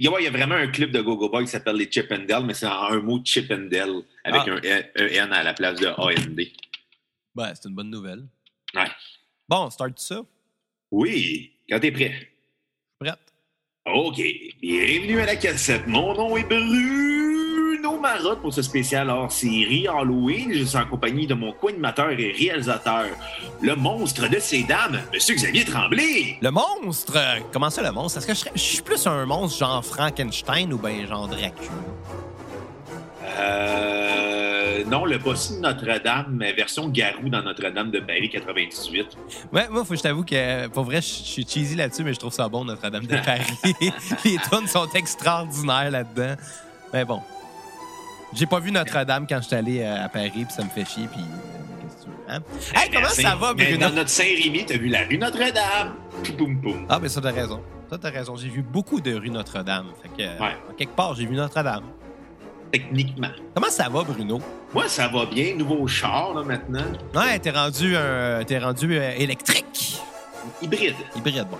Il 0.00 0.06
y, 0.06 0.08
a, 0.08 0.20
il 0.20 0.24
y 0.24 0.26
a 0.28 0.30
vraiment 0.30 0.54
un 0.54 0.68
clip 0.68 0.92
de 0.92 1.00
Gogo 1.00 1.28
Boy 1.28 1.44
qui 1.44 1.50
s'appelle 1.50 1.74
les 1.76 1.90
Chip 1.90 2.12
and 2.12 2.24
Dale, 2.28 2.44
mais 2.44 2.54
c'est 2.54 2.66
en 2.66 2.84
un 2.84 3.00
mot 3.00 3.20
Chip 3.24 3.50
and 3.50 3.66
Dale 3.70 4.02
avec 4.22 4.42
Ah. 4.46 4.50
un, 4.52 4.56
E- 4.58 4.90
un 4.96 5.06
N 5.24 5.32
à 5.32 5.42
la 5.42 5.54
place 5.54 5.80
de 5.80 5.88
AND. 5.88 6.40
Ben, 7.34 7.52
c'est 7.54 7.68
une 7.68 7.74
bonne 7.74 7.90
nouvelle. 7.90 8.24
Ouais. 8.74 8.86
Bon, 9.48 9.68
start 9.70 9.98
ça? 9.98 10.22
Oui, 10.92 11.52
quand 11.68 11.80
t'es 11.80 11.90
prêt. 11.90 12.30
Prête? 13.00 13.18
OK. 13.86 14.22
Bienvenue 14.60 15.20
à 15.20 15.26
la 15.26 15.36
cassette. 15.36 15.86
Mon 15.88 16.14
nom 16.14 16.36
est 16.36 16.44
Bruno 17.88 18.00
Marotte 18.02 18.40
pour 18.42 18.52
ce 18.52 18.60
spécial 18.60 19.08
hors 19.08 19.32
série 19.32 19.86
Halloween. 19.88 20.52
Je 20.52 20.64
suis 20.64 20.76
en 20.76 20.84
compagnie 20.84 21.26
de 21.26 21.32
mon 21.34 21.52
co-animateur 21.52 22.10
et 22.10 22.32
réalisateur, 22.32 23.06
le 23.62 23.74
monstre 23.76 24.28
de 24.28 24.38
ces 24.38 24.62
dames, 24.62 25.00
Monsieur 25.12 25.34
Xavier 25.34 25.64
Tremblay. 25.64 26.36
Le 26.42 26.50
monstre! 26.50 27.18
Comment 27.52 27.70
ça, 27.70 27.82
le 27.82 27.90
monstre? 27.90 28.18
Est-ce 28.18 28.26
que 28.26 28.34
je, 28.34 28.38
serais- 28.40 28.50
je 28.54 28.60
suis 28.60 28.82
plus 28.82 29.06
un 29.06 29.24
monstre 29.24 29.58
genre 29.58 29.82
Frankenstein 29.84 30.70
ou 30.72 30.76
ben 30.78 31.06
genre 31.06 31.28
Dracula? 31.28 31.52
Euh, 33.38 34.84
non, 34.86 35.04
le 35.06 35.16
bossu 35.18 35.54
de 35.54 35.60
Notre-Dame, 35.60 36.26
mais 36.32 36.52
version 36.52 36.88
Garou 36.88 37.28
dans 37.30 37.42
Notre-Dame 37.42 37.90
de 37.90 38.00
Paris 38.00 38.28
98. 38.28 39.16
Ouais, 39.52 39.66
moi, 39.70 39.82
faut 39.84 39.90
que 39.92 39.96
je 39.96 40.02
t'avoue 40.02 40.24
que, 40.24 40.66
pour 40.68 40.84
vrai, 40.84 40.96
je 41.00 41.06
je 41.08 41.12
suis 41.22 41.46
cheesy 41.48 41.74
là-dessus, 41.76 42.04
mais 42.04 42.12
je 42.12 42.18
trouve 42.18 42.32
ça 42.32 42.48
bon, 42.48 42.64
Notre-Dame 42.66 43.06
de 43.06 43.16
Paris. 43.16 43.52
Les 44.24 44.36
tunes 44.50 44.66
sont 44.66 44.88
extraordinaires 44.94 45.90
là-dedans. 45.90 46.34
Mais 46.92 47.04
bon. 47.04 47.20
J'ai 48.34 48.46
pas 48.46 48.60
vu 48.60 48.70
Notre-Dame 48.70 49.26
quand 49.28 49.38
je 49.40 49.46
suis 49.46 49.56
allé 49.56 49.80
euh, 49.80 50.04
à 50.04 50.08
Paris, 50.08 50.30
puis 50.32 50.46
ça 50.50 50.62
me 50.62 50.68
fait 50.68 50.84
chier, 50.84 51.08
puis... 51.10 51.22
euh, 51.22 52.34
hein? 52.36 52.40
Hey, 52.74 52.90
comment 52.92 53.08
ça 53.08 53.34
va, 53.36 53.54
Mais 53.54 53.64
Bruno? 53.72 53.88
Dans 53.88 53.94
notre 53.94 54.10
Saint-Rémy, 54.10 54.66
t'as 54.66 54.76
vu 54.76 54.88
la 54.88 55.04
rue 55.04 55.18
Notre-Dame. 55.18 55.94
Poum, 56.36 56.60
poum. 56.60 56.86
Ah, 56.88 56.98
ben 56.98 57.08
ça, 57.08 57.20
t'as 57.20 57.32
raison. 57.32 57.62
Ça, 57.90 57.96
t'as 57.98 58.10
raison. 58.10 58.36
J'ai 58.36 58.48
vu 58.48 58.62
beaucoup 58.62 59.00
de 59.00 59.14
rue 59.14 59.30
Notre-Dame. 59.30 59.86
Fait 60.02 60.08
que, 60.08 60.28
euh, 60.28 60.38
Ouais. 60.44 60.56
quelque 60.76 60.94
part, 60.94 61.14
j'ai 61.14 61.24
vu 61.26 61.34
Notre-Dame. 61.34 61.84
Techniquement. 62.70 63.30
Comment 63.54 63.70
ça 63.70 63.88
va, 63.88 64.02
Bruno? 64.02 64.40
Moi, 64.74 64.88
ça 64.88 65.08
va 65.08 65.24
bien. 65.24 65.54
Nouveau 65.56 65.86
char, 65.86 66.34
là, 66.34 66.42
maintenant. 66.44 66.84
Ouais, 67.14 67.38
t'es 67.38 67.50
rendu, 67.50 67.94
t'es 68.46 68.58
rendu 68.58 68.98
euh, 68.98 69.12
électrique. 69.16 69.98
Hybride. 70.60 70.94
Hybride, 71.16 71.46
bon. 71.50 71.56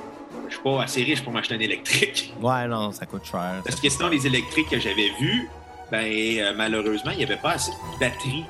Je 0.49 0.55
suis 0.55 0.63
pas 0.63 0.83
assez 0.83 1.03
riche 1.03 1.23
pour 1.23 1.33
m'acheter 1.33 1.55
un 1.55 1.61
électrique. 1.61 2.35
Ouais, 2.43 2.67
non, 2.69 2.93
ça 2.93 3.07
coûte 3.07 3.25
cher. 3.25 3.63
Parce 3.65 3.81
que 3.81 3.89
sinon, 3.89 4.09
les 4.09 4.27
électriques 4.27 4.69
que 4.71 4.79
j'avais 4.79 5.11
vus, 5.21 5.49
ben, 5.91 6.05
euh, 6.05 6.53
malheureusement, 6.57 7.11
il 7.13 7.19
n'y 7.19 7.25
avait 7.25 7.37
pas 7.37 7.53
assez 7.53 7.71
de 7.71 7.99
batterie. 8.01 8.45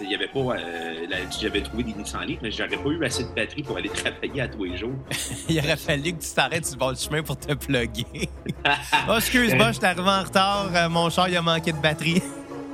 Il 0.00 0.10
y 0.10 0.14
avait 0.16 0.26
pas. 0.26 0.40
euh, 0.40 1.06
J'avais 1.40 1.60
trouvé 1.60 1.84
des 1.84 1.92
Nissan 1.94 2.22
Leaf, 2.26 2.38
mais 2.42 2.50
j'aurais 2.50 2.70
pas 2.76 2.88
eu 2.88 3.04
assez 3.04 3.22
de 3.22 3.28
batterie 3.28 3.62
pour 3.62 3.76
aller 3.76 3.88
travailler 3.94 4.40
à 4.40 4.48
tous 4.48 4.64
les 4.64 4.76
jours. 4.76 4.94
Il 5.48 5.58
aurait 5.60 5.76
fallu 5.76 6.12
que 6.14 6.22
tu 6.24 6.30
t'arrêtes 6.34 6.66
sur 6.66 6.88
le 6.90 6.96
chemin 6.96 7.22
pour 7.22 7.36
te 7.38 7.52
plugger. 7.54 8.28
oh, 9.08 9.14
excuse-moi, 9.16 9.68
je 9.68 9.76
suis 9.76 9.84
arrivé 9.86 10.08
en 10.08 10.22
retard. 10.24 10.70
euh, 10.74 10.88
mon 10.88 11.08
char, 11.08 11.28
il 11.28 11.36
a 11.36 11.42
manqué 11.42 11.70
de 11.72 11.78
batterie. 11.78 12.20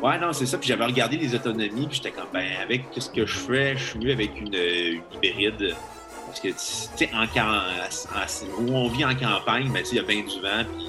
Ouais, 0.02 0.18
non, 0.18 0.32
c'est 0.32 0.46
ça. 0.46 0.56
Puis 0.56 0.68
j'avais 0.68 0.84
regardé 0.86 1.16
les 1.18 1.34
autonomies, 1.34 1.86
puis 1.88 1.96
j'étais 1.96 2.12
comme, 2.12 2.28
ben, 2.32 2.46
avec 2.62 2.84
ce 2.96 3.10
que 3.10 3.26
je 3.26 3.34
fais, 3.36 3.76
je 3.76 3.84
suis 3.90 3.98
mieux 3.98 4.12
avec 4.12 4.30
une, 4.40 4.54
une 4.54 5.02
hybride. 5.22 5.74
Parce 6.28 6.40
que, 6.40 6.48
tu 6.48 6.54
sais, 6.56 7.10
en, 7.14 7.26
camp- 7.26 7.62
en- 8.14 8.62
où 8.62 8.72
on 8.74 8.88
vit 8.88 9.04
en 9.04 9.14
campagne, 9.14 9.70
ben, 9.70 9.82
tu 9.82 9.86
sais, 9.90 9.96
il 9.96 9.96
y 9.96 10.00
a 10.00 10.02
bien 10.04 10.20
du 10.22 10.40
vent, 10.40 10.64
puis 10.76 10.86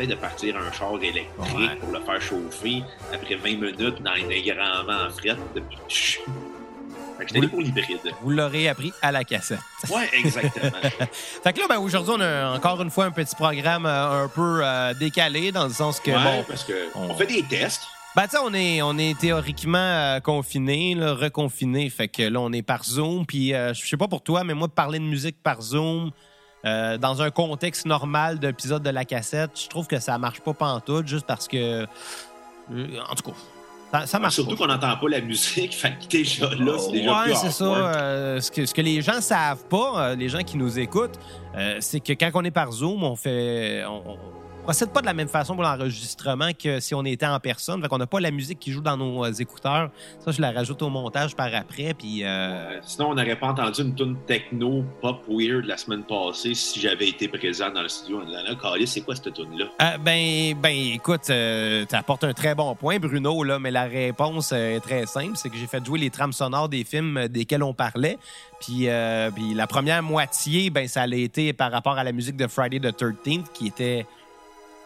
de 0.00 0.14
partir 0.16 0.56
un 0.56 0.72
char 0.72 0.92
électrique 1.00 1.28
Ouais. 1.56 1.76
pour 1.80 1.90
le 1.92 2.00
faire 2.00 2.20
chauffer 2.20 2.82
après 3.12 3.36
20 3.36 3.42
minutes 3.60 4.02
dans 4.02 4.10
un 4.10 4.54
grand 4.54 4.84
vent 4.84 5.06
en 5.06 5.10
fret. 5.10 5.36
Depuis... 5.54 6.18
Fait 7.16 7.26
que 7.26 7.34
j'étais 7.34 7.46
pour 7.46 7.60
l'hybride. 7.60 8.00
Vous 8.22 8.30
l'aurez 8.30 8.68
appris 8.68 8.92
à 9.00 9.12
la 9.12 9.22
cassette. 9.22 9.60
Ouais, 9.88 10.08
exactement. 10.14 10.72
Fait 11.44 11.52
que 11.52 11.60
là, 11.60 11.66
ben, 11.68 11.78
aujourd'hui, 11.78 12.12
on 12.16 12.20
a 12.20 12.56
encore 12.56 12.82
une 12.82 12.90
fois 12.90 13.04
un 13.04 13.12
petit 13.12 13.36
programme 13.36 13.86
euh, 13.86 14.24
un 14.24 14.28
peu 14.28 14.60
euh, 14.64 14.94
décalé, 14.94 15.52
dans 15.52 15.64
le 15.68 15.72
sens 15.72 16.00
que, 16.00 16.10
ouais, 16.10 16.16
bon, 16.24 16.44
parce 16.48 16.64
que 16.64 16.72
on- 16.96 17.10
on 17.10 17.14
fait 17.14 17.26
des 17.26 17.42
tests. 17.44 17.82
Ben, 18.16 18.26
tu 18.28 18.36
on 18.42 18.52
est, 18.52 18.82
on 18.82 18.98
est 18.98 19.16
théoriquement 19.18 19.78
euh, 19.78 20.18
confiné, 20.20 20.96
là, 20.96 21.14
reconfiné. 21.14 21.88
Fait 21.88 22.08
que 22.08 22.22
là, 22.24 22.40
on 22.40 22.52
est 22.52 22.62
par 22.62 22.82
Zoom. 22.84 23.24
Puis, 23.26 23.54
euh, 23.54 23.72
je 23.74 23.86
sais 23.86 23.96
pas 23.96 24.08
pour 24.08 24.22
toi, 24.22 24.42
mais 24.42 24.54
moi, 24.54 24.66
parler 24.68 24.98
de 24.98 25.04
musique 25.04 25.40
par 25.40 25.62
Zoom, 25.62 26.10
euh, 26.64 26.98
dans 26.98 27.22
un 27.22 27.30
contexte 27.30 27.86
normal 27.86 28.38
d'épisode 28.38 28.82
de 28.82 28.90
la 28.90 29.04
cassette, 29.04 29.50
je 29.62 29.68
trouve 29.68 29.86
que 29.86 29.98
ça 30.00 30.16
marche 30.18 30.40
pas 30.40 30.54
pantoute, 30.54 31.06
juste 31.06 31.26
parce 31.26 31.46
que. 31.48 31.86
euh, 32.72 33.00
en 33.10 33.14
tout 33.14 33.30
cas, 33.30 33.36
ça, 33.92 34.06
ça 34.06 34.18
marche 34.18 34.34
Surtout 34.34 34.56
qu'on 34.56 34.66
n'entend 34.66 34.96
pas 34.96 35.08
la 35.08 35.20
musique. 35.20 35.74
Fait 35.76 35.96
que 35.98 36.06
déjà 36.08 36.48
là, 36.54 36.78
c'est 36.78 36.92
déjà 36.92 37.18
ouais, 37.18 37.24
plus 37.26 37.34
c'est 37.36 37.50
ça. 37.50 37.64
euh, 37.64 38.40
ce, 38.40 38.50
que, 38.50 38.66
ce 38.66 38.74
que 38.74 38.80
les 38.82 39.02
gens 39.02 39.20
savent 39.20 39.64
pas, 39.68 40.14
les 40.14 40.28
gens 40.28 40.42
qui 40.42 40.56
nous 40.56 40.78
écoutent, 40.78 41.18
c'est 41.80 42.00
que 42.00 42.12
quand 42.14 42.30
on 42.34 42.42
est 42.44 42.50
par 42.50 42.72
Zoom, 42.72 43.04
on 43.04 43.14
fait. 43.16 43.84
On, 43.86 44.02
on 44.12 44.18
procède 44.64 44.90
pas 44.90 45.02
de 45.02 45.06
la 45.06 45.12
même 45.12 45.28
façon 45.28 45.54
pour 45.54 45.62
l'enregistrement 45.62 46.50
que 46.58 46.80
si 46.80 46.94
on 46.94 47.04
était 47.04 47.26
en 47.26 47.38
personne. 47.38 47.82
Fait 47.82 47.88
qu'on 47.88 47.98
n'a 47.98 48.06
pas 48.06 48.18
la 48.18 48.30
musique 48.30 48.58
qui 48.58 48.72
joue 48.72 48.80
dans 48.80 48.96
nos 48.96 49.24
euh, 49.24 49.32
écouteurs. 49.32 49.90
Ça, 50.24 50.30
je 50.30 50.40
la 50.40 50.52
rajoute 50.52 50.80
au 50.82 50.88
montage 50.88 51.36
par 51.36 51.54
après. 51.54 51.92
Puis. 51.94 52.24
euh, 52.24 52.28
Euh, 52.28 52.78
sinon, 52.82 53.10
on 53.10 53.14
n'aurait 53.14 53.36
pas 53.36 53.48
entendu 53.48 53.82
une 53.82 53.94
tune 53.94 54.16
techno 54.26 54.84
pop 55.02 55.22
weird 55.28 55.66
la 55.66 55.76
semaine 55.76 56.02
passée 56.04 56.54
si 56.54 56.80
j'avais 56.80 57.08
été 57.08 57.28
présent 57.28 57.70
dans 57.70 57.82
le 57.82 57.88
studio 57.88 58.20
en 58.20 58.24
disant 58.24 58.42
là, 58.42 58.86
c'est 58.86 59.00
quoi 59.02 59.14
cette 59.14 59.34
tune 59.34 59.58
là 59.58 59.66
euh, 59.82 59.98
ben, 59.98 60.54
ben, 60.60 60.74
écoute, 60.94 61.22
tu 61.26 61.94
apportes 61.94 62.24
un 62.24 62.32
très 62.32 62.54
bon 62.54 62.74
point, 62.74 62.98
Bruno, 62.98 63.44
là, 63.44 63.58
mais 63.58 63.70
la 63.70 63.84
réponse 63.84 64.52
euh, 64.52 64.76
est 64.76 64.80
très 64.80 65.06
simple. 65.06 65.32
C'est 65.36 65.50
que 65.50 65.56
j'ai 65.56 65.66
fait 65.66 65.84
jouer 65.84 65.98
les 65.98 66.10
trames 66.10 66.32
sonores 66.32 66.68
des 66.68 66.84
films 66.84 67.16
euh, 67.16 67.28
desquels 67.28 67.62
on 67.62 67.74
parlait. 67.74 68.18
Puis, 68.60 68.88
euh, 68.88 69.30
puis 69.30 69.54
la 69.54 69.66
première 69.66 70.02
moitié, 70.02 70.70
ben, 70.70 70.88
ça 70.88 71.02
a 71.02 71.06
été 71.06 71.52
par 71.52 71.70
rapport 71.70 71.98
à 71.98 72.04
la 72.04 72.12
musique 72.12 72.36
de 72.36 72.46
Friday 72.46 72.80
the 72.80 72.94
13th, 72.96 73.52
qui 73.52 73.66
était 73.66 74.06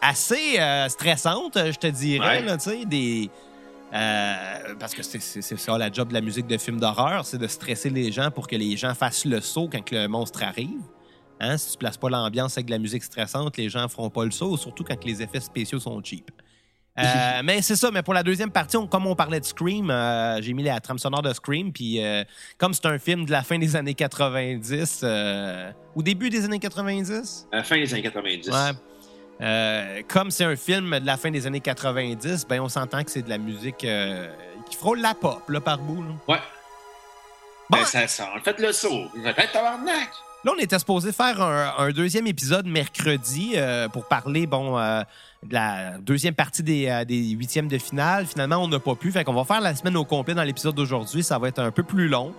assez 0.00 0.58
euh, 0.58 0.88
stressante, 0.88 1.54
je 1.56 1.76
te 1.78 1.86
dirais, 1.86 2.40
Ouais. 2.40 2.42
là, 2.42 2.56
des... 2.86 3.30
euh, 3.94 4.74
parce 4.78 4.94
que 4.94 5.02
c'est 5.02 5.40
ça 5.58 5.78
la 5.78 5.90
job 5.90 6.08
de 6.08 6.14
la 6.14 6.20
musique 6.20 6.46
de 6.46 6.58
film 6.58 6.78
d'horreur, 6.78 7.24
c'est 7.24 7.38
de 7.38 7.46
stresser 7.46 7.90
les 7.90 8.12
gens 8.12 8.30
pour 8.30 8.46
que 8.46 8.56
les 8.56 8.76
gens 8.76 8.94
fassent 8.94 9.24
le 9.24 9.40
saut 9.40 9.68
quand 9.70 9.90
le 9.90 10.06
monstre 10.06 10.42
arrive. 10.42 10.80
Hein, 11.40 11.56
si 11.56 11.72
tu 11.72 11.78
places 11.78 11.96
pas 11.96 12.08
l'ambiance 12.10 12.56
avec 12.58 12.66
de 12.66 12.72
la 12.72 12.78
musique 12.78 13.02
stressante, 13.04 13.56
les 13.56 13.68
gens 13.70 13.86
feront 13.88 14.10
pas 14.10 14.24
le 14.24 14.30
saut, 14.32 14.56
surtout 14.56 14.82
quand 14.84 15.04
les 15.04 15.22
effets 15.22 15.40
spéciaux 15.40 15.78
sont 15.78 16.02
cheap. 16.02 16.30
Euh, 16.98 17.02
mais 17.44 17.62
c'est 17.62 17.76
ça, 17.76 17.92
mais 17.92 18.02
pour 18.02 18.12
la 18.12 18.24
deuxième 18.24 18.50
partie, 18.50 18.76
on- 18.76 18.88
comme 18.88 19.06
on 19.06 19.14
parlait 19.14 19.38
de 19.38 19.44
Scream, 19.44 19.88
euh, 19.88 20.42
j'ai 20.42 20.52
mis 20.52 20.64
la 20.64 20.80
trame 20.80 20.98
sonore 20.98 21.22
de 21.22 21.32
Scream, 21.32 21.72
puis 21.72 22.04
euh, 22.04 22.24
comme 22.58 22.74
c'est 22.74 22.86
un 22.86 22.98
film 22.98 23.24
de 23.24 23.30
la 23.30 23.42
fin 23.44 23.56
des 23.56 23.76
années 23.76 23.94
90, 23.94 25.00
euh, 25.04 25.70
au 25.94 26.02
début 26.02 26.28
des 26.28 26.44
années 26.44 26.58
90, 26.58 27.46
À 27.52 27.56
la 27.58 27.62
fin 27.62 27.76
des 27.76 27.92
années 27.94 28.02
90. 28.02 28.48
Ouais. 28.48 28.54
Euh, 29.40 30.02
comme 30.08 30.30
c'est 30.30 30.44
un 30.44 30.56
film 30.56 30.98
de 30.98 31.06
la 31.06 31.16
fin 31.16 31.30
des 31.30 31.46
années 31.46 31.60
90, 31.60 32.46
ben 32.48 32.60
on 32.60 32.68
s'entend 32.68 33.04
que 33.04 33.10
c'est 33.10 33.22
de 33.22 33.28
la 33.28 33.38
musique 33.38 33.84
euh, 33.84 34.28
qui 34.68 34.76
frôle 34.76 35.00
la 35.00 35.14
pop 35.14 35.42
là, 35.48 35.60
par 35.60 35.78
bout. 35.78 36.02
Là. 36.02 36.10
Ouais. 36.26 36.40
Bon. 37.70 37.78
Ben, 37.78 37.84
ça 37.84 38.06
sent. 38.08 38.24
Faites 38.44 38.60
le 38.60 38.72
saut. 38.72 39.08
Faites 39.22 39.52
tabarnak. 39.52 40.10
Là, 40.44 40.52
on 40.56 40.58
était 40.60 40.78
supposé 40.78 41.10
faire 41.10 41.42
un, 41.42 41.74
un 41.78 41.90
deuxième 41.90 42.26
épisode 42.28 42.66
mercredi 42.66 43.54
euh, 43.56 43.88
pour 43.88 44.06
parler, 44.06 44.46
bon, 44.46 44.78
euh, 44.78 45.02
de 45.42 45.52
la 45.52 45.98
deuxième 45.98 46.34
partie 46.34 46.62
des, 46.62 46.86
euh, 46.86 47.04
des 47.04 47.30
huitièmes 47.30 47.66
de 47.66 47.76
finale. 47.76 48.24
Finalement, 48.24 48.58
on 48.58 48.68
n'a 48.68 48.78
pas 48.78 48.94
pu. 48.94 49.10
Fait 49.10 49.24
qu'on 49.24 49.34
va 49.34 49.44
faire 49.44 49.60
la 49.60 49.74
semaine 49.74 49.96
au 49.96 50.04
complet 50.04 50.34
dans 50.34 50.44
l'épisode 50.44 50.76
d'aujourd'hui. 50.76 51.24
Ça 51.24 51.38
va 51.38 51.48
être 51.48 51.58
un 51.58 51.72
peu 51.72 51.82
plus 51.82 52.06
long. 52.06 52.32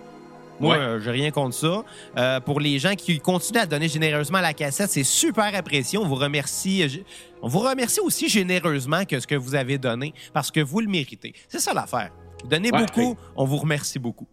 Moi, 0.60 0.76
Ouais. 0.76 0.82
euh, 0.82 1.00
j'ai 1.00 1.10
rien 1.10 1.30
contre 1.30 1.54
ça. 1.54 1.82
Euh, 2.16 2.40
pour 2.40 2.60
les 2.60 2.78
gens 2.78 2.94
qui 2.94 3.18
continuent 3.18 3.60
à 3.60 3.66
donner 3.66 3.88
généreusement 3.88 4.38
à 4.38 4.42
la 4.42 4.52
cassette, 4.54 4.90
c'est 4.90 5.04
super 5.04 5.54
apprécié. 5.54 5.98
On 5.98 6.06
vous 6.06 6.14
remercie. 6.16 6.82
euh, 6.82 6.88
On 7.42 7.48
vous 7.48 7.60
remercie 7.60 8.00
aussi 8.00 8.28
généreusement 8.28 9.04
que 9.06 9.18
ce 9.18 9.26
que 9.26 9.34
vous 9.34 9.54
avez 9.54 9.78
donné 9.78 10.12
parce 10.34 10.50
que 10.50 10.60
vous 10.60 10.80
le 10.80 10.88
méritez. 10.88 11.34
C'est 11.48 11.58
ça 11.60 11.72
l'affaire. 11.72 12.10
Donnez 12.48 12.70
Ouais, 12.70 12.80
beaucoup, 12.84 13.16
on 13.36 13.44
vous 13.44 13.56
remercie 13.56 13.98
beaucoup. 13.98 14.26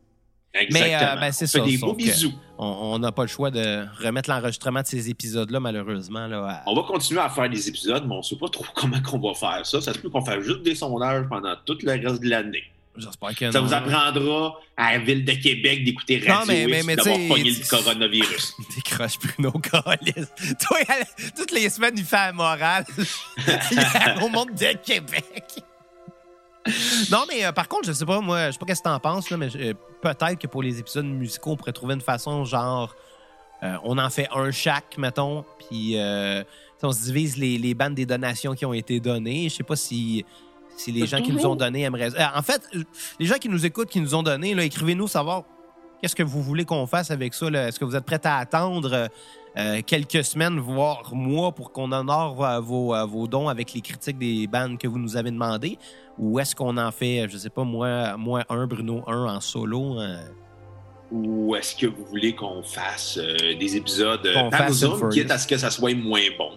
Exactement. 0.53 0.87
Mais, 0.89 0.95
euh, 0.95 1.15
ben, 1.19 1.31
c'est 1.31 1.45
On 1.45 1.47
ça, 1.47 1.59
des 1.59 1.77
beaux 1.77 1.93
bisous. 1.93 2.33
On- 2.57 2.65
On 2.95 2.99
n'a 2.99 3.11
pas 3.11 3.21
le 3.23 3.27
choix 3.27 3.51
de 3.51 3.85
remettre 4.03 4.29
l'enregistrement 4.29 4.81
de 4.81 4.87
ces 4.87 5.09
épisodes-là, 5.09 5.59
malheureusement. 5.59 6.25
Là, 6.25 6.45
à- 6.49 6.63
On 6.65 6.73
va 6.75 6.81
continuer 6.83 7.21
à 7.21 7.29
faire 7.29 7.49
des 7.49 7.67
épisodes, 7.69 8.03
mais 8.07 8.15
on 8.15 8.17
ne 8.17 8.23
sait 8.23 8.37
pas 8.37 8.47
trop 8.49 8.65
comment 8.75 8.99
qu'on 9.01 9.19
va 9.19 9.33
faire 9.35 9.65
ça. 9.65 9.79
Ça 9.81 9.93
se 9.93 9.99
peut 9.99 10.09
qu'on 10.09 10.23
fasse 10.25 10.43
juste 10.43 10.63
des 10.63 10.73
sondages 10.73 11.25
pendant 11.29 11.53
tout 11.65 11.77
le 11.83 11.91
reste 11.91 12.21
de 12.23 12.29
l'année. 12.29 12.63
J'espère 12.97 13.35
que 13.35 13.51
Ça 13.51 13.59
non. 13.61 13.67
vous 13.67 13.73
apprendra 13.73 14.59
à 14.75 14.93
la 14.93 14.99
ville 14.99 15.23
de 15.23 15.31
Québec 15.33 15.83
d'écouter 15.83 16.19
Non, 16.27 16.35
Radio 16.35 16.47
mais- 16.53 16.61
X 16.63 16.71
mais- 16.71 16.83
mais 16.83 16.95
d'avoir 16.95 17.17
pogné 17.27 17.51
le 17.51 17.69
coronavirus. 17.69 18.53
Décroche 18.75 19.19
Bruno 19.19 19.51
Callis. 19.51 20.13
Toi, 20.67 20.79
elle- 20.89 21.31
toutes 21.35 21.51
les 21.51 21.69
semaines, 21.69 21.93
il 21.97 22.03
fait 22.05 22.15
la 22.15 22.33
morale. 22.33 22.85
au 24.21 24.29
monde 24.29 24.53
de 24.55 24.77
Québec. 24.83 25.43
Non, 27.11 27.23
mais 27.29 27.45
euh, 27.45 27.51
par 27.53 27.67
contre, 27.69 27.87
je 27.87 27.93
sais 27.93 28.05
pas, 28.05 28.19
moi, 28.19 28.47
je 28.47 28.51
sais 28.53 28.57
pas 28.59 28.65
qu'est-ce 28.65 28.81
que 28.81 28.89
t'en 28.89 28.99
penses, 28.99 29.29
là, 29.29 29.37
mais 29.37 29.47
euh, 29.55 29.73
peut-être 30.01 30.37
que 30.37 30.47
pour 30.47 30.61
les 30.61 30.79
épisodes 30.79 31.05
musicaux, 31.05 31.51
on 31.51 31.55
pourrait 31.55 31.71
trouver 31.71 31.93
une 31.93 32.01
façon, 32.01 32.43
genre, 32.43 32.93
euh, 33.63 33.77
on 33.83 33.97
en 33.97 34.09
fait 34.09 34.27
un 34.35 34.51
chaque, 34.51 34.97
mettons, 34.97 35.45
puis 35.69 35.97
euh, 35.97 36.43
on 36.83 36.91
se 36.91 37.03
divise 37.05 37.37
les, 37.37 37.57
les 37.57 37.73
bandes 37.73 37.95
des 37.95 38.05
donations 38.05 38.53
qui 38.53 38.65
ont 38.65 38.73
été 38.73 38.99
données. 38.99 39.47
Je 39.47 39.55
sais 39.55 39.63
pas 39.63 39.77
si, 39.77 40.25
si 40.77 40.91
les 40.93 41.05
gens 41.07 41.21
qui 41.21 41.33
nous 41.33 41.45
ont 41.45 41.55
donné 41.55 41.81
aimeraient. 41.81 42.15
Euh, 42.15 42.25
en 42.35 42.41
fait, 42.41 42.61
les 43.19 43.25
gens 43.25 43.35
qui 43.35 43.49
nous 43.49 43.65
écoutent, 43.65 43.89
qui 43.89 43.99
nous 43.99 44.15
ont 44.15 44.23
donné, 44.23 44.53
là, 44.53 44.63
écrivez-nous 44.63 45.07
savoir 45.07 45.43
qu'est-ce 46.01 46.15
que 46.15 46.23
vous 46.23 46.41
voulez 46.41 46.63
qu'on 46.63 46.87
fasse 46.87 47.11
avec 47.11 47.33
ça. 47.33 47.49
là. 47.49 47.67
Est-ce 47.67 47.79
que 47.79 47.85
vous 47.85 47.95
êtes 47.95 48.05
prêts 48.05 48.21
à 48.23 48.37
attendre 48.37 48.93
euh, 48.93 49.07
euh, 49.57 49.81
quelques 49.85 50.23
semaines, 50.23 50.59
voire 50.59 51.13
mois, 51.15 51.51
pour 51.51 51.71
qu'on 51.71 51.91
honore 51.91 52.45
euh, 52.45 52.59
vos, 52.59 52.93
euh, 52.93 53.05
vos 53.05 53.27
dons 53.27 53.49
avec 53.49 53.73
les 53.73 53.81
critiques 53.81 54.19
des 54.19 54.45
bandes 54.47 54.77
que 54.77 54.87
vous 54.87 54.99
nous 54.99 55.17
avez 55.17 55.31
demandé? 55.31 55.79
Ou 56.19 56.39
est-ce 56.39 56.55
qu'on 56.55 56.77
en 56.77 56.91
fait, 56.91 57.27
je 57.29 57.37
sais 57.37 57.49
pas, 57.49 57.63
moi, 57.63 58.15
moi 58.17 58.43
un, 58.49 58.67
Bruno 58.67 59.03
un 59.07 59.35
en 59.35 59.41
solo? 59.41 59.99
euh? 59.99 60.17
Ou 61.11 61.55
est-ce 61.55 61.75
que 61.75 61.87
vous 61.87 62.03
voulez 62.05 62.35
qu'on 62.35 62.61
fasse 62.61 63.17
euh, 63.17 63.57
des 63.57 63.77
épisodes 63.77 64.25
euh, 64.25 64.49
par 64.49 64.71
Zoom, 64.71 65.09
quitte 65.09 65.31
à 65.31 65.37
ce 65.37 65.47
que 65.47 65.57
ça 65.57 65.71
soit 65.71 65.95
moins 65.95 66.19
bon? 66.37 66.51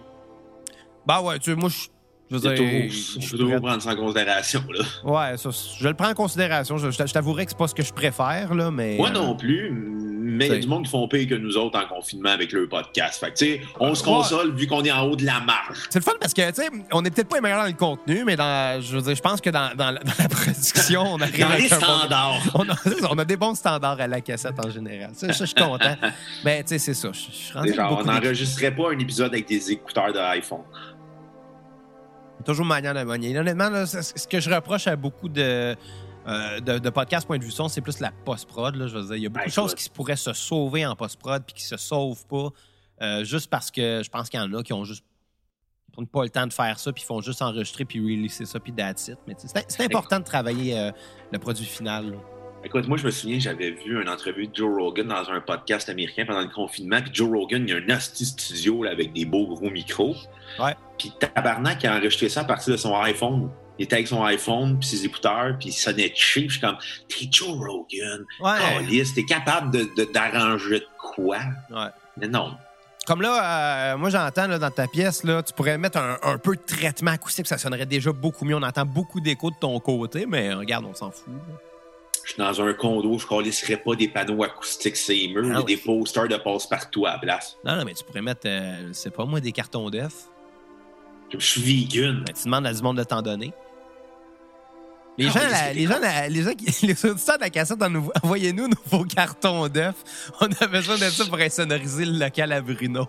Bah 1.07 1.23
ouais, 1.23 1.39
tu 1.39 1.53
sais, 1.53 1.57
moi, 1.57 1.69
je, 1.71 1.87
je 2.31 2.37
veux 2.37 2.55
dire, 2.55 2.91
je 2.91 3.37
toujours 3.37 3.57
prendre 3.61 3.83
ça 3.83 3.91
en 3.93 3.97
considération. 3.97 4.63
Là. 4.73 4.85
Ouais, 5.31 5.37
ça, 5.37 5.51
je 5.79 5.89
le 5.89 5.95
prends 5.95 6.11
en 6.11 6.15
considération. 6.15 6.79
Je, 6.79 6.91
je 6.91 7.13
t'avouerais 7.13 7.45
que 7.47 7.51
c'est 7.53 7.59
pas 7.59 7.69
ce 7.69 7.75
que 7.75 7.83
je 7.83 7.93
préfère, 7.93 8.55
là, 8.55 8.71
mais. 8.71 8.97
Moi 8.97 9.09
euh, 9.09 9.13
non 9.13 9.35
plus, 9.37 9.71
mais 9.73 10.47
il 10.47 10.53
y 10.53 10.57
a 10.57 10.59
du 10.61 10.69
monde 10.69 10.85
qui 10.85 10.91
font 10.91 11.07
pire 11.09 11.29
que 11.29 11.35
nous 11.35 11.57
autres 11.57 11.79
en 11.79 11.87
confinement 11.93 12.31
avec 12.31 12.53
leur 12.53 12.69
podcast. 12.69 13.19
Fait 13.21 13.33
que, 13.33 13.37
tu 13.39 13.45
sais, 13.47 13.61
on 13.81 13.95
se 13.95 14.05
Ouais. 14.05 14.11
console 14.13 14.55
vu 14.55 14.67
qu'on 14.67 14.83
est 14.85 14.93
en 14.93 15.03
haut 15.03 15.17
de 15.17 15.27
la 15.27 15.41
marge. 15.41 15.79
C'est 15.91 15.99
le 15.99 16.05
fun 16.05 16.13
parce 16.21 16.33
que, 16.33 16.49
tu 16.51 16.63
sais, 16.63 16.69
on 16.93 17.05
est 17.05 17.11
peut-être 17.11 17.29
pas 17.29 17.37
les 17.37 17.43
meilleurs 17.43 17.61
dans 17.63 17.67
le 17.67 17.73
contenu, 17.75 18.23
mais 18.25 18.37
dans, 18.37 18.81
je 18.81 18.97
veux 18.97 19.03
dire, 19.03 19.15
je 19.17 19.21
pense 19.21 19.41
que 19.41 19.51
dans, 19.51 19.75
dans 19.77 19.91
la, 19.91 20.01
dans 20.05 20.13
la 20.19 20.29
production, 20.29 21.03
on 21.03 21.21
arrive 21.21 21.41
Dans 21.41 21.49
les 21.57 21.73
un 21.73 21.79
bon- 21.79 21.85
standards. 21.85 22.41
on, 22.55 22.69
a, 22.69 22.75
on 23.11 23.19
a 23.19 23.25
des 23.25 23.37
bons 23.37 23.55
standards 23.57 24.01
à 24.01 24.07
la 24.07 24.21
cassette 24.21 24.55
en 24.65 24.71
général. 24.71 25.11
Ça, 25.15 25.27
je 25.33 25.45
suis 25.45 25.55
content. 25.55 25.97
Mais, 26.45 26.63
tu 26.63 26.69
sais, 26.71 26.79
c'est 26.79 26.95
ça. 26.95 27.11
Je, 27.13 27.69
je 27.69 27.75
Genre, 27.75 27.99
on 28.01 28.05
n'enregistrerait 28.05 28.75
pas 28.75 28.93
un 28.93 28.99
épisode 28.99 29.33
avec 29.33 29.47
des 29.49 29.73
écouteurs 29.73 30.13
de 30.13 30.19
iPhone. 30.19 30.61
Toujours 32.45 32.67
manière 32.67 32.95
de 32.95 33.03
manier. 33.03 33.39
Honnêtement, 33.39 33.69
là, 33.71 33.87
ce 33.87 34.27
que 34.27 34.41
je 34.41 34.51
reproche 34.51 34.87
à 34.87 34.97
beaucoup 34.97 35.29
de, 35.29 35.77
euh, 36.27 36.61
de, 36.61 36.79
de 36.79 36.91
podcasts 36.91 37.27
point 37.27 37.39
de 37.39 37.45
vue 37.45 37.51
son, 37.51 37.69
c'est 37.69 37.81
plus 37.81 38.01
la 38.01 38.11
post-prod. 38.25 38.75
là. 38.77 38.87
Je 38.87 38.97
veux 38.97 39.03
dire, 39.07 39.17
il 39.17 39.23
y 39.23 39.27
a 39.27 39.29
beaucoup 39.29 39.41
Ben, 39.45 39.49
de 39.49 39.53
choses 39.53 39.75
qui 39.75 39.89
pourraient 39.91 40.17
se 40.17 40.33
sauver 40.33 40.87
en 40.87 40.97
post-prod 40.97 41.43
puis 41.45 41.55
qui 41.55 41.65
se 41.65 41.77
sauvent 41.77 42.27
pas. 42.27 42.49
euh, 43.03 43.25
juste 43.25 43.49
parce 43.51 43.71
que 43.71 44.03
je 44.05 44.11
pense 44.11 44.29
qu'il 44.29 44.39
y 44.41 44.43
en 44.43 44.53
a 44.55 44.63
qui 44.63 44.73
ont 44.73 44.85
juste 44.85 45.05
qui 45.87 45.91
prennent 45.93 46.07
pas 46.07 46.23
le 46.23 46.31
temps 46.31 46.47
de 46.47 46.53
faire 46.53 46.79
ça 46.79 46.93
puis 46.93 47.03
ils 47.03 47.07
font 47.07 47.21
juste 47.21 47.41
enregistrer 47.43 47.85
puis 47.85 47.99
releaser 48.01 48.45
ça 48.47 48.61
puis 48.61 48.73
that's 48.73 49.09
it. 49.09 49.19
Mais 49.27 49.35
c'est 49.39 49.65
c'est 49.69 49.85
important 49.85 50.19
de 50.19 50.25
travailler 50.25 50.79
euh, 50.79 50.91
le 51.33 51.39
produit 51.39 51.65
final. 51.65 52.11
là. 52.13 52.17
Écoute, 52.63 52.87
moi, 52.89 52.99
je 52.99 53.07
me 53.07 53.11
souviens, 53.11 53.39
j'avais 53.39 53.71
vu 53.71 54.01
une 54.03 54.09
entrevue 54.09 54.47
de 54.47 54.55
Joe 54.55 54.71
Rogan 54.79 55.09
dans 55.09 55.31
un 55.31 55.41
podcast 55.41 55.89
américain 55.89 56.25
pendant 56.27 56.43
le 56.43 56.49
confinement. 56.49 57.01
Puis 57.01 57.11
Joe 57.15 57.29
Rogan, 57.31 57.65
il 57.67 57.71
y 57.71 57.73
a 57.73 57.77
un 57.95 57.97
hostie 57.97 58.27
studio 58.27 58.83
là, 58.83 58.91
avec 58.91 59.13
des 59.15 59.25
beaux 59.25 59.47
gros 59.47 59.71
micros. 59.71 60.15
Ouais. 60.59 60.75
Puis 60.99 61.11
Tabarnak 61.19 61.85
a 61.87 61.97
enregistré 61.97 62.29
ça 62.29 62.43
à 62.43 62.45
partir 62.45 62.73
de 62.73 62.77
son 62.77 62.95
iPhone. 63.01 63.51
Il 63.79 63.85
était 63.85 63.95
avec 63.95 64.09
son 64.09 64.23
iPhone, 64.25 64.79
puis 64.79 64.89
ses 64.91 65.07
écouteurs, 65.07 65.57
puis 65.59 65.71
il 65.71 65.73
sonnait 65.73 66.13
cheap. 66.15 66.49
Je 66.51 66.59
suis 66.59 66.61
comme, 66.61 66.77
t'es 67.09 67.27
Joe 67.31 67.49
Rogan. 67.59 68.25
Ouais. 68.41 69.05
T'es 69.15 69.25
capable 69.25 69.71
de- 69.71 69.89
de- 69.97 70.13
d'arranger 70.13 70.81
de, 70.81 70.87
quoi? 70.99 71.39
ouais. 71.71 71.87
Mais 72.19 72.29
non. 72.29 72.55
Comme 73.07 73.23
là, 73.23 73.95
euh, 73.95 73.97
moi 73.97 74.11
j'entends 74.11 74.47
dans 74.59 74.71
ta 74.71 74.87
pièce, 74.87 75.25
là, 75.25 75.43
tu 75.43 75.55
pourrais 75.55 75.79
mettre 75.79 75.97
un, 75.97 76.19
un 76.23 76.37
peu 76.37 76.55
de 76.55 76.61
traitement 76.61 77.13
acoustique, 77.13 77.47
ça 77.47 77.57
sonnerait 77.57 77.87
déjà 77.87 78.13
beaucoup 78.13 78.45
mieux. 78.45 78.55
On 78.55 78.63
entend 78.63 78.85
beaucoup 78.85 79.21
d'écho 79.21 79.51
de 79.51 79.57
ton 79.59 79.81
côté, 79.81 80.27
mais 80.27 80.51
euh, 80.51 80.59
regarde, 80.59 80.85
on 80.85 80.95
s'en 80.95 81.11
fout. 81.11 81.33
là. 81.49 81.55
Je 82.31 82.35
suis 82.35 82.43
dans 82.45 82.63
un 82.63 82.73
condo, 82.75 83.19
je 83.19 83.27
ne 83.27 83.77
pas 83.77 83.95
des 83.97 84.07
panneaux 84.07 84.45
acoustiques 84.45 84.97
sur 84.97 85.13
les 85.13 85.27
murs, 85.27 85.43
Ah 85.47 85.49
mais 85.49 85.57
oui. 85.59 85.65
des 85.65 85.77
posters 85.79 86.29
de 86.29 86.37
passe-partout 86.37 87.05
à 87.05 87.15
la 87.15 87.19
place. 87.19 87.57
Non, 87.65 87.75
non, 87.75 87.85
mais 87.85 87.93
tu 87.93 88.05
pourrais 88.05 88.23
mettre, 88.23 88.43
euh, 88.47 88.93
sais 88.93 89.11
pas 89.11 89.25
moi, 89.25 89.41
des 89.41 89.51
cartons 89.51 89.91
d'œufs. 89.91 90.29
Je 91.33 91.39
suis 91.45 91.61
vegan. 91.61 92.23
Ben, 92.25 92.33
tu 92.33 92.45
demandes 92.45 92.67
à 92.69 92.73
du 92.73 92.81
monde 92.83 92.99
de 92.99 93.03
t'en 93.03 93.21
donner. 93.21 93.53
Les 95.19 95.27
Ah 95.27 95.31
gens, 95.31 95.41
la- 95.41 95.57
c'est 95.57 95.75
les, 95.75 95.87
gens 95.89 95.99
la- 95.99 96.29
les 96.29 96.43
gens 96.43 96.55
qui, 96.55 96.67
les 96.87 97.05
auditeurs 97.07 97.37
de 97.37 97.43
la 97.43 97.51
cassette, 97.51 97.83
envoyez-nous 98.23 98.69
nos- 98.69 98.77
vos 98.87 99.05
cartons 99.05 99.67
d'œufs. 99.67 99.95
On 100.41 100.47
a 100.47 100.67
besoin 100.69 100.95
de 100.99 101.11
ça 101.11 101.25
pour 101.27 101.39
insonoriser 101.39 102.05
le 102.05 102.17
local 102.17 102.53
à 102.53 102.61
Bruno. 102.61 103.07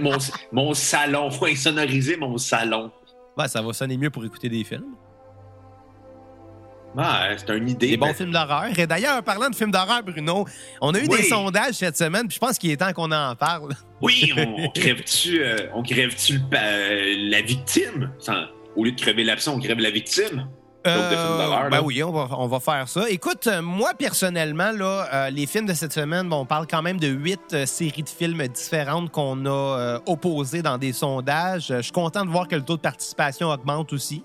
mon, 0.00 0.18
mon 0.50 0.74
salon, 0.74 1.30
faut 1.30 1.46
insonoriser 1.46 2.16
mon 2.16 2.38
salon. 2.38 2.90
Ouais, 3.38 3.46
ça 3.46 3.62
va 3.62 3.72
sonner 3.72 3.96
mieux 3.96 4.10
pour 4.10 4.24
écouter 4.24 4.48
des 4.48 4.64
films. 4.64 4.96
C'est 7.38 7.56
une 7.56 7.68
idée. 7.68 7.88
Des 7.90 7.96
bons 7.96 8.06
mais- 8.06 8.14
films 8.14 8.32
d'horreur. 8.32 8.66
Et 8.78 8.86
d'ailleurs, 8.86 9.16
en 9.18 9.22
parlant 9.22 9.48
de 9.48 9.54
films 9.54 9.70
d'horreur, 9.70 10.02
Bruno, 10.02 10.46
on 10.80 10.92
a 10.94 10.98
eu 10.98 11.06
Oui. 11.08 11.16
des 11.18 11.22
sondages 11.24 11.74
cette 11.74 11.96
semaine, 11.96 12.28
puis 12.28 12.34
je 12.34 12.38
pense 12.40 12.58
qu'il 12.58 12.70
est 12.70 12.76
temps 12.76 12.92
qu'on 12.92 13.10
en 13.12 13.34
parle. 13.34 13.72
Oui, 14.02 14.32
on, 14.36 14.68
crève-tu 14.70 15.42
euh, 15.44 15.56
on 15.74 15.82
crève-tu 15.84 16.34
le 16.38 16.48
pa- 16.50 16.56
euh, 16.60 17.14
la 17.30 17.40
victime? 17.40 18.10
Sans- 18.18 18.46
au 18.76 18.84
lieu 18.84 18.90
de 18.92 19.00
crever 19.00 19.22
l'absent, 19.22 19.54
on 19.54 19.60
crève 19.60 19.78
la 19.78 19.90
victime. 19.90 20.48
D'horreur, 20.84 21.70
ben 21.70 21.80
oui, 21.84 22.02
on 22.02 22.10
va, 22.10 22.26
on 22.36 22.48
va 22.48 22.58
faire 22.58 22.88
ça. 22.88 23.08
Écoute, 23.08 23.46
euh, 23.46 23.62
moi, 23.62 23.92
personnellement, 23.96 24.72
là, 24.72 25.06
euh, 25.14 25.30
les 25.30 25.46
films 25.46 25.66
de 25.66 25.74
cette 25.74 25.92
semaine, 25.92 26.28
bon, 26.28 26.38
on 26.40 26.44
parle 26.46 26.66
quand 26.66 26.82
même 26.82 26.98
de 26.98 27.06
huit 27.06 27.38
euh, 27.52 27.66
séries 27.66 28.02
de 28.02 28.08
films 28.08 28.44
différentes 28.48 29.12
qu'on 29.12 29.46
a 29.46 29.50
euh, 29.50 29.98
opposées 30.06 30.62
dans 30.62 30.78
des 30.78 30.92
sondages. 30.92 31.70
Euh, 31.70 31.76
Je 31.76 31.82
suis 31.82 31.92
content 31.92 32.24
de 32.24 32.30
voir 32.30 32.48
que 32.48 32.56
le 32.56 32.62
taux 32.62 32.76
de 32.76 32.82
participation 32.82 33.48
augmente 33.50 33.92
aussi. 33.92 34.24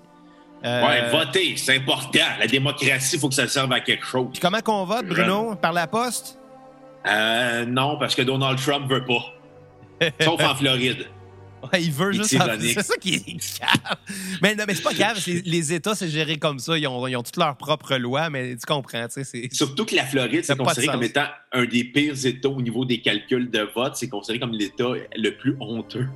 Euh, 0.64 0.86
Ouais, 0.86 1.08
voter, 1.10 1.56
c'est 1.56 1.76
important. 1.76 2.18
La 2.38 2.46
démocratie, 2.46 3.14
il 3.16 3.20
faut 3.20 3.28
que 3.28 3.34
ça 3.34 3.46
serve 3.46 3.72
à 3.72 3.80
quelque 3.80 4.04
chose. 4.04 4.28
Puis 4.32 4.40
comment 4.40 4.60
qu'on 4.60 4.84
vote, 4.84 5.06
Bruno? 5.06 5.54
Par 5.54 5.72
la 5.72 5.86
poste? 5.86 6.38
Euh, 7.06 7.64
non, 7.64 7.96
parce 7.98 8.14
que 8.14 8.22
Donald 8.22 8.58
Trump 8.60 8.90
veut 8.90 9.04
pas. 9.04 10.08
Sauf 10.24 10.42
en 10.42 10.54
Floride. 10.56 11.06
Ouais, 11.72 11.82
il 11.82 11.90
veut 11.90 12.12
juste... 12.12 12.30
c'est 12.30 12.40
en- 12.40 12.46
ironique. 12.46 12.72
C'est 12.74 12.86
ça 12.86 12.96
qui 12.96 13.14
est 13.14 13.58
grave. 13.60 13.96
Mais 14.42 14.54
non, 14.54 14.64
mais 14.66 14.74
c'est 14.76 14.82
pas 14.82 14.92
grave. 14.92 15.18
Les, 15.44 15.72
États, 15.72 15.96
c'est 15.96 16.08
géré 16.08 16.36
comme 16.36 16.60
ça. 16.60 16.78
Ils 16.78 16.86
ont, 16.86 17.04
ils 17.08 17.16
ont 17.16 17.22
toutes 17.24 17.36
leurs 17.36 17.56
propres 17.56 17.96
lois, 17.96 18.30
mais 18.30 18.54
tu 18.54 18.64
comprends, 18.64 19.06
tu 19.08 19.14
sais, 19.14 19.24
c'est... 19.24 19.48
Surtout 19.52 19.84
que 19.84 19.96
la 19.96 20.04
Floride, 20.04 20.44
c'est 20.44 20.56
considéré 20.56 20.86
comme 20.92 21.02
étant 21.02 21.26
un 21.52 21.64
des 21.64 21.82
pires 21.82 22.14
États 22.24 22.48
au 22.48 22.62
niveau 22.62 22.84
des 22.84 23.00
calculs 23.00 23.50
de 23.50 23.68
vote. 23.74 23.96
C'est 23.96 24.08
considéré 24.08 24.38
comme 24.38 24.52
l'État 24.52 24.90
le 25.16 25.30
plus 25.30 25.56
honteux. 25.58 26.06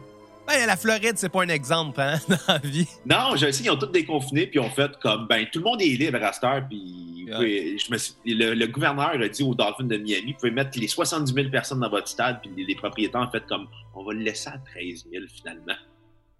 La 0.66 0.76
Floride, 0.76 1.14
c'est 1.16 1.28
pas 1.28 1.42
un 1.42 1.48
exemple, 1.48 2.00
hein, 2.00 2.18
dans 2.28 2.36
la 2.48 2.58
vie. 2.58 2.86
Non, 3.06 3.36
je 3.36 3.50
sais, 3.50 3.64
ils 3.64 3.70
ont 3.70 3.76
tous 3.76 3.86
déconfiné, 3.86 4.46
puis 4.46 4.60
ils 4.60 4.64
ont 4.64 4.70
fait 4.70 4.90
comme, 5.00 5.26
ben, 5.26 5.46
tout 5.52 5.58
le 5.58 5.64
monde 5.64 5.80
est 5.82 5.86
libre 5.86 6.22
à 6.22 6.32
cette 6.32 6.44
heure, 6.44 6.62
puis 6.68 7.26
pouvez- 7.34 7.78
je 7.78 7.90
me 7.92 7.98
suis- 7.98 8.14
le, 8.26 8.54
le 8.54 8.66
gouverneur 8.66 9.10
a 9.10 9.28
dit 9.28 9.42
aux 9.42 9.54
Dolphins 9.54 9.84
de 9.84 9.96
Miami, 9.96 10.32
vous 10.32 10.38
pouvez 10.38 10.50
mettre 10.50 10.78
les 10.78 10.88
70 10.88 11.32
000 11.32 11.48
personnes 11.50 11.80
dans 11.80 11.88
votre 11.90 12.08
stade, 12.08 12.40
puis 12.42 12.50
les, 12.56 12.64
les 12.64 12.74
propriétaires 12.74 13.20
ont 13.22 13.30
fait 13.30 13.44
comme, 13.46 13.66
on 13.94 14.04
va 14.04 14.12
le 14.12 14.20
laisser 14.20 14.48
à 14.48 14.58
13 14.58 15.06
000 15.10 15.24
finalement. 15.34 15.74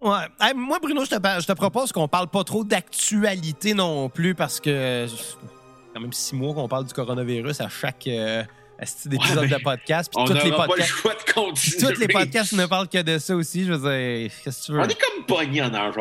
Ouais. 0.01 0.25
Hey, 0.41 0.53
moi, 0.53 0.79
Bruno, 0.81 1.05
je 1.05 1.09
te, 1.11 1.15
par- 1.19 1.39
je 1.39 1.47
te 1.47 1.53
propose 1.53 1.91
qu'on 1.91 2.07
parle 2.07 2.27
pas 2.27 2.43
trop 2.43 2.63
d'actualité 2.63 3.73
non 3.73 4.09
plus 4.09 4.35
parce 4.35 4.59
que 4.59 5.07
c'est 5.07 5.35
quand 5.93 6.01
même 6.01 6.11
six 6.13 6.35
mois 6.35 6.53
qu'on 6.53 6.67
parle 6.67 6.85
du 6.85 6.93
coronavirus 6.93 7.61
à 7.61 7.69
chaque 7.69 8.07
euh, 8.07 8.43
asti 8.79 9.09
d'épisode 9.09 9.37
Ouais, 9.37 9.47
mais 9.49 9.57
de 9.57 9.63
podcast. 9.63 10.11
Puis 10.13 10.21
On 10.21 10.25
tous 10.25 10.33
les 10.33 10.49
n'aura 10.51 10.67
pas 10.67 10.75
le 10.75 10.81
podcasts. 10.81 10.89
choix 10.91 11.13
de 11.13 11.31
continuer. 11.33 11.93
tous 11.93 11.99
les 11.99 12.07
podcasts 12.07 12.53
ne 12.53 12.65
parlent 12.65 12.87
que 12.89 13.01
de 13.01 13.17
ça 13.17 13.35
aussi. 13.35 13.65
Je 13.65 13.73
veux 13.73 13.77
dire, 13.89 14.31
qu'est-ce 14.43 14.61
que 14.61 14.65
tu 14.65 14.71
veux? 14.73 14.79
On 14.79 14.87
est 14.87 14.99
comme 15.01 15.25
pognés 15.25 15.61
en 15.61 15.73
un- 15.73 15.91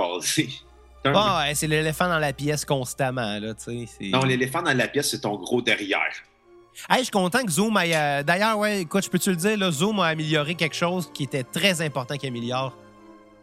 Bon, 1.04 1.38
ouais, 1.38 1.54
c'est 1.54 1.66
l'éléphant 1.66 2.08
dans 2.08 2.18
la 2.20 2.32
pièce 2.32 2.64
constamment, 2.64 3.38
là, 3.40 3.54
Non, 4.00 4.23
l'éléphant 4.25 4.62
dans 4.62 4.76
la 4.76 4.87
pièce, 4.88 5.11
c'est 5.11 5.20
ton 5.23 5.35
gros 5.37 5.61
derrière. 5.61 6.12
Hey, 6.88 6.99
je 6.99 7.02
suis 7.04 7.11
content 7.11 7.44
que 7.44 7.50
Zoom 7.50 7.76
ait. 7.78 7.94
euh, 7.94 8.23
D'ailleurs, 8.23 8.56
ouais, 8.58 8.82
écoute, 8.82 9.04
je 9.04 9.11
peux-tu 9.11 9.30
le 9.30 9.37
dire, 9.37 9.58
là, 9.58 9.70
Zoom 9.70 9.99
a 10.00 10.06
amélioré 10.06 10.54
quelque 10.54 10.76
chose 10.76 11.11
qui 11.12 11.25
était 11.25 11.42
très 11.42 11.82
important 11.82 12.16
qu'il 12.16 12.28
améliore. 12.28 12.76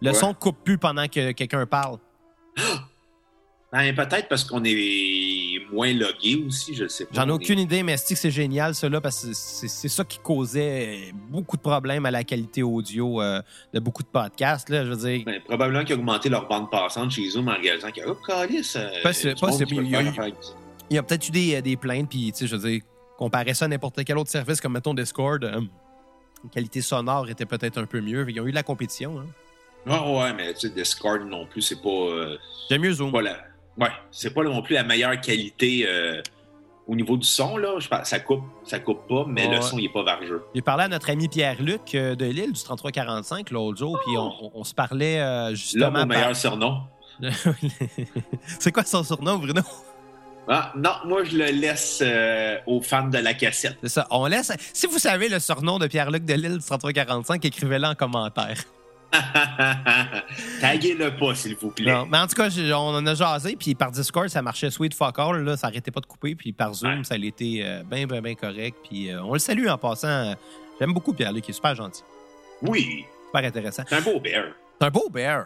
Le 0.02 0.12
Ouais. 0.12 0.16
son 0.16 0.34
coupe 0.34 0.64
plus 0.64 0.78
pendant 0.78 1.08
que 1.08 1.32
quelqu'un 1.34 1.66
parle. 1.66 1.98
Ben, 3.72 3.94
peut-être 3.94 4.28
parce 4.28 4.44
qu'on 4.44 4.64
est 4.64 4.74
moins 5.80 5.94
logué 5.94 6.44
aussi, 6.46 6.76
je 6.76 6.88
sais 6.90 7.06
pas. 7.06 7.12
J'en 7.14 7.30
ai 7.30 7.32
aucune 7.32 7.58
idée, 7.60 7.84
mais 7.84 7.96
c'est 7.96 8.14
que 8.14 8.20
c'est 8.20 8.32
génial, 8.32 8.76
cela, 8.76 9.00
parce 9.00 9.26
que 9.26 9.34
c'est 9.34 9.88
ça 9.88 10.04
qui 10.04 10.20
causait 10.20 11.14
beaucoup 11.30 11.56
de 11.56 11.62
problèmes 11.62 12.06
à 12.06 12.12
la 12.12 12.26
qualité 12.26 12.64
audio 12.64 13.22
euh, 13.22 13.42
de 13.74 13.80
beaucoup 13.80 14.04
de 14.04 14.10
podcasts. 14.10 14.70
Là, 14.70 14.84
je 14.84 14.90
veux 14.92 15.10
dire, 15.10 15.24
Ben, 15.26 15.42
probablement 15.42 15.86
qu'ils 15.86 15.96
ont 15.96 16.00
augmenté 16.00 16.28
leur 16.28 16.48
bande 16.50 16.70
passante 16.70 17.12
chez 17.12 17.30
Zoom 17.30 17.48
en 17.48 17.54
réalisant 17.54 17.92
que, 17.92 18.02
oh, 18.06 18.16
calice, 18.28 18.76
euh, 18.76 18.90
Possible, 19.02 19.86
Il 20.90 20.96
y 20.96 20.98
a 20.98 21.04
peut-être 21.04 21.28
eu 21.30 21.32
des, 21.32 21.62
des 21.62 21.78
plaintes, 21.78 22.10
puis, 22.10 22.32
tu 22.34 22.40
sais, 22.40 22.48
je 22.48 22.58
veux 22.58 22.70
dire, 22.70 22.82
comparer 23.18 23.54
ça 23.54 23.66
à 23.66 23.68
n'importe 23.70 24.04
quel 24.04 24.18
autre 24.18 24.30
service, 24.30 24.60
comme 24.60 24.74
mettons 24.74 24.94
Discord, 24.94 25.42
euh, 25.46 25.62
la 26.44 26.50
qualité 26.50 26.82
sonore 26.82 27.30
était 27.30 27.46
peut-être 27.46 27.78
un 27.78 27.86
peu 27.86 28.02
mieux. 28.02 28.30
Ils 28.30 28.42
ont 28.42 28.48
eu 28.48 28.52
de 28.52 28.56
la 28.56 28.64
compétition. 28.64 29.20
Hein. 29.20 29.28
Ah 29.88 30.12
ouais, 30.12 30.34
mais 30.34 30.54
tu 30.54 30.68
sais, 30.68 30.70
Discord 30.74 31.22
non 31.24 31.46
plus, 31.46 31.62
c'est 31.62 31.82
pas, 31.82 31.90
euh, 31.90 32.38
J'aime 32.70 32.82
mieux 32.82 32.92
Zoom. 32.92 33.18
la... 33.22 33.38
Ouais, 33.80 33.90
c'est 34.12 34.34
pas 34.34 34.44
non 34.44 34.62
plus 34.62 34.76
la 34.76 34.84
meilleure 34.84 35.20
qualité 35.22 35.86
euh, 35.88 36.22
au 36.88 36.96
niveau 36.96 37.16
du 37.18 37.26
son, 37.28 37.56
là. 37.58 37.76
Je 37.80 37.88
pense, 37.88 38.08
ça 38.10 38.20
coupe, 38.20 38.44
ça 38.66 38.80
coupe 38.80 39.08
pas, 39.08 39.26
mais 39.28 39.48
Ouais. 39.48 39.56
le 39.56 39.62
son, 39.62 39.78
il 39.78 39.86
est 39.86 39.94
pas 39.94 40.04
vargeux. 40.04 40.44
J'ai 40.54 40.62
parlé 40.62 40.84
à 40.84 40.88
notre 40.88 41.10
ami 41.10 41.28
Pierre-Luc 41.30 41.96
euh, 41.96 42.16
de 42.16 42.26
Lille 42.26 42.52
du 42.52 42.62
3345 42.64 43.52
l'autre 43.52 43.78
jour, 43.78 44.00
puis 44.06 44.18
on, 44.18 44.32
on- 44.46 44.52
on 44.56 44.64
se 44.64 44.74
parlait 44.74 45.20
euh, 45.22 45.50
Là, 45.50 45.54
justement. 45.54 45.86
mon 45.88 45.94
par- 45.94 46.08
meilleur 46.08 46.36
surnom. 46.36 46.82
c'est 48.60 48.72
quoi 48.72 48.84
son 48.84 49.04
surnom, 49.04 49.38
Bruno? 49.38 49.62
Ah, 50.48 50.74
non, 50.76 50.92
moi, 51.06 51.24
je 51.24 51.38
le 51.38 51.46
laisse 51.52 52.00
euh, 52.04 52.58
aux 52.66 52.82
fans 52.82 53.08
de 53.08 53.18
la 53.20 53.34
cassette. 53.36 53.78
C'est 53.84 53.90
ça. 53.90 54.08
On 54.10 54.26
laisse. 54.26 54.52
Si 54.74 54.88
vous 54.88 54.98
savez 54.98 55.30
le 55.30 55.40
surnom 55.40 55.78
de 55.78 55.86
Pierre-Luc 55.86 56.26
de 56.26 56.34
Lille 56.34 56.58
du 56.58 56.66
3345, 56.66 57.46
écrivez-le 57.46 57.86
en 57.86 57.94
commentaire. 57.96 58.56
Taguez-le 60.62 61.16
pas, 61.18 61.36
s'il 61.36 61.56
vous 61.56 61.72
plaît. 61.72 61.92
Non, 61.92 62.06
mais 62.06 62.18
en 62.18 62.28
tout 62.28 62.36
cas, 62.36 62.50
on 62.76 62.96
en 62.96 63.06
a 63.06 63.16
jasé, 63.16 63.56
puis 63.58 63.76
par 63.76 63.92
Discord, 63.92 64.28
ça 64.28 64.42
marchait 64.42 64.70
sweet 64.70 64.94
fuck 64.94 65.18
all, 65.20 65.44
là, 65.44 65.58
ça 65.58 65.68
arrêtait 65.68 65.92
pas 65.92 66.00
de 66.02 66.06
couper, 66.06 66.36
puis 66.36 66.52
par 66.54 66.74
Zoom, 66.74 67.00
Ouais. 67.00 67.04
ça 67.04 67.16
a 67.16 67.18
été 67.18 67.66
bien, 67.90 68.06
bien, 68.08 68.22
bien 68.22 68.36
correct, 68.36 68.78
puis 68.88 69.10
euh, 69.12 69.22
on 69.24 69.34
le 69.34 69.40
salue 69.40 69.68
en 69.68 69.78
passant. 69.78 70.34
J'aime 70.80 70.94
beaucoup 70.94 71.14
Pierre-Luc, 71.14 71.46
il 71.48 71.52
est 71.52 71.54
super 71.54 71.76
gentil. 71.76 72.04
Oui, 72.62 73.06
Super 73.28 73.48
intéressant. 73.48 73.84
c'est 73.88 73.96
un 73.96 74.02
beau 74.02 74.20
bear. 74.20 74.46
C'est 74.80 74.88
un 74.88 74.92
beau 74.92 75.10
bear. 75.10 75.46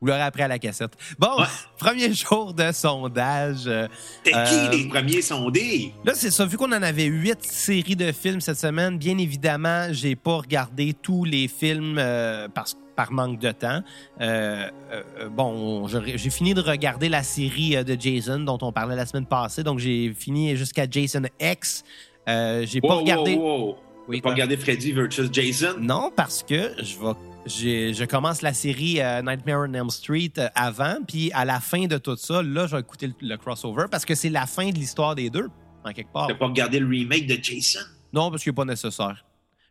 Vous 0.00 0.06
l'aurez 0.06 0.22
appris 0.22 0.42
à 0.42 0.48
la 0.48 0.58
cassette. 0.58 0.92
Bon, 1.18 1.28
Ouais. 1.38 1.44
premier 1.78 2.12
jour 2.14 2.54
de 2.54 2.72
sondage. 2.72 3.64
euh, 3.66 3.86
T'es 4.24 4.34
Euh, 4.34 4.44
qui 4.70 4.78
les 4.78 4.88
premiers 4.88 5.20
sondés? 5.22 5.92
Là, 6.04 6.12
c'est 6.14 6.30
ça. 6.30 6.46
Vu 6.46 6.56
qu'on 6.56 6.72
en 6.72 6.82
avait 6.82 7.04
huit 7.04 7.42
séries 7.44 7.96
de 7.96 8.10
films 8.12 8.40
cette 8.40 8.58
semaine, 8.58 8.96
bien 8.96 9.18
évidemment, 9.18 9.88
j'ai 9.92 10.16
pas 10.16 10.38
regardé 10.38 10.94
tous 10.94 11.24
les 11.24 11.48
films 11.48 11.96
euh, 11.98 12.48
parce 12.48 12.76
par 12.96 13.12
manque 13.12 13.38
de 13.38 13.50
temps. 13.52 13.80
Euh, 14.20 14.68
euh, 14.92 15.28
bon, 15.30 15.86
j'ai 15.88 16.30
fini 16.30 16.52
de 16.52 16.60
regarder 16.60 17.08
la 17.08 17.22
série 17.22 17.76
euh, 17.76 17.82
de 17.82 17.96
Jason 17.98 18.40
dont 18.40 18.58
on 18.60 18.72
parlait 18.72 18.96
la 18.96 19.06
semaine 19.06 19.24
passée, 19.24 19.62
donc 19.62 19.78
j'ai 19.78 20.12
fini 20.18 20.54
jusqu'à 20.54 20.86
Jason 20.90 21.22
X. 21.40 21.82
Euh, 22.28 22.66
j'ai 22.66 22.80
pas 22.82 22.94
regardé. 22.96 23.36
wow, 23.36 23.58
wow. 23.68 23.76
Oui, 24.08 24.18
T'as 24.20 24.22
pas 24.28 24.30
regardé 24.34 24.56
Freddy 24.56 24.92
versus 24.92 25.28
Jason? 25.32 25.76
Non, 25.80 26.10
parce 26.14 26.42
que 26.42 26.72
je 26.78 26.96
vais. 26.98 27.12
J'ai- 27.46 27.94
Je 27.94 28.04
commence 28.04 28.42
la 28.42 28.52
série 28.52 29.00
euh, 29.00 29.22
Nightmare 29.22 29.66
on 29.68 29.74
Elm 29.74 29.90
Street 29.90 30.32
euh, 30.38 30.48
avant, 30.54 30.96
puis 31.06 31.30
à 31.32 31.44
la 31.44 31.60
fin 31.60 31.86
de 31.86 31.98
tout 31.98 32.16
ça, 32.16 32.42
là, 32.42 32.66
je 32.66 32.76
vais 32.76 32.80
écouter 32.80 33.06
le, 33.08 33.14
le 33.20 33.36
crossover 33.36 33.84
parce 33.90 34.04
que 34.04 34.14
c'est 34.14 34.28
la 34.30 34.46
fin 34.46 34.68
de 34.70 34.74
l'histoire 34.74 35.14
des 35.14 35.30
deux, 35.30 35.48
en 35.84 35.92
quelque 35.92 36.12
part. 36.12 36.26
T'as 36.28 36.34
pas 36.34 36.46
regardé 36.46 36.78
le 36.78 36.86
remake 36.86 37.26
de 37.26 37.38
Jason? 37.42 37.80
Non, 38.12 38.30
parce 38.30 38.42
qu'il 38.42 38.52
n'est 38.52 38.56
pas 38.56 38.64
nécessaire. 38.64 39.24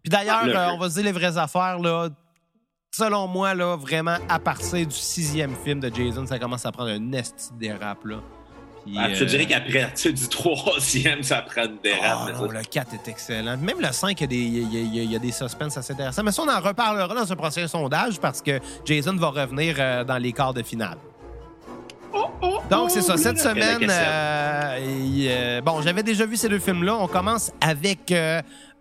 Puis 0.03 0.09
d'ailleurs, 0.09 0.39
Ah, 0.41 0.45
le- 0.47 0.55
euh, 0.55 0.71
on 0.73 0.77
va 0.77 0.89
se 0.89 0.95
dire 0.95 1.03
les 1.03 1.11
vraies 1.11 1.37
affaires, 1.37 1.77
là. 1.79 2.09
Selon 2.91 3.27
moi, 3.27 3.53
là, 3.53 3.75
vraiment, 3.75 4.17
à 4.27 4.39
partir 4.39 4.87
du 4.87 4.95
sixième 4.95 5.55
film 5.63 5.79
de 5.79 5.93
Jason, 5.93 6.25
ça 6.25 6.39
commence 6.39 6.65
à 6.65 6.71
prendre 6.71 6.89
un 6.89 7.11
esti 7.11 7.49
dérap, 7.59 8.03
là. 8.05 8.19
Ah, 8.97 9.09
Je 9.13 9.19
te 9.19 9.23
euh, 9.23 9.25
dirais 9.27 9.45
qu'après 9.45 9.85
tu 9.95 10.01
sais, 10.01 10.11
du 10.13 10.27
troisième, 10.27 11.21
ça 11.23 11.41
prend 11.41 11.63
une 11.65 11.77
dérape. 11.83 12.01
ah, 12.03 12.23
mais 12.27 12.33
non, 12.33 12.47
ça, 12.47 12.53
le 12.53 12.63
4 12.63 12.93
est 12.93 13.07
excellent. 13.09 13.57
Même 13.57 13.79
le 13.79 13.91
5, 13.91 14.19
il 14.19 14.21
y 14.21 14.23
a 14.23 14.27
des, 14.27 14.35
il 14.37 14.73
y 14.95 14.99
a- 14.99 15.03
y 15.03 15.15
y 15.15 15.19
des 15.19 15.31
suspens 15.31 15.75
assez 15.77 15.93
intéressants. 15.93 16.23
Mais 16.23 16.31
ça, 16.31 16.41
on 16.43 16.49
en 16.49 16.59
reparlera 16.61 17.13
dans 17.13 17.31
un 17.31 17.35
prochain 17.35 17.67
sondage 17.67 18.19
parce 18.19 18.41
que 18.41 18.59
Jason 18.85 19.15
va 19.15 19.29
revenir 19.29 19.75
euh, 19.79 20.03
dans 20.03 20.17
les 20.17 20.31
quarts 20.31 20.53
de 20.53 20.63
finale. 20.63 20.97
Oh, 22.13 22.25
oh, 22.41 22.57
Donc, 22.71 22.89
c'est 22.89 23.01
ça. 23.01 23.13
oh, 23.15 23.17
Cette 23.17 23.39
semaine, 23.39 23.85
euh, 23.87 24.77
et, 24.77 25.27
euh, 25.29 25.61
bon, 25.61 25.81
j'avais 25.81 26.01
déjà 26.01 26.25
vu 26.25 26.37
ces 26.37 26.49
deux 26.49 26.57
films-là. 26.59 26.95
On 26.95 27.07
commence 27.07 27.51
avec 27.61 28.11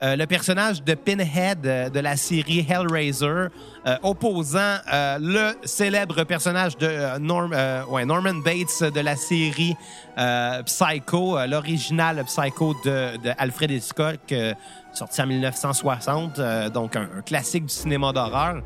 euh, 0.01 0.15
le 0.15 0.27
personnage 0.27 0.85
de 0.85 0.95
Pinhead 0.95 1.67
euh, 1.67 1.91
de 1.91 1.99
la 1.99 2.17
série 2.17 2.65
Hellraiser, 2.69 3.27
euh, 3.27 3.97
opposant 4.05 4.77
le 5.21 5.53
célèbre 5.65 6.23
personnage 6.25 6.77
de 6.77 7.19
Norman 7.19 8.35
Bates 8.45 8.93
de 8.93 9.01
la 9.01 9.17
série 9.17 9.77
Psycho, 10.67 11.39
l'original 11.47 12.25
Psycho 12.25 12.75
de, 12.85 13.19
Alfred 13.39 13.71
Hitchcock, 13.71 14.35
sorti 14.93 15.23
en 15.23 15.27
1960, 15.27 16.39
euh, 16.39 16.69
donc 16.71 16.97
un, 16.97 17.07
classique 17.25 17.67
du 17.67 17.75
cinéma 17.75 18.13
d'horreur 18.13 18.63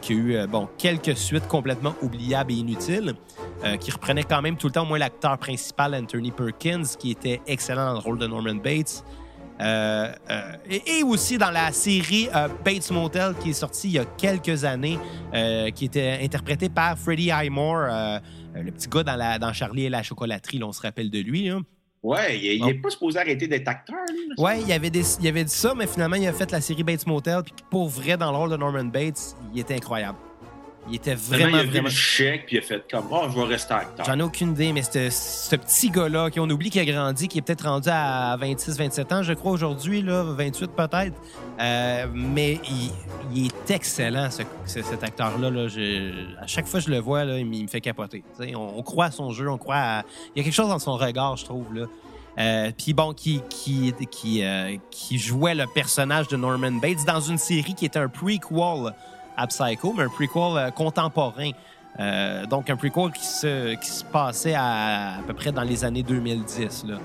qui 0.00 0.12
a 0.12 0.16
eu 0.16 0.46
bon 0.46 0.68
quelques 0.78 1.16
suites 1.16 1.46
complètement 1.46 1.94
oubliables 2.02 2.52
et 2.52 2.56
inutiles 2.56 3.14
qui 3.80 3.90
reprenait 3.90 4.24
quand 4.24 4.42
même 4.42 4.56
tout 4.56 4.66
le 4.66 4.72
temps 4.72 4.82
au 4.82 4.86
moins 4.86 4.98
l'acteur 4.98 5.38
principal, 5.38 5.94
Anthony 5.94 6.30
Perkins, 6.30 6.84
qui 6.98 7.10
était 7.10 7.40
excellent 7.46 7.86
dans 7.86 7.92
le 7.94 7.98
rôle 7.98 8.18
de 8.18 8.26
Norman 8.26 8.56
Bates. 8.56 9.04
Euh, 9.60 10.12
euh, 10.30 10.52
et, 10.68 10.98
et 10.98 11.02
aussi 11.04 11.38
dans 11.38 11.50
la 11.52 11.70
série 11.70 12.28
euh, 12.34 12.48
Bates 12.64 12.90
Motel 12.90 13.34
qui 13.40 13.50
est 13.50 13.54
sortie 13.54 13.86
il 13.88 13.92
y 13.94 13.98
a 14.00 14.04
quelques 14.04 14.64
années, 14.64 14.98
qui 15.74 15.84
était 15.84 16.18
interprété 16.22 16.68
par 16.68 16.98
Freddie 16.98 17.30
Highmore, 17.30 17.86
le 18.54 18.70
petit 18.70 18.88
gars 18.88 19.02
dans, 19.04 19.16
la, 19.16 19.38
dans 19.38 19.52
Charlie 19.52 19.84
et 19.84 19.90
la 19.90 20.02
chocolaterie, 20.02 20.58
là, 20.58 20.66
on 20.66 20.72
se 20.72 20.82
rappelle 20.82 21.10
de 21.10 21.18
lui. 21.20 21.50
Ouais, 22.02 22.38
il, 22.38 22.44
il 22.54 22.60
Bon. 22.60 22.68
est 22.68 22.74
pas 22.74 22.90
supposé 22.90 23.18
arrêter 23.18 23.46
d'être 23.48 23.66
acteur, 23.66 23.96
là. 23.96 24.42
Ouais, 24.42 24.60
il 24.60 24.70
avait, 24.72 24.90
des- 24.90 25.16
il 25.20 25.26
avait 25.28 25.44
dit 25.44 25.54
ça, 25.54 25.72
mais 25.74 25.86
finalement, 25.86 26.16
il 26.16 26.26
a 26.26 26.32
fait 26.34 26.50
la 26.52 26.60
série 26.60 26.82
Bates 26.84 27.06
Motel. 27.06 27.42
Puis 27.44 27.54
pour 27.70 27.88
vrai, 27.88 28.16
dans 28.16 28.30
le 28.30 28.36
rôle 28.36 28.50
de 28.50 28.56
Norman 28.56 28.84
Bates, 28.84 29.34
il 29.54 29.60
était 29.60 29.74
incroyable. 29.74 30.18
Il 30.88 30.96
était 30.96 31.14
vraiment, 31.14 31.56
il 31.56 31.60
a 31.60 31.62
vu 31.62 31.68
vraiment. 31.70 31.84
le 31.88 31.90
chèque, 31.90 32.46
puis 32.46 32.56
il 32.56 32.58
a 32.58 32.62
fait 32.62 32.84
comme, 32.90 33.06
oh, 33.10 33.22
je 33.30 33.38
vais 33.38 33.44
rester 33.46 33.72
acteur. 33.72 34.04
J'en 34.04 34.18
ai 34.18 34.22
aucune 34.22 34.50
idée, 34.52 34.72
mais 34.72 34.82
ce 34.82 35.08
ce 35.08 35.56
petit 35.56 35.90
gars-là, 35.90 36.28
qui 36.30 36.40
on 36.40 36.48
oublie 36.50 36.68
qu'il 36.68 36.80
a 36.80 36.84
grandi, 36.92 37.26
qui 37.26 37.38
est 37.38 37.42
peut-être 37.42 37.64
rendu 37.66 37.88
à 37.90 38.36
26, 38.38 38.76
27 38.76 39.12
ans, 39.12 39.22
je 39.22 39.32
crois, 39.32 39.52
aujourd'hui, 39.52 40.02
là, 40.02 40.22
28 40.24 40.72
peut-être. 40.72 41.14
Euh, 41.60 42.06
mais 42.12 42.60
il, 42.68 42.90
il 43.34 43.46
est 43.46 43.70
excellent, 43.70 44.28
ce- 44.30 44.42
ce- 44.66 44.82
cet 44.82 45.02
acteur-là. 45.02 45.48
Là. 45.50 45.68
À 46.40 46.46
chaque 46.46 46.66
fois 46.66 46.80
que 46.80 46.86
je 46.86 46.90
le 46.90 46.98
vois, 46.98 47.24
là, 47.24 47.38
il, 47.38 47.46
me- 47.46 47.66
fait 47.66 47.80
capoter. 47.80 48.22
On, 48.54 48.74
on 48.76 48.82
croit 48.82 49.06
à 49.06 49.10
son 49.10 49.30
jeu, 49.30 49.48
on 49.48 49.56
croit 49.58 49.76
à... 49.76 50.02
Il 50.34 50.38
y 50.38 50.40
a 50.40 50.44
quelque 50.44 50.52
chose 50.54 50.68
dans 50.68 50.78
son 50.78 50.96
regard, 50.96 51.36
je 51.38 51.44
trouve. 51.46 51.72
Là. 51.74 51.86
Euh, 52.36 52.72
Puis 52.76 52.92
bon, 52.92 53.12
qui, 53.14 53.40
qui, 53.48 53.94
qui, 54.10 54.42
euh, 54.44 54.76
qui 54.90 55.18
jouait 55.18 55.54
le 55.54 55.66
personnage 55.72 56.28
de 56.28 56.36
Norman 56.36 56.72
Bates 56.72 57.04
dans 57.06 57.20
une 57.20 57.38
série 57.38 57.74
qui 57.74 57.86
était 57.86 58.00
un 58.00 58.08
prequel 58.08 58.92
Psycho, 59.46 59.92
mais 59.96 60.04
un 60.04 60.08
prequel 60.08 60.56
euh, 60.56 60.70
contemporain. 60.70 61.50
Euh, 62.00 62.44
donc, 62.46 62.70
un 62.70 62.76
prequel 62.76 63.10
qui 63.12 63.24
se, 63.24 63.74
qui 63.76 63.88
se 63.88 64.04
passait 64.04 64.54
à, 64.54 65.18
à 65.18 65.22
peu 65.26 65.32
près 65.34 65.52
dans 65.52 65.62
les 65.62 65.84
années 65.84 66.02
2010. 66.02 66.84
Là. 66.88 66.94
Ouais, 66.94 67.00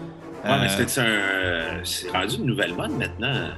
mais 0.45 0.51
Euh, 0.51 0.86
c'est 0.88 1.01
un. 1.01 1.83
C'est 1.83 2.09
rendu 2.12 2.36
une 2.38 2.45
nouvelle 2.45 2.74
mode 2.74 2.91
maintenant 2.98 3.50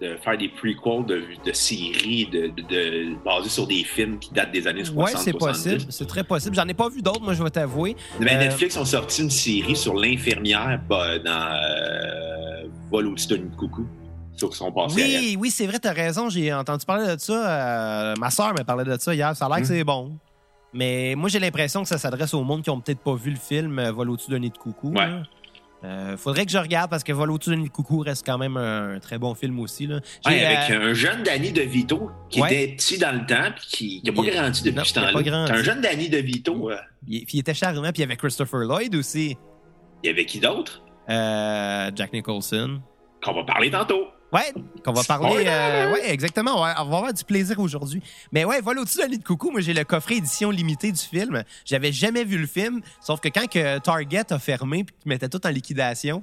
de 0.00 0.16
faire 0.16 0.36
des 0.36 0.48
prequels 0.48 1.06
de, 1.06 1.22
de 1.46 1.52
séries 1.52 2.26
de, 2.32 2.48
de, 2.48 2.62
de- 2.62 3.14
basées 3.24 3.48
sur 3.50 3.68
des 3.68 3.84
films 3.84 4.18
qui 4.18 4.32
datent 4.34 4.50
des 4.50 4.66
années 4.66 4.84
60. 4.84 4.96
Ouais, 5.04 5.12
c'est 5.22 5.30
70. 5.30 5.38
possible. 5.76 5.92
C'est 5.92 6.06
très 6.08 6.24
possible. 6.24 6.56
J'en 6.56 6.66
ai 6.66 6.74
pas 6.74 6.88
vu 6.88 7.00
d'autres, 7.02 7.20
moi, 7.22 7.34
je 7.34 7.42
vais 7.44 7.50
t'avouer. 7.50 7.94
Euh, 8.20 8.24
Netflix 8.24 8.76
ont 8.76 8.84
sorti 8.84 9.22
une 9.22 9.30
série 9.30 9.76
sur 9.76 9.94
l'infirmière 9.94 10.80
bah, 10.88 11.20
dans 11.20 12.68
Vol 12.90 13.06
au-dessus 13.06 13.28
de 13.28 13.36
coucou. 13.56 13.86
Sur 14.36 14.54
son 14.54 14.72
passé 14.72 15.02
à 15.02 15.06
elle. 15.06 15.10
Oui, 15.20 15.36
oui, 15.38 15.50
c'est 15.50 15.66
vrai, 15.66 15.78
t'as 15.78 15.92
raison. 15.92 16.28
J'ai 16.28 16.52
entendu 16.52 16.84
parler 16.86 17.14
de 17.14 17.20
ça. 17.20 17.32
euh, 18.12 18.14
ma 18.18 18.30
soeur 18.30 18.54
m'a 18.54 18.64
parlé 18.64 18.84
de 18.84 18.96
ça 18.98 19.14
hier. 19.14 19.36
Ça 19.36 19.46
a 19.46 19.48
l'air 19.48 19.58
que 19.58 19.62
Hmm. 19.62 19.66
c'est 19.66 19.84
bon. 19.84 20.18
Mais 20.74 21.14
moi, 21.16 21.28
j'ai 21.28 21.38
l'impression 21.38 21.82
que 21.82 21.88
ça 21.88 21.98
s'adresse 21.98 22.32
au 22.34 22.42
monde 22.44 22.62
qui 22.62 22.70
ont 22.70 22.80
peut-être 22.80 23.00
pas 23.00 23.14
vu 23.14 23.30
le 23.30 23.36
film 23.36 23.78
euh, 23.78 23.92
Vol 23.92 24.08
au-dessus 24.10 24.30
d'un 24.30 24.38
nid 24.38 24.50
de 24.50 24.56
coucou. 24.58 24.88
Ouais. 24.88 25.06
là. 25.06 25.22
Euh, 25.84 26.16
faudrait 26.16 26.46
que 26.46 26.52
je 26.52 26.58
regarde 26.58 26.88
parce 26.88 27.02
que 27.02 27.12
Vol 27.12 27.30
au-dessus 27.32 27.50
d'un 27.50 27.56
nid 27.56 27.64
de 27.68 27.72
coucou 27.72 27.98
reste 27.98 28.24
quand 28.24 28.38
même 28.38 28.56
un, 28.56 28.98
très 29.00 29.18
bon 29.18 29.34
film 29.34 29.58
aussi. 29.60 29.86
Là. 29.88 29.96
Ouais, 30.24 30.44
avec 30.46 30.70
euh, 30.70 30.90
un 30.90 30.94
jeune 30.94 31.24
Danny 31.24 31.50
DeVito 31.52 32.10
qui 32.30 32.40
Ouais. 32.40 32.54
était 32.64 32.76
petit 32.76 32.98
dans 32.98 33.10
le 33.12 33.26
temps 33.26 33.50
puis 33.56 34.00
qui 34.00 34.02
n'a 34.04 34.12
pas 34.12 34.22
Il- 34.24 34.30
grandi 34.32 34.62
depuis 34.62 34.78
non, 34.78 34.84
ce 34.84 34.94
temps-là. 34.94 35.52
un 35.52 35.62
jeune 35.62 35.80
Danny 35.80 36.08
DeVito. 36.08 36.70
euh, 36.70 36.76
il, 37.06 37.24
puis 37.26 37.38
il 37.38 37.40
était 37.40 37.52
charmant. 37.52 37.82
Puis 37.82 37.94
il 37.96 38.00
y 38.00 38.04
avait 38.04 38.16
Christopher 38.16 38.60
Lloyd 38.60 38.94
aussi. 38.94 39.36
Il 40.02 40.06
y 40.06 40.10
avait 40.10 40.24
qui 40.24 40.38
d'autre? 40.40 40.82
Euh, 41.10 41.90
Jack 41.94 42.12
Nicholson. 42.12 42.80
Qu'on 43.22 43.34
va 43.34 43.44
parler 43.44 43.70
tantôt. 43.70 44.06
Ouais, 44.32 44.52
qu'on 44.84 44.92
va 44.92 45.04
parler. 45.04 45.44
Euh, 45.46 45.92
ouais, 45.92 46.10
exactement. 46.10 46.52
On 46.56 46.60
va, 46.64 46.74
on 46.82 46.88
va 46.88 46.96
avoir 46.96 47.12
du 47.12 47.24
plaisir 47.24 47.58
aujourd'hui. 47.58 48.02
Mais 48.32 48.44
ouais, 48.44 48.60
voilà 48.60 48.80
au-dessus 48.80 48.98
de 49.02 49.04
nid 49.04 49.18
de 49.18 49.24
coucou. 49.24 49.50
Moi, 49.50 49.60
j'ai 49.60 49.74
le 49.74 49.84
coffret 49.84 50.16
édition 50.16 50.50
limitée 50.50 50.90
du 50.90 51.00
film. 51.00 51.44
J'avais 51.66 51.92
jamais 51.92 52.24
vu 52.24 52.38
le 52.38 52.46
film, 52.46 52.80
sauf 53.00 53.20
que 53.20 53.28
quand 53.28 53.46
que 53.46 53.78
Target 53.78 54.32
a 54.32 54.38
fermé 54.38 54.84
puis 54.84 54.94
qu'ils 55.00 55.10
mettaient 55.10 55.28
tout 55.28 55.46
en 55.46 55.50
liquidation, 55.50 56.22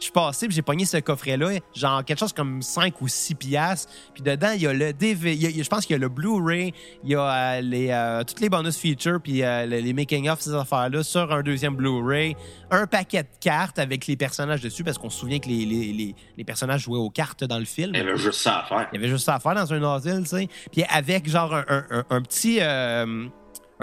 je 0.00 0.04
suis 0.04 0.12
passé 0.12 0.46
puis 0.48 0.56
j'ai 0.56 0.62
pogné 0.62 0.84
ce 0.86 0.96
coffret-là, 0.96 1.50
genre 1.74 2.04
quelque 2.04 2.18
chose 2.18 2.32
comme 2.32 2.62
5 2.62 3.00
ou 3.02 3.06
6 3.06 3.34
piastres. 3.36 3.92
Puis 4.14 4.22
dedans, 4.22 4.50
il 4.54 4.62
y 4.62 4.66
a 4.66 4.72
le 4.72 4.92
DV, 4.92 5.34
il 5.34 5.42
y 5.56 5.60
a- 5.60 5.62
je 5.62 5.68
pense 5.68 5.84
qu'il 5.86 5.94
y 5.94 5.98
a 5.98 6.00
le 6.00 6.08
Blu-ray, 6.08 6.72
il 7.04 7.10
y 7.10 7.14
a 7.14 7.20
euh, 7.58 7.60
les, 7.60 7.90
euh, 7.90 8.24
toutes 8.24 8.40
les 8.40 8.48
bonus 8.48 8.76
features 8.78 9.20
puis 9.22 9.42
euh, 9.42 9.66
les, 9.66 9.82
les 9.82 9.92
making-of, 9.92 10.40
ces 10.40 10.54
affaires-là, 10.54 11.02
sur 11.02 11.30
un 11.32 11.42
deuxième 11.42 11.76
Blu-ray, 11.76 12.34
un 12.70 12.86
paquet 12.86 13.22
de 13.24 13.28
cartes 13.40 13.78
avec 13.78 14.06
les 14.06 14.16
personnages 14.16 14.62
dessus, 14.62 14.82
parce 14.84 14.96
qu'on 14.96 15.10
se 15.10 15.18
souvient 15.20 15.38
que 15.38 15.48
les, 15.48 15.64
les, 15.66 15.92
les, 15.92 16.14
les 16.38 16.44
personnages 16.44 16.80
jouaient 16.82 16.98
aux 16.98 17.10
cartes 17.10 17.44
dans 17.44 17.58
le 17.58 17.64
film. 17.66 17.92
Il 17.94 17.98
y 17.98 18.00
avait 18.00 18.16
juste 18.16 18.40
ça 18.40 18.60
à 18.60 18.64
faire. 18.64 18.88
Il 18.92 18.96
y 18.96 18.98
avait 19.04 19.12
juste 19.12 19.26
ça 19.26 19.34
à 19.34 19.40
faire 19.40 19.54
dans 19.54 19.72
un 19.72 19.82
asile, 19.94 20.22
tu 20.22 20.28
sais. 20.30 20.48
Puis 20.72 20.82
avec, 20.88 21.28
genre, 21.28 21.54
un, 21.54 21.64
un- 21.68 21.84
un- 21.90 22.04
un 22.08 22.22
petit... 22.22 22.58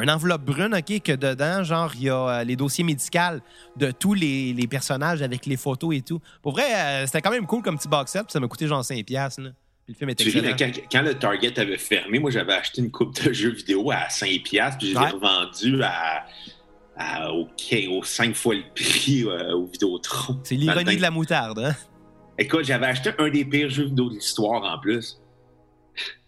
une 0.03 0.09
enveloppe 0.09 0.43
brune, 0.43 0.73
OK, 0.75 1.01
que 1.01 1.11
dedans, 1.13 1.63
genre, 1.63 1.91
il 1.95 2.03
y 2.03 2.09
a 2.09 2.15
euh, 2.39 2.43
les 2.43 2.55
dossiers 2.55 2.83
médicaux 2.83 3.39
de 3.75 3.91
tous 3.91 4.13
les, 4.13 4.53
les 4.53 4.67
personnages 4.67 5.21
avec 5.21 5.45
les 5.45 5.57
photos 5.57 5.95
et 5.95 6.01
tout. 6.01 6.19
Pour 6.41 6.51
vrai, 6.53 6.65
euh, 6.75 7.05
c'était 7.05 7.21
quand 7.21 7.31
même 7.31 7.45
cool 7.47 7.61
comme 7.63 7.77
petit 7.77 7.87
box 7.87 8.11
set, 8.11 8.23
puis 8.23 8.31
ça 8.33 8.39
m'a 8.39 8.47
coûté 8.47 8.67
genre 8.67 8.81
5$, 8.83 9.03
piastres, 9.03 9.41
là. 9.41 9.49
Puis 9.85 9.93
le 9.93 9.97
film 9.99 10.09
était 10.09 10.23
ris, 10.25 10.55
quand, 10.59 10.71
quand 10.91 11.01
le 11.01 11.13
Target 11.13 11.57
avait 11.59 11.77
fermé, 11.77 12.19
moi 12.19 12.29
j'avais 12.29 12.53
acheté 12.53 12.81
une 12.81 12.91
coupe 12.91 13.15
de 13.23 13.31
jeux 13.31 13.51
vidéo 13.53 13.89
à 13.89 14.07
5$, 14.09 14.41
puis 14.77 14.89
je 14.89 14.93
l'ai 14.93 14.97
Ouais. 14.99 15.09
revendu 15.11 15.81
à, 15.81 16.25
à- 16.97 17.31
au, 17.31 17.47
au 17.91 18.03
5 18.03 18.35
fois 18.35 18.55
le 18.55 18.63
prix 18.75 19.23
euh, 19.23 19.53
au 19.53 19.65
Vidéotron. 19.65 20.39
C'est 20.43 20.55
l'ironie 20.55 20.97
de 20.97 21.01
la 21.01 21.09
moutarde, 21.11 21.59
hein? 21.59 21.73
Écoute, 22.37 22.65
j'avais 22.65 22.87
acheté 22.87 23.11
un 23.17 23.29
des 23.29 23.45
pires 23.45 23.69
jeux 23.69 23.85
vidéo 23.85 24.09
de 24.09 24.15
l'histoire 24.15 24.61
en 24.61 24.77
plus. 24.77 25.19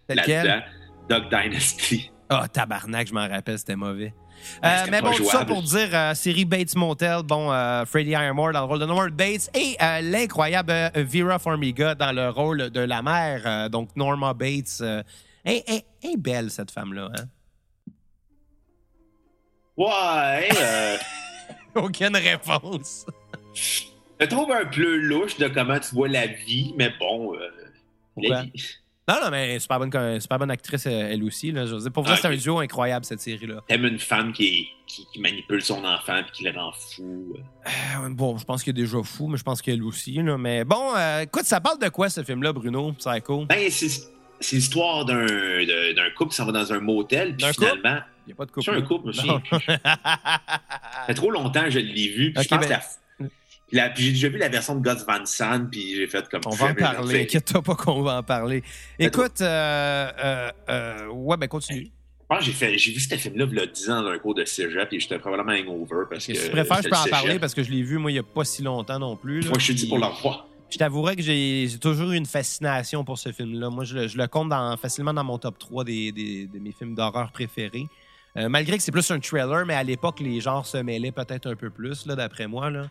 Là-dedans. 0.08 0.62
Dog 1.10 1.24
Dynasty. 1.30 2.12
Ah, 2.30 2.48
tabarnak, 2.48 3.08
je 3.08 3.14
m'en 3.14 3.28
rappelle, 3.28 3.58
c'était 3.58 3.76
mauvais. 3.76 4.14
Euh, 4.64 4.86
mais 4.90 5.02
bon, 5.02 5.12
tout 5.12 5.26
ça 5.26 5.46
pour 5.46 5.62
dire 5.64 5.90
euh, 5.94 6.14
série 6.14 6.46
Bates 6.46 6.76
Motel, 6.76 7.24
bon, 7.24 7.52
euh, 7.52 7.86
Freddie 7.86 8.16
Highmore 8.16 8.54
dans 8.54 8.62
le 8.62 8.66
rôle 8.68 8.80
de 8.80 8.86
Norman 8.86 9.10
Bates 9.12 9.50
et 9.54 9.76
euh, 9.82 10.02
l'incroyable 10.02 10.92
Vera 10.96 11.40
Farmiga 11.40 11.96
dans 11.96 12.12
le 12.12 12.30
rôle 12.30 12.70
de 12.70 12.80
la 12.80 13.02
mère, 13.02 13.70
donc 13.70 13.96
Norma 13.96 14.34
Bates. 14.34 14.82
Elle, 15.44 15.64
est 16.04 16.18
belle, 16.18 16.52
cette 16.52 16.72
femme-là. 16.72 17.10
Hein? 17.18 17.26
Ouais, 19.76 20.50
euh, 20.62 20.98
Aucune 21.76 22.16
réponse. 22.16 23.06
je 24.20 24.26
trouve 24.26 24.52
un 24.52 24.66
peu 24.66 24.98
louche 24.98 25.38
de 25.38 25.48
comment 25.48 25.80
tu 25.80 25.96
vois 25.96 26.10
la 26.10 26.28
vie, 26.28 26.74
mais 26.78 26.92
bon, 27.00 27.34
la 28.18 28.44
vie. 28.44 28.52
Non, 29.10 29.16
non, 29.24 29.32
mais 29.32 29.58
super 29.60 29.80
bonne, 29.80 30.20
super 30.20 30.38
bonne 30.38 30.52
actrice, 30.52 30.86
euh, 30.86 31.10
elle 31.12 31.24
aussi. 31.24 31.52
Là. 31.52 31.66
Je 31.66 31.74
veux 31.74 31.82
dire, 31.82 31.92
pour 31.92 32.04
vrai, 32.04 32.14
Ah, 32.16 32.20
c'est 32.22 32.28
un 32.28 32.36
duo 32.36 32.60
incroyable, 32.60 33.04
cette 33.06 33.22
série-là. 33.22 33.64
T'aimes 33.68 33.86
une 33.86 33.98
femme 34.00 34.32
qui, 34.32 34.70
qui, 34.86 35.08
qui 35.12 35.20
manipule 35.20 35.62
son 35.64 35.84
enfant 35.84 36.22
puis 36.24 36.32
qui 36.34 36.44
le 36.44 36.52
rend 36.52 36.72
fou. 36.74 37.34
Euh, 37.36 38.10
Bon, 38.12 38.38
je 38.38 38.46
pense 38.46 38.64
qu'il 38.64 38.72
est 38.72 38.82
déjà 38.82 39.02
fou, 39.04 39.28
mais 39.28 39.38
je 39.38 39.44
pense 39.44 39.62
qu'elle 39.62 39.82
aussi. 39.84 40.14
Là. 40.14 40.38
Mais 40.38 40.64
bon, 40.64 40.96
euh, 40.96 41.22
écoute, 41.22 41.46
ça 41.46 41.60
parle 41.60 41.80
de 41.80 41.90
quoi, 41.90 42.10
ce 42.10 42.24
film-là, 42.24 42.54
Bruno? 42.54 42.94
Psycho? 42.94 43.46
Ben, 43.46 43.70
c'est 43.72 44.56
l'histoire 44.56 45.06
d'un 45.06 45.26
couple 46.16 46.30
qui 46.32 46.36
s'en 46.38 46.46
va 46.46 46.52
dans 46.52 46.72
un 46.72 46.80
motel, 46.80 47.36
puis 47.36 47.48
couple? 47.48 47.66
finalement. 47.68 48.02
Il 48.28 48.30
n'y 48.30 48.34
a 48.34 48.36
pas 48.36 48.46
de 48.46 48.52
couple. 48.52 48.66
C'est 48.66 48.78
un 48.78 48.82
couple. 48.82 49.12
Ça 49.94 51.06
fait 51.08 51.14
trop 51.16 51.32
longtemps 51.32 51.64
que 51.64 51.72
je 51.72 51.80
l'ai 51.80 52.10
vu, 52.10 52.32
puis 52.34 52.40
Ok, 52.42 52.44
je 52.44 52.48
pense 52.50 52.60
ben- 52.60 52.66
que 52.68 52.72
la- 52.74 52.82
j'ai 53.72 54.12
déjà 54.12 54.30
vu 54.30 54.38
la 54.38 54.50
version 54.50 54.76
de 54.76 54.82
Gus 54.82 55.04
Van 55.08 55.26
Sant, 55.26 55.66
puis 55.70 55.96
j'ai 55.96 56.08
fait 56.08 56.28
comme 56.30 56.42
On 56.46 56.50
va 56.52 56.68
en 56.68 56.74
parler. 56.76 57.22
Inquiète-toi 57.24 57.62
pas 57.62 57.76
qu'on 57.76 58.02
va 58.02 58.18
en 58.18 58.24
parler. 58.24 58.64
Écoute, 58.98 59.42
euh, 59.42 60.12
euh, 60.24 60.52
euh, 60.70 61.08
ouais, 61.08 61.38
ben 61.38 61.48
continue. 61.48 61.86
Je 62.32 62.36
pense 62.36 62.40
que 62.40 62.46
j'ai 62.46 62.52
fait- 62.52 62.78
j'ai 62.78 62.92
vu 62.92 63.00
ce 63.00 63.16
film-là 63.16 63.46
il 63.52 63.58
y 63.58 63.62
a 63.62 63.66
10 63.66 63.90
ans 63.90 64.04
dans 64.04 64.10
un 64.10 64.18
cours 64.20 64.36
de 64.36 64.46
cégep, 64.46 64.88
et 64.94 65.00
j'étais 65.00 65.18
probablement 65.20 65.52
hangover 65.52 66.06
parce 66.10 66.26
que. 66.28 66.34
si 66.36 66.44
tu 66.44 66.50
préfères, 66.52 66.82
je 66.84 66.90
peux 66.90 66.96
en 66.96 67.06
parler 67.10 67.40
parce 67.40 67.54
que 67.56 67.64
je 67.64 67.72
l'ai 67.72 67.82
vu, 67.82 67.98
moi, 67.98 68.12
il 68.12 68.16
n'y 68.16 68.20
a 68.20 68.24
pas 68.24 68.44
si 68.44 68.62
longtemps 68.62 69.00
non 69.00 69.16
plus. 69.16 69.42
là. 69.42 69.50
Moi, 69.50 69.58
je 69.60 69.64
suis 69.66 69.76
dit 69.76 69.88
pour 69.88 69.98
le 69.98 70.06
revoir. 70.06 70.46
Je 70.72 70.78
t'avouerais 70.78 71.16
que 71.16 71.24
j'ai 71.24 71.68
toujours 71.82 72.12
eu 72.12 72.16
une 72.16 72.28
fascination 72.28 73.04
pour 73.04 73.18
ce 73.18 73.32
film-là. 73.32 73.72
Moi, 73.72 73.84
je, 73.86 73.96
le- 73.96 74.08
je 74.08 74.16
le 74.18 74.28
compte 74.28 74.50
dans- 74.50 74.78
facilement 74.78 75.14
dans 75.16 75.24
mon 75.24 75.40
top 75.40 75.58
3 75.58 75.84
des, 75.84 76.12
des- 76.12 76.46
de 76.46 76.60
mes 76.60 76.72
films 76.72 76.94
d'horreur 76.94 77.32
préférés. 77.32 77.88
Euh, 78.38 78.48
malgré 78.48 78.78
que 78.78 78.84
c'est 78.84 78.92
plus 78.92 79.10
un 79.10 79.20
thriller, 79.20 79.66
mais 79.66 79.74
à 79.74 79.82
l'époque, 79.84 80.20
les 80.20 80.40
genres 80.40 80.68
se 80.68 80.78
mêlaient 80.78 81.12
peut-être 81.12 81.48
un 81.50 81.56
peu 81.56 81.72
plus, 81.72 82.06
là, 82.06 82.16
d'après 82.16 82.46
moi. 82.48 82.70
Là. 82.70 82.88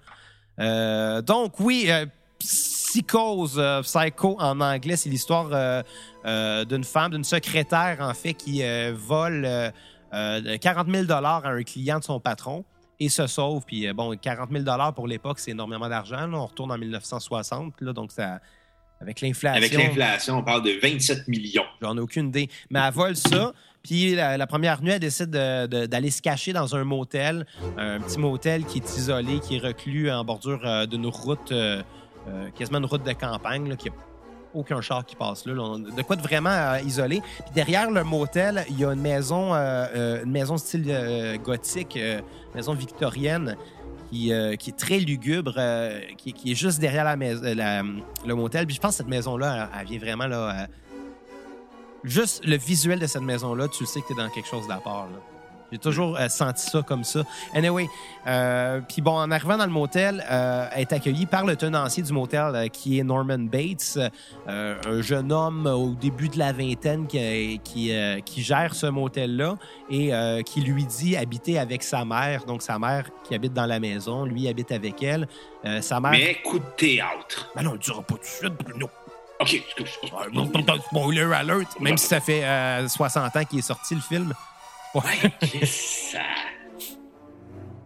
Euh, 0.60 1.22
donc, 1.22 1.60
oui, 1.60 1.86
euh, 1.88 2.06
Psychose, 2.38 3.56
euh, 3.58 3.82
Psycho 3.82 4.36
en 4.40 4.60
anglais, 4.60 4.96
c'est 4.96 5.10
l'histoire 5.10 5.48
euh, 5.52 6.64
d'une 6.64 6.84
femme, 6.84 7.12
d'une 7.12 7.24
secrétaire, 7.24 7.98
en 8.00 8.14
fait, 8.14 8.34
qui 8.34 8.62
vole 8.92 9.44
euh, 9.44 9.70
euh, 10.14 10.58
40 10.58 10.88
000 10.90 11.12
à 11.12 11.42
un 11.48 11.62
client 11.62 11.98
de 11.98 12.04
son 12.04 12.20
patron 12.20 12.64
et 13.00 13.08
se 13.08 13.26
sauve. 13.26 13.64
Puis, 13.66 13.92
bon, 13.92 14.16
40 14.16 14.50
000 14.50 14.64
pour 14.94 15.06
l'époque, 15.06 15.38
c'est 15.38 15.52
énormément 15.52 15.88
d'argent. 15.88 16.26
là. 16.26 16.38
On 16.38 16.46
retourne 16.46 16.72
en 16.72 16.78
1960, 16.78 17.74
là, 17.80 17.92
donc 17.92 18.10
ça, 18.12 18.40
avec 19.00 19.20
l'inflation. 19.20 19.56
Avec 19.56 19.72
l'inflation, 19.72 20.38
on 20.38 20.42
parle 20.42 20.62
de 20.62 20.72
27 20.82 21.28
millions. 21.28 21.64
J'en 21.80 21.96
ai 21.96 22.00
aucune 22.00 22.28
idée. 22.28 22.48
Mais 22.70 22.80
elle 22.80 22.92
vole 22.92 23.16
ça. 23.16 23.52
Puis 23.82 24.14
la, 24.14 24.46
première 24.46 24.82
nuit, 24.82 24.90
elle 24.90 25.00
décide 25.00 25.30
de- 25.30 25.66
de- 25.66 25.86
d'aller 25.86 26.10
se 26.10 26.20
cacher 26.20 26.52
dans 26.52 26.74
un 26.76 26.84
motel, 26.84 27.46
un 27.76 28.00
petit 28.00 28.18
motel 28.18 28.64
qui 28.64 28.78
est 28.78 28.96
isolé, 28.96 29.40
qui 29.40 29.56
est 29.56 29.60
reclus 29.60 30.10
en 30.10 30.24
bordure 30.24 30.60
euh, 30.64 30.86
d'une 30.86 31.06
route, 31.06 31.52
euh, 31.52 31.82
euh, 32.28 32.48
quasiment 32.56 32.78
une 32.78 32.86
route 32.86 33.04
de 33.04 33.12
campagne, 33.12 33.68
là, 33.68 33.76
qui 33.76 33.88
a 33.88 33.92
aucun 34.54 34.80
char 34.80 35.04
qui 35.06 35.14
passe 35.14 35.46
là. 35.46 35.52
De 35.54 36.02
quoi 36.02 36.16
de 36.16 36.22
vraiment 36.22 36.50
euh, 36.50 36.80
isolé. 36.80 37.20
Puis 37.20 37.54
derrière 37.54 37.90
le 37.90 38.02
motel, 38.02 38.64
il 38.70 38.78
y 38.80 38.84
a 38.84 38.92
une 38.92 39.00
maison, 39.00 39.54
euh, 39.54 40.22
une 40.24 40.30
maison 40.30 40.56
style 40.56 41.38
gothique, 41.42 41.98
maison 42.54 42.74
victorienne. 42.74 43.56
Qui, 44.10 44.30
est 44.30 44.76
très 44.78 45.00
lugubre, 45.00 45.52
qui, 46.16 46.50
est 46.50 46.54
juste 46.54 46.80
derrière 46.80 47.14
le 47.14 48.34
motel. 48.34 48.64
Puis 48.64 48.76
je 48.76 48.80
pense 48.80 48.92
que 48.92 48.96
cette 48.96 49.08
maison-là, 49.08 49.68
elle, 49.74 49.80
elle 49.82 49.86
vient 49.86 49.98
vraiment 49.98 50.26
là, 50.26 50.66
juste 52.04 52.44
le 52.44 52.56
visuel 52.56 52.98
de 52.98 53.06
cette 53.06 53.22
maison-là, 53.22 53.68
tu 53.68 53.82
le 53.84 53.86
sais 53.86 54.00
que 54.00 54.06
tu 54.08 54.12
es 54.12 54.16
dans 54.16 54.30
quelque 54.30 54.48
chose 54.48 54.66
d'à 54.68 54.76
part. 54.76 55.06
là. 55.06 55.18
J'ai 55.70 55.78
toujours 55.78 56.16
euh, 56.16 56.28
senti 56.28 56.64
ça 56.70 56.82
comme 56.82 57.04
ça. 57.04 57.24
Anyway, 57.54 57.88
euh, 58.26 58.80
puis 58.88 59.02
bon, 59.02 59.12
en 59.12 59.30
arrivant 59.30 59.58
dans 59.58 59.66
le 59.66 59.70
motel, 59.70 60.24
euh, 60.30 60.66
elle 60.72 60.80
est 60.80 60.92
accueillie 60.94 61.26
par 61.26 61.44
le 61.44 61.56
tenancier 61.56 62.02
du 62.02 62.12
motel 62.12 62.54
euh, 62.54 62.68
qui 62.68 62.98
est 62.98 63.04
Norman 63.04 63.38
Bates, 63.38 63.98
un 64.46 65.02
jeune 65.02 65.30
homme 65.30 65.66
au 65.66 65.90
début 65.90 66.30
de 66.30 66.38
la 66.38 66.52
vingtaine 66.52 67.06
qui, 67.06 67.60
qui, 67.62 67.92
qui 68.24 68.42
gère 68.42 68.74
ce 68.74 68.86
motel-là 68.86 69.56
et 69.90 70.10
qui 70.44 70.62
lui 70.62 70.86
dit 70.86 71.16
habiter 71.16 71.58
avec 71.58 71.82
sa 71.82 72.04
mère. 72.04 72.44
Donc 72.46 72.62
sa 72.62 72.78
mère 72.78 73.10
qui 73.24 73.34
habite 73.34 73.52
dans 73.52 73.66
la 73.66 73.78
maison, 73.78 74.24
lui 74.24 74.48
habite 74.48 74.72
avec 74.72 75.02
elle. 75.02 75.28
Sa 75.82 76.00
mère... 76.00 76.12
Mais 76.12 76.36
coup 76.42 76.58
de 76.58 76.64
théâtre. 76.76 77.50
Ben 77.54 77.62
non, 77.62 77.70
on 77.70 77.72
le 77.74 77.78
dira 77.78 78.00
pas 78.02 78.14
tout 78.14 78.20
de 78.20 78.24
suite, 78.24 78.54
Bruno. 78.54 78.88
OK, 79.40 79.62
bon, 80.32 80.50
Spoiler 80.88 81.32
alert! 81.32 81.80
Même 81.80 81.96
si 81.96 82.06
ça 82.06 82.20
fait 82.20 82.44
euh, 82.44 82.88
60 82.88 83.36
ans 83.36 83.44
qu'il 83.44 83.60
est 83.60 83.62
sorti 83.62 83.94
le 83.94 84.00
film. 84.00 84.34
Ouais, 84.94 85.02
qu'est-ce 85.40 85.60
que 85.60 86.18
ça. 86.18 86.18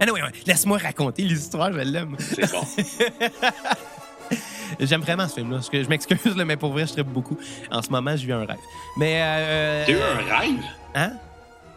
Anyway, 0.00 0.22
ouais, 0.22 0.32
laisse-moi 0.46 0.78
raconter 0.78 1.22
l'histoire, 1.22 1.72
je 1.72 1.78
l'aime. 1.78 2.16
C'est 2.18 2.50
bon. 2.50 2.66
J'aime 4.80 5.02
vraiment 5.02 5.28
ce 5.28 5.34
film-là. 5.34 5.60
Je 5.72 5.88
m'excuse, 5.88 6.34
mais 6.34 6.56
pour 6.56 6.72
vrai, 6.72 6.86
je 6.86 6.92
tripe 6.92 7.06
beaucoup. 7.08 7.38
En 7.70 7.82
ce 7.82 7.90
moment, 7.90 8.16
je 8.16 8.26
vis 8.26 8.32
un 8.32 8.44
rêve. 8.44 8.58
Mais. 8.96 9.20
Euh, 9.22 9.84
T'as 9.86 9.92
eu 9.92 10.00
un 10.00 10.36
rêve? 10.38 10.64
Hein? 10.94 11.12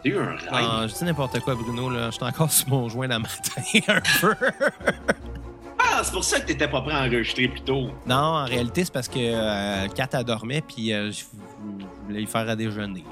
T'as 0.02 0.10
eu 0.10 0.18
un 0.18 0.36
rêve? 0.36 0.50
Non, 0.52 0.88
je 0.88 0.94
dis 0.94 1.04
n'importe 1.04 1.38
quoi, 1.40 1.54
Bruno. 1.54 1.90
Là. 1.90 2.06
Je 2.06 2.16
suis 2.16 2.24
encore 2.24 2.50
sur 2.50 2.68
mon 2.68 2.88
joint 2.88 3.06
le 3.06 3.18
matin, 3.18 3.62
un 3.88 4.00
peu. 4.20 4.34
Ah, 5.88 6.00
c'est 6.02 6.12
pour 6.12 6.24
ça 6.24 6.40
que 6.40 6.46
t'étais 6.46 6.68
pas 6.68 6.80
prêt 6.82 6.94
à 6.94 7.00
enregistrer 7.04 7.48
plus 7.48 7.60
tôt. 7.62 7.88
non, 8.06 8.16
en 8.16 8.44
réalité, 8.44 8.84
c'est 8.84 8.92
parce 8.92 9.08
que 9.08 9.18
euh, 9.18 9.88
Kat, 9.88 10.08
elle 10.12 10.24
dormait, 10.24 10.60
puis 10.60 10.92
euh, 10.92 11.10
je 11.10 11.24
voulais 12.06 12.20
lui 12.20 12.26
faire 12.26 12.48
à 12.48 12.56
déjeuner. 12.56 13.04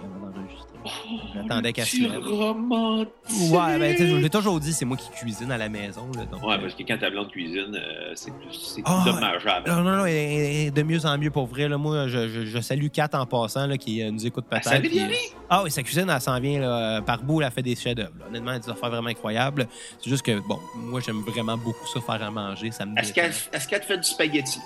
J'attendais 1.35 1.73
qu'elle 1.73 1.87
se 1.87 1.97
Tu 1.97 2.03
lève. 2.03 2.23
romantique. 2.23 3.09
Ouais, 3.51 3.79
ben, 3.79 3.93
tu 3.97 4.03
sais, 4.03 4.09
je 4.11 4.17
l'ai 4.17 4.29
toujours 4.31 4.61
dit, 4.61 4.73
c'est 4.73 4.85
moi 4.85 4.97
qui 4.97 5.09
cuisine 5.11 5.51
à 5.51 5.57
la 5.59 5.69
maison. 5.69 6.07
Là, 6.15 6.25
donc, 6.27 6.43
Ouais, 6.43 6.55
euh, 6.55 6.59
parce 6.59 6.75
que 6.75 6.83
quand 6.83 6.99
ta 6.99 7.11
blonde 7.11 7.31
cuisine, 7.31 7.75
euh, 7.75 8.13
c'est 8.15 8.31
plus, 8.33 8.53
c'est 8.53 8.83
plus 8.83 8.93
Ah, 8.95 9.03
dommageable. 9.07 9.69
Non, 9.71 9.83
non, 9.83 9.97
non, 9.99 10.07
et- 10.07 10.13
et- 10.13 10.63
et 10.67 10.71
de 10.71 10.83
mieux 10.83 11.05
en 11.07 11.17
mieux 11.17 11.31
pour 11.31 11.47
vrai. 11.47 11.69
Là, 11.69 11.79
moi, 11.79 12.07
je, 12.09 12.29
je- 12.29 12.45
je 12.45 12.59
salue 12.61 12.89
Kat 12.89 13.09
en 13.15 13.25
passant, 13.27 13.67
là, 13.67 13.77
qui 13.79 14.03
euh, 14.03 14.11
nous 14.11 14.27
écoute 14.27 14.45
peut-être. 14.49 14.65
savait 14.65 14.81
puis, 14.81 14.91
bien 14.91 15.07
aller. 15.07 15.19
Ah 15.49 15.63
oui, 15.65 15.71
sa 15.71 15.83
cuisine, 15.83 16.11
elle 16.13 16.21
s'en 16.21 16.39
vient 16.39 16.61
là, 16.61 17.01
par 17.03 17.23
bout, 17.23 17.41
elle 17.43 17.51
fait 17.51 17.63
des 17.63 17.77
chefs-d'œuvre. 17.77 18.13
là. 18.21 18.27
Honnêtement, 18.29 18.51
elle 18.51 18.57
a 18.57 18.61
des 18.61 18.71
affaires 18.71 18.91
vraiment 18.91 19.09
incroyables. 19.09 19.67
C'est 20.03 20.11
juste 20.11 20.23
que, 20.23 20.39
bon, 20.47 20.59
moi, 20.77 21.01
j'aime 21.01 21.21
vraiment 21.23 21.57
beaucoup 21.57 21.87
ça, 21.93 22.01
faire 22.01 22.23
à 22.27 22.31
manger. 22.31 22.71
Ça 22.73 22.85
me 22.85 22.99
Est-ce 22.99 23.13
détend. 23.13 23.23
qu'elle 23.29 23.35
est-ce 23.53 23.69
qu'elle 23.69 23.81
te 23.81 23.87
fait 23.87 23.97
du 23.99 24.05
spaghetti? 24.05 24.59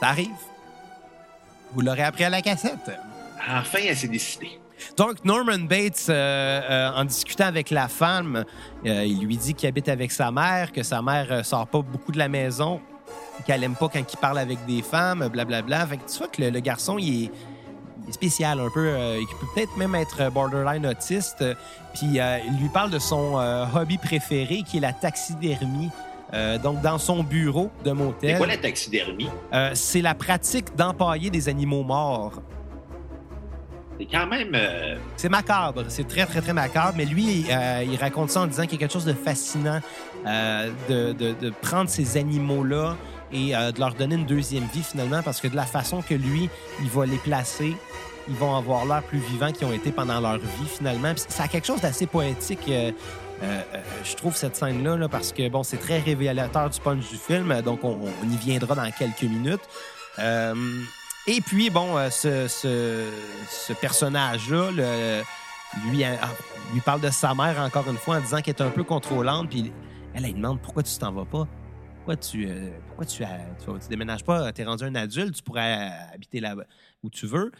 Ça 0.00 0.08
arrive. 0.08 0.28
Vous 1.72 1.80
l'aurez 1.80 2.02
appris 2.02 2.22
à 2.24 2.30
la 2.30 2.40
cassette. 2.42 2.92
Enfin, 3.48 3.78
elle 3.84 3.96
s'est 3.96 4.06
décidée. 4.08 4.58
Donc, 4.96 5.24
Norman 5.24 5.58
Bates, 5.60 6.06
euh, 6.08 6.60
euh, 6.70 6.90
en 6.94 7.04
discutant 7.04 7.46
avec 7.46 7.70
la 7.70 7.88
femme, 7.88 8.44
euh, 8.86 9.04
il 9.04 9.20
lui 9.24 9.36
dit 9.36 9.54
qu'il 9.54 9.68
habite 9.68 9.88
avec 9.88 10.12
sa 10.12 10.30
mère, 10.30 10.72
que 10.72 10.82
sa 10.82 11.02
mère 11.02 11.44
sort 11.44 11.66
pas 11.66 11.82
beaucoup 11.82 12.12
de 12.12 12.18
la 12.18 12.28
maison, 12.28 12.80
qu'elle 13.46 13.64
aime 13.64 13.74
pas 13.74 13.88
quand 13.88 14.00
il 14.12 14.16
parle 14.18 14.38
avec 14.38 14.64
des 14.66 14.82
femmes, 14.82 15.28
blablabla. 15.28 15.86
Fait 15.86 15.96
que 15.96 16.10
tu 16.10 16.18
vois 16.18 16.28
que 16.28 16.42
le, 16.42 16.50
le 16.50 16.60
garçon, 16.60 16.96
il 16.98 17.24
est, 17.24 17.30
spécial 18.10 18.60
un 18.60 18.68
peu. 18.68 18.86
euh, 18.86 19.18
il 19.18 19.26
peut 19.26 19.46
peut-être 19.54 19.76
même 19.78 19.94
être 19.94 20.30
borderline 20.30 20.86
autiste. 20.86 21.40
Euh, 21.40 21.54
Puis, 21.94 22.20
euh, 22.20 22.38
il 22.46 22.60
lui 22.60 22.68
parle 22.68 22.90
de 22.90 22.98
son 22.98 23.36
hobby 23.74 23.96
préféré, 23.98 24.62
qui 24.68 24.76
est 24.76 24.80
la 24.80 24.92
taxidermie. 24.92 25.90
Donc, 26.64 26.80
dans 26.82 26.98
son 26.98 27.22
bureau 27.22 27.70
de 27.84 27.90
C'est 27.90 27.94
motel, 27.94 28.36
quoi 28.38 28.46
la 28.48 28.56
taxidermie? 28.56 29.28
c'est 29.74 30.00
la 30.02 30.14
pratique 30.16 30.74
d'empailler 30.74 31.30
des 31.30 31.48
animaux 31.48 31.84
morts. 31.84 32.42
C'est 33.98 34.06
quand 34.06 34.26
même. 34.26 34.50
euh, 34.54 34.96
C'est 35.16 35.28
macabre, 35.28 35.84
c'est 35.88 36.06
très, 36.08 36.26
très, 36.26 36.40
très 36.40 36.52
macabre, 36.52 36.94
mais 36.96 37.04
lui, 37.04 37.46
euh, 37.50 37.84
il 37.86 37.96
raconte 37.96 38.30
ça 38.30 38.40
en 38.40 38.46
disant 38.46 38.64
qu'il 38.64 38.72
y 38.72 38.76
a 38.76 38.78
quelque 38.80 38.92
chose 38.92 39.04
de 39.04 39.12
fascinant 39.12 39.80
euh, 40.26 40.70
de, 40.88 41.12
de- 41.12 41.50
prendre 41.62 41.88
ces 41.88 42.16
animaux-là 42.16 42.96
et 43.32 43.52
de 43.52 43.80
leur 43.80 43.94
donner 43.94 44.14
une 44.16 44.26
deuxième 44.26 44.64
vie 44.72 44.82
finalement, 44.82 45.22
parce 45.22 45.40
que 45.40 45.48
de 45.48 45.56
la 45.56 45.64
façon 45.66 46.02
que 46.02 46.14
lui, 46.14 46.48
il 46.82 46.88
va 46.90 47.04
les 47.06 47.16
placer, 47.18 47.76
ils 48.28 48.34
vont 48.34 48.54
avoir 48.56 48.84
l'air 48.86 49.02
plus 49.02 49.18
vivants 49.18 49.50
qu'ils 49.50 49.66
ont 49.66 49.72
été 49.72 49.90
pendant 49.90 50.20
leur 50.20 50.38
vie 50.38 50.68
finalement. 50.68 51.12
Ça 51.16 51.44
a 51.44 51.48
quelque 51.48 51.66
chose 51.66 51.80
d'assez 51.80 52.06
poétique. 52.06 52.60
je 52.70 54.14
trouve 54.16 54.36
cette 54.36 54.54
scène-là, 54.56 54.96
là, 54.96 55.08
parce 55.08 55.32
que 55.32 55.48
bon, 55.48 55.62
c'est 55.64 55.78
très 55.78 55.98
révélateur 55.98 56.70
du 56.70 56.78
punch 56.80 57.08
du 57.10 57.16
film, 57.16 57.60
donc 57.62 57.82
on, 57.82 57.98
y 58.30 58.36
viendra 58.36 58.74
dans 58.76 58.90
quelques 58.92 59.22
minutes. 59.22 59.62
Et 61.26 61.40
puis, 61.40 61.70
bon, 61.70 61.96
euh, 61.96 62.10
ce, 62.10 63.72
personnage-là, 63.80 64.70
euh, 64.78 65.22
ah, 66.20 66.30
lui 66.72 66.80
parle 66.80 67.00
de 67.00 67.08
sa 67.08 67.34
mère 67.34 67.58
encore 67.60 67.88
une 67.88 67.96
fois 67.96 68.18
en 68.18 68.20
disant 68.20 68.40
qu'elle 68.42 68.54
est 68.54 68.62
un 68.62 68.70
peu 68.70 68.84
contrôlante. 68.84 69.48
Puis 69.48 69.72
elle, 70.12 70.24
elle 70.24 70.32
lui 70.32 70.34
demande 70.34 70.60
pourquoi 70.60 70.82
tu 70.82 70.96
t'en 70.98 71.12
vas 71.12 71.24
pas? 71.24 71.48
Pourquoi 71.96 72.16
tu, 72.16 72.46
euh, 72.46 72.70
pourquoi 72.88 73.06
tu, 73.06 73.24
euh, 73.24 73.26
tu, 73.58 73.80
tu 73.80 73.88
déménages 73.88 74.22
pas? 74.22 74.52
Tu 74.52 74.60
es 74.60 74.64
rendu 74.64 74.84
un 74.84 74.94
adulte, 74.94 75.34
tu 75.36 75.42
pourrais 75.42 75.90
habiter 76.12 76.40
là 76.40 76.54
où 77.02 77.08
tu 77.08 77.26
veux. 77.26 77.52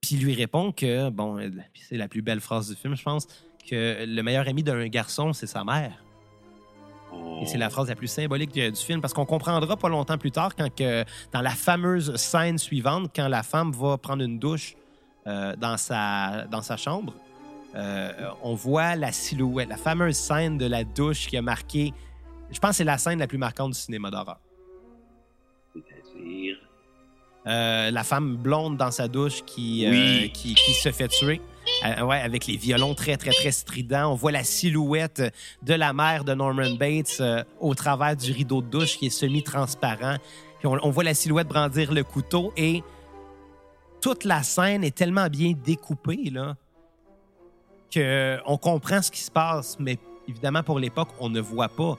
Puis 0.00 0.14
il 0.14 0.24
lui 0.24 0.34
répond 0.34 0.70
que, 0.70 1.10
bon, 1.10 1.38
c'est 1.74 1.96
la 1.96 2.06
plus 2.06 2.22
belle 2.22 2.40
phrase 2.40 2.68
du 2.70 2.76
film, 2.76 2.94
je 2.94 3.02
pense, 3.02 3.26
que 3.68 4.04
le 4.06 4.22
meilleur 4.22 4.46
ami 4.46 4.62
d'un 4.62 4.86
garçon, 4.86 5.32
c'est 5.32 5.48
sa 5.48 5.64
mère. 5.64 6.04
Et 7.42 7.46
c'est 7.46 7.58
la 7.58 7.70
phrase 7.70 7.88
la 7.88 7.96
plus 7.96 8.06
symbolique 8.06 8.52
du, 8.52 8.74
film 8.74 9.00
parce 9.00 9.14
qu'on 9.14 9.24
comprendra 9.24 9.76
pas 9.76 9.88
longtemps 9.88 10.18
plus 10.18 10.30
tard 10.30 10.54
quand 10.54 10.72
que, 10.74 11.04
dans 11.32 11.40
la 11.40 11.50
fameuse 11.50 12.14
scène 12.16 12.58
suivante, 12.58 13.10
quand 13.14 13.28
la 13.28 13.42
femme 13.42 13.72
va 13.72 13.96
prendre 13.96 14.22
une 14.22 14.38
douche 14.38 14.76
euh, 15.26 15.56
dans, 15.56 15.76
sa, 15.76 16.46
dans 16.50 16.62
sa 16.62 16.76
chambre, 16.76 17.14
euh, 17.74 18.12
on 18.42 18.54
voit 18.54 18.96
la 18.96 19.12
silhouette, 19.12 19.68
la 19.68 19.76
fameuse 19.76 20.16
scène 20.16 20.58
de 20.58 20.66
la 20.66 20.84
douche 20.84 21.28
qui 21.28 21.36
a 21.36 21.42
marqué. 21.42 21.94
Je 22.50 22.58
pense 22.58 22.70
que 22.70 22.76
c'est 22.76 22.84
la 22.84 22.98
scène 22.98 23.18
la 23.18 23.26
plus 23.26 23.38
marquante 23.38 23.72
du 23.72 23.78
cinéma 23.78 24.10
d'horreur. 24.10 24.38
C'est-à-dire? 25.72 26.56
Euh, 27.46 27.90
la 27.90 28.04
femme 28.04 28.36
blonde 28.36 28.76
dans 28.76 28.90
sa 28.90 29.08
douche 29.08 29.42
qui, 29.46 29.86
Oui. 29.88 30.30
qui, 30.34 30.54
qui 30.54 30.72
se 30.74 30.92
fait 30.92 31.08
tuer. 31.08 31.40
Euh, 31.84 32.02
ouais, 32.02 32.20
avec 32.20 32.46
les 32.46 32.56
violons 32.56 32.94
très, 32.94 33.16
très, 33.16 33.30
très 33.30 33.52
stridents. 33.52 34.12
On 34.12 34.14
voit 34.14 34.32
la 34.32 34.44
silhouette 34.44 35.22
de 35.62 35.74
la 35.74 35.92
mère 35.92 36.24
de 36.24 36.34
Norman 36.34 36.74
Bates 36.78 37.18
euh, 37.20 37.42
au 37.58 37.74
travers 37.74 38.16
du 38.16 38.32
rideau 38.32 38.60
de 38.60 38.66
douche 38.66 38.98
qui 38.98 39.06
est 39.06 39.10
semi-transparent. 39.10 40.16
On, 40.62 40.90
voit 40.90 41.04
la 41.04 41.14
silhouette 41.14 41.48
brandir 41.48 41.92
le 41.92 42.04
couteau 42.04 42.52
et 42.54 42.82
toute 44.02 44.24
la 44.24 44.42
scène 44.42 44.84
est 44.84 44.94
tellement 44.94 45.28
bien 45.28 45.54
découpée 45.64 46.30
là, 46.30 46.54
qu'on 47.94 48.58
comprend 48.58 49.00
ce 49.00 49.10
qui 49.10 49.20
se 49.20 49.30
passe, 49.30 49.78
mais 49.80 49.98
évidemment, 50.28 50.62
pour 50.62 50.78
l'époque, 50.78 51.08
on 51.18 51.30
ne 51.30 51.40
voit 51.40 51.70
pas. 51.70 51.98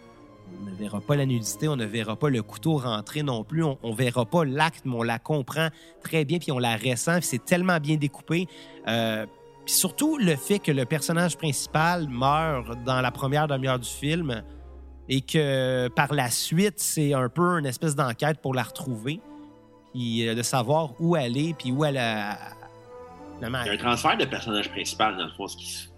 On 0.60 0.70
ne 0.70 0.76
verra 0.76 1.02
pas 1.02 1.16
la 1.16 1.26
nudité, 1.26 1.68
on 1.70 1.76
ne 1.76 1.86
verra 1.86 2.16
pas 2.16 2.30
le 2.30 2.44
couteau 2.44 2.78
rentrer 2.78 3.24
non 3.24 3.44
plus, 3.44 3.64
on, 3.64 3.80
on 3.82 3.94
verra 3.94 4.26
pas 4.26 4.46
l'acte, 4.46 4.84
mais 4.86 4.96
on 4.96 5.04
la 5.04 5.18
comprend 5.18 5.70
très 6.04 6.24
bien, 6.24 6.38
puis 6.38 6.52
on 6.52 6.60
la 6.60 6.76
ressent, 6.76 7.18
c'est 7.22 7.44
tellement 7.44 7.80
bien 7.80 7.96
découpé. 7.96 8.48
Euh, 8.88 9.26
puis 9.66 9.74
surtout, 9.74 10.18
le 10.18 10.36
fait 10.36 10.60
que 10.60 10.72
le 10.72 10.86
personnage 10.86 11.38
principal 11.38 12.08
meurt 12.10 12.84
dans 12.84 13.02
la 13.02 13.12
première 13.12 13.48
demi-heure 13.48 13.80
du 13.80 13.90
film 13.90 14.44
et 15.08 15.22
que 15.22 15.88
par 15.90 16.14
la 16.14 16.30
suite, 16.30 16.80
c'est 16.80 17.14
un 17.14 17.30
peu 17.30 17.60
une 17.60 17.66
espèce 17.66 17.96
d'enquête 17.96 18.40
pour 18.42 18.54
la 18.54 18.64
retrouver, 18.64 19.20
puis 19.94 20.28
euh, 20.28 20.36
de 20.36 20.42
savoir 20.42 20.94
où 21.00 21.16
elle 21.16 21.38
est, 21.38 21.54
puis 21.54 21.72
où 21.72 21.84
elle 21.84 21.98
a... 21.98 22.38
Il 23.42 23.50
y 23.50 23.56
a 23.56 23.72
un 23.72 23.78
transfert 23.78 24.18
de 24.18 24.26
personnage 24.26 24.70
principal, 24.70 25.18
dans 25.18 25.26
le 25.26 25.32
fond, 25.32 25.48
ce 25.48 25.58
qui, 25.58 25.90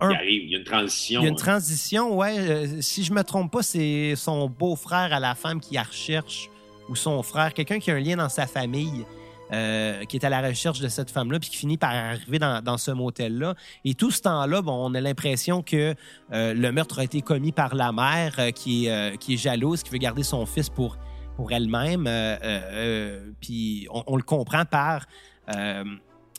Un- 0.00 0.10
arrive. 0.10 0.44
Il 0.44 0.50
y 0.50 0.54
a 0.54 0.58
une 0.58 0.64
transition. 0.64 1.20
Il 1.20 1.24
y 1.24 1.26
a 1.26 1.30
une 1.30 1.36
transition, 1.36 2.16
ouais. 2.16 2.38
euh, 2.38 2.80
si 2.80 3.02
je 3.02 3.12
me 3.12 3.24
trompe 3.24 3.50
pas, 3.50 3.62
c'est 3.62 4.14
son 4.16 4.48
beau-frère 4.48 5.12
à 5.12 5.18
la 5.18 5.34
femme 5.34 5.60
qui 5.60 5.74
la 5.74 5.82
recherche 5.82 6.48
ou 6.88 6.94
son 6.94 7.22
frère, 7.22 7.52
quelqu'un 7.52 7.80
qui 7.80 7.90
a 7.90 7.94
un 7.94 8.00
lien 8.00 8.16
dans 8.16 8.28
sa 8.28 8.46
famille. 8.46 9.04
Euh, 9.52 10.04
qui 10.04 10.16
est 10.16 10.24
à 10.24 10.28
la 10.28 10.40
recherche 10.40 10.80
de 10.80 10.88
cette 10.88 11.10
femme-là, 11.10 11.38
puis 11.38 11.50
qui 11.50 11.56
finit 11.56 11.76
par 11.76 11.90
arriver 11.90 12.38
dans, 12.38 12.62
dans 12.62 12.78
ce 12.78 12.90
motel-là. 12.90 13.54
Et 13.84 13.94
tout 13.94 14.10
ce 14.10 14.22
temps-là, 14.22 14.62
bon, 14.62 14.90
on 14.90 14.94
a 14.94 15.00
l'impression 15.00 15.62
que 15.62 15.94
euh, 16.32 16.54
le 16.54 16.72
meurtre 16.72 16.98
a 16.98 17.04
été 17.04 17.22
commis 17.22 17.52
par 17.52 17.74
la 17.74 17.92
mère, 17.92 18.34
euh, 18.38 18.50
qui, 18.50 18.86
est, 18.86 18.90
euh, 18.90 19.16
qui 19.16 19.34
est 19.34 19.36
jalouse, 19.36 19.82
qui 19.82 19.90
veut 19.90 19.98
garder 19.98 20.22
son 20.22 20.46
fils 20.46 20.68
pour, 20.68 20.96
pour 21.36 21.52
elle-même. 21.52 22.06
euh, 22.08 23.30
puis 23.40 23.86
on, 23.90 24.02
on 24.06 24.16
le 24.16 24.22
comprend 24.22 24.64
par 24.64 25.06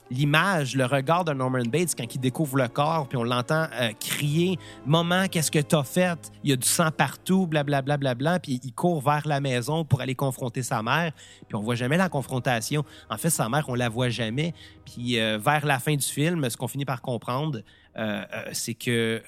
l'image, 0.10 0.76
le 0.76 0.86
regard 0.86 1.26
de 1.26 1.34
Norman 1.34 1.64
Bates 1.66 1.96
quand 1.98 2.14
il 2.14 2.20
découvre 2.20 2.58
le 2.58 2.68
corps, 2.68 3.08
puis 3.08 3.18
on 3.18 3.24
l'entend 3.24 3.68
euh, 3.80 3.92
crier 4.00 4.58
Maman, 4.86 5.28
qu'est-ce 5.28 5.52
que 5.52 5.60
t'as 5.60 5.84
fait? 5.84 6.32
Il 6.44 6.50
y 6.50 6.54
a 6.54 6.56
du 6.56 6.68
sang 6.68 6.92
partout, 6.92 7.48
blablabla, 7.48 7.98
bla, 7.98 8.14
bla, 8.14 8.16
bla. 8.16 8.40
Puis 8.40 8.60
il 8.64 8.74
court 8.74 9.02
vers 9.02 9.28
la 9.28 9.40
maison 9.40 9.84
pour 9.84 10.02
aller 10.02 10.16
confronter 10.16 10.64
sa 10.64 10.82
mère. 10.82 11.12
Puis 11.48 11.56
on 11.56 11.62
voit 11.62 11.76
jamais 11.76 11.98
la 11.98 12.10
confrontation. 12.10 12.86
En 13.10 13.18
fait, 13.18 13.30
sa 13.30 13.50
mère, 13.50 13.66
on 13.68 13.76
la 13.76 13.90
voit 13.90 14.10
jamais. 14.10 14.54
Puis 14.86 15.20
euh, 15.20 15.38
vers 15.38 15.66
la 15.66 15.80
fin 15.80 15.96
du 15.96 16.06
film, 16.06 16.50
ce 16.50 16.58
qu'on 16.58 16.68
finit 16.68 16.86
par 16.86 17.02
comprendre, 17.02 17.60
euh, 17.98 18.24
c'est 18.54 18.76
que 18.76 19.22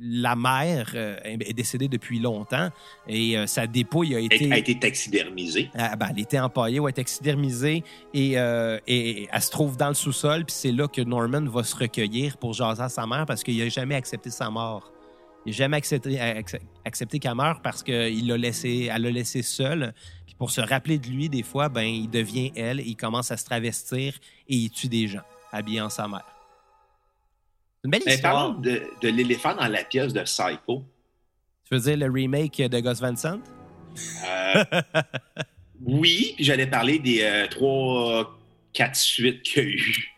la 0.00 0.34
mère 0.34 0.90
euh, 0.94 1.16
est 1.22 1.52
décédée 1.52 1.86
depuis 1.86 2.18
longtemps 2.18 2.68
et 3.06 3.38
euh, 3.38 3.46
sa 3.46 3.66
dépouille 3.66 4.16
a 4.16 4.18
été. 4.18 4.46
Elle 4.46 4.52
a 4.52 4.58
été 4.58 4.78
taxidermisée. 4.78 5.70
Ah, 5.74 5.94
ben, 5.94 6.08
elle 6.10 6.18
était 6.20 6.40
empaillée 6.40 6.80
ou 6.80 6.90
taxidermisée 6.90 7.84
et, 8.12 8.38
euh, 8.38 8.78
et, 8.88 9.22
et 9.22 9.28
elle 9.32 9.42
se 9.42 9.50
trouve 9.50 9.76
dans 9.76 9.88
le 9.88 9.94
sous-sol. 9.94 10.44
Puis 10.44 10.54
c'est 10.58 10.72
là 10.72 10.88
que 10.88 11.00
Norman 11.00 11.44
va 11.44 11.62
se 11.62 11.76
recueillir 11.76 12.38
pour 12.38 12.54
jaser 12.54 12.82
à 12.82 12.88
sa 12.88 13.06
mère 13.06 13.24
parce 13.24 13.44
qu'il 13.44 13.56
n'a 13.56 13.68
jamais 13.68 13.94
accepté 13.94 14.30
sa 14.30 14.50
mort. 14.50 14.92
Il 15.46 15.50
n'a 15.50 15.56
jamais 15.56 15.76
accepté, 15.76 16.16
acc- 16.16 16.60
accepté 16.84 17.20
qu'elle 17.20 17.36
meure 17.36 17.62
parce 17.62 17.84
qu'elle 17.84 18.26
l'a 18.26 18.36
laissé, 18.36 18.90
elle 18.92 19.02
l'a 19.02 19.10
laissé 19.10 19.42
seule. 19.42 19.94
Puis 20.26 20.34
pour 20.34 20.50
se 20.50 20.60
rappeler 20.60 20.98
de 20.98 21.06
lui, 21.06 21.28
des 21.28 21.44
fois, 21.44 21.68
ben, 21.68 21.82
il 21.82 22.10
devient 22.10 22.50
elle 22.56 22.80
et 22.80 22.84
il 22.84 22.96
commence 22.96 23.30
à 23.30 23.36
se 23.36 23.44
travestir 23.44 24.14
et 24.48 24.56
il 24.56 24.70
tue 24.70 24.88
des 24.88 25.06
gens 25.06 25.22
habillant 25.52 25.88
sa 25.88 26.08
mère. 26.08 26.26
Une 27.84 27.90
belle 27.90 28.02
Mais 28.06 28.14
histoire. 28.14 28.32
parlons 28.34 28.54
de, 28.60 28.82
de 29.00 29.08
l'éléphant 29.08 29.54
dans 29.54 29.66
la 29.68 29.84
pièce 29.84 30.12
de 30.12 30.20
Psycho. 30.22 30.84
Tu 31.64 31.74
veux 31.74 31.80
dire 31.80 31.96
le 32.08 32.12
remake 32.12 32.56
de 32.60 32.80
Gus 32.80 33.00
Van 33.00 33.14
Sant? 33.16 33.40
Euh, 34.26 34.64
oui, 35.84 36.32
puis 36.36 36.44
j'allais 36.44 36.66
parler 36.66 36.98
des 36.98 37.22
euh, 37.22 37.46
trois, 37.48 38.38
quatre 38.72 38.96
suites 38.96 39.42
qu'il 39.42 39.62
y 39.62 39.66
a 39.66 39.68
eu. 39.68 40.14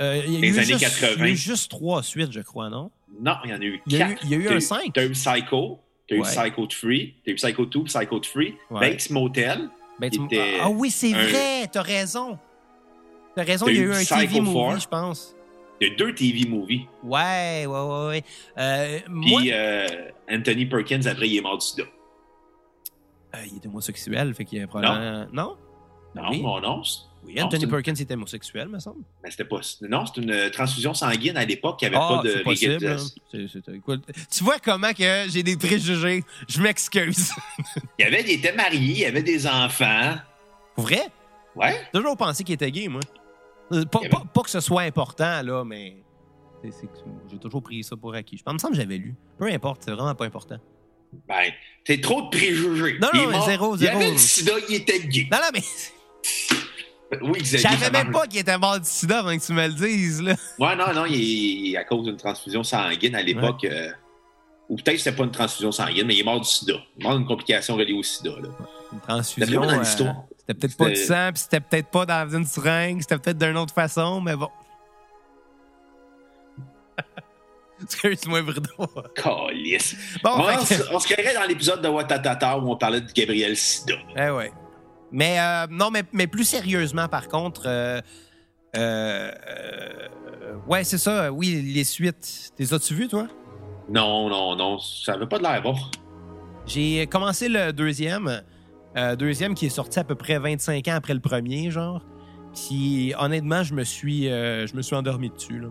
Euh, 0.00 0.22
il 0.26 0.32
y 0.32 0.36
a 0.36 0.40
Les 0.40 0.48
eu 0.48 0.58
années 0.58 0.64
juste, 0.78 1.00
80. 1.00 1.12
il 1.16 1.20
y 1.20 1.22
a 1.22 1.28
eu 1.32 1.36
juste 1.36 1.70
trois 1.70 2.02
suites, 2.02 2.32
je 2.32 2.40
crois, 2.40 2.70
non? 2.70 2.90
Non, 3.20 3.34
il 3.44 3.50
y 3.50 3.54
en 3.54 3.60
a 3.60 3.64
eu 3.64 3.82
Il 3.86 3.92
y 3.96 4.02
a 4.02 4.06
eu, 4.06 4.14
quatre. 4.14 4.24
il 4.24 4.30
y 4.30 4.34
a 4.34 4.36
eu 4.38 4.48
un 4.48 4.60
5. 4.60 4.92
T'as 4.94 5.04
eu 5.04 5.10
Psycho, 5.10 5.80
t'as 6.08 6.14
eu 6.16 6.20
Ouais. 6.20 6.28
Psycho 6.28 6.66
3, 6.66 6.92
t'as 7.24 7.32
eu 7.32 7.34
Psycho 7.34 7.66
2, 7.66 7.84
Psycho 7.84 8.18
3, 8.20 8.42
Ouais. 8.44 8.54
Bates 8.90 9.10
Motel, 9.10 9.68
Ah 10.60 10.70
oui, 10.70 10.90
c'est 10.90 11.12
un- 11.12 11.22
vrai, 11.26 11.66
t'as 11.70 11.82
raison. 11.82 12.38
T'as 13.36 13.42
raison, 13.44 13.66
il 13.68 13.76
y 13.76 13.78
a 13.78 13.82
eu 13.82 13.86
eu 13.88 13.92
un 13.94 13.98
Psycho 14.00 14.14
TV 14.20 14.40
movie, 14.40 14.70
4. 14.70 14.80
je 14.82 14.88
pense. 14.88 15.36
Il 15.80 15.88
y 15.88 15.90
a 15.92 15.94
deux 15.96 16.14
TV 16.14 16.48
movies. 16.48 16.82
Ouais, 17.02 17.64
ouais, 17.66 17.80
ouais, 17.80 18.06
ouais. 18.08 18.24
Euh, 18.58 18.98
Puis 19.06 19.30
moi, 19.30 19.42
euh, 19.46 19.86
Anthony 20.30 20.66
Perkins, 20.66 21.00
après, 21.06 21.28
il 21.28 21.36
est 21.38 21.40
mort 21.40 21.58
du 21.58 21.66
sida. 21.66 21.84
Euh, 23.34 23.38
il 23.50 23.56
était 23.58 23.68
homosexuel, 23.68 24.34
fait 24.34 24.44
qu'il 24.44 24.58
y 24.58 24.62
a 24.62 24.66
probablement. 24.66 25.26
Non? 25.32 25.56
Non, 26.16 26.30
Oui. 26.30 26.42
non, 26.42 26.60
non. 26.60 26.82
Oui, 27.22 27.34
Non, 27.34 27.44
Anthony 27.44 27.60
c'est 27.60 27.64
une- 27.66 27.70
Perkins 27.70 27.94
était 27.94 28.14
homosexuel, 28.14 28.68
me 28.68 28.78
semble. 28.78 29.04
mais 29.22 29.30
c'était 29.30 29.44
pas. 29.44 29.60
Non, 29.82 30.04
c'est 30.06 30.20
une 30.22 30.50
transfusion 30.50 30.94
sanguine 30.94 31.36
à 31.36 31.44
l'époque 31.44 31.78
qui 31.78 31.86
avait 31.86 31.96
Ah, 31.98 32.20
pas 32.22 32.22
de 32.22 32.42
hein. 32.88 33.74
Écoute, 33.74 34.02
tu 34.34 34.42
vois 34.42 34.58
comment 34.58 34.92
que 34.94 35.26
j'ai 35.28 35.42
des 35.42 35.56
préjugés? 35.56 36.24
Je 36.48 36.60
m'excuse. 36.62 37.30
Il, 37.98 38.02
y 38.02 38.04
avait, 38.04 38.22
il 38.22 38.30
était 38.30 38.54
marié, 38.54 39.00
il 39.00 39.04
avait 39.04 39.22
des 39.22 39.46
enfants. 39.46 40.14
Vrai? 40.76 41.02
Ouais. 41.54 41.76
J'ai 41.92 42.00
toujours 42.00 42.16
pensé 42.16 42.42
qu'il 42.42 42.54
était 42.54 42.70
gay, 42.70 42.88
moi. 42.88 43.00
Euh, 43.72 43.84
Pas, 43.84 44.42
que 44.42 44.50
ce 44.50 44.60
soit 44.60 44.82
important, 44.82 45.42
là, 45.42 45.64
mais. 45.64 45.96
J'ai 47.30 47.38
toujours 47.38 47.62
pris 47.62 47.82
ça 47.82 47.96
pour 47.96 48.14
acquis. 48.14 48.36
Je 48.36 48.42
pense, 48.42 48.52
il 48.52 48.54
me 48.54 48.58
semble 48.58 48.74
que 48.74 48.80
j'avais 48.82 48.98
lu. 48.98 49.14
Peu 49.38 49.46
importe, 49.46 49.82
c'est 49.84 49.92
vraiment 49.92 50.14
pas 50.14 50.26
important. 50.26 50.58
Ben, 51.26 51.50
c'est 51.86 52.00
trop 52.00 52.22
de 52.22 52.28
préjugés. 52.28 52.98
Non, 53.00 53.08
Il 53.14 53.20
non, 53.20 53.26
mais 53.28 53.32
mort. 53.38 53.46
zéro, 53.46 53.74
Il 53.76 53.78
zéro. 53.78 53.96
avait 53.96 54.12
du 54.12 54.18
sida, 54.18 54.52
il 54.68 54.74
était 54.76 55.00
gay. 55.00 55.26
Non, 55.32 55.38
non, 55.38 55.48
mais 55.54 55.62
Oui, 57.22 57.40
je 57.44 57.56
savais 57.56 57.90
même 57.90 58.12
pas 58.12 58.26
qu'il 58.28 58.38
était 58.40 58.56
mort 58.58 58.78
du 58.78 58.86
sida 58.88 59.18
avant 59.20 59.36
que 59.36 59.44
tu 59.44 59.52
me 59.52 59.66
le 59.66 59.72
dises, 59.74 60.22
là. 60.22 60.34
Ouais, 60.58 60.76
non, 60.76 60.92
non, 60.94 61.06
il 61.06 61.72
est, 61.72 61.76
à 61.76 61.84
cause 61.84 62.04
d'une 62.04 62.16
transfusion 62.16 62.62
sanguine 62.62 63.14
à 63.16 63.22
l'époque. 63.22 63.64
euh, 63.64 63.90
ou 64.68 64.76
peut-être 64.76 64.92
que 64.94 64.98
c'était 64.98 65.16
pas 65.16 65.24
une 65.24 65.32
transfusion 65.32 65.72
sanguine, 65.72 66.06
mais 66.06 66.14
il 66.14 66.20
est 66.20 66.24
mort 66.24 66.40
du 66.40 66.46
sida. 66.48 66.74
Il 66.96 67.00
est 67.02 67.08
mort 67.08 67.16
d'une 67.18 67.26
complication 67.26 67.74
reliée 67.74 67.94
au 67.94 68.02
sida. 68.04 68.30
Là. 68.30 68.48
Une 68.92 69.00
transfusion. 69.00 69.60
dans 69.62 69.70
euh, 69.70 69.78
l'histoire. 69.80 70.14
C'était 70.52 70.68
peut-être 70.68 70.76
pas 70.76 70.88
du 70.88 70.96
sang, 70.96 71.30
puis 71.32 71.42
c'était 71.42 71.60
peut-être 71.60 71.88
pas 71.90 72.06
dans 72.06 72.28
une 72.36 72.46
seringue, 72.46 73.00
c'était 73.00 73.18
peut-être 73.18 73.38
d'une 73.38 73.56
autre 73.56 73.74
façon, 73.74 74.20
mais 74.20 74.36
bon. 74.36 74.48
Excuse-moi, 77.82 78.42
Bruno. 78.42 78.88
Calice. 79.14 79.96
Bon, 80.22 80.30
on, 80.36 80.64
que- 80.64 80.94
on 80.94 80.98
se 80.98 81.08
créerait 81.12 81.34
dans 81.34 81.44
l'épisode 81.48 81.80
de 81.80 81.88
Watatata 81.88 82.58
où 82.58 82.70
on 82.70 82.76
parlait 82.76 83.00
de 83.00 83.10
Gabriel 83.12 83.56
Sida. 83.56 83.94
Eh 84.16 84.28
ouais. 84.30 84.52
Mais 85.12 85.40
euh, 85.40 85.66
non, 85.70 85.90
mais, 85.90 86.02
mais 86.12 86.26
plus 86.26 86.44
sérieusement, 86.44 87.08
par 87.08 87.26
contre, 87.28 87.62
euh, 87.66 88.00
euh, 88.76 89.32
euh, 89.48 90.54
ouais, 90.68 90.84
c'est 90.84 90.98
ça. 90.98 91.32
Oui, 91.32 91.62
les 91.74 91.84
suites. 91.84 92.52
Les 92.58 92.74
as-tu 92.74 92.94
vues, 92.94 93.08
toi? 93.08 93.26
Non, 93.88 94.28
non, 94.28 94.54
non, 94.56 94.78
ça 94.78 95.14
avait 95.14 95.26
pas 95.26 95.38
de 95.38 95.42
l'air 95.44 95.62
bon. 95.62 95.74
J'ai 96.66 97.06
commencé 97.06 97.48
le 97.48 97.72
deuxième. 97.72 98.42
Euh, 98.96 99.16
deuxième 99.16 99.54
qui 99.54 99.66
est 99.66 99.70
sorti 99.70 99.98
à 99.98 100.04
peu 100.04 100.14
près 100.14 100.38
25 100.38 100.88
ans 100.88 100.94
après 100.94 101.14
le 101.14 101.20
premier, 101.20 101.70
genre. 101.70 102.04
Puis 102.54 103.14
honnêtement, 103.18 103.62
je 103.62 103.74
me 103.74 103.84
suis, 103.84 104.28
euh, 104.28 104.66
je 104.66 104.74
me 104.74 104.82
suis 104.82 104.96
endormi 104.96 105.30
dessus. 105.30 105.60
Là. 105.60 105.68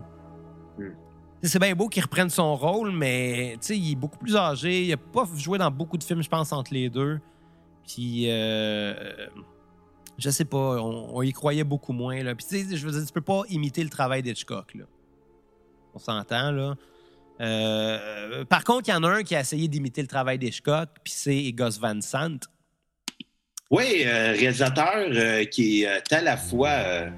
Hmm. 0.78 0.94
C'est 1.42 1.58
bien 1.58 1.74
beau 1.74 1.88
qu'il 1.88 2.02
reprenne 2.02 2.30
son 2.30 2.54
rôle, 2.54 2.92
mais 2.92 3.56
il 3.68 3.92
est 3.92 3.96
beaucoup 3.96 4.18
plus 4.18 4.36
âgé. 4.36 4.84
Il 4.84 4.92
a 4.92 4.96
pas 4.96 5.26
joué 5.36 5.58
dans 5.58 5.70
beaucoup 5.70 5.96
de 5.96 6.04
films, 6.04 6.22
je 6.22 6.28
pense, 6.28 6.52
entre 6.52 6.74
les 6.74 6.90
deux. 6.90 7.18
Puis, 7.86 8.30
euh, 8.30 8.94
je 10.18 10.28
sais 10.28 10.44
pas, 10.44 10.82
on, 10.82 11.16
on 11.16 11.22
y 11.22 11.32
croyait 11.32 11.64
beaucoup 11.64 11.92
moins. 11.92 12.22
Là. 12.22 12.34
Puis, 12.34 12.46
je 12.50 12.86
veux 12.86 12.92
dire, 12.92 13.06
tu 13.06 13.12
peux 13.12 13.22
pas 13.22 13.42
imiter 13.48 13.82
le 13.82 13.88
travail 13.88 14.22
d'Hitchcock. 14.22 14.74
Là. 14.74 14.84
On 15.94 15.98
s'entend, 15.98 16.50
là. 16.52 16.74
Euh, 17.40 18.44
par 18.44 18.64
contre, 18.64 18.88
il 18.88 18.92
y 18.92 18.94
en 18.94 19.02
a 19.02 19.08
un 19.08 19.22
qui 19.22 19.34
a 19.34 19.40
essayé 19.40 19.66
d'imiter 19.66 20.02
le 20.02 20.08
travail 20.08 20.38
d'Hitchcock, 20.38 20.88
puis 21.02 21.12
c'est 21.12 21.52
Gus 21.52 21.78
Van 21.78 22.00
Sant. 22.00 22.38
Oui, 23.70 24.02
euh, 24.04 24.32
réalisateur 24.32 25.06
euh, 25.12 25.44
qui 25.44 25.82
est 25.84 26.12
à 26.12 26.20
la 26.22 26.36
fois. 26.36 26.68
euh, 26.70 27.10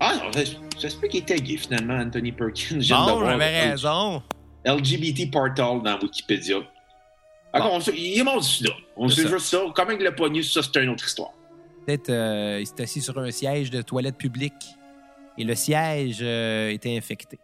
Ah 0.00 0.14
non, 0.16 0.32
ça, 0.32 0.40
ça 0.78 0.90
se 0.90 0.96
peut 0.96 1.08
qu'il 1.08 1.20
était 1.20 1.36
gay 1.40 1.56
finalement, 1.56 1.94
Anthony 1.94 2.32
Perkins. 2.32 2.76
Bon, 2.90 3.24
j'avais 3.24 3.70
raison. 3.70 4.22
LGBT 4.66 5.30
Portal 5.30 5.80
dans 5.82 5.98
Wikipédia. 6.02 6.58
Bon. 7.54 7.60
on 7.72 7.80
sait- 7.80 7.94
il 7.96 8.18
est 8.18 8.22
mort 8.22 8.40
du 8.40 8.46
sida. 8.46 8.70
On 8.96 9.08
sait 9.08 9.22
ça. 9.22 9.28
juste 9.30 9.46
ça. 9.46 9.62
Comment 9.74 9.92
il 9.92 10.02
l'a 10.02 10.12
pogné, 10.12 10.42
ça, 10.42 10.60
c'est 10.62 10.82
une 10.82 10.90
autre 10.90 11.06
histoire. 11.06 11.30
Peut-être 11.86 12.10
euh, 12.10 12.58
il 12.60 12.66
s'est 12.66 12.82
assis 12.82 13.00
sur 13.00 13.16
un 13.18 13.30
siège 13.30 13.70
de 13.70 13.80
toilette 13.80 14.18
publique 14.18 14.52
et 15.38 15.44
le 15.44 15.54
siège 15.54 16.18
euh, 16.20 16.68
était 16.70 16.94
infecté. 16.96 17.38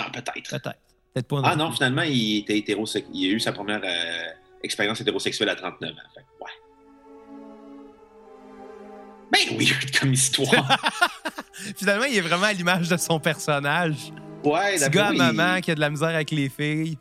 Ah, 0.00 0.08
peut-être. 0.10 0.32
Peut-être. 0.48 0.72
Peut-être 1.12 1.26
pas. 1.28 1.42
Ah 1.44 1.56
non, 1.56 1.70
finalement, 1.72 2.02
il 2.02 2.38
était. 2.48 2.64
Il 3.12 3.30
a 3.30 3.34
eu 3.34 3.40
sa 3.40 3.52
première 3.52 3.80
euh, 3.84 4.30
expérience 4.62 5.00
hétérosexuelle 5.02 5.48
à 5.50 5.56
39 5.56 5.90
ans. 5.90 5.94
Fait 6.14 6.20
ouais. 6.20 6.50
Ben 9.32 9.56
weird 9.58 9.90
comme 9.98 10.12
histoire. 10.12 10.76
Finalement, 11.76 12.04
il 12.04 12.16
est 12.16 12.20
vraiment 12.22 12.46
à 12.46 12.52
l'image 12.52 12.88
de 12.88 12.96
son 12.96 13.20
personnage. 13.20 13.96
ouais, 14.44 14.76
Petit 14.78 14.90
gars 14.90 15.08
à 15.08 15.12
maman 15.12 15.56
il- 15.56 15.62
qui 15.62 15.70
a 15.70 15.74
de 15.74 15.80
la 15.80 15.90
misère 15.90 16.08
avec 16.08 16.30
les 16.30 16.48
filles. 16.48 16.98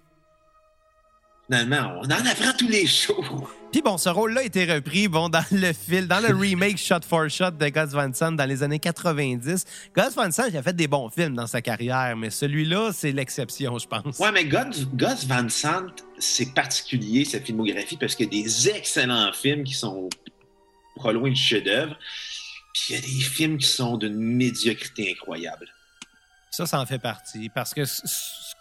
Finalement, 1.51 1.95
on 2.01 2.05
en 2.05 2.25
apprend 2.27 2.51
tous 2.55 2.67
les 2.67 2.85
jours. 2.85 3.49
Puis 3.71 3.81
bon, 3.81 3.97
ce 3.97 4.09
rôle-là 4.09 4.41
a 4.41 4.43
été 4.43 4.71
repris 4.71 5.07
bon, 5.07 5.29
dans 5.29 5.43
le 5.51 5.73
film, 5.73 6.05
dans 6.05 6.19
le 6.19 6.35
remake 6.35 6.77
Shot 6.77 6.99
for 7.07 7.27
Shot 7.27 7.51
de 7.51 7.69
Gus 7.69 7.89
Van 7.89 8.13
Sant 8.13 8.33
dans 8.33 8.45
les 8.45 8.61
années 8.61 8.77
90. 8.77 9.65
Gus 9.95 10.15
Van 10.15 10.29
Sant, 10.29 10.43
il 10.47 10.57
a 10.57 10.61
fait 10.61 10.75
des 10.75 10.87
bons 10.87 11.09
films 11.09 11.33
dans 11.35 11.47
sa 11.47 11.63
carrière, 11.63 12.15
mais 12.15 12.29
celui-là, 12.29 12.91
c'est 12.93 13.11
l'exception, 13.11 13.79
je 13.79 13.87
pense. 13.87 14.19
Ouais, 14.19 14.31
mais 14.31 14.45
Gus, 14.45 14.87
Gus 14.93 15.25
Van 15.27 15.49
Sant, 15.49 15.87
c'est 16.19 16.53
particulier, 16.53 17.25
sa 17.25 17.39
filmographie, 17.39 17.97
parce 17.97 18.13
qu'il 18.13 18.31
y 18.31 18.39
a 18.39 18.43
des 18.43 18.69
excellents 18.69 19.31
films 19.33 19.63
qui 19.63 19.73
sont 19.73 20.07
pas 21.01 21.11
loin 21.11 21.29
du 21.29 21.35
chef-d'œuvre. 21.35 21.95
Puis 22.73 22.83
il 22.89 22.95
y 22.95 22.97
a 22.97 23.01
des 23.01 23.23
films 23.23 23.57
qui 23.57 23.67
sont 23.67 23.97
d'une 23.97 24.15
médiocrité 24.19 25.11
incroyable. 25.11 25.67
Ça, 26.51 26.65
ça 26.65 26.79
en 26.79 26.85
fait 26.85 26.99
partie. 26.99 27.49
Parce 27.49 27.73
que 27.73 27.85
ce 27.85 28.01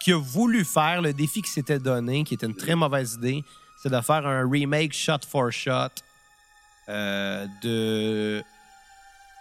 qu'il 0.01 0.15
a 0.15 0.19
voulu 0.19 0.65
faire, 0.65 1.03
le 1.03 1.13
défi 1.13 1.41
qu'il 1.43 1.51
s'était 1.53 1.79
donné, 1.79 2.25
qui 2.25 2.35
était 2.35 2.47
une 2.47 2.57
très 2.57 2.75
mauvaise 2.75 3.15
idée, 3.15 3.45
c'est 3.83 3.91
de 3.91 4.01
faire 4.01 4.27
un 4.27 4.49
remake 4.49 4.93
shot 4.93 5.21
for 5.29 5.51
shot 5.53 5.89
euh, 6.89 7.47
de, 7.63 8.43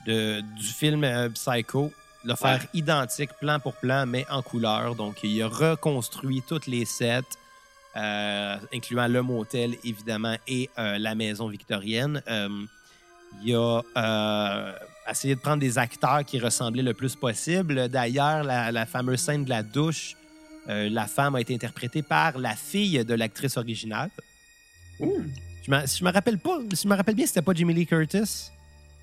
de- 0.06 0.42
du 0.42 0.68
film 0.68 1.04
euh, 1.04 1.30
Psycho. 1.30 1.92
Le 2.24 2.36
faire 2.36 2.60
Ouais. 2.60 2.70
identique, 2.74 3.30
plan 3.40 3.60
pour 3.60 3.74
plan, 3.76 4.06
mais 4.06 4.26
en 4.30 4.42
couleur. 4.42 4.96
Donc, 4.96 5.18
il 5.24 5.42
a 5.42 5.48
reconstruit 5.48 6.42
toutes 6.48 6.68
les 6.68 6.84
sets, 6.84 7.22
euh, 7.96 8.58
incluant 8.74 9.08
le 9.08 9.22
motel, 9.22 9.76
évidemment, 9.84 10.36
et 10.48 10.70
euh, 10.78 10.98
la 10.98 11.16
maison 11.16 11.48
victorienne. 11.48 12.22
Il 13.44 13.56
a 13.56 13.82
euh, 13.98 14.74
essayé 15.10 15.36
de 15.36 15.40
prendre 15.40 15.60
des 15.60 15.78
acteurs 15.78 16.26
qui 16.26 16.40
ressemblaient 16.40 16.84
le 16.84 16.94
plus 16.94 17.16
possible. 17.16 17.88
D'ailleurs, 17.90 18.44
la, 18.44 18.72
la 18.72 18.86
fameuse 18.86 19.20
scène 19.20 19.46
de 19.46 19.50
la 19.50 19.64
douche, 19.64 20.16
euh, 20.70 20.90
la 20.90 21.06
femme 21.06 21.36
a 21.36 21.42
été 21.42 21.54
interprétée 21.54 22.02
par 22.02 22.38
la 22.38 22.56
fille 22.56 23.04
de 23.06 23.14
l'actrice 23.14 23.58
originale. 23.58 24.10
Je 25.00 25.06
si 25.86 26.00
je 26.00 26.04
me 26.04 26.12
rappelle 26.12 26.40
pas, 26.40 26.60
si 26.74 26.84
je 26.84 26.88
me 26.88 26.96
rappelle 26.96 27.16
bien, 27.16 27.26
c'était 27.26 27.42
pas 27.42 27.54
Jamie 27.54 27.74
Lee 27.74 27.86
Curtis? 27.86 28.50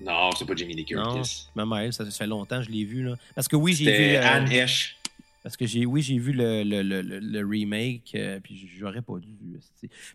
Non, 0.01 0.31
c'est 0.37 0.45
pas 0.45 0.55
Jamie 0.55 0.75
Lee 0.75 0.85
Curtis. 0.85 1.47
Ma 1.55 1.65
mère, 1.65 1.93
ça, 1.93 2.03
ça 2.03 2.11
fait 2.11 2.27
longtemps, 2.27 2.61
je 2.61 2.69
l'ai 2.69 2.83
vu 2.83 3.03
là. 3.03 3.15
Parce 3.33 3.47
que 3.47 3.55
oui, 3.55 3.73
j'ai 3.73 3.85
vu. 3.85 4.15
Euh, 4.15 4.27
Anne 4.27 4.51
Hesh. 4.51 4.97
Parce 5.45 5.57
que 5.57 5.67
j'ai, 5.67 5.85
oui, 5.85 6.01
j'ai 6.01 6.17
vu 6.17 6.31
le, 6.31 6.63
le, 6.63 6.81
le, 6.81 7.47
remake, 7.47 8.13
euh, 8.15 8.39
puis 8.39 8.67
j'aurais 8.79 9.03
pas 9.03 9.19
dû. 9.19 9.29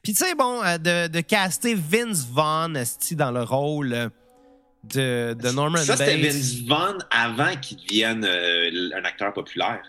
Puis 0.03 0.13
tu 0.13 0.25
sais, 0.25 0.35
bon, 0.35 0.61
euh, 0.61 0.77
de, 0.77 1.07
de 1.07 1.21
caster 1.21 1.77
Vince 1.77 2.27
Vaughn 2.27 2.77
dans 3.13 3.31
le 3.31 3.45
rôle 3.45 3.93
euh, 3.93 4.09
de, 4.83 5.35
de 5.41 5.51
Norman 5.53 5.77
Ça, 5.77 5.97
c'était 5.97 6.17
Bates. 6.17 6.33
Vince 6.33 6.63
Vaughn 6.67 6.99
avant 7.13 7.55
qu'il 7.63 7.77
devienne 7.77 8.25
euh, 8.25 8.91
un 8.97 9.05
acteur 9.05 9.33
populaire. 9.33 9.81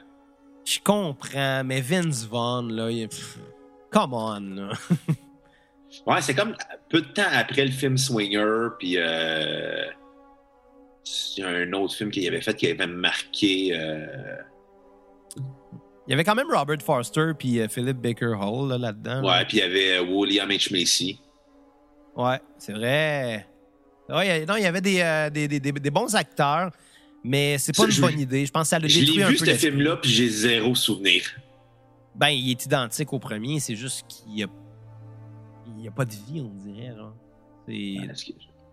Je 0.63 0.77
comprends, 0.79 1.63
mais 1.63 1.81
Vince 1.81 2.27
Vaughn, 2.27 2.71
là, 2.71 2.91
il... 2.91 3.09
pff, 3.09 3.39
come 3.89 4.13
on, 4.13 4.39
là. 4.41 4.73
Ouais, 6.05 6.21
c'est 6.21 6.35
comme 6.35 6.55
peu 6.87 7.01
de 7.01 7.07
temps 7.07 7.29
après 7.33 7.65
le 7.65 7.71
film 7.71 7.97
Swinger, 7.97 8.67
puis 8.77 8.91
il 8.91 8.93
y 11.37 11.41
a 11.41 11.47
un 11.47 11.73
autre 11.73 11.95
film 11.95 12.11
qu'il 12.11 12.27
avait 12.27 12.41
fait 12.41 12.55
qui 12.55 12.67
avait 12.67 12.85
marqué. 12.85 13.75
Il 16.07 16.11
y 16.11 16.13
avait 16.13 16.23
quand 16.23 16.35
même 16.35 16.47
Robert 16.51 16.81
Forster 16.81 17.31
puis 17.37 17.59
euh, 17.59 17.67
Philip 17.67 17.97
Baker 17.97 18.33
Hall 18.39 18.69
là, 18.69 18.77
là-dedans. 18.77 19.21
là. 19.21 19.37
ouais, 19.39 19.45
puis 19.45 19.57
il 19.57 19.59
y 19.61 19.63
avait 19.63 19.97
euh, 19.97 20.03
William 20.03 20.49
H. 20.49 20.71
Macy. 20.77 21.19
Ouais, 22.15 22.39
c'est 22.57 22.73
vrai. 22.73 23.47
Ouais, 24.09 24.45
non, 24.45 24.55
il 24.57 24.63
y 24.63 24.65
avait 24.65 24.81
des, 24.81 24.99
euh, 24.99 25.29
des, 25.29 25.47
des, 25.47 25.59
des- 25.59 25.71
des 25.71 25.91
bons 25.91 26.13
acteurs, 26.15 26.71
mais 27.23 27.57
c'est 27.57 27.73
pas 27.75 27.85
une 27.85 27.91
je- 27.91 28.01
bonne 28.01 28.19
idée. 28.19 28.45
Je 28.45 28.51
pense 28.51 28.63
que 28.63 28.67
ça 28.69 28.79
Je 28.79 28.87
détruit 28.99 29.17
l'ai 29.17 29.23
un 29.23 29.29
vu, 29.29 29.37
ce 29.37 29.45
film-là, 29.53 29.95
puis 29.97 30.09
j'ai 30.11 30.27
zéro 30.27 30.75
souvenir. 30.75 31.23
Ben, 32.15 32.27
il 32.29 32.49
est 32.51 32.65
identique 32.65 33.13
au 33.13 33.19
premier, 33.19 33.59
c'est 33.61 33.75
juste 33.77 34.05
qu'il 34.09 34.39
y 34.39 34.43
a... 34.43 34.47
il 35.77 35.85
y 35.85 35.87
a 35.87 35.91
pas 35.91 36.03
de 36.03 36.11
vie, 36.11 36.41
on 36.41 36.49
dirait. 36.69 36.89
Là. 36.89 37.13
C'est... 37.65 37.71
Ouais, 37.73 38.09
ce 38.15 38.25
que- 38.25 38.31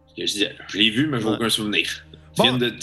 ce 0.08 0.14
que 0.16 0.26
je 0.26 0.32
disais, 0.32 0.56
je 0.66 0.78
l'ai 0.78 0.90
vu, 0.90 1.06
mais 1.06 1.20
j'ai 1.20 1.26
Ouais. 1.28 1.34
aucun 1.36 1.48
souvenir. 1.50 2.04
Bon. 2.36 2.56
De- 2.56 2.74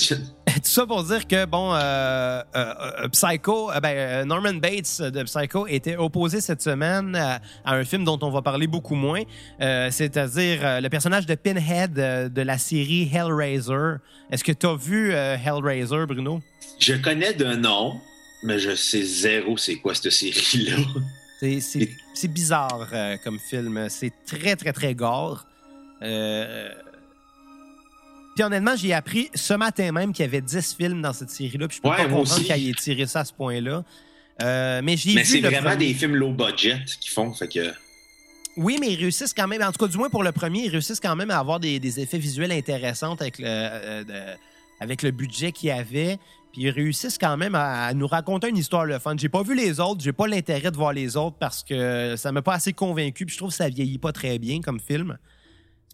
Tout 0.64 0.70
ça 0.70 0.86
pour 0.86 1.04
dire 1.04 1.28
que, 1.28 1.46
bon, 1.46 1.74
euh, 1.74 1.78
euh, 1.80 2.42
euh, 2.56 3.08
Psycho, 3.10 3.72
euh, 3.72 3.80
ben, 3.80 4.26
Norman 4.28 4.54
Bates 4.56 5.02
de 5.02 5.24
Psycho 5.24 5.68
était 5.68 5.98
opposé 5.98 6.40
cette 6.42 6.62
semaine 6.62 7.16
à, 7.16 7.42
à 7.66 7.74
un 7.76 7.84
film 7.84 8.04
dont 8.06 8.18
on 8.22 8.30
va 8.32 8.42
parler 8.42 8.68
beaucoup 8.68 8.96
moins, 8.96 9.22
c'est-à-dire 9.60 10.82
le 10.82 10.88
personnage 10.90 11.26
de 11.26 11.36
Pinhead 11.36 11.94
de 11.94 12.42
la 12.42 12.58
série 12.58 13.10
Hellraiser. 13.14 13.96
Est-ce 14.32 14.44
que 14.44 14.52
tu 14.52 14.66
as 14.66 14.76
vu 14.76 15.12
Hellraiser, 15.12 16.06
Bruno? 16.08 16.42
Je 16.80 16.94
connais 16.96 17.34
de 17.34 17.54
nom, 17.56 18.00
mais 18.44 18.60
je 18.60 18.76
sais 18.76 19.04
zéro 19.04 19.58
c'est 19.58 19.76
quoi 19.76 19.94
cette 19.94 20.12
série-là. 20.12 20.78
C'est- 21.40 21.60
C'est 21.60 21.90
c'est 22.14 22.28
bizarre 22.30 22.88
euh, 22.94 23.18
comme 23.24 23.38
film. 23.40 23.88
C'est 23.90 24.14
très, 24.26 24.56
très, 24.56 24.72
très 24.72 24.96
gore. 24.96 25.46
Euh, 26.02 26.70
Puis 28.36 28.44
honnêtement, 28.44 28.76
j'ai 28.76 28.94
appris 28.94 29.30
ce 29.34 29.54
matin 29.54 29.94
même 29.94 30.12
qu'il 30.12 30.26
y 30.26 30.28
avait 30.28 30.42
10 30.42 30.76
films 30.76 31.02
dans 31.02 31.14
cette 31.14 31.30
série-là. 31.30 31.70
Puis 31.70 31.78
je 31.78 31.82
peux 31.82 31.88
Ouais, 31.90 31.96
pas 31.96 32.04
comprendre 32.04 32.36
qu'il 32.44 32.70
ait 32.70 32.74
tiré 32.74 33.06
ça 33.06 33.22
à 33.22 33.26
ce 33.26 33.32
point-là. 33.34 33.84
Euh, 34.42 34.82
mais 34.84 34.98
j'ai 34.98 35.24
c'est 35.24 35.40
vraiment 35.40 35.70
premier. 35.70 35.88
des 35.88 35.94
films 35.94 36.16
low 36.16 36.32
budget 36.34 36.84
qu'ils 37.00 37.12
font, 37.12 37.34
fait 37.34 37.48
que. 37.48 37.74
Oui, 38.58 38.78
mais 38.82 38.92
ils 38.92 38.98
réussissent 39.00 39.34
quand 39.34 39.48
même, 39.48 39.62
en 39.62 39.72
tout 39.72 39.86
cas 39.86 39.90
du 39.90 39.98
moins 39.98 40.10
pour 40.10 40.22
le 40.24 40.34
premier, 40.34 40.66
ils 40.66 40.70
réussissent 40.70 41.00
quand 41.00 41.16
même 41.16 41.32
à 41.32 41.40
avoir 41.40 41.62
des, 41.62 41.80
des 41.80 42.00
effets 42.02 42.18
visuels 42.18 42.52
intéressants 42.52 43.14
avec 43.16 43.40
le, 43.40 43.46
euh, 43.48 44.04
de- 44.04 44.38
avec 44.82 45.02
le 45.02 45.12
budget 45.12 45.54
qu'il 45.54 45.70
y 45.70 45.72
avait. 45.72 46.18
Puis 46.52 46.64
ils 46.64 46.70
réussissent 46.70 47.18
quand 47.18 47.38
même 47.38 47.56
à, 47.56 47.86
à 47.86 47.94
nous 47.94 48.08
raconter 48.08 48.50
une 48.50 48.58
histoire 48.58 48.86
le 48.86 49.00
fun. 49.00 49.16
J'ai 49.18 49.30
pas 49.30 49.44
vu 49.44 49.56
les 49.56 49.80
autres, 49.80 50.02
j'ai 50.04 50.14
pas 50.14 50.28
l'intérêt 50.28 50.72
de 50.72 50.76
voir 50.78 50.92
les 50.92 51.16
autres 51.16 51.38
parce 51.40 51.64
que 51.64 52.16
ça 52.18 52.34
m'a 52.34 52.42
pas 52.42 52.56
assez 52.56 52.74
convaincu. 52.74 53.26
Puis 53.26 53.34
je 53.34 53.38
trouve 53.40 53.52
que 53.52 53.56
ça 53.56 53.70
vieillit 53.70 53.98
pas 53.98 54.12
très 54.12 54.38
bien 54.40 54.60
comme 54.60 54.80
film. 54.82 55.18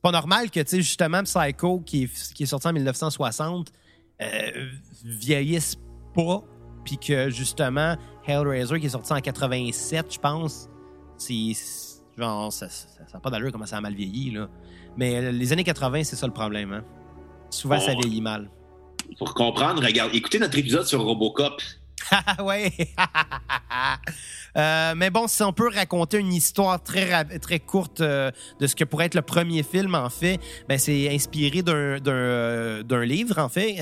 C'est 0.02 0.12
pas 0.12 0.18
normal 0.18 0.50
que, 0.50 0.60
tu 0.62 0.68
sais, 0.68 0.78
justement, 0.78 1.22
Psycho, 1.22 1.80
qui 1.82 2.06
est, 2.06 2.34
qui 2.34 2.42
est 2.42 2.48
sorti 2.48 2.68
en 2.68 2.74
1960, 2.74 3.72
euh, 4.20 4.26
vieillisse 5.06 5.76
pas. 6.16 6.42
Puis 6.84 6.98
que, 6.98 7.30
justement, 7.30 7.96
Hellraiser, 8.26 8.80
qui 8.80 8.88
est 8.88 8.90
sorti 8.90 9.14
en 9.14 9.22
87, 9.22 10.16
je 10.16 10.20
pense, 10.20 10.68
c'est. 11.18 11.54
Genre, 12.18 12.52
ça 12.52 12.68
n'a 13.14 13.20
pas 13.20 13.30
d'allure 13.30 13.52
comment 13.52 13.68
ça 13.68 13.78
a 13.78 13.82
mal 13.82 13.94
vieilli, 13.94 14.32
là. 14.32 14.50
Mais 14.98 15.18
euh, 15.18 15.32
les 15.32 15.54
années 15.54 15.64
80, 15.64 16.04
c'est 16.06 16.16
ça 16.16 16.26
le 16.26 16.34
problème, 16.34 16.74
hein. 16.74 16.84
Souvent, 17.52 17.80
ça 17.80 17.94
vieillit 17.94 18.22
mal. 18.22 18.50
Pour 19.20 19.36
comprendre, 19.36 19.86
regarde, 19.86 20.16
écoutez 20.16 20.40
notre 20.40 20.58
épisode 20.58 20.88
sur 20.88 21.04
Robocop. 21.04 21.62
Ah 22.12 22.44
ouais. 22.44 22.72
Euh, 24.58 24.96
mais 24.98 25.10
bon, 25.10 25.28
si 25.30 25.42
on 25.44 25.54
peut 25.54 25.70
raconter 25.74 26.18
une 26.18 26.34
histoire 26.34 26.84
très 26.84 27.24
très 27.40 27.60
courte 27.60 28.02
euh, 28.02 28.32
de 28.60 28.68
ce 28.68 28.76
que 28.76 28.84
pourrait 28.84 29.06
être 29.06 29.16
le 29.16 29.22
premier 29.22 29.64
film, 29.64 29.96
en 29.96 30.10
fait, 30.10 30.42
ben 30.68 30.78
c'est 30.78 31.10
inspiré 31.10 31.62
d'un 31.62 32.00
d'un 32.00 32.12
euh, 32.12 33.06
livre, 33.06 33.38
en 33.40 33.48
fait, 33.48 33.78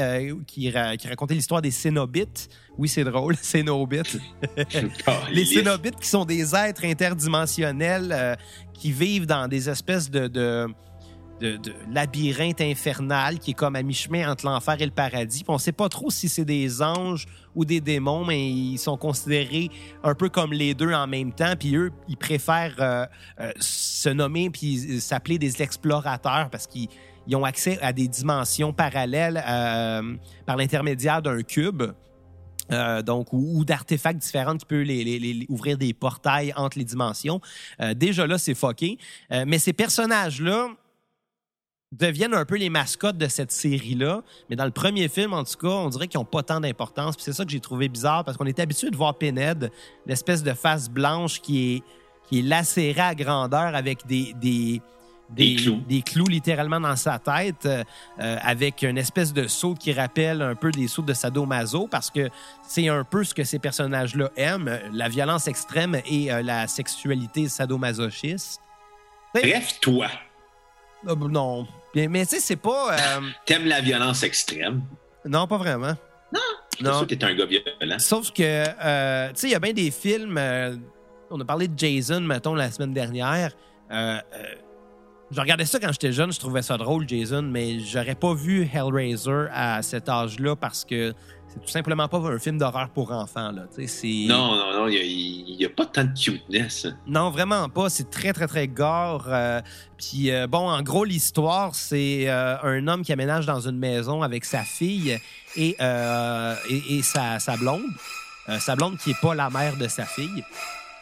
qui, 0.46 0.70
ra- 0.70 0.96
qui 0.96 1.08
racontait 1.08 1.34
l'histoire 1.34 1.64
des 1.64 1.72
Cénobites. 1.72 2.50
Oui, 2.78 2.88
c'est 2.88 3.04
drôle, 3.04 3.36
Cénobites. 3.42 4.20
Les 5.32 5.46
Cénobites 5.46 6.00
qui 6.00 6.08
sont 6.08 6.24
des 6.26 6.54
êtres 6.56 6.86
interdimensionnels 6.86 8.38
qui 8.76 8.92
vivent 8.92 9.26
dans 9.26 9.48
des 9.48 9.70
espèces 9.70 10.12
de, 10.12 10.28
de, 10.28 10.68
de, 11.40 11.58
de 11.58 11.74
labyrinthe 11.92 12.62
infernal 12.62 13.40
qui 13.40 13.52
est 13.52 13.54
comme 13.54 13.76
à 13.76 13.84
mi-chemin 13.84 14.30
entre 14.32 14.46
l'enfer 14.46 14.78
et 14.80 14.86
le 14.86 14.92
paradis. 14.92 15.44
On 15.48 15.58
sait 15.58 15.72
pas 15.72 15.90
trop 15.90 16.10
si 16.10 16.30
c'est 16.30 16.46
des 16.46 16.82
anges 16.82 17.26
ou 17.56 17.66
des 17.66 17.82
démons, 17.82 18.26
mais 18.26 18.50
ils 18.50 18.78
sont 18.78 18.98
considérés 18.98 19.70
un 20.04 20.16
peu 20.16 20.30
comme 20.30 20.54
les 20.54 20.74
deux 20.74 20.94
en 20.94 21.08
même 21.08 21.34
temps. 21.34 21.54
Puis 21.58 21.76
eux, 21.76 21.92
ils 22.08 22.18
préfèrent 22.18 22.76
euh, 22.80 23.06
euh, 23.40 23.52
se 23.60 24.10
nommer 24.10 24.50
puis 24.50 25.00
s'appeler 25.02 25.38
des 25.38 25.62
explorateurs 25.62 26.50
parce 26.50 26.68
qu'ils 26.68 26.90
ils 27.30 27.36
ont 27.36 27.46
accès 27.46 27.80
à 27.82 27.94
des 27.94 28.08
dimensions 28.08 28.74
parallèles 28.74 29.44
euh, 29.48 30.16
par 30.48 30.58
l'intermédiaire 30.58 31.22
d'un 31.22 31.44
cube. 31.44 31.84
Euh, 32.72 33.02
donc, 33.02 33.34
ou, 33.34 33.66
d'artefacts 33.66 34.20
différents 34.20 34.56
qui 34.56 34.66
peuvent 34.66 34.82
les, 34.82 35.46
ouvrir 35.50 35.78
des 35.78 35.94
portails 35.94 36.54
entre 36.56 36.78
les 36.78 36.84
dimensions. 36.84 37.40
Euh, 37.82 37.94
déjà 37.94 38.28
là, 38.28 38.38
c'est 38.38 38.54
fucké. 38.54 38.98
Mais 39.32 39.60
ces 39.60 39.74
personnages-là 39.74 40.70
deviennent 41.92 42.34
un 42.34 42.46
peu 42.46 42.56
les 42.56 42.70
mascottes 42.70 43.18
de 43.18 43.28
cette 43.28 43.52
série-là. 43.52 44.22
Mais 44.50 44.56
dans 44.56 44.66
le 44.66 44.72
premier 44.72 45.08
film, 45.08 45.34
en 45.34 45.44
tout 45.44 45.58
cas, 45.58 45.68
on 45.68 45.90
dirait 45.90 46.08
qu'ils 46.08 46.20
n'ont 46.20 46.26
pas 46.26 46.44
tant 46.44 46.60
d'importance. 46.60 47.16
Puis 47.16 47.26
c'est 47.26 47.34
ça 47.34 47.46
que 47.46 47.52
j'ai 47.52 47.60
trouvé 47.60 47.90
bizarre 47.90 48.24
parce 48.24 48.38
qu'on 48.38 48.46
est 48.46 48.60
habitué 48.60 48.90
de 48.92 48.96
voir 48.96 49.18
Pinhead, 49.18 49.72
l'espèce 50.06 50.44
de 50.44 50.54
face 50.54 50.90
blanche 50.90 51.42
qui 51.42 51.76
est, 51.76 51.84
qui 52.28 52.40
est 52.40 52.42
lacérée 52.44 53.02
à 53.02 53.16
grandeur 53.16 53.76
avec 53.76 54.06
des, 54.06 54.34
des, 54.40 54.82
Des 55.32 55.56
clous. 55.56 55.82
des 55.88 56.02
clous 56.04 56.28
littéralement 56.28 56.80
dans 56.80 56.96
sa 56.96 57.18
tête, 57.18 57.66
euh, 57.66 57.84
avec 58.18 58.84
une 58.84 58.98
espèce 59.00 59.34
de 59.34 59.48
saut 59.48 59.74
qui 59.74 59.92
rappelle 59.92 60.44
un 60.44 60.56
peu 60.56 60.70
des 60.72 60.88
sauts 60.88 61.02
de 61.02 61.14
sadomaso, 61.14 61.88
parce 61.88 62.12
que 62.12 62.30
c'est 62.68 62.88
un 62.88 63.04
peu 63.04 63.24
ce 63.24 63.34
que 63.34 63.44
ces 63.44 63.58
personnages-là 63.60 64.30
aiment, 64.36 64.80
la 64.94 65.10
violence 65.10 65.48
extrême 65.48 66.00
et 66.06 66.32
euh, 66.32 66.44
la 66.44 66.68
sexualité 66.68 67.48
sadomasochiste. 67.48 68.62
Bref, 69.34 69.80
toi. 69.82 70.08
Euh, 71.08 71.16
non, 71.16 71.68
Mais, 71.96 72.08
mais 72.08 72.26
tu 72.26 72.36
sais, 72.36 72.40
c'est 72.42 72.56
pas. 72.56 72.94
euh, 72.94 73.22
T'aimes 73.46 73.66
la 73.68 73.82
violence 73.82 74.24
extrême. 74.24 74.82
Non, 75.26 75.48
pas 75.48 75.58
vraiment. 75.58 75.94
Non. 76.82 76.94
Sûr 77.00 77.08
que 77.08 77.14
t'es 77.16 77.26
un 77.26 77.34
gars 77.36 77.46
violent. 77.46 78.00
Sauf 78.00 78.32
que, 78.32 78.42
euh, 78.42 79.28
tu 79.30 79.36
sais, 79.36 79.48
il 79.48 79.52
y 79.52 79.56
a 79.56 79.60
bien 79.60 79.74
des 79.74 79.92
films. 79.92 80.38
euh, 80.38 80.78
on 81.30 81.38
a 81.42 81.44
parlé 81.44 81.68
de 81.68 81.78
Jason, 81.78 82.22
mettons, 82.22 82.56
la 82.56 82.72
semaine 82.72 82.94
dernière. 82.94 83.52
Euh, 83.92 84.18
je 85.30 85.42
regardais 85.42 85.66
ça 85.66 85.78
quand 85.80 85.92
j'étais 85.92 86.14
jeune, 86.14 86.32
je 86.32 86.40
trouvais 86.40 86.62
ça 86.62 86.78
drôle, 86.78 87.08
Jason, 87.08 87.42
mais 87.42 87.80
j'aurais 87.82 88.16
pas 88.16 88.34
vu 88.34 88.68
Hellraiser 88.74 89.48
à 89.54 89.82
cet 89.82 90.08
âge-là 90.08 90.56
parce 90.56 90.86
que 90.86 91.14
c'est 91.52 91.60
tout 91.62 91.70
simplement 91.70 92.08
pas 92.08 92.18
un 92.20 92.38
film 92.40 92.58
d'horreur 92.58 92.90
pour 92.90 93.12
enfants. 93.12 93.52
Là. 93.52 93.64
C'est- 93.72 94.26
Non, 94.28 94.56
non, 94.56 94.74
non, 94.74 94.88
il 94.88 95.56
n'y 95.58 95.66
a, 95.66 95.70
pas 95.70 95.86
tant 95.86 96.04
de 96.04 96.18
cuteness. 96.18 96.88
Non, 97.08 97.30
vraiment 97.32 97.68
pas. 97.70 97.90
C'est 97.90 98.10
très, 98.10 98.34
très, 98.34 98.48
très 98.48 98.68
gore. 98.68 99.26
euh, 99.28 99.62
Puis, 99.98 100.32
euh, 100.32 100.48
bon, 100.48 100.70
en 100.70 100.82
gros, 100.82 101.04
l'histoire, 101.06 101.76
c'est 101.76 102.30
euh, 102.30 102.56
un 102.64 102.88
homme 102.88 103.02
qui 103.04 103.12
aménage 103.12 103.46
dans 103.46 103.60
une 103.68 103.78
maison 103.78 104.22
avec 104.22 104.46
sa 104.46 104.64
fille 104.64 105.18
et, 105.56 105.76
et, 105.80 106.98
et 106.98 107.02
sa, 107.02 107.40
sa 107.40 107.58
blonde. 107.58 107.84
Sa 108.60 108.76
blonde 108.76 108.98
qui 108.98 109.12
est 109.12 109.22
pas 109.22 109.36
la 109.36 109.50
mère 109.52 109.76
de 109.78 109.88
sa 109.88 110.06
fille. 110.06 110.44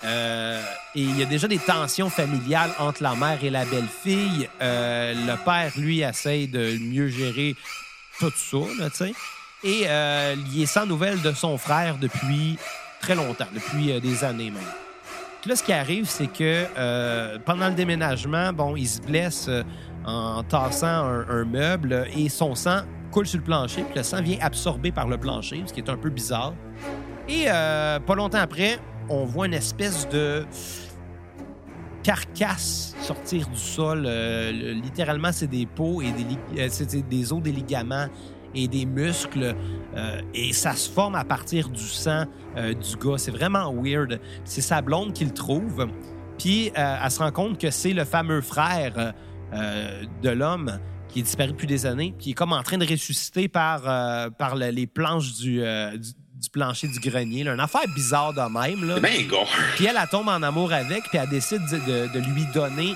Euh, 0.03 0.61
et 0.95 1.01
il 1.01 1.17
y 1.17 1.23
a 1.23 1.25
déjà 1.25 1.47
des 1.47 1.57
tensions 1.59 2.09
familiales 2.09 2.71
entre 2.77 3.01
la 3.01 3.15
mère 3.15 3.41
et 3.43 3.49
la 3.49 3.63
belle-fille. 3.65 4.49
Euh, 4.61 5.13
le 5.13 5.43
père, 5.45 5.71
lui, 5.77 6.01
essaye 6.01 6.47
de 6.47 6.77
mieux 6.77 7.07
gérer 7.07 7.55
tout 8.19 8.31
ça, 8.35 8.57
là, 8.79 8.89
tu 8.89 8.97
sais. 8.97 9.13
Et 9.63 9.83
euh, 9.87 10.35
il 10.51 10.61
est 10.61 10.67
sans 10.67 10.85
nouvelles 10.85 11.21
de 11.21 11.31
son 11.31 11.57
frère 11.57 11.97
depuis 11.97 12.57
très 13.01 13.15
longtemps, 13.15 13.47
depuis 13.53 13.91
euh, 13.91 13.99
des 13.99 14.23
années 14.23 14.51
même. 14.51 14.61
Puis 15.41 15.49
là, 15.49 15.55
ce 15.55 15.63
qui 15.63 15.73
arrive, 15.73 16.05
c'est 16.05 16.27
que 16.27 16.65
euh, 16.77 17.37
pendant 17.45 17.67
le 17.67 17.73
déménagement, 17.73 18.53
bon, 18.53 18.75
il 18.75 18.87
se 18.87 19.01
blesse 19.01 19.49
en 20.05 20.43
tassant 20.43 20.87
un, 20.87 21.45
meuble 21.45 22.07
et 22.15 22.29
son 22.29 22.55
sang 22.55 22.81
coule 23.11 23.27
sur 23.27 23.39
le 23.39 23.43
plancher. 23.43 23.83
Puis 23.83 23.97
le 23.97 24.03
sang 24.03 24.21
vient 24.21 24.37
absorbé 24.41 24.91
par 24.91 25.07
le 25.07 25.17
plancher, 25.17 25.63
ce 25.65 25.73
qui 25.73 25.79
est 25.79 25.89
un 25.89 25.97
peu 25.97 26.09
bizarre. 26.09 26.53
Et 27.29 27.45
pas 27.45 28.15
longtemps 28.15 28.39
après, 28.39 28.79
on 29.09 29.25
voit 29.25 29.45
une 29.45 29.53
espèce 29.53 30.07
de 30.09 30.45
carcasse 32.03 32.95
sortir 33.01 33.47
du 33.47 33.59
sol. 33.59 34.03
Le- 34.03 34.73
littéralement, 34.73 35.31
c'est 35.31 35.47
des 35.47 35.65
peaux 35.65 36.01
et 36.01 36.11
des, 36.11 37.01
des 37.01 37.33
os, 37.33 37.41
des 37.41 37.51
ligaments 37.51 38.07
et 38.63 38.67
des 38.67 38.85
muscles. 38.85 39.55
euh, 39.95 40.21
et 40.33 40.51
ça 40.53 40.73
se 40.73 40.89
forme 40.89 41.15
à 41.15 41.23
partir 41.23 41.69
du 41.69 41.83
sang 41.83 42.25
euh, 42.57 42.73
du 42.73 42.95
gars. 42.97 43.17
C'est 43.17 43.31
vraiment 43.31 43.73
weird. 43.73 44.19
C'est 44.43 44.61
sa 44.61 44.81
blonde 44.81 45.13
qui 45.13 45.25
le 45.25 45.31
trouve. 45.33 45.87
Puis 46.37 46.71
euh, 46.77 46.97
elle 47.03 47.11
se 47.11 47.19
rend 47.19 47.31
compte 47.31 47.59
que 47.59 47.71
c'est 47.71 47.93
le 47.93 48.05
fameux 48.05 48.41
frère 48.41 49.13
de 50.21 50.29
l'homme 50.29 50.79
qui 51.09 51.19
est 51.19 51.23
disparu 51.23 51.51
depuis 51.51 51.67
des 51.67 51.85
années, 51.85 52.13
qui 52.19 52.31
est 52.31 52.33
comme 52.33 52.51
en 52.53 52.61
train 52.63 52.77
de 52.77 52.85
ressusciter 52.85 53.47
par, 53.47 53.81
par 54.37 54.55
le- 54.57 54.69
les 54.71 54.87
planches 54.87 55.33
du, 55.35 55.61
du, 55.61 56.09
du 56.41 56.49
plancher 56.51 56.87
du 56.89 56.99
grenier. 56.99 57.43
là. 57.45 57.53
Une 57.53 57.59
affaire 57.61 57.87
bizarre 57.95 58.33
de 58.33 58.41
même. 58.41 58.85
Là. 58.87 58.99
Gore. 59.29 59.47
Puis 59.75 59.85
elle, 59.85 59.97
elle 59.99 60.09
tombe 60.09 60.27
en 60.27 60.43
amour 60.43 60.73
avec, 60.73 61.03
puis 61.09 61.17
elle 61.17 61.29
décide 61.29 61.61
de, 61.71 61.77
de- 61.77 62.13
de 62.13 62.19
lui 62.33 62.45
donner, 62.53 62.93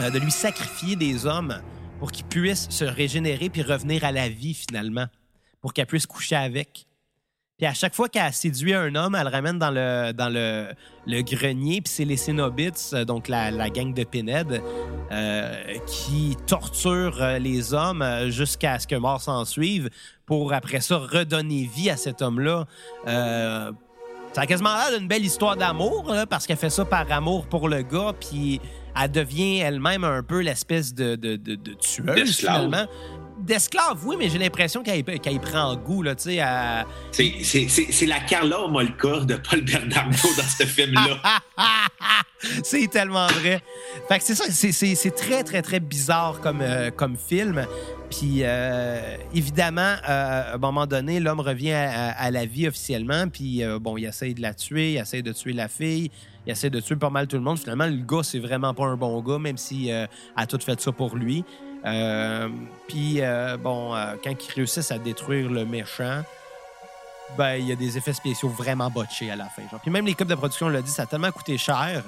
euh, 0.00 0.08
de 0.10 0.18
lui 0.18 0.30
sacrifier 0.30 0.96
des 0.96 1.26
hommes 1.26 1.54
pour 1.98 2.12
qu'il 2.12 2.26
puisse 2.26 2.68
se 2.70 2.84
régénérer 2.84 3.48
puis 3.48 3.62
revenir 3.62 4.04
à 4.04 4.12
la 4.12 4.28
vie 4.28 4.54
finalement, 4.54 5.06
pour 5.60 5.72
qu'elle 5.72 5.86
puisse 5.86 6.06
coucher 6.06 6.36
avec. 6.36 6.86
Puis 7.56 7.66
à 7.66 7.72
chaque 7.72 7.94
fois 7.94 8.10
qu'elle 8.10 8.32
séduit 8.34 8.74
un 8.74 8.94
homme, 8.94 9.14
elle 9.14 9.24
le 9.24 9.30
ramène 9.30 9.58
dans 9.58 9.70
le, 9.70 10.12
dans 10.12 10.28
le, 10.28 11.22
grenier, 11.22 11.80
puis 11.80 11.90
c'est 11.90 12.04
les 12.04 12.18
Cénobites, 12.18 12.90
euh, 12.92 13.06
donc 13.06 13.28
la, 13.28 13.70
gang 13.70 13.94
de 13.94 14.04
Pinhead, 14.04 14.62
euh, 15.10 15.78
qui 15.86 16.36
torturent 16.46 17.22
euh, 17.22 17.38
les 17.38 17.72
hommes 17.72 18.02
euh, 18.02 18.28
jusqu'à 18.28 18.78
ce 18.78 18.86
que 18.86 18.96
mort 18.96 19.22
s'en 19.22 19.46
suive 19.46 19.88
pour 20.26 20.52
après 20.52 20.80
ça 20.80 20.98
redonner 20.98 21.70
vie 21.74 21.88
à 21.88 21.96
cet 21.96 22.20
homme-là. 22.20 22.66
Ça 23.06 24.42
a 24.42 24.46
quasiment 24.46 24.76
l'air 24.76 24.98
d'une 24.98 25.08
belle 25.08 25.24
histoire 25.24 25.56
d'amour, 25.56 26.14
parce 26.28 26.46
qu'elle 26.46 26.58
fait 26.58 26.68
ça 26.68 26.84
par 26.84 27.10
amour 27.10 27.46
pour 27.46 27.70
le 27.70 27.80
gars, 27.80 28.12
puis 28.20 28.60
elle 29.02 29.10
devient 29.10 29.58
elle-même 29.58 30.04
un 30.04 30.22
peu 30.22 30.40
l'espèce 30.40 30.94
de, 30.94 31.16
de, 31.16 31.36
de, 31.36 31.54
de 31.54 31.72
tueuse, 31.74 32.14
D'esclave. 32.14 32.64
finalement. 32.64 32.86
D'esclave, 33.38 33.98
oui, 34.06 34.16
mais 34.18 34.30
j'ai 34.30 34.38
l'impression 34.38 34.82
qu'elle 34.82 34.98
y 35.00 35.38
prend 35.38 35.76
goût, 35.76 36.02
là, 36.02 36.14
tu 36.14 36.22
sais, 36.22 36.40
à... 36.40 36.86
C'est- 37.12 37.34
C'est 37.42 37.68
c'est- 37.68 37.92
c'est 37.92 38.06
la 38.06 38.18
Carla 38.20 38.66
Molka 38.66 39.20
de 39.26 39.34
Paul 39.36 39.60
Bernardo 39.60 40.16
dans 40.36 40.42
ce 40.58 40.64
film-là. 40.64 41.18
c'est 42.64 42.88
tellement 42.90 43.26
vrai. 43.26 43.60
Fait 44.08 44.18
que 44.18 44.24
c'est 44.24 44.34
ça, 44.34 44.44
c'est- 44.50 44.72
c'est 44.72 44.94
c'est 44.94 45.10
très, 45.10 45.44
très, 45.44 45.60
très 45.62 45.80
bizarre 45.80 46.40
comme, 46.40 46.60
euh, 46.62 46.90
comme 46.90 47.16
film. 47.16 47.66
Puis, 48.10 48.38
euh, 48.42 49.16
évidemment, 49.34 49.96
euh, 50.08 50.52
à 50.52 50.54
un 50.54 50.58
moment 50.58 50.86
donné, 50.86 51.20
l'homme 51.20 51.40
revient 51.40 51.72
à, 51.72 51.90
à- 51.90 52.10
à 52.12 52.30
la 52.30 52.46
vie 52.46 52.66
officiellement. 52.68 53.28
Puis, 53.28 53.62
bon, 53.80 53.96
il 53.98 54.06
essaye 54.06 54.32
de 54.34 54.40
la 54.42 54.54
tuer, 54.54 54.92
il 54.94 54.96
essaye 54.98 55.22
de 55.22 55.32
tuer 55.32 55.52
la 55.52 55.68
fille, 55.68 56.10
il 56.46 56.52
essaie 56.52 56.70
de 56.70 56.80
tuer 56.80 56.96
pas 56.96 57.10
mal 57.10 57.26
tout 57.26 57.36
le 57.36 57.42
monde. 57.42 57.58
Finalement, 57.58 57.86
le 57.86 57.96
gars, 57.96 58.22
c'est 58.22 58.38
vraiment 58.38 58.72
pas 58.72 58.84
un 58.84 58.96
bon 58.96 59.20
gars, 59.20 59.38
même 59.38 59.56
s'il 59.56 59.90
euh, 59.90 60.06
a 60.36 60.46
tout 60.46 60.58
fait 60.60 60.80
ça 60.80 60.92
pour 60.92 61.16
lui. 61.16 61.44
Euh, 61.84 62.48
puis, 62.88 63.20
euh, 63.20 63.56
bon, 63.56 63.94
quand 64.22 64.30
ils 64.30 64.54
réussissent 64.54 64.90
à 64.92 64.98
détruire 64.98 65.50
le 65.50 65.64
méchant, 65.64 66.22
ben, 67.36 67.56
il 67.56 67.66
y 67.66 67.72
a 67.72 67.76
des 67.76 67.98
effets 67.98 68.12
spéciaux 68.12 68.48
vraiment 68.48 68.88
botchés 68.90 69.30
à 69.30 69.36
la 69.36 69.46
fin. 69.46 69.62
Puis 69.82 69.90
même 69.90 70.06
l'équipe 70.06 70.28
de 70.28 70.34
production 70.36 70.68
l'a 70.68 70.82
dit, 70.82 70.90
ça 70.90 71.02
a 71.02 71.06
tellement 71.06 71.32
coûté 71.32 71.58
cher, 71.58 72.02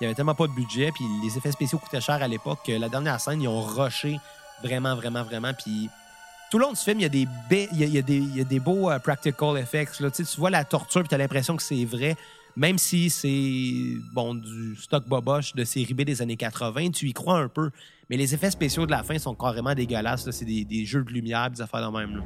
il 0.00 0.04
y 0.04 0.06
avait 0.06 0.14
tellement 0.14 0.34
pas 0.34 0.46
de 0.46 0.52
budget, 0.52 0.92
puis 0.92 1.04
les 1.22 1.38
effets 1.38 1.52
spéciaux 1.52 1.78
coûtaient 1.78 2.00
cher 2.00 2.22
à 2.22 2.28
l'époque 2.28 2.58
que 2.66 2.72
la 2.72 2.88
dernière 2.88 3.20
scène, 3.20 3.40
ils 3.40 3.48
ont 3.48 3.62
rushé 3.62 4.18
vraiment, 4.62 4.94
vraiment, 4.94 5.22
vraiment. 5.22 5.52
Puis 5.54 5.88
tout 6.50 6.58
le 6.58 6.64
long 6.64 6.72
du 6.72 6.76
film, 6.76 7.00
il 7.00 7.02
y 7.02 7.06
a 7.06 7.08
des, 7.08 7.24
ba- 7.24 7.70
il 7.72 7.88
y 7.88 7.98
a, 7.98 8.02
des, 8.02 8.16
il 8.16 8.36
y 8.36 8.40
a 8.40 8.44
des 8.44 8.60
beaux 8.60 8.90
practical 9.02 9.56
effects. 9.56 10.00
Là. 10.00 10.10
Tu 10.10 10.24
tu 10.24 10.38
vois 10.38 10.50
la 10.50 10.64
torture, 10.64 11.00
puis 11.00 11.08
tu 11.08 11.14
as 11.14 11.18
l'impression 11.18 11.56
que 11.56 11.62
c'est 11.62 11.84
vrai. 11.86 12.14
Même 12.56 12.78
si 12.78 13.08
c'est 13.08 13.96
bon 14.12 14.34
du 14.34 14.76
stock 14.76 15.08
boboche 15.08 15.54
de 15.54 15.64
série 15.64 15.94
B 15.94 16.02
des 16.02 16.20
années 16.20 16.36
80, 16.36 16.90
tu 16.90 17.08
y 17.08 17.12
crois 17.12 17.38
un 17.38 17.48
peu. 17.48 17.70
Mais 18.10 18.16
les 18.16 18.34
effets 18.34 18.50
spéciaux 18.50 18.84
de 18.84 18.90
la 18.90 19.02
fin 19.02 19.18
sont 19.18 19.34
carrément 19.34 19.74
dégueulasses. 19.74 20.30
C'est 20.30 20.44
des, 20.44 20.64
des 20.64 20.84
jeux 20.84 21.02
de 21.02 21.10
lumière, 21.10 21.50
des 21.50 21.62
affaires 21.62 21.90
de 21.90 21.96
même. 21.96 22.16
Là. 22.16 22.22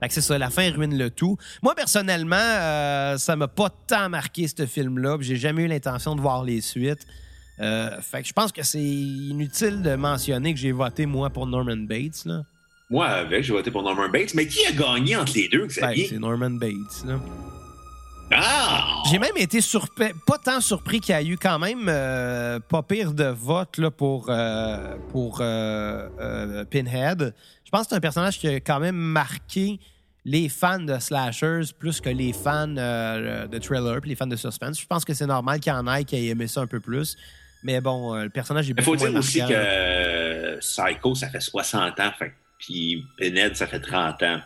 Fait 0.00 0.08
que 0.08 0.14
c'est 0.14 0.20
ça, 0.20 0.36
la 0.38 0.50
fin 0.50 0.70
ruine 0.70 0.96
le 0.96 1.10
tout. 1.10 1.36
Moi, 1.62 1.74
personnellement, 1.74 2.36
euh, 2.36 3.16
ça 3.16 3.34
m'a 3.34 3.48
pas 3.48 3.70
tant 3.86 4.08
marqué, 4.08 4.46
ce 4.46 4.66
film-là. 4.66 5.16
J'ai 5.20 5.36
jamais 5.36 5.62
eu 5.62 5.66
l'intention 5.66 6.14
de 6.14 6.20
voir 6.20 6.44
les 6.44 6.60
suites. 6.60 7.06
Euh, 7.58 8.00
fait 8.02 8.22
que 8.22 8.28
je 8.28 8.32
pense 8.34 8.52
que 8.52 8.62
c'est 8.62 8.82
inutile 8.82 9.80
de 9.82 9.96
mentionner 9.96 10.52
que 10.52 10.60
j'ai 10.60 10.72
voté, 10.72 11.06
moi, 11.06 11.30
pour 11.30 11.46
Norman 11.46 11.78
Bates. 11.78 12.26
Là. 12.26 12.42
Moi, 12.90 13.06
avec, 13.06 13.42
j'ai 13.42 13.54
voté 13.54 13.70
pour 13.70 13.82
Norman 13.82 14.08
Bates. 14.10 14.34
Mais 14.34 14.46
qui 14.46 14.66
a 14.66 14.72
gagné 14.72 15.16
entre 15.16 15.32
les 15.34 15.48
deux, 15.48 15.66
Ben, 15.80 15.94
c'est 15.96 16.18
Norman 16.18 16.50
Bates. 16.50 17.04
Là. 17.06 17.18
Ah! 18.32 19.02
J'ai 19.10 19.18
même 19.18 19.36
été 19.36 19.60
surpris, 19.60 20.12
pas 20.26 20.38
tant 20.38 20.60
surpris 20.60 21.00
qu'il 21.00 21.14
y 21.14 21.18
a 21.18 21.22
eu 21.22 21.36
quand 21.36 21.58
même 21.58 21.86
euh, 21.88 22.58
pas 22.58 22.82
pire 22.82 23.12
de 23.12 23.26
vote 23.26 23.78
là, 23.78 23.90
pour, 23.90 24.26
euh, 24.28 24.96
pour 25.10 25.38
euh, 25.40 26.64
Pinhead. 26.64 27.34
Je 27.64 27.70
pense 27.70 27.82
que 27.82 27.88
c'est 27.90 27.94
un 27.94 28.00
personnage 28.00 28.38
qui 28.38 28.48
a 28.48 28.56
quand 28.56 28.80
même 28.80 28.96
marqué 28.96 29.78
les 30.24 30.48
fans 30.48 30.80
de 30.80 30.98
slashers 30.98 31.72
plus 31.78 32.00
que 32.00 32.08
les 32.08 32.32
fans 32.32 32.66
de 32.66 33.58
thriller 33.58 34.00
puis 34.00 34.10
les 34.10 34.16
fans 34.16 34.26
de 34.26 34.36
suspense. 34.36 34.80
Je 34.80 34.86
pense 34.86 35.04
que 35.04 35.14
c'est 35.14 35.26
normal 35.26 35.60
qu'il 35.60 35.72
y 35.72 35.76
en 35.76 35.86
ait 35.92 36.04
qui 36.04 36.16
aient 36.16 36.26
aimé 36.26 36.48
ça 36.48 36.62
un 36.62 36.66
peu 36.66 36.80
plus. 36.80 37.16
Mais 37.62 37.80
bon, 37.80 38.14
le 38.14 38.28
personnage 38.28 38.68
est 38.68 38.74
Il 38.76 38.82
faut 38.82 38.94
beaucoup 38.94 39.06
dire 39.06 39.18
aussi 39.18 39.38
que 39.38 40.58
Psycho, 40.58 41.14
ça 41.14 41.28
fait 41.28 41.40
60 41.40 42.00
ans. 42.00 42.12
Fait, 42.18 42.34
puis 42.58 43.04
Pinhead, 43.16 43.54
ça 43.54 43.68
fait 43.68 43.80
30 43.80 44.20
ans. 44.24 44.40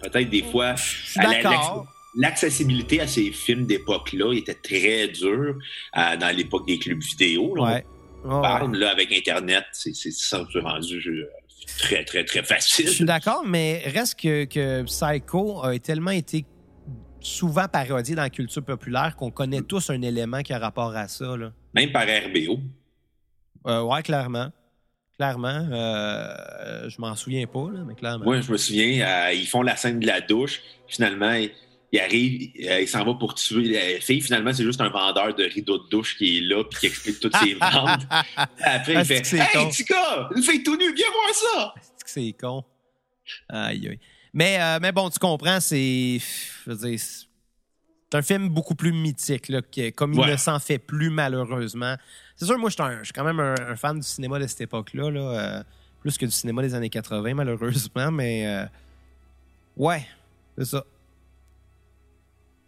Peut-être 0.00 0.30
des 0.30 0.42
fois, 0.42 0.74
Je 0.74 0.82
suis 0.82 1.20
d'accord. 1.20 1.86
L'accessibilité 2.16 3.00
à 3.00 3.06
ces 3.06 3.30
films 3.30 3.66
d'époque-là 3.66 4.32
était 4.34 4.54
très 4.54 5.08
dure 5.08 5.56
euh, 5.96 6.16
dans 6.16 6.34
l'époque 6.36 6.66
des 6.66 6.78
clubs 6.78 7.00
vidéo. 7.02 7.54
Là, 7.54 7.62
Ouais. 7.62 7.86
on 8.24 8.36
ouais. 8.36 8.42
parle, 8.42 8.76
là, 8.76 8.90
avec 8.90 9.12
Internet, 9.12 9.64
c'est 9.72 9.94
ça 9.94 10.46
rendu 10.54 10.96
euh, 11.22 11.26
très, 11.78 12.04
très, 12.04 12.24
très 12.24 12.42
facile. 12.42 12.86
Je 12.86 12.92
suis 12.92 13.04
d'accord, 13.04 13.44
mais 13.46 13.82
reste 13.86 14.18
que, 14.20 14.44
que 14.44 14.82
Psycho 14.84 15.62
a 15.62 15.78
tellement 15.78 16.10
été 16.10 16.44
souvent 17.20 17.66
parodié 17.68 18.14
dans 18.14 18.22
la 18.22 18.30
culture 18.30 18.64
populaire 18.64 19.16
qu'on 19.16 19.30
connaît 19.30 19.60
tous 19.62 19.90
un 19.90 20.00
élément 20.00 20.42
qui 20.42 20.52
a 20.52 20.58
rapport 20.58 20.94
à 20.96 21.08
ça. 21.08 21.36
Là. 21.36 21.52
Même 21.74 21.90
par 21.92 22.02
RBO. 22.04 22.60
Euh, 23.66 23.82
ouais, 23.82 24.02
clairement. 24.02 24.50
Clairement. 25.18 25.66
Euh, 25.72 26.88
je 26.88 27.00
m'en 27.00 27.16
souviens 27.16 27.46
pas, 27.46 27.68
là, 27.72 27.80
mais 27.86 27.94
clairement. 27.94 28.24
Moi, 28.24 28.40
je 28.42 28.52
me 28.52 28.56
souviens, 28.56 29.06
euh, 29.06 29.32
ils 29.32 29.46
font 29.46 29.62
la 29.62 29.74
scène 29.76 29.98
de 29.98 30.06
la 30.06 30.20
douche. 30.20 30.60
Finalement, 30.86 31.32
il, 31.92 32.00
arrive, 32.00 32.50
euh, 32.68 32.80
il 32.80 32.88
s'en 32.88 33.04
va 33.04 33.14
pour 33.14 33.34
tuer 33.34 33.68
la 33.68 34.00
fille. 34.00 34.20
Finalement, 34.20 34.52
c'est 34.52 34.64
juste 34.64 34.80
un 34.80 34.88
vendeur 34.88 35.34
de 35.34 35.44
rideaux 35.44 35.78
de 35.78 35.88
douche 35.88 36.16
qui 36.18 36.38
est 36.38 36.40
là 36.40 36.64
puis 36.64 36.80
qui 36.80 36.86
explique 36.86 37.20
toutes 37.20 37.36
ses 37.36 37.54
ventes. 37.60 38.02
Après, 38.58 38.96
Ah, 38.96 39.00
il 39.00 39.06
c'est 39.06 39.24
fait 39.24 39.36
Hey, 39.38 39.68
petit 39.68 39.84
gars, 39.84 40.28
une 40.34 40.42
fille 40.42 40.62
tout 40.62 40.76
nue, 40.76 40.94
viens 40.94 41.06
voir 41.12 41.34
ça! 41.34 41.74
C'est 41.96 42.04
que 42.04 42.10
c'est 42.10 42.32
con? 42.40 42.64
Aïe, 43.48 43.88
aïe. 43.88 44.00
Mais, 44.32 44.58
euh, 44.60 44.78
mais 44.82 44.92
bon, 44.92 45.08
tu 45.10 45.18
comprends, 45.18 45.60
c'est. 45.60 46.18
Je 46.64 46.70
veux 46.70 46.76
dire, 46.88 46.98
c'est 47.00 48.16
un 48.18 48.22
film 48.22 48.48
beaucoup 48.50 48.74
plus 48.74 48.92
mythique, 48.92 49.48
là, 49.48 49.62
que- 49.62 49.90
comme 49.90 50.12
il 50.14 50.20
Ouais. 50.20 50.30
ne 50.32 50.36
s'en 50.36 50.58
fait 50.58 50.78
plus, 50.78 51.10
malheureusement. 51.10 51.96
C'est 52.36 52.44
sûr, 52.44 52.58
moi, 52.58 52.68
je 52.70 52.74
suis 52.74 52.82
un- 52.82 52.98
je 52.98 53.04
suis 53.04 53.12
quand 53.12 53.24
même 53.24 53.40
un, 53.40 53.54
un 53.54 53.76
fan 53.76 53.98
du 53.98 54.06
cinéma 54.06 54.38
de 54.38 54.46
cette 54.46 54.60
époque-là. 54.60 55.10
Là, 55.10 55.20
euh, 55.20 55.62
plus 56.02 56.18
que 56.18 56.26
du 56.26 56.32
cinéma 56.32 56.62
des 56.62 56.74
années 56.74 56.90
80, 56.90 57.34
malheureusement, 57.34 58.10
mais 58.12 58.46
euh, 58.46 58.64
ouais, 59.76 60.06
c'est 60.58 60.66
ça. 60.66 60.84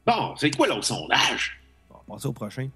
Bon, 0.08 0.34
c'est 0.36 0.50
quoi 0.50 0.66
l'autre 0.66 0.84
sondage? 0.84 1.60
On 1.90 1.94
va 1.94 2.00
passer 2.16 2.26
au 2.28 2.32
prochain. 2.32 2.68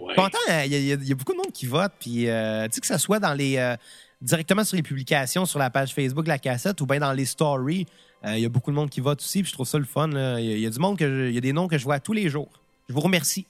Ouais. 0.00 0.14
Il 0.48 0.50
y, 0.50 0.50
a- 0.50 0.64
il 0.66 0.72
y 0.86 0.92
a- 0.92 0.94
il 0.96 1.08
y 1.08 1.12
a 1.12 1.14
beaucoup 1.14 1.32
de 1.32 1.38
monde 1.38 1.52
qui 1.52 1.66
vote, 1.66 1.92
puis 2.00 2.28
euh, 2.28 2.66
tu 2.68 2.74
sais 2.74 2.80
que 2.80 2.86
ça 2.86 2.98
soit 2.98 3.18
dans 3.18 3.32
les 3.34 3.56
euh, 3.56 3.76
directement 4.20 4.64
sur 4.64 4.76
les 4.76 4.82
publications 4.82 5.44
sur 5.46 5.58
la 5.58 5.70
page 5.70 5.94
Facebook 5.94 6.24
de 6.24 6.28
la 6.30 6.38
cassette 6.38 6.80
ou 6.80 6.86
bien 6.86 6.98
dans 7.00 7.12
les 7.12 7.24
stories, 7.24 7.86
euh, 8.24 8.36
il 8.36 8.42
y 8.42 8.46
a 8.46 8.48
beaucoup 8.48 8.70
de 8.70 8.76
monde 8.76 8.90
qui 8.90 9.00
vote 9.00 9.20
aussi, 9.20 9.42
puis 9.42 9.48
je 9.50 9.54
trouve 9.54 9.66
ça 9.66 9.78
le 9.78 9.84
fun. 9.84 10.08
Il 10.10 10.16
y, 10.16 10.18
a- 10.18 10.38
il 10.56 10.60
y 10.60 10.66
a 10.66 10.70
du 10.70 10.78
monde 10.78 10.98
que 10.98 11.28
il 11.28 11.34
y 11.34 11.38
a 11.38 11.40
des 11.40 11.52
noms 11.52 11.68
que 11.68 11.78
je 11.78 11.84
vois 11.84 11.98
tous 12.00 12.12
les 12.14 12.28
jours. 12.28 12.50
Je 12.88 12.94
vous 12.94 13.00
remercie. 13.00 13.46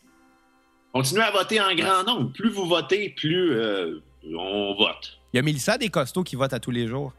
Continuez 0.92 1.22
à 1.24 1.30
voter 1.30 1.60
en 1.60 1.74
grand 1.74 2.04
nombre. 2.04 2.32
Plus 2.32 2.50
vous 2.50 2.66
votez, 2.66 3.10
plus 3.10 3.52
euh, 3.52 4.00
on 4.36 4.74
vote. 4.74 5.18
Il 5.32 5.36
y 5.36 5.40
a 5.40 5.42
Mélissa 5.42 5.76
des 5.78 5.88
costauds 5.90 6.22
qui 6.24 6.36
votent 6.36 6.52
à 6.54 6.60
tous 6.60 6.70
les 6.70 6.86
jours. 6.88 7.12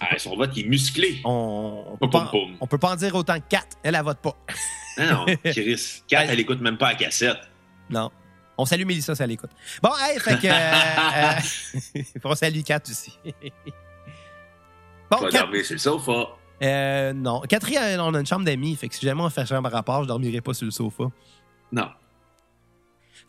Ah, 0.00 0.18
son 0.18 0.36
vote 0.36 0.50
il 0.56 0.66
est 0.66 0.68
musclé. 0.68 1.20
On, 1.24 1.84
on 1.92 1.96
peut 1.96 2.10
pas, 2.10 2.30
on 2.60 2.66
peut 2.66 2.78
pas 2.78 2.92
en 2.92 2.96
dire 2.96 3.14
autant 3.14 3.38
que 3.38 3.44
Kat. 3.48 3.64
Elle, 3.82 3.94
elle 3.94 4.02
vote 4.04 4.18
pas. 4.18 4.36
Non, 4.96 5.26
non, 5.26 5.34
Chris. 5.44 6.02
Kat, 6.06 6.26
elle 6.26 6.38
écoute 6.38 6.60
même 6.60 6.78
pas 6.78 6.90
la 6.90 6.94
cassette. 6.94 7.38
Non. 7.90 8.12
On 8.56 8.64
salue 8.64 8.84
Mélissa, 8.86 9.16
ça 9.16 9.26
l'écoute. 9.26 9.50
Bon, 9.82 9.90
hey, 10.00 10.20
fait 10.20 10.38
que. 10.38 10.46
euh, 10.46 12.00
euh, 12.00 12.02
on 12.24 12.34
salue 12.36 12.60
Kat 12.62 12.80
aussi. 12.88 13.18
bon, 13.24 15.16
Tu 15.18 15.24
vas 15.24 15.30
Kat- 15.30 15.38
dormir 15.40 15.64
sur 15.64 15.74
le 15.74 15.78
sofa. 15.78 16.28
euh, 16.62 17.12
non. 17.12 17.40
Quatrième, 17.40 18.00
on 18.00 18.14
a 18.14 18.20
une 18.20 18.26
chambre 18.26 18.44
d'amis. 18.44 18.76
Fait 18.76 18.88
que 18.88 18.94
si 18.94 19.04
jamais 19.04 19.20
on 19.22 19.30
fait 19.30 19.44
chambre 19.46 19.66
à 19.68 19.70
rapport, 19.76 20.02
je 20.04 20.08
dormirai 20.08 20.40
pas 20.40 20.54
sur 20.54 20.64
le 20.66 20.70
sofa. 20.70 21.04
Non. 21.72 21.88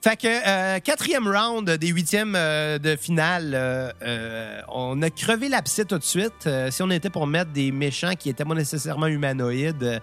Fait 0.06 0.18
que 0.18 0.28
euh, 0.28 0.80
quatrième 0.82 1.28
round 1.28 1.68
des 1.68 1.88
huitièmes 1.88 2.36
euh, 2.38 2.78
de 2.78 2.96
finale, 2.96 3.54
euh, 3.56 4.62
on 4.68 5.02
a 5.02 5.10
crevé 5.10 5.50
l'abcès 5.50 5.84
tout 5.84 5.98
de 5.98 6.04
suite. 6.04 6.48
Si 6.70 6.84
on 6.84 6.92
était 6.92 7.10
pour 7.10 7.26
mettre 7.26 7.50
des 7.50 7.72
méchants 7.72 8.14
qui 8.14 8.30
étaient 8.30 8.46
pas 8.46 8.54
nécessairement 8.54 9.08
humanoïdes, 9.08 10.00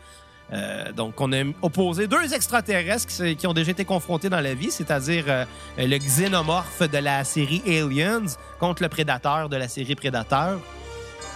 donc 0.96 1.20
on 1.20 1.32
a 1.32 1.44
opposé 1.62 2.08
deux 2.08 2.34
extraterrestres 2.34 3.06
qui, 3.36 3.46
ont 3.46 3.54
déjà 3.54 3.70
été 3.70 3.84
confrontés 3.84 4.28
dans 4.28 4.40
la 4.40 4.54
vie, 4.54 4.72
c'est-à-dire 4.72 5.46
le 5.78 5.98
xénomorphe 5.98 6.82
de 6.82 6.98
la 6.98 7.22
série 7.22 7.62
Aliens 7.64 8.26
contre 8.58 8.82
le 8.82 8.88
prédateur 8.88 9.48
de 9.48 9.56
la 9.56 9.68
série 9.68 9.94
Prédateur. 9.94 10.58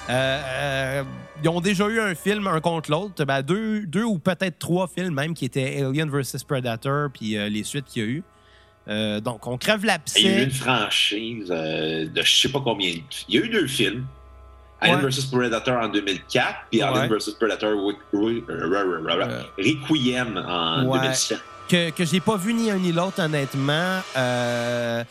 Ils 0.09 1.49
ont 1.49 1.61
déjà 1.61 1.87
eu 1.87 2.01
un 2.01 2.17
film 2.17 2.49
un 2.49 2.61
contre 2.61 2.91
l'autre, 2.91 3.25
ben, 3.25 3.43
deux, 3.43 4.03
ou 4.05 4.19
peut-être 4.19 4.59
trois 4.59 4.89
films 4.89 5.15
même 5.15 5.35
qui 5.35 5.45
étaient 5.45 5.85
Alien 5.85 6.11
vs 6.11 6.43
Predator 6.45 7.11
puis 7.15 7.37
les 7.49 7.63
suites 7.63 7.85
qu'il 7.85 8.03
y 8.03 8.07
a 8.07 8.09
eu. 8.09 8.25
Euh, 8.89 9.21
donc 9.21 9.47
on 9.47 9.59
crève 9.59 9.81
Il 9.83 9.87
y 9.87 9.89
a 9.89 9.95
eu 9.95 9.97
l'abcès. 9.97 10.45
une 10.45 10.51
franchise 10.51 11.49
euh, 11.51 12.07
de 12.09 12.23
je 12.23 12.33
sais 12.41 12.49
pas 12.51 12.61
combien. 12.61 12.91
Il 13.29 13.35
y 13.35 13.39
a 13.39 13.45
eu 13.45 13.49
deux 13.49 13.67
films. 13.67 14.07
Alien 14.81 15.05
Ouais. 15.05 15.11
vs 15.11 15.25
Predator 15.31 15.77
en 15.83 15.89
2004, 15.89 16.55
puis 16.71 16.83
Alien 16.83 17.11
Ouais. 17.11 17.19
vs 17.19 17.31
Predator 17.39 17.71
euh. 17.71 17.93
Requiem 19.59 20.37
en 20.47 20.85
Ouais. 20.87 20.99
2007. 21.01 21.39
que, 21.69 21.91
que 21.91 22.05
j'ai 22.05 22.21
pas 22.21 22.37
vu 22.37 22.53
ni 22.55 22.71
un 22.71 22.77
ni 22.79 22.93
l'autre, 22.93 23.21
honnêtement. 23.23 24.01
Euh, 24.17 25.03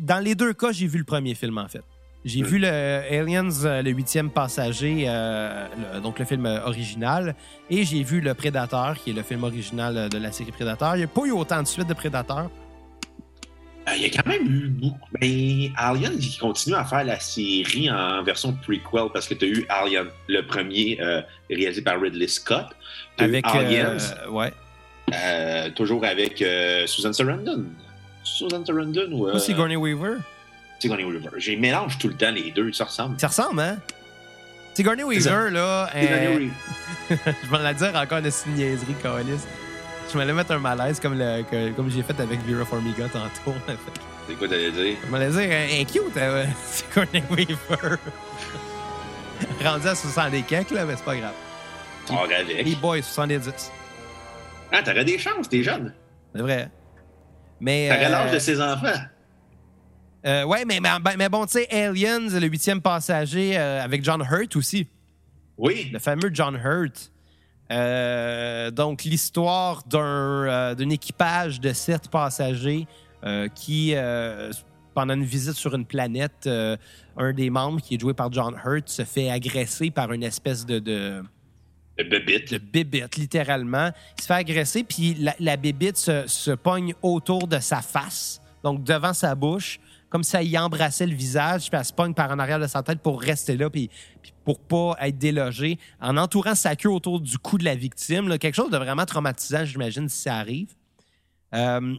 dans 0.00 0.22
les 0.22 0.34
deux 0.34 0.52
cas, 0.52 0.72
j'ai 0.72 0.86
vu 0.86 0.98
le 0.98 1.04
premier 1.04 1.34
film, 1.34 1.58
en 1.58 1.68
fait. 1.68 1.82
J'ai 2.24 2.42
Mm. 2.42 2.46
vu 2.46 2.58
le 2.58 2.68
Aliens, 2.68 3.48
euh, 3.64 3.80
le 3.82 3.90
huitième 3.90 4.30
passager, 4.30 5.04
euh, 5.06 5.66
le- 5.94 6.00
donc 6.00 6.18
le 6.18 6.24
film 6.24 6.46
euh, 6.46 6.64
original, 6.66 7.34
et 7.70 7.84
j'ai 7.84 8.02
vu 8.02 8.20
le 8.20 8.34
Prédateur, 8.34 8.96
qui 8.98 9.10
est 9.10 9.12
le 9.12 9.22
film 9.22 9.44
original 9.44 10.08
de 10.08 10.18
la 10.18 10.32
série 10.32 10.50
Prédateur. 10.50 10.96
Il 10.96 10.98
n'y 10.98 11.04
a 11.04 11.08
pas 11.08 11.24
eu 11.24 11.30
autant 11.30 11.62
de 11.62 11.66
suites 11.68 11.86
de 11.88 11.94
Prédateur. 11.94 12.50
Euh, 13.88 13.92
Il 13.96 14.02
y 14.02 14.06
a 14.06 14.10
quand 14.10 14.28
même 14.28 14.46
eu 14.46 14.68
beaucoup. 14.68 15.08
Ben, 15.20 15.70
Alien, 15.76 16.12
il 16.18 16.38
continue 16.38 16.74
à 16.76 16.84
faire 16.84 17.04
la 17.04 17.18
série 17.20 17.88
en 17.90 18.22
version 18.22 18.52
prequel 18.52 19.08
parce 19.14 19.26
que 19.28 19.34
tu 19.34 19.44
as 19.44 19.48
eu 19.48 19.66
Alien, 19.68 20.06
le 20.28 20.42
premier 20.42 20.98
euh, 21.00 21.22
réalisé 21.48 21.80
par 21.82 21.98
Ridley 22.00 22.28
Scott. 22.28 22.66
Eu 23.18 23.22
Avec. 23.24 23.46
Aliens, 23.46 23.96
ouais. 24.30 24.52
toujours 25.76 26.04
avec 26.04 26.44
Susan 26.86 27.12
Sarandon. 27.12 27.64
Susan 28.24 28.62
Sarandon 28.66 29.10
ou. 29.12 29.38
Sigourney 29.38 29.76
Weaver. 29.76 30.16
Sigourney 30.78 31.04
Weaver. 31.04 31.30
J'ai 31.38 31.56
mélange 31.56 31.98
tout 31.98 32.08
le 32.08 32.14
temps 32.14 32.30
les 32.30 32.50
deux, 32.50 32.72
ça 32.72 32.84
ressemble. 32.84 33.18
Ça 33.18 33.28
ressemble, 33.28 33.60
hein? 33.60 33.78
Sigourney. 34.74 35.02
Weaver, 35.02 35.50
là. 35.50 35.90
Euh, 35.94 36.36
Weaver. 36.38 36.50
je 37.44 37.50
m'en 37.50 37.58
allais 37.58 37.74
dire 37.74 37.92
encore 37.96 38.22
de 38.22 38.30
une 38.46 38.54
niaiserie, 38.54 38.94
Calis. 39.02 39.40
Je 40.12 40.16
m'allais 40.16 40.32
mettre 40.32 40.52
un 40.52 40.58
malaise 40.58 41.00
comme, 41.00 41.18
le, 41.18 41.42
que- 41.42 41.72
comme 41.72 41.90
j'ai 41.90 42.02
fait 42.02 42.18
avec 42.20 42.40
Vera 42.46 42.64
Farmiga 42.64 43.08
tantôt. 43.08 43.54
C'est 44.28 44.34
quoi 44.34 44.46
t'allais 44.48 44.70
dire? 44.70 44.96
je 45.04 45.10
m'allais 45.10 45.30
dire, 45.30 45.40
est 45.40 45.84
cute, 45.90 46.16
euh, 46.16 46.44
Sigourney 46.70 47.22
Weaver. 47.30 47.96
Rendu 49.64 49.88
à 49.88 49.94
60 49.94 50.34
et 50.34 50.42
quelques, 50.42 50.70
là, 50.70 50.84
mais 50.84 50.94
c'est 50.96 51.04
pas 51.04 51.16
grave. 51.16 51.32
Sors 52.06 52.22
avec. 52.24 52.66
Hey 52.66 52.74
boy, 52.76 53.02
70. 53.02 53.70
Ah, 54.72 54.82
t'aurais 54.82 55.04
des 55.04 55.18
chances, 55.18 55.48
t'es 55.48 55.62
jeune. 55.62 55.92
C'est 56.34 56.42
vrai. 56.42 56.70
Mais. 57.60 57.88
T'aurais 57.88 58.06
euh, 58.06 58.08
l'âge 58.10 58.32
de 58.32 58.38
ses 58.38 58.60
enfants. 58.60 58.92
Euh, 60.28 60.44
ouais, 60.44 60.64
mais, 60.66 60.78
mais, 60.80 60.90
mais 61.16 61.28
bon, 61.28 61.46
tu 61.46 61.52
sais, 61.52 61.68
Aliens, 61.70 62.28
le 62.28 62.46
huitième 62.46 62.82
passager 62.82 63.56
euh, 63.56 63.82
avec 63.82 64.04
John 64.04 64.20
Hurt 64.20 64.54
aussi. 64.56 64.86
Oui. 65.56 65.88
le 65.92 65.98
fameux 65.98 66.30
John 66.32 66.54
Hurt. 66.62 67.10
Euh, 67.72 68.70
donc, 68.70 69.04
l'histoire 69.04 69.82
d'un 69.84 70.00
euh, 70.00 70.74
d'un 70.74 70.90
équipage 70.90 71.60
de 71.60 71.72
sept 71.72 72.08
passagers 72.10 72.86
qui, 73.54 73.94
pendant 74.94 75.14
une 75.14 75.24
visite 75.24 75.54
sur 75.54 75.74
une 75.74 75.84
planète, 75.84 76.46
un 76.46 77.32
des 77.32 77.50
membres, 77.50 77.80
qui 77.80 77.96
est 77.96 78.00
joué 78.00 78.14
par 78.14 78.30
John 78.32 78.54
Hurt, 78.64 78.88
se 78.88 79.04
fait 79.04 79.30
agresser 79.30 79.90
par 79.90 80.12
une 80.12 80.22
espèce 80.22 80.64
de, 80.64 80.78
de, 80.78 81.24
Le 81.98 82.04
bébite. 82.04 82.52
de 82.52 82.58
bébite, 82.58 83.16
littéralement. 83.16 83.90
Il 84.16 84.22
se 84.22 84.26
fait 84.28 84.34
agresser, 84.34 84.84
puis 84.84 85.14
la, 85.14 85.34
la 85.40 85.56
bébite 85.56 85.96
se, 85.96 86.28
se 86.28 86.52
pogne 86.52 86.94
autour 87.02 87.48
de 87.48 87.58
sa 87.58 87.82
face, 87.82 88.40
donc 88.62 88.84
devant 88.84 89.12
sa 89.12 89.34
bouche, 89.34 89.80
comme 90.10 90.24
ça 90.24 90.42
y 90.42 90.56
embrassait 90.56 91.06
le 91.06 91.14
visage, 91.14 91.68
puis 91.70 91.78
elle 91.78 91.84
se 91.84 91.92
pogne 91.92 92.14
par 92.14 92.30
en 92.30 92.38
arrière 92.38 92.58
de 92.58 92.66
sa 92.66 92.82
tête 92.82 93.00
pour 93.00 93.20
rester 93.20 93.56
là, 93.56 93.68
puis, 93.70 93.90
puis 94.22 94.32
pour 94.44 94.58
pas 94.60 94.96
être 95.00 95.18
délogée, 95.18 95.78
en 96.00 96.16
entourant 96.16 96.54
sa 96.54 96.76
queue 96.76 96.90
autour 96.90 97.20
du 97.20 97.38
cou 97.38 97.58
de 97.58 97.64
la 97.64 97.74
victime. 97.74 98.28
là, 98.28 98.38
quelque 98.38 98.54
chose 98.54 98.70
de 98.70 98.78
vraiment 98.78 99.04
traumatisant, 99.04 99.64
j'imagine, 99.64 100.08
si 100.08 100.22
ça 100.22 100.36
arrive. 100.36 100.74
Euh, 101.54 101.94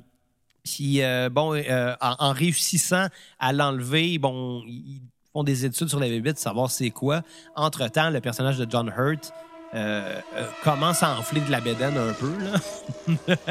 puis, 0.64 1.02
euh, 1.02 1.30
bon, 1.30 1.54
euh, 1.54 1.96
en, 2.02 2.16
en 2.20 2.32
réussissant 2.32 3.08
à 3.40 3.54
l'enlever, 3.54 4.18
bon, 4.18 4.64
ils 4.68 5.02
font 5.34 5.44
des 5.44 5.66
études 5.66 5.90
sur 5.90 6.00
la 6.00 6.08
bébite, 6.08 6.38
savoir 6.40 6.70
c'est 6.72 6.90
quoi. 6.90 7.22
Entre-temps, 7.56 8.10
le 8.10 8.22
personnage 8.22 8.58
de 8.58 8.70
John 8.70 8.92
Hurt 8.96 9.32
euh, 9.76 10.20
euh, 10.36 10.48
commence 10.64 11.04
à 11.04 11.18
enfler 11.18 11.42
de 11.42 11.52
la 11.52 11.62
bédaine 11.62 11.96
un 11.96 12.14
peu, 12.14 12.34
là. 12.40 13.36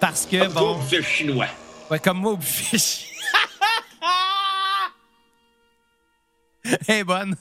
Parce 0.00 0.24
que, 0.26 0.44
Comme 0.44 0.52
toi, 0.52 0.78
bon... 0.78 1.02
chinois. 1.02 1.48
Ouais, 1.90 1.98
comme 1.98 2.18
moi 2.18 2.32
au 2.32 2.36
buffet. 2.36 2.78
Elle 6.88 6.96
est 6.96 7.04
bonne. 7.04 7.36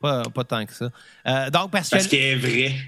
Pas, 0.00 0.22
pas 0.24 0.44
tant 0.44 0.66
que 0.66 0.74
ça. 0.74 0.90
Euh, 1.26 1.48
donc, 1.48 1.70
parce 1.70 1.88
que, 1.88 1.96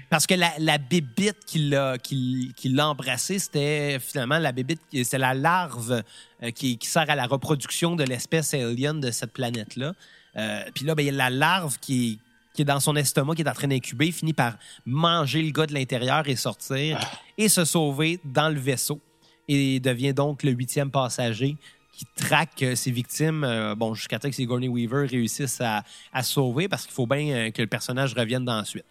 Parce 0.07 0.27
est 0.27 0.27
que 0.27 0.35
la, 0.35 0.51
la 0.59 0.77
bébite 0.77 1.43
qui 1.47 1.69
l'a, 1.69 1.97
qui, 1.97 2.53
qui 2.55 2.69
l'a 2.69 2.89
embrassée, 2.89 3.39
c'était 3.39 3.97
finalement 3.99 4.37
la 4.37 4.51
bébite, 4.51 4.81
c'est 5.03 5.17
la 5.17 5.33
larve 5.33 6.03
euh, 6.43 6.51
qui, 6.51 6.77
qui 6.77 6.87
sert 6.87 7.09
à 7.09 7.15
la 7.15 7.25
reproduction 7.25 7.95
de 7.95 8.03
l'espèce 8.03 8.53
alien 8.53 8.99
de 8.99 9.09
cette 9.09 9.33
planète-là. 9.33 9.93
Euh, 10.35 10.63
Puis 10.75 10.85
là, 10.85 10.93
ben, 10.93 11.01
il 11.01 11.07
y 11.07 11.09
a 11.09 11.13
la 11.13 11.31
larve 11.31 11.79
qui, 11.79 12.19
qui 12.53 12.61
est 12.61 12.65
dans 12.65 12.79
son 12.79 12.95
estomac, 12.95 13.33
qui 13.33 13.41
est 13.41 13.49
en 13.49 13.53
train 13.53 13.67
d'incuber, 13.67 14.11
finit 14.11 14.33
par 14.33 14.55
manger 14.85 15.41
le 15.41 15.49
gars 15.51 15.65
de 15.65 15.73
l'intérieur 15.73 16.27
et 16.27 16.35
sortir 16.35 16.99
et 17.35 17.49
se 17.49 17.65
sauver 17.65 18.19
dans 18.25 18.49
le 18.49 18.59
vaisseau. 18.59 19.01
Et 19.47 19.79
devient 19.79 20.13
donc 20.13 20.43
le 20.43 20.51
huitième 20.51 20.91
passager 20.91 21.55
qui 21.97 22.05
traque 22.15 22.61
euh, 22.61 22.75
ses 22.75 22.91
victimes, 22.91 23.43
euh, 23.43 23.73
bon, 23.75 23.93
jusqu'à 23.95 24.19
temps 24.19 24.29
que 24.29 24.35
Sigourney 24.35 24.67
Weaver 24.67 25.07
réussisse 25.09 25.59
à, 25.61 25.83
à 26.13 26.21
sauver, 26.23 26.67
parce 26.67 26.83
qu'il 26.85 26.93
faut 26.93 27.07
bien 27.07 27.27
euh, 27.35 27.51
que 27.51 27.61
le 27.61 27.67
personnage 27.67 28.13
revienne 28.13 28.45
dans 28.45 28.57
la 28.57 28.65
suite. 28.65 28.85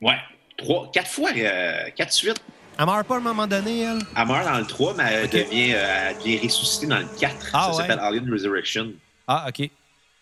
Ouais. 0.00 0.16
Trois, 0.56 0.90
quatre 0.92 1.10
fois, 1.10 1.30
euh, 1.36 1.90
quatre 1.94 2.12
suites. 2.12 2.40
Elle 2.78 2.86
meurt 2.86 3.06
pas 3.06 3.16
à 3.16 3.18
un 3.18 3.20
moment 3.20 3.46
donné, 3.46 3.80
elle? 3.82 3.98
Elle 4.16 4.26
meurt 4.26 4.44
dans 4.44 4.58
le 4.58 4.64
3, 4.66 4.94
mais 4.96 5.04
elle, 5.12 5.28
devient, 5.28 5.72
euh, 5.74 6.10
elle 6.10 6.16
devient 6.18 6.38
ressuscitée 6.46 6.86
dans 6.86 6.98
le 7.00 7.06
4. 7.20 7.50
Ah, 7.52 7.60
ça 7.64 7.70
ouais. 7.70 7.76
s'appelle 7.76 7.98
Alien 8.00 8.30
Resurrection. 8.32 8.92
Ah, 9.26 9.46
OK. 9.48 9.68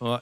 Ouais. 0.01 0.17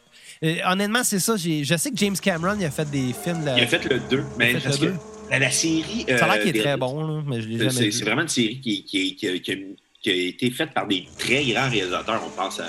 Euh, 0.45 0.57
honnêtement, 0.67 1.03
c'est 1.05 1.21
ça. 1.21 1.37
Je 1.37 1.75
sais 1.77 1.91
que 1.91 1.97
James 1.97 2.17
Cameron 2.17 2.57
il 2.59 2.65
a 2.67 2.71
fait 2.71 2.89
des 2.91 3.13
films. 3.13 3.45
là- 3.45 3.57
Il 3.57 3.65
a 3.65 3.67
fait 3.67 3.85
le 3.89 3.99
2, 3.99 4.25
mais 4.39 4.53
parce 4.55 4.65
le 4.67 4.73
que 4.73 4.93
deux. 4.93 4.95
la, 5.31 5.39
la 5.39 5.51
série. 5.51 6.05
Ça 6.09 6.27
a 6.27 6.29
l'air 6.29 6.31
euh, 6.37 6.39
qu'il 6.39 6.49
est 6.51 6.53
des- 6.53 6.61
très 6.61 6.77
bon, 6.77 7.07
là, 7.07 7.23
mais 7.27 7.41
je 7.41 7.49
l'ai 7.49 7.59
jamais 7.59 7.71
C'est 7.71 7.85
vu. 7.87 7.93
c'est 7.93 8.05
vraiment 8.05 8.23
une 8.23 8.29
série 8.29 8.61
qui, 8.61 8.85
qui, 8.85 9.17
qui, 9.17 9.41
qui- 9.41 9.77
qui 10.05 10.11
a 10.11 10.15
été 10.15 10.51
faite 10.51 10.73
par 10.75 10.87
des 10.87 11.07
très 11.19 11.43
grands 11.47 11.71
réalisateurs. 11.71 12.23
On 12.27 12.29
pense 12.31 12.61
à 12.61 12.67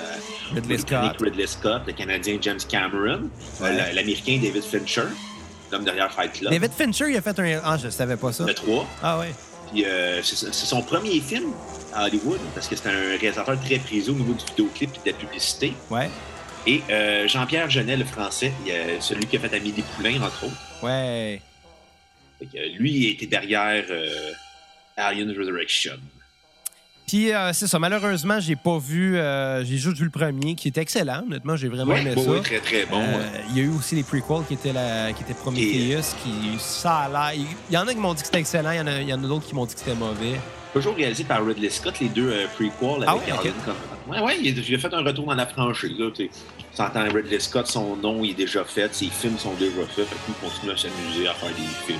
Ridley 0.54 0.78
Scott. 0.78 1.16
Ridley 1.20 1.46
Scott, 1.46 1.82
le 1.86 1.92
Canadien 1.92 2.38
James 2.40 2.58
Cameron, 2.66 3.28
euh, 3.60 3.62
Ouais. 3.62 3.92
l'Américain 3.92 4.40
David 4.42 4.62
Fincher, 4.64 5.02
l'homme 5.70 5.84
derrière 5.84 6.10
Fight 6.10 6.32
Club, 6.32 6.50
David 6.50 6.72
Fincher, 6.72 7.04
il 7.10 7.16
a 7.18 7.20
fait 7.20 7.38
un. 7.38 7.60
Ah, 7.62 7.76
je 7.76 7.90
savais 7.90 8.16
pas 8.16 8.32
ça. 8.32 8.44
le 8.46 8.54
3. 8.54 8.86
Ah, 9.02 9.18
ouais. 9.18 9.32
Puis 9.70 9.84
euh, 9.84 10.22
c'est 10.22 10.52
son 10.54 10.80
premier 10.80 11.20
film 11.20 11.52
à 11.92 12.06
Hollywood 12.06 12.40
parce 12.54 12.68
que 12.68 12.74
c'est 12.76 12.88
un 12.88 13.18
réalisateur 13.18 13.60
très 13.60 13.78
prisé 13.80 14.10
au 14.10 14.14
niveau 14.14 14.32
du 14.32 14.44
vidéoclip 14.46 14.90
et 15.04 15.10
de 15.10 15.12
la 15.14 15.18
publicité. 15.22 15.74
Ouais. 15.90 16.08
Et 16.66 16.80
euh, 16.88 17.28
Jean-Pierre 17.28 17.68
Genet, 17.68 17.96
le 17.98 18.04
français, 18.06 18.50
celui 19.00 19.26
qui 19.26 19.36
a 19.36 19.40
fait 19.40 19.54
Amélie 19.54 19.82
Poulain, 19.94 20.22
entre 20.22 20.44
autres. 20.46 20.56
Ouais. 20.82 21.42
Fait 22.38 22.46
que, 22.46 22.78
lui, 22.78 22.92
il 22.92 23.10
était 23.10 23.26
derrière 23.26 23.84
euh, 23.90 24.32
Alien 24.96 25.28
Resurrection. 25.36 25.96
Puis 27.06 27.32
euh, 27.32 27.52
c'est 27.52 27.68
ça, 27.68 27.78
malheureusement, 27.78 28.40
j'ai 28.40 28.56
pas 28.56 28.78
vu. 28.78 29.16
euh, 29.16 29.64
j'ai 29.64 29.76
juste 29.76 29.96
vu 29.98 30.04
le 30.04 30.10
premier, 30.10 30.56
qui 30.56 30.68
était 30.68 30.80
excellent. 30.80 31.22
Honnêtement, 31.26 31.54
j'ai 31.56 31.68
vraiment 31.68 31.92
Ouais, 31.92 32.00
aimé 32.00 32.14
ça. 32.16 32.40
très 32.42 32.58
très 32.58 32.84
bon. 32.86 33.00
Euh, 33.00 33.18
ouais. 33.18 33.44
Il 33.50 33.56
y 33.58 33.60
a 33.60 33.64
eu 33.64 33.68
aussi 33.70 33.94
les 33.94 34.02
prequels 34.02 34.44
qui 34.48 34.54
étaient, 34.54 34.72
la, 34.72 35.12
qui 35.12 35.22
étaient 35.22 35.34
Prometheus, 35.34 36.14
qui 36.22 36.58
ça 36.58 36.96
a 37.02 37.08
l'air. 37.32 37.44
Il 37.70 37.74
y 37.74 37.78
en 37.78 37.86
a 37.86 37.92
qui 37.92 38.00
m'ont 38.00 38.12
dit 38.12 38.22
que 38.22 38.26
c'était 38.26 38.40
excellent, 38.40 38.72
il 38.72 38.78
y 38.78 38.80
en 38.80 38.86
a, 38.88 39.00
il 39.00 39.08
y 39.08 39.14
en 39.14 39.22
a 39.22 39.26
d'autres 39.26 39.46
qui 39.46 39.54
m'ont 39.54 39.66
dit 39.66 39.74
que 39.74 39.80
c'était 39.80 39.94
mauvais. 39.94 40.40
Toujours 40.72 40.96
réalisé 40.96 41.22
par 41.24 41.46
Ridley 41.46 41.70
Scott, 41.70 42.00
les 42.00 42.08
deux 42.08 42.28
euh, 42.30 42.46
prequels 42.54 43.08
avec 43.08 43.08
Ah 43.08 43.16
ouais. 43.16 44.20
Ouais, 44.20 44.20
ouais, 44.24 44.38
il 44.42 44.74
a, 44.74 44.78
fait 44.78 44.92
un 44.92 45.02
retour 45.02 45.26
dans 45.26 45.34
la 45.34 45.46
franchise. 45.46 45.92
Là, 45.98 46.10
tu 46.14 46.28
entends 46.78 47.04
Ridley 47.04 47.38
Scott, 47.40 47.66
son 47.68 47.96
nom 47.96 48.22
il 48.24 48.30
est 48.32 48.34
déjà 48.34 48.64
fait, 48.64 48.92
ses 48.94 49.06
films 49.06 49.38
sont 49.38 49.54
déjà 49.54 49.86
faits, 49.94 50.06
fait 50.06 50.16
qu'il 50.26 50.34
continue 50.34 50.72
à 50.72 50.76
s'amuser 50.76 51.28
à 51.28 51.34
faire 51.34 51.50
des 51.50 51.86
films. 51.86 51.98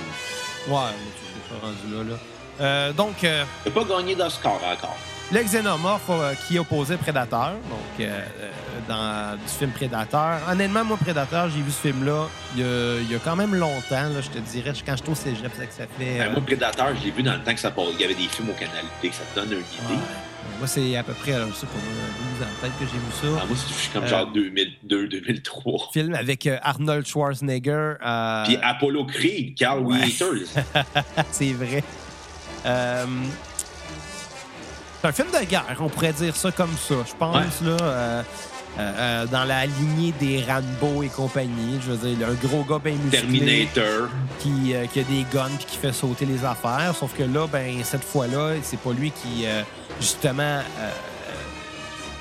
Ouais, 0.67 0.91
mais 0.91 1.11
tu 1.15 1.53
pas 1.53 1.65
rendu 1.65 1.95
là. 1.95 2.11
là. 2.13 2.19
Euh, 2.59 2.93
donc, 2.93 3.23
euh, 3.23 3.43
Il 3.65 3.71
n'a 3.73 3.81
pas 3.83 3.95
gagné 3.95 4.15
d'Oscar 4.15 4.53
encore. 4.55 4.97
le 5.31 5.43
xénomorphe 5.43 6.01
euh, 6.09 6.33
qui 6.47 6.57
opposait 6.57 6.97
Prédateur, 6.97 7.51
donc 7.69 7.99
euh, 7.99 8.03
euh, 8.41 8.49
dans 8.87 9.35
du 9.37 9.47
film 9.51 9.71
Prédateur. 9.71 10.39
Honnêtement, 10.49 10.83
moi, 10.85 10.97
Prédateur, 10.97 11.49
j'ai 11.49 11.61
vu 11.61 11.71
ce 11.71 11.81
film-là 11.87 12.27
il 12.55 12.61
y, 12.61 12.63
a, 12.65 12.99
il 13.01 13.11
y 13.11 13.15
a 13.15 13.19
quand 13.19 13.35
même 13.35 13.53
longtemps, 13.53 14.09
là, 14.09 14.21
je 14.21 14.29
te 14.29 14.39
dirais, 14.39 14.73
quand 14.85 14.95
je 14.97 15.03
suis 15.03 15.11
au 15.11 15.15
cégep, 15.15 15.51
c'est 15.57 15.67
que 15.67 15.73
ça 15.73 15.83
fait. 15.97 16.17
Ben, 16.17 16.21
euh, 16.21 16.31
moi, 16.31 16.41
Predator, 16.45 16.87
je 16.99 17.03
l'ai 17.05 17.11
vu 17.11 17.23
dans 17.23 17.33
le 17.33 17.41
temps 17.43 17.53
que 17.53 17.59
ça 17.59 17.71
passe. 17.71 17.85
Il 17.93 18.01
y 18.01 18.05
avait 18.05 18.15
des 18.15 18.27
films 18.27 18.49
au 18.49 18.53
Canal 18.53 18.85
P, 19.01 19.09
que 19.09 19.15
ça 19.15 19.23
te 19.33 19.39
donne 19.39 19.51
une 19.51 19.57
idée. 19.59 19.93
ouais. 19.93 19.99
Moi, 20.59 20.65
c'est 20.67 20.95
à 20.95 21.03
peu 21.03 21.13
près, 21.13 21.33
alors, 21.33 21.49
je 21.49 21.55
sais 21.55 21.67
pas, 21.67 21.73
moi, 21.73 22.37
12 22.39 22.47
ans 22.47 22.51
peut-être 22.61 22.79
que 22.79 22.85
j'ai 22.85 22.97
vu 22.97 23.11
ça. 23.35 23.39
Ah, 23.43 23.45
moi, 23.47 23.55
c'est- 23.57 23.67
je 23.73 23.79
suis 23.79 23.89
comme 23.89 24.07
genre 24.07 24.25
2002, 24.27 25.07
2003. 25.07 25.89
Film 25.91 26.15
avec 26.15 26.49
Arnold 26.63 27.05
Schwarzenegger. 27.05 27.95
Puis 28.45 28.57
Apollo 28.63 29.05
Creed, 29.05 29.55
Carl 29.57 29.81
Ouais. 29.81 29.99
Weathers. 29.99 30.47
c'est 31.31 31.51
vrai. 31.51 31.83
Euh, 32.67 33.05
c'est 35.01 35.07
un 35.07 35.11
film 35.11 35.27
de 35.31 35.45
guerre, 35.45 35.75
on 35.79 35.89
pourrait 35.89 36.13
dire 36.13 36.35
ça 36.35 36.51
comme 36.51 36.75
ça, 36.77 36.95
je 37.07 37.13
pense, 37.17 37.61
là. 37.61 37.77
euh, 37.81 38.23
euh, 38.79 39.25
dans 39.27 39.43
la 39.45 39.65
lignée 39.65 40.13
des 40.19 40.43
Rambo 40.43 41.01
et 41.01 41.07
compagnie. 41.07 41.79
Je 41.83 41.91
veux 41.93 42.13
dire, 42.15 42.27
un 42.27 42.47
gros 42.47 42.63
gars 42.63 42.79
bien 42.83 42.93
musclé 42.93 43.19
Terminator. 43.67 44.09
qui, 44.39 44.73
euh, 44.75 44.85
qui 44.85 44.99
a 44.99 45.03
des 45.03 45.25
guns 45.33 45.49
puis 45.57 45.65
qui 45.65 45.77
fait 45.77 45.93
sauter 45.93 46.25
les 46.25 46.43
affaires. 46.45 46.93
Sauf 46.99 47.15
que 47.17 47.23
là, 47.23 47.47
ben 47.51 47.83
cette 47.83 48.03
fois-là, 48.03 48.53
c'est 48.61 48.79
pas 48.79 48.91
lui 48.91 49.11
qui, 49.11 49.45
euh, 49.47 49.61
justement... 49.99 50.59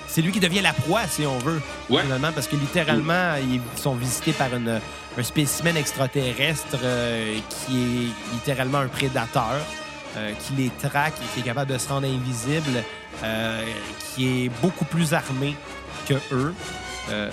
c'est 0.08 0.22
lui 0.22 0.32
qui 0.32 0.40
devient 0.40 0.62
la 0.62 0.72
proie, 0.72 1.02
si 1.10 1.26
on 1.26 1.36
veut, 1.38 1.60
Ouais. 1.90 2.00
finalement, 2.02 2.32
parce 2.34 2.46
que 2.46 2.56
littéralement, 2.56 3.34
ils 3.36 3.60
sont 3.78 3.94
visités 3.94 4.32
par 4.32 4.54
une- 4.54 4.80
un 5.18 5.22
spécimen 5.22 5.76
extraterrestre 5.76 6.78
qui 7.66 7.76
est 7.76 8.32
littéralement 8.34 8.78
un 8.78 8.88
prédateur, 8.88 9.56
euh, 10.16 10.32
qui 10.32 10.54
les 10.54 10.70
traque 10.88 11.14
et 11.22 11.34
qui 11.34 11.40
est 11.40 11.44
capable 11.44 11.72
de 11.72 11.78
se 11.78 11.88
rendre 11.88 12.06
invisible, 12.06 12.82
euh, 13.24 13.62
qui 14.14 14.44
est 14.46 14.48
beaucoup 14.62 14.84
plus 14.84 15.14
armé 15.14 15.54
que 16.08 16.14
eux. 16.32 16.54
Euh, 17.10 17.30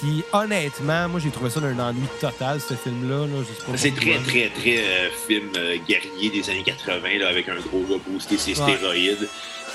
puis 0.00 0.24
honnêtement, 0.32 1.08
moi 1.08 1.20
j'ai 1.20 1.30
trouvé 1.30 1.50
ça 1.50 1.60
d'un 1.60 1.78
ennui 1.78 2.06
total, 2.20 2.60
ce 2.60 2.74
film-là. 2.74 3.26
là. 3.26 3.44
C'est 3.76 3.94
très, 3.94 4.18
très, 4.18 4.50
très 4.50 4.78
euh, 4.78 5.08
film 5.28 5.50
guerrier 5.88 6.30
des 6.30 6.50
années 6.50 6.64
80, 6.64 7.00
là, 7.20 7.28
avec 7.28 7.48
un 7.48 7.56
gros 7.56 7.82
gars 7.88 8.02
boosté 8.06 8.36
ses 8.38 8.58
Ouais. 8.60 8.76
stéroïdes. 8.76 9.28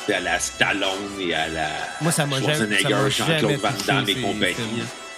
C'est 0.05 0.13
à 0.15 0.19
la 0.21 0.39
Stallone 0.39 0.89
et 1.19 1.33
à 1.33 1.47
la 1.49 1.69
Moi, 2.01 2.11
ça 2.11 2.25
m'a 2.25 2.39
Schwarzenegger, 2.41 3.09
Jean-Claude 3.09 3.59
Van 3.59 3.69
Damme 3.85 4.09
et 4.09 4.15
compagnie. 4.15 4.55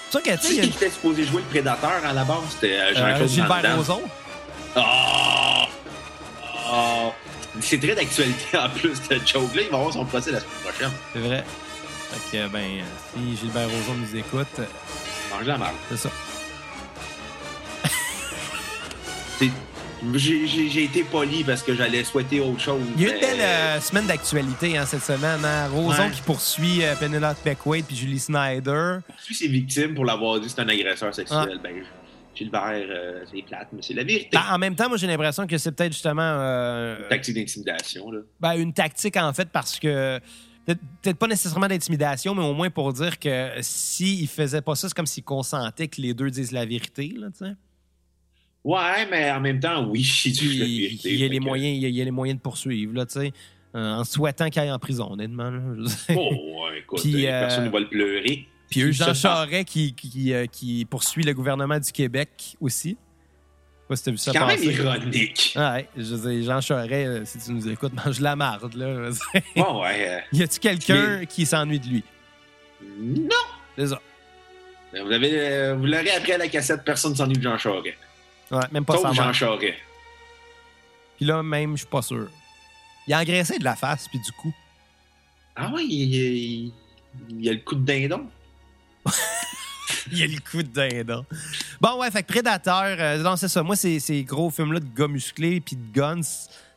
C'est 0.09 0.24
sûr 0.26 0.38
tu 0.41 0.47
sais, 0.55 0.62
qui 0.62 0.68
était 0.68 0.89
supposé 0.89 1.24
jouer 1.24 1.41
le 1.43 1.47
Prédateur 1.47 2.01
à 2.05 2.12
la 2.14 2.24
base? 2.26 2.38
C'était 2.49 2.74
euh, 2.78 2.91
euh, 2.91 2.95
Jean-Claude 2.95 3.22
Van 3.22 3.28
Gilbert 3.28 3.62
Damme. 3.62 3.78
Rozon. 3.78 4.01
Oh! 4.76 4.82
Oh! 6.72 7.12
C'est 7.60 7.80
très 7.80 7.96
d'actualité 7.96 8.58
en 8.58 8.70
plus, 8.70 8.94
ce 8.96 9.14
joke-là. 9.26 9.62
Il 9.64 9.70
va 9.70 9.78
avoir 9.78 9.94
son 9.94 10.06
procès 10.06 10.32
la 10.32 10.40
semaine 10.40 10.54
prochaine. 10.64 10.92
C'est 11.14 11.20
vrai. 11.20 11.44
Fait 12.12 12.38
que, 12.38 12.48
ben, 12.48 12.82
si 13.14 13.38
Gilbert 13.38 13.70
Rozon 13.70 13.96
nous 14.00 14.16
écoute, 14.18 14.48
Mange 15.32 15.46
la 15.46 15.58
marde. 15.58 15.76
c'est 15.90 15.98
ça. 15.98 16.10
J'ai 20.16 20.84
été 20.84 21.04
poli 21.04 21.44
parce 21.44 21.62
que 21.62 21.76
j'allais 21.76 22.04
souhaiter 22.04 22.40
autre 22.40 22.60
chose. 22.60 22.82
Il 22.98 23.04
y 23.04 23.06
a 23.06 23.10
eu 23.10 23.14
une 23.14 23.20
belle 23.20 23.40
euh, 23.42 23.80
semaine 23.80 24.08
d'actualité 24.08 24.76
hein, 24.78 24.86
cette 24.88 25.04
semaine. 25.04 25.46
Hein? 25.46 25.68
Rozon 25.72 26.06
Ouais. 26.06 26.12
qui 26.12 26.22
poursuit 26.22 26.84
euh, 26.84 26.96
Penelope 26.96 27.38
Beckwith 27.46 27.86
puis 27.86 27.96
Julie 27.96 28.18
Snyder. 28.20 28.98
Poursuit 29.08 29.36
ses 29.36 29.48
victimes 29.48 29.94
pour 29.94 30.06
l'avoir 30.06 30.40
dit 30.40 30.48
que 30.48 30.54
c'est 30.54 30.62
un 30.62 30.70
agresseur 30.70 31.14
sexuel. 31.14 31.52
Ah. 31.56 31.60
Ben, 31.64 31.72
Gilbert, 32.36 32.86
euh, 32.90 33.24
c'est 33.32 33.42
plate, 33.44 33.68
mais 33.74 33.82
c'est 33.82 33.94
la 33.94 34.04
vérité. 34.04 34.30
Ben, 34.34 34.44
en 34.52 34.58
même 34.58 34.76
temps, 34.76 34.88
moi, 34.88 34.98
j'ai 34.98 35.08
l'impression 35.08 35.46
que 35.48 35.58
c'est 35.58 35.72
peut-être 35.72 35.92
justement 35.94 36.22
euh, 36.22 37.08
Tactique 37.10 37.36
d'intimidation, 37.36 38.10
là. 38.12 38.20
ben, 38.40 38.54
une 38.54 38.74
tactique, 38.74 39.18
en 39.18 39.34
fait, 39.34 39.50
parce 39.50 39.80
que 39.80 40.20
peut-être 40.66 41.18
pas 41.18 41.28
nécessairement 41.28 41.68
d'intimidation, 41.68 42.34
mais 42.36 42.44
au 42.44 42.54
moins 42.54 42.70
pour 42.70 42.94
dire 42.94 43.20
que 43.20 43.50
s'il 43.62 44.28
faisait 44.28 44.62
pas 44.62 44.76
ça, 44.76 44.88
c'est 44.88 44.94
comme 44.96 45.06
s'il 45.08 45.24
consentait 45.24 45.88
que 45.88 46.00
les 46.02 46.14
deux 46.14 46.30
disent 46.30 46.52
la 46.52 46.66
vérité, 46.66 47.14
là, 47.18 47.28
tu 47.32 47.46
sais. 47.46 47.54
Ouais, 48.64 49.08
mais 49.10 49.32
en 49.32 49.40
même 49.42 49.60
temps, 49.60 49.88
oui, 49.90 50.02
il 50.26 50.60
la 50.60 50.66
vérité. 50.66 51.14
il 51.14 51.20
y 51.20 51.24
a 51.24 51.28
les 51.28 51.40
que- 51.40 51.44
moyens, 51.44 51.76
il 51.78 51.82
y 51.82 51.86
a, 51.86 51.90
il 51.90 51.96
y 51.96 52.02
a 52.02 52.06
les 52.06 52.12
moyens 52.12 52.38
de 52.38 52.42
poursuivre, 52.44 52.94
là, 52.94 53.06
tu 53.08 53.20
sais. 53.20 53.34
euh, 53.76 53.94
en 53.96 54.04
souhaitant 54.04 54.50
qu'il 54.50 54.62
aille 54.62 54.72
en 54.72 54.78
prison, 54.80 55.12
honnêtement. 55.14 55.50
là. 55.50 55.90
Oh, 56.16 56.30
ouais, 56.66 56.80
écoute, 56.80 57.02
Puis, 57.02 57.26
euh, 57.26 57.42
personne 57.42 57.66
ne 57.66 57.70
va 57.70 57.80
le 57.80 57.88
pleurer. 57.90 58.46
Puis 58.72 58.82
eux, 58.82 58.92
Jean 58.92 59.14
Charest 59.14 59.66
qui, 59.68 59.94
qui, 59.94 60.34
euh, 60.34 60.46
qui 60.48 60.86
poursuit 60.86 61.24
le 61.24 61.34
gouvernement 61.34 61.78
du 61.80 61.92
Québec 61.92 62.56
aussi. 62.60 62.90
Je 62.92 62.96
sais 62.96 63.88
pas 63.90 63.96
si 63.98 64.04
t'as 64.04 64.12
vu 64.12 64.18
ça 64.18 64.32
C'est 64.32 64.40
quand 64.40 64.48
même 64.48 64.64
ironique. 64.64 65.54
Ah 65.58 65.74
ouais, 65.74 65.90
je 65.98 66.16
veux 66.16 66.32
dire, 66.32 66.46
Jean 66.46 66.62
Charest, 66.62 66.92
euh, 66.94 67.26
si 67.26 67.38
tu 67.40 67.52
nous 67.52 67.68
écoutes, 67.70 67.94
mange 68.06 68.20
la 68.22 68.36
marde, 68.38 68.74
là. 68.76 69.10
Bon, 69.58 69.84
ouais. 69.84 70.08
euh, 70.10 70.20
y 70.38 70.42
a-tu 70.44 70.60
quelqu'un 70.60 71.26
qui 71.26 71.46
s'ennuie 71.46 71.80
de 71.80 71.88
lui? 71.88 72.04
non! 73.00 73.30
C'est 73.78 73.88
ça. 73.88 74.02
Vous, 74.94 74.98
euh, 75.12 75.76
l'aurez 75.76 76.12
appris 76.12 76.32
à 76.34 76.38
la 76.38 76.48
cassette, 76.48 76.84
personne 76.84 77.12
ne 77.12 77.18
s'ennuie 77.18 77.38
de 77.38 77.42
Jean 77.44 77.58
Charest. 77.58 77.96
Ouais, 78.50 78.60
même 78.72 78.84
pas 78.86 78.96
Sauf 78.96 79.04
sa 79.08 79.14
Jean. 79.14 79.34
Charest. 79.34 79.74
Puis 81.18 81.26
là, 81.26 81.44
même, 81.44 81.74
je 81.74 81.82
suis 81.82 81.88
pas 81.88 82.02
sûr. 82.02 82.28
Il 83.08 83.14
a 83.14 83.20
engraissé 83.20 83.60
de 83.60 83.64
la 83.64 83.76
face, 83.76 84.08
puis 84.08 84.20
du 84.20 84.32
coup. 84.34 84.54
Ah 85.56 85.70
ouais, 85.74 85.84
il, 85.86 86.16
il- 86.16 86.74
il 87.30 87.46
y 87.46 87.50
a 87.50 87.54
le 87.54 87.60
coup 87.60 87.76
de 87.76 87.86
dindon. 87.86 88.26
Il 90.12 90.18
y 90.18 90.24
a 90.24 90.28
le 90.28 90.39
coup 90.39 90.64
de 90.64 90.68
dindon. 90.70 91.26
Bon, 91.80 91.99
ouais, 91.99 92.10
fait 92.12 92.24
que 92.24 92.28
Prédateur, 92.28 92.84
euh, 92.99 93.18
non, 93.22 93.36
c'est 93.36 93.47
ça. 93.47 93.62
Moi, 93.64 93.76
ces, 93.76 93.99
ces 93.99 94.24
gros 94.24 94.49
films-là 94.49 94.80
de 94.80 94.88
gars 94.95 95.08
musclés 95.08 95.60
puis 95.62 95.76
de 95.76 95.93
guns, 95.93 96.22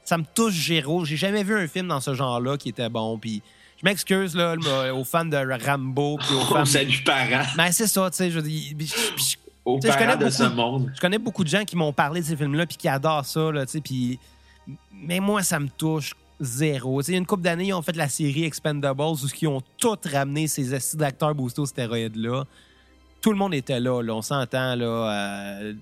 ça 0.05 0.19
me 0.19 0.25
touche 0.35 0.53
géro. 0.55 1.05
J'ai 1.05 1.17
jamais 1.17 1.43
vu 1.43 1.57
un 1.57 1.67
film 1.67 1.89
dans 1.89 2.01
ce 2.01 2.15
genre-là 2.15 2.57
qui 2.59 2.69
était 2.71 2.89
bon. 2.89 3.19
Puis 3.19 3.43
je 3.81 3.85
m'excuse, 3.85 4.35
là, 4.37 4.55
le- 4.57 4.93
aux 4.93 5.05
fans 5.05 5.25
de 5.25 5.37
Rambo 5.65 6.19
puis 6.19 6.35
aux 6.35 6.41
fans... 6.45 6.65
parents. 7.05 7.47
Mais 7.57 7.73
c'est 7.73 7.87
ça, 7.87 8.11
tu 8.11 8.17
sais, 8.19 8.31
je 8.31 8.41
je- 8.41 9.37
Aux 9.65 9.79
de 9.79 10.31
ce 10.31 10.43
beaucoup- 10.45 10.55
monde. 10.57 10.93
je 10.95 11.01
connais 11.01 11.19
beaucoup 11.19 11.45
de 11.45 11.49
gens 11.49 11.65
qui 11.65 11.77
m'ont 11.77 11.93
parlé 11.93 12.21
de 12.21 12.27
ces 12.27 12.37
films-là 12.37 12.67
puis 12.67 12.77
qui 12.77 12.89
adorent 12.89 13.25
ça, 13.27 13.51
là, 13.53 13.65
tu 13.65 13.73
sais, 13.73 13.81
puis... 13.81 14.19
Mais 14.93 15.21
moi, 15.21 15.43
ça 15.43 15.59
me 15.61 15.69
touche 15.69 16.15
zéro. 16.41 17.01
Il 17.03 17.13
y 17.13 17.15
a 17.15 17.19
une 17.19 17.27
couple 17.27 17.43
d'années, 17.43 17.69
ils 17.69 17.73
ont 17.75 17.83
fait 17.83 17.97
la 17.97 18.09
série 18.09 18.45
Expendables 18.45 19.01
où 19.03 19.17
ils 19.41 19.49
ont 19.49 19.63
tous 19.79 19.99
ramené 20.11 20.47
ces 20.47 20.75
assis 20.75 20.97
d'acteurs 20.97 21.35
boostés 21.35 21.61
aux 21.61 21.67
stéroïdes-là. 21.67 22.45
Tout 23.21 23.33
le 23.33 23.39
monde 23.39 23.55
était 23.55 23.81
là, 23.81 24.03
là 24.03 24.15
on 24.15 24.23
s'entend, 24.23 24.75
là... 24.75 25.63
euh, 25.63 25.75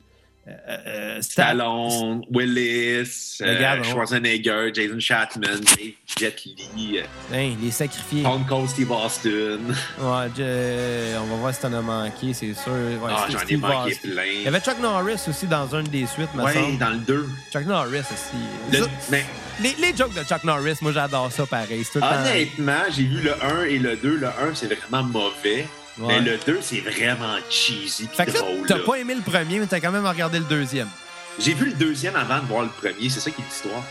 euh, 0.49 0.51
euh, 0.87 1.23
Stallone, 1.23 2.25
Willis, 2.31 3.39
euh, 3.43 3.55
Regarde, 3.57 3.81
on- 3.81 3.85
Schwarzenegger, 3.85 4.71
Jason 4.75 4.99
Chatman, 4.99 5.61
Jet 6.19 6.45
Li, 6.77 6.99
euh, 6.99 7.03
Hein, 7.33 7.55
les 7.63 7.71
sacrifiés. 7.71 8.23
Stone 8.23 8.45
Cold 8.49 8.69
Steve 8.69 8.91
Austin. 8.91 9.31
Ouais, 10.01 10.29
je- 10.37 11.17
on 11.19 11.27
va 11.27 11.35
voir 11.37 11.55
si 11.55 11.61
t'en 11.61 11.73
as 11.73 11.81
manqué, 11.83 12.33
c'est 12.35 12.55
sûr. 12.55 12.73
Ouais, 12.73 13.11
Ah, 13.17 13.27
j'en 13.31 13.39
ai 13.47 13.57
manqué 13.57 13.93
Austin. 13.93 13.99
Il 14.05 14.11
y 14.11 14.15
plein. 14.43 14.49
avait 14.49 14.61
Chuck 14.61 14.79
Norris 14.81 15.21
aussi 15.29 15.47
dans 15.47 15.69
une 15.75 15.87
des 15.89 16.07
suites, 16.07 16.35
me 16.35 16.43
Ouais, 16.43 16.55
semble. 16.55 16.79
dans 16.79 16.91
le 16.91 16.97
2. 16.99 17.29
Chuck 17.53 17.65
Norris 17.67 18.01
aussi. 18.01 18.77
Le- 18.81 18.87
mais 19.11 19.25
les, 19.61 19.75
les 19.81 19.97
jokes 19.97 20.15
de 20.15 20.25
Chuck 20.25 20.43
Norris, 20.45 20.77
moi 20.83 20.91
j'adore 20.93 21.31
ça 21.31 21.47
pareil. 21.47 21.85
Tout 21.93 22.01
honnêtement, 22.01 22.83
j'ai 22.91 23.05
vu 23.05 23.21
le 23.23 23.35
1 23.45 23.65
et 23.67 23.79
le 23.79 23.97
2. 23.97 24.17
Le 24.17 24.27
1, 24.27 24.55
c'est 24.55 24.67
vraiment 24.75 25.05
mauvais. 25.05 25.67
Ouais. 25.99 26.21
Mais 26.21 26.31
le 26.31 26.39
2, 26.47 26.59
c'est 26.63 26.81
vraiment 26.81 27.37
cheesy 27.51 28.09
Fait 28.13 28.25
que 28.27 28.31
là, 28.33 28.39
drôle. 28.41 28.67
t'as 28.67 28.79
là. 28.79 28.85
pas 28.85 28.95
aimé 28.97 29.15
le 29.15 29.21
premier, 29.21 29.59
mais 29.59 29.67
t'as 29.67 29.79
quand 29.81 29.93
même 29.93 30.07
regardé 30.07 30.39
le 30.39 30.45
deuxième. 30.47 30.89
J'ai 31.39 31.53
vu 31.55 31.67
le 31.67 31.73
deuxième 31.75 32.17
avant 32.17 32.39
de 32.39 32.47
voir 32.47 32.63
le 32.63 32.69
premier. 32.69 33.09
C'est 33.11 33.21
ça 33.21 33.31
qui 33.31 33.43
est 33.43 33.45
l'histoire. 33.45 33.83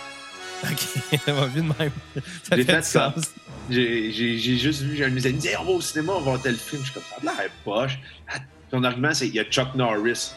Ok, 0.63 1.19
ça 1.25 1.33
va 1.33 1.45
vu 1.47 1.61
de 1.61 1.67
même. 1.79 1.91
Ça 2.43 2.55
J'ai 2.55 2.63
fait 2.63 2.83
ça. 2.83 3.13
sens. 3.15 3.25
J'ai 3.69 4.11
j'ai- 4.11 4.37
j'ai 4.37 4.57
juste 4.57 4.81
vu, 4.81 4.95
j'ai 4.95 5.05
un 5.05 5.09
de 5.09 5.13
mes 5.15 5.25
amis 5.25 5.45
Hey, 5.47 5.55
on 5.59 5.63
va 5.63 5.71
au 5.71 5.81
cinéma, 5.81 6.13
on 6.13 6.19
va 6.19 6.31
voir 6.31 6.41
tel 6.41 6.55
film. 6.57 6.81
Je 6.83 6.91
suis 6.91 6.93
comme 6.93 7.03
ça, 7.23 7.31
a 7.31 7.41
l'air 7.41 7.51
poche. 7.63 7.97
Ah, 8.27 8.37
Ton 8.69 8.83
argument, 8.83 9.13
c'est 9.13 9.25
qu'il 9.27 9.35
y 9.35 9.39
a 9.39 9.43
Chuck 9.43 9.73
Norris. 9.75 10.31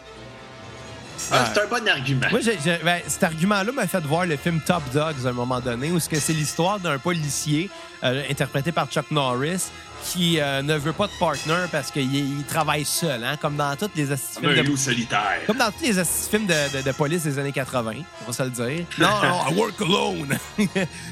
Ah, 1.31 1.51
c'est 1.53 1.61
un 1.63 1.67
bon 1.67 1.89
argument. 1.89 2.27
Moi, 2.31 2.41
j'ai- 2.41 2.59
j'ai- 2.63 2.79
ben, 2.85 3.01
cet 3.07 3.23
argument-là 3.23 3.71
m'a 3.73 3.87
fait 3.87 4.01
voir 4.01 4.27
le 4.27 4.37
film 4.37 4.61
Top 4.67 4.83
Dogs 4.93 5.27
à 5.27 5.29
un 5.29 5.33
moment 5.33 5.61
donné, 5.61 5.91
où 5.91 5.99
c'est 6.01 6.29
l'histoire 6.33 6.79
d'un 6.81 6.99
policier 6.99 7.71
euh, 8.03 8.23
interprété 8.29 8.73
par 8.73 8.89
Chuck 8.91 9.11
Norris 9.11 9.63
qui 10.05 10.39
euh, 10.41 10.63
ne 10.63 10.75
veut 10.77 10.93
pas 10.93 11.07
de 11.07 11.13
partner 11.19 11.65
parce 11.73 11.91
qu'il 11.91 12.15
il 12.15 12.45
travaille 12.45 12.85
seul, 12.85 13.25
hein, 13.25 13.37
comme 13.41 13.57
dans 13.57 13.75
tous 13.77 13.91
les 13.97 14.13
un 14.13 14.17
films 14.17 14.55
de 14.55 14.61
loup 14.63 14.77
solitaire. 14.77 15.41
comme 15.47 15.57
dans 15.57 15.71
tous 15.71 15.83
les 15.85 15.93
films 16.05 16.47
de, 16.47 16.77
de- 16.79 16.83
de 16.83 16.93
police 16.93 17.23
des 17.23 17.39
années 17.39 17.53
80, 17.53 17.93
on 18.23 18.25
va 18.27 18.33
se 18.33 18.43
le 18.43 18.51
dire. 18.51 18.87
Non, 18.99 19.09
non, 19.23 19.51
I 19.51 19.55
work 19.55 19.81
alone. 19.81 20.39
puis 20.57 20.69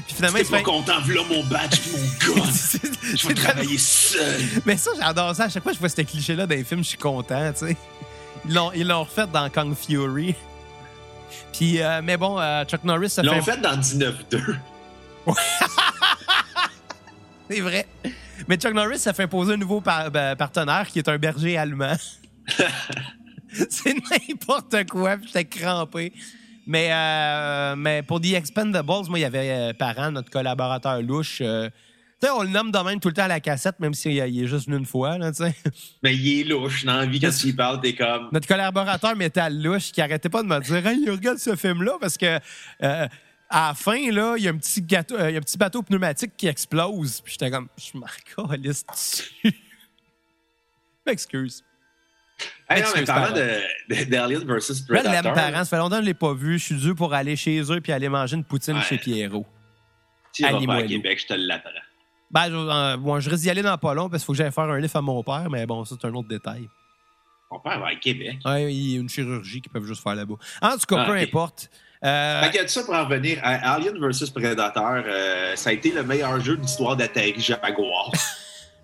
finalement, 0.07 0.37
il 0.39 0.45
pas 0.45 0.57
fait... 0.57 0.63
content, 0.63 0.93
voilà 1.03 1.21
mon 1.29 1.43
badge 1.45 1.79
mon 1.91 2.33
gun. 2.35 2.41
Je 3.15 3.27
vais 3.27 3.33
travailler 3.33 3.77
seul. 3.77 4.41
Mais 4.65 4.77
ça, 4.77 4.91
j'adore 4.99 5.35
ça. 5.35 5.45
À 5.45 5.49
chaque 5.49 5.63
fois 5.63 5.71
que 5.71 5.75
je 5.75 5.79
vois 5.79 5.89
ce 5.89 6.01
cliché-là 6.01 6.45
dans 6.45 6.55
les 6.55 6.63
films, 6.63 6.83
je 6.83 6.89
suis 6.89 6.97
content, 6.97 7.51
tu 7.53 7.67
sais. 7.67 7.77
Ils 8.45 8.53
l'ont, 8.53 8.71
ils 8.73 8.87
l'ont 8.87 9.03
refait 9.03 9.27
dans 9.27 9.49
Kung 9.49 9.75
Fury. 9.75 10.35
Puis, 11.51 11.81
euh, 11.81 12.01
mais 12.03 12.17
bon, 12.17 12.39
euh, 12.39 12.63
Chuck 12.65 12.83
Norris, 12.83 13.05
Ils 13.17 13.29
fait... 13.29 13.35
l'ont 13.35 13.41
fait 13.41 13.57
dans 13.61 13.75
19-2. 13.77 14.55
C'est 17.49 17.59
vrai. 17.61 17.85
Mais 18.47 18.55
Chuck 18.57 18.73
Norris, 18.73 18.99
ça 18.99 19.13
fait 19.13 19.23
imposer 19.23 19.53
un 19.53 19.57
nouveau 19.57 19.81
par- 19.81 20.09
ben, 20.11 20.35
partenaire 20.35 20.87
qui 20.87 20.99
est 20.99 21.07
un 21.09 21.17
berger 21.17 21.57
allemand. 21.57 21.95
c'est 23.69 23.95
n'importe 24.29 24.89
quoi, 24.89 25.17
puis 25.17 25.27
j'étais 25.27 25.45
crampé. 25.45 26.13
Mais, 26.65 26.89
euh, 26.91 27.75
mais 27.75 28.01
pour 28.03 28.21
The 28.21 28.33
Expendables, 28.33 28.87
moi, 29.09 29.19
il 29.19 29.21
y 29.21 29.25
avait 29.25 29.49
euh, 29.51 29.73
Parent, 29.73 30.11
notre 30.11 30.29
collaborateur 30.29 31.01
louche. 31.01 31.39
euh, 31.41 31.69
tu 32.21 32.27
sais, 32.27 32.33
on 32.33 32.43
le 32.43 32.49
nomme 32.49 32.71
de 32.71 32.79
même 32.79 33.01
tout 33.01 33.09
le 33.09 33.13
temps 33.13 33.23
à 33.23 33.27
la 33.27 33.41
cassette, 33.41 33.79
même 33.81 33.93
s'il 33.93 34.13
il 34.13 34.43
est 34.43 34.47
juste 34.47 34.67
venu 34.67 34.77
une 34.77 34.85
fois, 34.85 35.17
là, 35.17 35.31
tu 35.33 35.43
sais. 35.43 35.53
Mais 36.03 36.15
il 36.15 36.39
est 36.39 36.43
louche. 36.45 36.85
Dans 36.85 36.95
la 36.95 37.05
vie, 37.05 37.19
quand 37.19 37.31
tu 37.37 37.47
y 37.47 37.53
parles, 37.53 37.81
t'es 37.81 37.93
comme. 37.93 38.29
Notre 38.31 38.47
collaborateur 38.47 39.13
métal 39.17 39.61
louche 39.61 39.91
qui 39.91 40.01
arrêtait 40.01 40.29
pas 40.29 40.41
de 40.41 40.47
me 40.47 40.59
dire 40.61 40.87
Hey, 40.87 41.09
regarde 41.09 41.37
ce 41.37 41.55
film-là 41.57 41.97
parce 41.99 42.17
que 42.17 42.39
euh, 42.81 43.07
à 43.53 43.67
la 43.69 43.73
fin, 43.75 44.11
là, 44.11 44.35
il 44.37 44.43
y 44.43 44.47
a 44.47 44.51
un 44.51 44.57
petit 44.57 44.81
gâteau, 44.81 45.15
euh, 45.15 45.29
il 45.29 45.33
y 45.33 45.35
a 45.35 45.39
un 45.39 45.41
petit 45.41 45.57
bateau 45.57 45.81
pneumatique 45.83 46.31
qui 46.35 46.47
explose. 46.47 47.21
Puis 47.21 47.33
j'étais 47.33 47.51
comme 47.51 47.67
Je 47.77 47.97
m'en 47.97 48.07
calisse 48.49 48.85
dessus. 48.85 49.31
M'excuse. 51.05 51.63
Hey, 52.69 52.81
non, 52.81 52.87
mais 52.95 53.01
Excuse, 53.01 53.05
parlant 53.05 53.35
de, 53.35 54.39
de, 54.39 54.45
versus 54.45 54.79
Red 54.89 55.03
Predator. 55.03 55.21
Lem 55.23 55.33
Parent, 55.33 55.57
ça 55.63 55.65
fait 55.65 55.77
longtemps 55.77 55.97
que 55.97 56.01
je 56.01 56.07
l'ai 56.07 56.13
pas 56.13 56.33
vu. 56.33 56.57
Je 56.57 56.63
suis 56.65 56.75
dû 56.75 56.95
pour 56.95 57.13
aller 57.13 57.35
chez 57.35 57.61
eux 57.71 57.79
puis 57.81 57.91
aller 57.91 58.09
manger 58.09 58.35
une 58.37 58.43
poutine 58.43 58.75
Ouais. 58.77 58.83
chez 58.83 58.97
Pierrot. 58.97 59.45
Tu 60.33 60.41
vas 60.43 60.59
pas 60.65 60.75
à 60.75 60.83
Québec, 60.83 61.19
je 61.21 61.27
te 61.27 61.33
l'apprends. 61.33 61.69
Ben, 62.31 62.49
je, 62.49 62.55
euh, 62.55 62.97
bon, 62.97 63.19
je 63.19 63.29
risque 63.29 63.43
d'y 63.43 63.49
aller 63.51 63.61
dans 63.61 63.77
pas 63.77 63.93
long 63.93 64.09
parce 64.09 64.23
qu'il 64.23 64.25
faut 64.25 64.31
que 64.33 64.37
j'aille 64.37 64.51
faire 64.51 64.63
un 64.63 64.79
livre 64.79 64.95
à 64.95 65.01
mon 65.01 65.21
père, 65.23 65.47
mais 65.51 65.67
bon, 65.67 65.85
ça, 65.85 65.95
c'est 66.01 66.07
un 66.07 66.13
autre 66.15 66.27
détail. 66.27 66.67
On 67.51 67.59
peut 67.59 67.69
aller 67.69 67.95
à 67.95 67.95
Québec. 67.99 68.37
Ouais, 68.43 68.73
il 68.73 68.93
y 68.93 68.97
a 68.97 69.01
une 69.01 69.09
chirurgie 69.09 69.61
qu'ils 69.61 69.71
peuvent 69.71 69.85
juste 69.85 70.01
faire 70.01 70.15
là-bas. 70.15 70.33
En 70.63 70.71
tout 70.71 70.85
cas, 70.87 71.01
Ah, 71.03 71.05
peu 71.05 71.11
importe. 71.15 71.69
Euh, 72.03 72.41
Fait 72.43 72.57
que 72.57 72.67
ça 72.69 72.83
pour 72.83 72.93
en 72.93 73.05
revenir 73.05 73.39
à 73.43 73.75
Alien 73.75 73.97
vs 73.97 74.29
Predator, 74.33 75.03
euh, 75.05 75.55
ça 75.55 75.69
a 75.69 75.73
été 75.73 75.91
le 75.91 76.03
meilleur 76.03 76.39
jeu 76.41 76.57
de 76.57 76.61
l'histoire 76.61 76.97
d'Atari 76.97 77.33
Jaguar. 77.39 78.11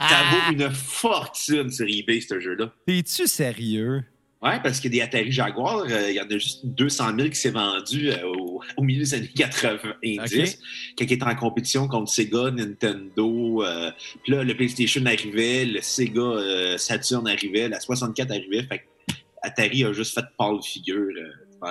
ça 0.00 0.22
vaut 0.30 0.52
une 0.52 0.70
fortune 0.70 1.70
sur 1.70 1.86
eBay, 1.88 2.20
ce 2.20 2.38
jeu-là. 2.40 2.70
T'es-tu 2.86 3.26
sérieux? 3.26 4.04
Ouais, 4.42 4.60
parce 4.62 4.78
que 4.78 4.88
des 4.88 5.00
Atari 5.00 5.32
Jaguar, 5.32 5.84
euh, 5.88 6.10
il 6.10 6.16
y 6.16 6.20
en 6.20 6.26
a 6.26 6.38
juste 6.38 6.66
200 6.66 7.16
000 7.16 7.28
qui 7.30 7.34
s'est 7.36 7.50
vendu 7.50 8.10
euh, 8.10 8.26
au, 8.26 8.60
au 8.76 8.82
milieu 8.82 9.00
des 9.02 9.14
années 9.14 9.30
90, 9.34 10.18
Ok. 10.20 10.58
quand 10.98 11.04
il 11.06 11.12
était 11.14 11.24
en 11.24 11.34
compétition 11.34 11.88
contre 11.88 12.12
Sega, 12.12 12.50
Nintendo. 12.50 13.62
euh, 13.64 13.90
Puis 14.22 14.34
là, 14.34 14.44
le 14.44 14.54
PlayStation 14.54 15.04
arrivait, 15.06 15.64
le 15.64 15.80
Sega 15.80 16.76
Saturn 16.76 17.26
arrivait, 17.26 17.68
la 17.70 17.80
64 17.80 18.30
arrivait. 18.32 18.64
Fait 18.64 18.78
que 18.80 19.14
Atari 19.42 19.84
a 19.84 19.92
juste 19.94 20.14
fait 20.14 20.26
pâle 20.38 20.58
figure 20.62 21.08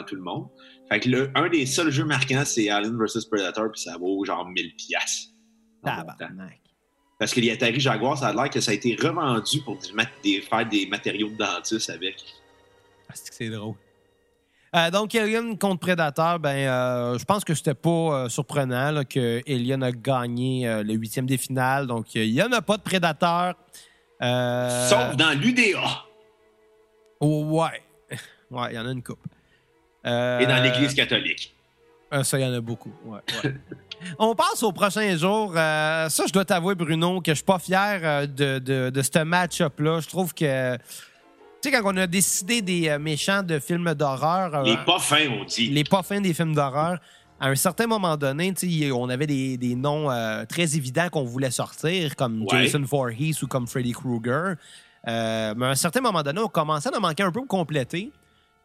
tout 0.01 0.15
le 0.15 0.21
monde. 0.23 0.47
Fait 0.89 0.99
que 0.99 1.09
le, 1.09 1.31
un 1.35 1.47
des 1.49 1.67
seuls 1.67 1.91
jeux 1.91 2.05
marquants, 2.05 2.43
c'est 2.45 2.69
Alien 2.69 2.97
vs 2.97 3.25
Predator, 3.29 3.71
puis 3.71 3.81
ça 3.81 3.95
vaut 3.99 4.25
genre 4.25 4.47
1000 4.49 4.75
piastres. 4.75 5.29
en 5.83 5.91
montant. 5.97 6.13
Tabarnak. 6.17 6.59
Parce 7.19 7.31
que 7.33 7.39
les 7.39 7.51
Atari 7.51 7.79
Jaguar, 7.79 8.17
ça 8.17 8.29
a 8.29 8.33
l'air 8.33 8.49
que 8.49 8.59
ça 8.59 8.71
a 8.71 8.73
été 8.73 8.95
revendu 8.99 9.61
pour 9.61 9.77
du 9.77 9.93
mat- 9.93 10.09
des- 10.23 10.41
faire 10.41 10.67
des 10.67 10.87
matériaux 10.87 11.29
de 11.29 11.37
dentiste 11.37 11.89
avec. 11.91 12.15
Ah, 13.07 13.13
c'est 13.13 13.49
drôle. 13.49 13.75
Euh, 14.75 14.89
donc, 14.89 15.13
Alien 15.13 15.55
contre 15.57 15.81
Predator, 15.81 16.39
ben, 16.39 16.55
euh, 16.67 17.17
je 17.19 17.23
pense 17.25 17.43
que 17.45 17.53
c'était 17.53 17.75
pas 17.75 17.89
euh, 18.25 18.29
surprenant 18.29 18.89
là, 18.89 19.05
que 19.05 19.39
Alien 19.47 19.83
a 19.83 19.91
gagné 19.91 20.67
euh, 20.67 20.81
le 20.81 20.93
huitième 20.95 21.27
des 21.27 21.37
finales. 21.37 21.85
Donc, 21.85 22.07
euh, 22.15 22.23
il 22.23 22.31
y 22.33 22.41
en 22.41 22.51
a 22.51 22.61
pas 22.63 22.77
de 22.77 22.81
Predator. 22.81 23.53
Euh, 24.23 24.89
Sauf 24.89 25.15
dans 25.15 25.37
l'UDA 25.39 25.79
oh, 27.19 27.43
ouais. 27.61 27.83
Ouais, 28.51 28.67
il 28.71 28.75
y 28.75 28.79
en 28.79 28.87
a 28.87 28.91
une 28.91 29.03
coupe. 29.03 29.19
Euh, 30.05 30.39
et 30.39 30.45
dans 30.45 30.61
l'Église 30.61 30.93
catholique. 30.93 31.53
Euh, 32.13 32.23
ça, 32.23 32.37
il 32.37 32.45
y 32.45 32.45
en 32.45 32.53
a 32.53 32.61
beaucoup. 32.61 32.91
Ouais, 33.05 33.19
ouais. 33.43 33.53
On 34.19 34.35
passe 34.35 34.61
au 34.63 34.71
prochain 34.71 35.15
jour. 35.17 35.53
Euh, 35.55 36.09
ça, 36.09 36.25
je 36.27 36.33
dois 36.33 36.45
t'avouer, 36.45 36.75
Bruno, 36.75 37.21
que 37.21 37.31
je 37.31 37.35
suis 37.35 37.43
pas 37.45 37.59
fier 37.59 38.27
de, 38.27 38.59
de, 38.59 38.89
de 38.89 39.01
ce 39.01 39.23
match-up-là. 39.23 39.99
Je 40.01 40.07
trouve 40.07 40.33
que. 40.33 40.75
Tu 41.61 41.69
sais, 41.69 41.71
quand 41.71 41.93
on 41.93 41.97
a 41.97 42.07
décidé 42.07 42.61
des 42.61 42.97
méchants 42.97 43.41
de 43.41 43.57
films 43.59 43.93
d'horreur. 43.93 44.63
Les 44.63 44.75
pas 44.85 44.99
fins, 44.99 45.27
on 45.29 45.45
dit. 45.45 45.69
les 45.69 45.85
pas 45.85 46.03
fins 46.03 46.19
des 46.19 46.33
films 46.33 46.53
d'horreur, 46.53 46.99
à 47.39 47.47
un 47.47 47.55
certain 47.55 47.87
moment 47.87 48.15
donné, 48.15 48.53
on 48.93 49.09
avait 49.09 49.27
des, 49.27 49.57
des 49.57 49.75
noms 49.75 50.09
euh, 50.09 50.45
très 50.45 50.77
évidents 50.77 51.09
qu'on 51.09 51.23
voulait 51.23 51.51
sortir, 51.51 52.15
comme 52.15 52.43
Ouais. 52.43 52.63
Jason 52.65 52.81
Voorhees 52.83 53.43
ou 53.43 53.47
comme 53.47 53.67
Freddy 53.67 53.91
Krueger. 53.91 54.55
Euh, 55.07 55.53
mais 55.57 55.65
à 55.65 55.69
un 55.69 55.75
certain 55.75 55.99
moment 55.99 56.23
donné, 56.23 56.39
on 56.39 56.47
commençait 56.47 56.93
à 56.93 56.97
en 56.97 57.01
manquer 57.01 57.23
un 57.23 57.31
peu 57.31 57.39
pour 57.41 57.47
compléter. 57.47 58.11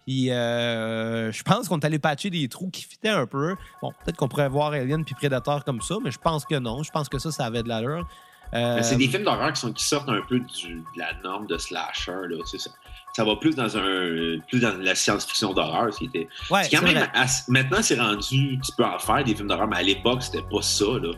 Puis 0.09 0.31
euh, 0.31 1.31
je 1.33 1.43
pense 1.43 1.69
qu'on 1.69 1.79
est 1.79 1.85
allé 1.85 1.99
patcher 1.99 2.31
des 2.31 2.49
trous 2.49 2.71
qui 2.71 2.83
fitaient 2.83 3.11
un 3.11 3.27
peu. 3.27 3.57
Bon, 3.83 3.93
peut-être 4.03 4.17
qu'on 4.17 4.27
pourrait 4.29 4.49
voir 4.49 4.73
Alien 4.73 5.05
puis 5.05 5.15
Predator 5.15 5.63
comme 5.65 5.83
ça, 5.83 5.97
mais 6.03 6.11
je 6.11 6.17
pense 6.19 6.47
que 6.47 6.55
non. 6.55 6.83
Je 6.83 6.91
pense 6.91 7.11
que 7.11 7.19
ça, 7.19 7.31
ça 7.31 7.45
avait 7.45 7.63
de 7.63 7.69
l'allure. 7.69 8.09
Euh, 8.55 8.79
C'est 8.83 8.97
des 8.97 9.07
films 9.09 9.25
d'horreur 9.25 9.53
qui, 9.53 9.61
sont, 9.61 9.71
qui 9.71 9.85
sortent 9.85 10.09
un 10.09 10.23
peu 10.27 10.41
du- 10.41 10.77
de 10.77 10.83
la 10.99 11.13
norme 11.23 11.47
de 11.47 11.59
slasher. 11.59 12.13
Là, 12.31 12.37
tu 12.39 12.47
sais, 12.47 12.59
ça, 12.59 12.71
ça 13.15 13.23
va 13.23 13.37
plus 13.37 13.55
dans 13.55 13.77
un 13.77 14.39
plus 14.49 14.61
dans 14.61 14.79
la 14.81 14.95
science-fiction 14.95 15.53
d'horreur. 15.53 15.93
ce 15.93 15.99
qui 15.99 16.07
était- 16.07 16.27
ouais, 16.51 16.65
c'est 16.65 16.75
quand 16.75 16.83
même 16.83 17.07
maintenant 17.49 17.83
c'est 17.83 18.01
rendu, 18.01 18.59
tu 18.65 18.73
peux 18.79 18.87
en 18.87 18.99
faire 18.99 19.23
des 19.25 19.35
films 19.35 19.49
d'horreur, 19.49 19.69
mais 19.69 19.77
à 19.77 19.83
l'époque 19.83 20.23
c'était 20.23 20.41
pas 20.41 20.63
ça. 20.63 20.87
Là. 20.87 21.11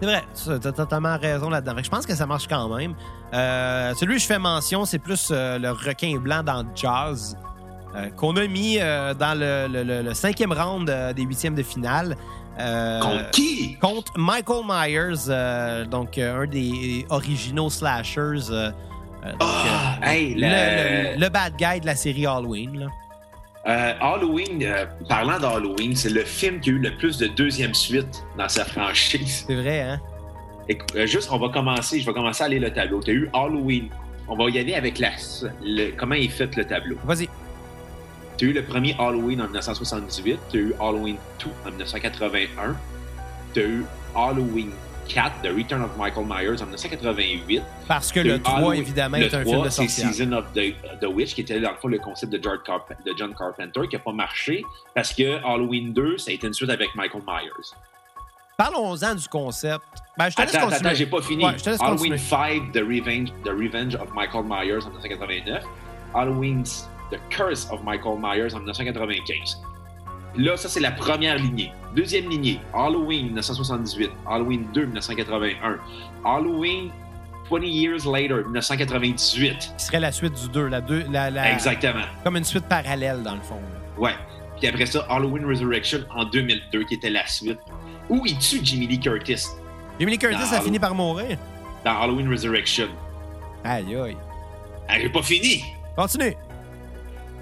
C'est 0.00 0.06
vrai, 0.06 0.24
ça, 0.32 0.58
t'as 0.58 0.72
totalement 0.72 1.16
raison 1.16 1.48
là-dedans. 1.50 1.74
Je 1.80 1.88
pense 1.88 2.04
que 2.04 2.16
ça 2.16 2.26
marche 2.26 2.48
quand 2.48 2.68
même. 2.76 2.96
Euh, 3.32 3.94
celui 3.94 4.14
que 4.16 4.20
je 4.22 4.26
fais 4.26 4.40
mention, 4.40 4.84
c'est 4.84 4.98
plus 4.98 5.28
euh, 5.30 5.56
le 5.60 5.70
requin 5.70 6.18
blanc 6.18 6.42
dans 6.42 6.66
Jazz, 6.74 7.36
euh, 7.94 8.08
qu'on 8.10 8.36
a 8.36 8.46
mis 8.46 8.78
euh, 8.80 9.14
dans 9.14 9.38
le, 9.38 9.66
le- 9.72 9.82
le- 9.84 10.02
le 10.02 10.14
cinquième 10.14 10.52
round 10.52 10.88
euh, 10.90 11.12
des 11.12 11.22
huitièmes 11.22 11.54
de 11.54 11.62
finale. 11.62 12.16
Contre 12.56 13.30
qui? 13.32 13.76
contre 13.80 14.12
Michael 14.16 14.62
Myers, 14.64 15.86
donc 15.90 16.18
un 16.18 16.46
des 16.46 17.04
originaux 17.10 17.68
slashers. 17.68 18.48
donc, 18.48 19.34
Ah, 19.40 19.98
hey, 20.02 20.34
le, 20.36 21.28
bad 21.30 21.54
guy 21.56 21.80
de 21.80 21.86
la 21.86 21.96
série 21.96 22.26
Halloween. 22.26 22.78
là. 22.78 22.86
Euh, 23.66 23.94
Halloween, 24.00 24.62
euh, 24.62 24.84
parlant 25.08 25.40
d'Halloween, 25.40 25.96
c'est 25.96 26.10
le 26.10 26.22
film 26.22 26.60
qui 26.60 26.70
a 26.70 26.72
eu 26.74 26.78
le 26.78 26.94
plus 26.96 27.16
de 27.18 27.26
deuxième 27.28 27.74
suite 27.74 28.22
dans 28.38 28.48
sa 28.48 28.64
franchise. 28.64 29.44
C'est 29.48 29.54
vrai, 29.56 29.80
hein? 29.80 30.00
Écoute, 30.68 30.92
euh, 30.94 31.06
juste, 31.06 31.30
on 31.32 31.38
va 31.38 31.48
commencer, 31.48 31.98
je 31.98 32.06
vais 32.06 32.12
commencer 32.12 32.42
à 32.44 32.46
aller 32.46 32.58
le 32.60 32.70
tableau. 32.72 33.00
Tu 33.02 33.10
as 33.10 33.14
eu 33.14 33.30
Halloween. 33.32 33.88
On 34.28 34.36
va 34.36 34.48
y 34.50 34.58
aller 34.58 34.74
avec 34.74 34.98
la, 34.98 35.10
le- 35.62 35.90
comment 35.96 36.14
est 36.14 36.28
fait 36.28 36.54
le 36.56 36.64
tableau? 36.66 36.96
Vas-y. 37.04 37.28
Tu 38.36 38.46
as 38.46 38.50
eu 38.50 38.52
le 38.52 38.64
premier 38.64 38.94
Halloween 38.98 39.40
en 39.40 39.44
1978, 39.44 40.38
tu 40.50 40.56
as 40.58 40.60
eu 40.60 40.74
Halloween 40.80 41.16
2 41.38 41.50
en 41.64 41.68
1981, 41.70 42.76
tu 43.54 43.60
as 43.60 43.62
eu 43.64 43.84
Halloween 44.14 44.70
4, 45.06 45.42
The 45.42 45.48
Return 45.54 45.82
of 45.82 45.90
Michael 45.98 46.24
Myers 46.26 46.60
en 46.62 46.66
1988. 46.66 47.62
Parce 47.86 48.10
que 48.10 48.20
le 48.20 48.36
eu 48.36 48.40
3, 48.40 48.56
Halloween- 48.58 48.80
évidemment, 48.80 49.18
le 49.18 49.24
est 49.24 49.34
un 49.34 49.42
3, 49.42 49.52
film 49.52 49.64
de 49.64 49.68
c'est 49.68 49.76
sorcière. 49.88 50.08
Season 50.12 50.32
of 50.32 50.46
the, 50.54 50.74
the 51.00 51.06
Witch, 51.06 51.34
qui 51.34 51.42
était 51.42 51.60
dans 51.60 51.70
le 51.72 51.76
fond 51.76 51.88
le 51.88 51.98
concept 51.98 52.32
de 52.32 52.40
John, 52.42 52.58
Carp- 52.66 52.88
de 53.04 53.12
John 53.16 53.34
Carpenter, 53.34 53.80
qui 53.88 53.96
n'a 53.96 54.02
pas 54.02 54.12
marché 54.12 54.64
parce 54.94 55.12
que 55.12 55.36
Halloween 55.44 55.92
2, 55.92 56.18
ça 56.18 56.30
a 56.30 56.34
été 56.34 56.46
une 56.46 56.54
suite 56.54 56.70
avec 56.70 56.94
Michael 56.96 57.22
Myers. 57.26 57.74
Parlons-en 58.56 59.14
du 59.16 59.28
concept. 59.28 59.84
Ben, 60.16 60.30
je 60.30 60.36
te 60.36 60.42
Attends, 60.42 60.68
attends, 60.68 60.94
j'ai 60.94 61.06
pas 61.06 61.20
fini. 61.20 61.44
Ouais, 61.44 61.58
je 61.58 61.64
te 61.64 61.70
laisse 61.70 61.80
Halloween 61.80 62.12
continuer. 62.12 62.18
5, 62.18 62.72
The 62.72 62.78
Revenge, 62.78 63.28
The 63.44 63.48
Revenge 63.48 63.94
of 63.96 64.12
Michael 64.14 64.44
Myers 64.44 64.84
en 64.86 64.90
1989. 64.90 65.64
Halloween, 66.14 66.62
The 67.14 67.20
Curse 67.30 67.68
of 67.70 67.82
Michael 67.84 68.18
Myers 68.18 68.54
en 68.54 68.58
1995. 68.60 69.62
Là, 70.36 70.56
ça, 70.56 70.68
c'est 70.68 70.80
la 70.80 70.90
première 70.90 71.36
lignée. 71.38 71.72
Deuxième 71.94 72.28
lignée, 72.28 72.58
Halloween 72.72 73.26
1978, 73.26 74.10
Halloween 74.28 74.66
2 74.74 74.86
1981, 74.86 75.78
Halloween 76.24 76.90
20 77.50 77.60
Years 77.66 78.04
Later 78.06 78.42
1998. 78.44 79.74
Qui 79.78 79.84
serait 79.84 80.00
la 80.00 80.10
suite 80.10 80.34
du 80.34 80.48
2. 80.48 80.66
La 80.66 80.80
deux 80.80 81.04
la, 81.10 81.30
la- 81.30 81.52
Exactement. 81.52 82.02
Comme 82.24 82.36
une 82.36 82.44
suite 82.44 82.64
parallèle, 82.66 83.22
dans 83.22 83.34
le 83.34 83.40
fond. 83.42 83.56
là. 83.60 84.00
Ouais. 84.00 84.14
Puis 84.58 84.66
après 84.68 84.86
ça, 84.86 85.06
Halloween 85.08 85.44
Resurrection 85.46 86.00
en 86.16 86.24
2002, 86.24 86.84
qui 86.84 86.94
était 86.94 87.10
la 87.10 87.26
suite. 87.26 87.58
Où 88.08 88.22
il 88.26 88.36
tue 88.38 88.60
Jimmy 88.62 88.86
Lee 88.88 88.98
Curtis? 89.00 89.46
Jamie 90.00 90.12
Lee 90.12 90.18
Curtis 90.18 90.54
a 90.54 90.60
fini 90.60 90.78
par 90.80 90.94
mourir. 90.94 91.38
dans 91.84 92.00
Halloween 92.02 92.28
Resurrection. 92.28 92.88
Aïe, 93.62 93.94
aïe. 93.96 94.16
Ah, 94.88 94.94
j'ai 95.00 95.08
pas 95.08 95.22
fini! 95.22 95.62
Continue. 95.96 96.34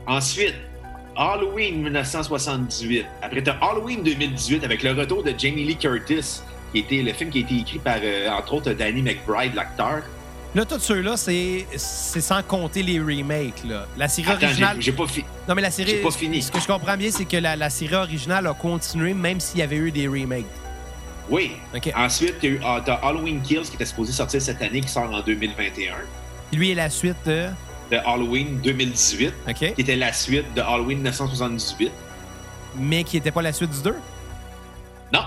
Ensuite, 0.06 0.54
Halloween 1.16 1.82
1978. 1.82 3.06
Après, 3.22 3.42
t'as 3.42 3.56
Halloween 3.60 4.02
2018 4.02 4.64
avec 4.64 4.82
le 4.82 4.92
retour 4.92 5.22
de 5.22 5.32
Jamie 5.36 5.64
Lee 5.64 5.76
Curtis, 5.76 6.40
qui 6.72 6.80
était 6.80 7.02
le 7.02 7.12
film 7.12 7.30
qui 7.30 7.38
a 7.38 7.40
été 7.42 7.54
écrit 7.58 7.78
par, 7.78 7.96
euh, 8.02 8.28
entre 8.30 8.54
autres, 8.54 8.72
Danny 8.72 9.02
McBride, 9.02 9.54
l'acteur. 9.54 10.02
Là, 10.54 10.64
tous 10.66 10.78
ceux-là, 10.80 11.16
c'est 11.16 11.66
c'est 11.76 12.20
sans 12.20 12.42
compter 12.42 12.82
les 12.82 12.98
remakes. 13.00 13.64
Là. 13.66 13.86
La 13.96 14.06
série 14.08 14.30
Attends, 14.32 14.44
originale. 14.46 14.76
j'ai 14.80 14.92
pas 14.92 15.06
fini. 15.06 15.24
Non, 15.48 15.54
mais 15.54 15.62
la 15.62 15.70
série. 15.70 15.90
j'ai 15.92 16.02
pas 16.02 16.10
fini. 16.10 16.42
Ce 16.42 16.52
que 16.52 16.60
je 16.60 16.66
comprends 16.66 16.96
bien, 16.96 17.10
c'est 17.10 17.24
que 17.24 17.38
la, 17.38 17.56
la 17.56 17.70
série 17.70 17.94
originale 17.94 18.46
a 18.46 18.52
continué 18.52 19.14
même 19.14 19.40
s'il 19.40 19.60
y 19.60 19.62
avait 19.62 19.76
eu 19.76 19.90
des 19.90 20.06
remakes. 20.08 20.44
Oui. 21.30 21.52
Ensuite, 21.96 22.34
t'as 22.40 22.48
eu- 22.48 22.60
ah, 22.62 22.82
t'as 22.84 22.96
Halloween 22.96 23.40
Kills 23.40 23.62
qui 23.62 23.76
était 23.76 23.86
supposé 23.86 24.12
sortir 24.12 24.42
cette 24.42 24.60
année, 24.60 24.82
qui 24.82 24.88
sort 24.88 25.10
en 25.10 25.20
2021. 25.22 25.94
Lui 26.52 26.72
est 26.72 26.74
la 26.74 26.90
suite 26.90 27.16
de. 27.24 27.46
De 27.92 27.98
Halloween 27.98 28.58
2018, 28.62 29.34
OK. 29.48 29.54
qui 29.54 29.66
était 29.82 29.96
la 29.96 30.14
suite 30.14 30.46
de 30.54 30.62
Halloween 30.62 31.00
1978. 31.00 31.92
Mais 32.78 33.04
qui 33.04 33.16
n'était 33.16 33.30
pas 33.30 33.42
la 33.42 33.52
suite 33.52 33.70
du 33.70 33.82
2. 33.82 33.94
Non, 35.12 35.24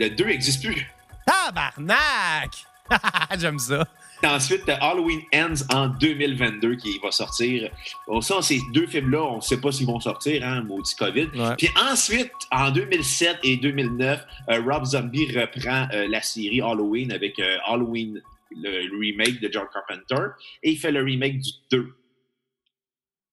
le 0.00 0.08
2 0.08 0.24
n'existe 0.24 0.64
plus. 0.64 0.90
Tabarnak! 1.26 2.64
J'aime 3.38 3.58
ça. 3.58 3.86
Ensuite, 4.24 4.66
Halloween 4.80 5.20
Ends 5.34 5.62
en 5.70 5.88
2022 5.88 6.76
qui 6.76 6.98
va 7.02 7.10
sortir. 7.10 7.70
Bon, 8.06 8.22
ça, 8.22 8.40
ces 8.40 8.60
deux 8.72 8.86
films-là, 8.86 9.22
on 9.22 9.36
ne 9.36 9.40
sait 9.42 9.60
pas 9.60 9.70
s'ils 9.70 9.86
vont 9.86 10.00
sortir, 10.00 10.42
hein, 10.42 10.62
maudit 10.62 10.94
COVID. 10.96 11.28
Ouais. 11.34 11.56
Puis 11.58 11.68
ensuite, 11.90 12.32
en 12.50 12.70
2007 12.70 13.40
et 13.42 13.58
2009, 13.58 14.26
euh, 14.48 14.62
Rob 14.66 14.86
Zombie 14.86 15.26
reprend 15.38 15.86
euh, 15.92 16.08
la 16.08 16.22
série 16.22 16.62
Halloween 16.62 17.12
avec 17.12 17.38
euh, 17.38 17.58
Halloween, 17.66 18.22
le 18.50 18.98
remake 18.98 19.40
de 19.42 19.50
John 19.52 19.66
Carpenter, 19.70 20.32
et 20.62 20.70
il 20.70 20.78
fait 20.78 20.90
le 20.90 21.02
remake 21.02 21.38
du 21.38 21.50
2. 21.70 21.94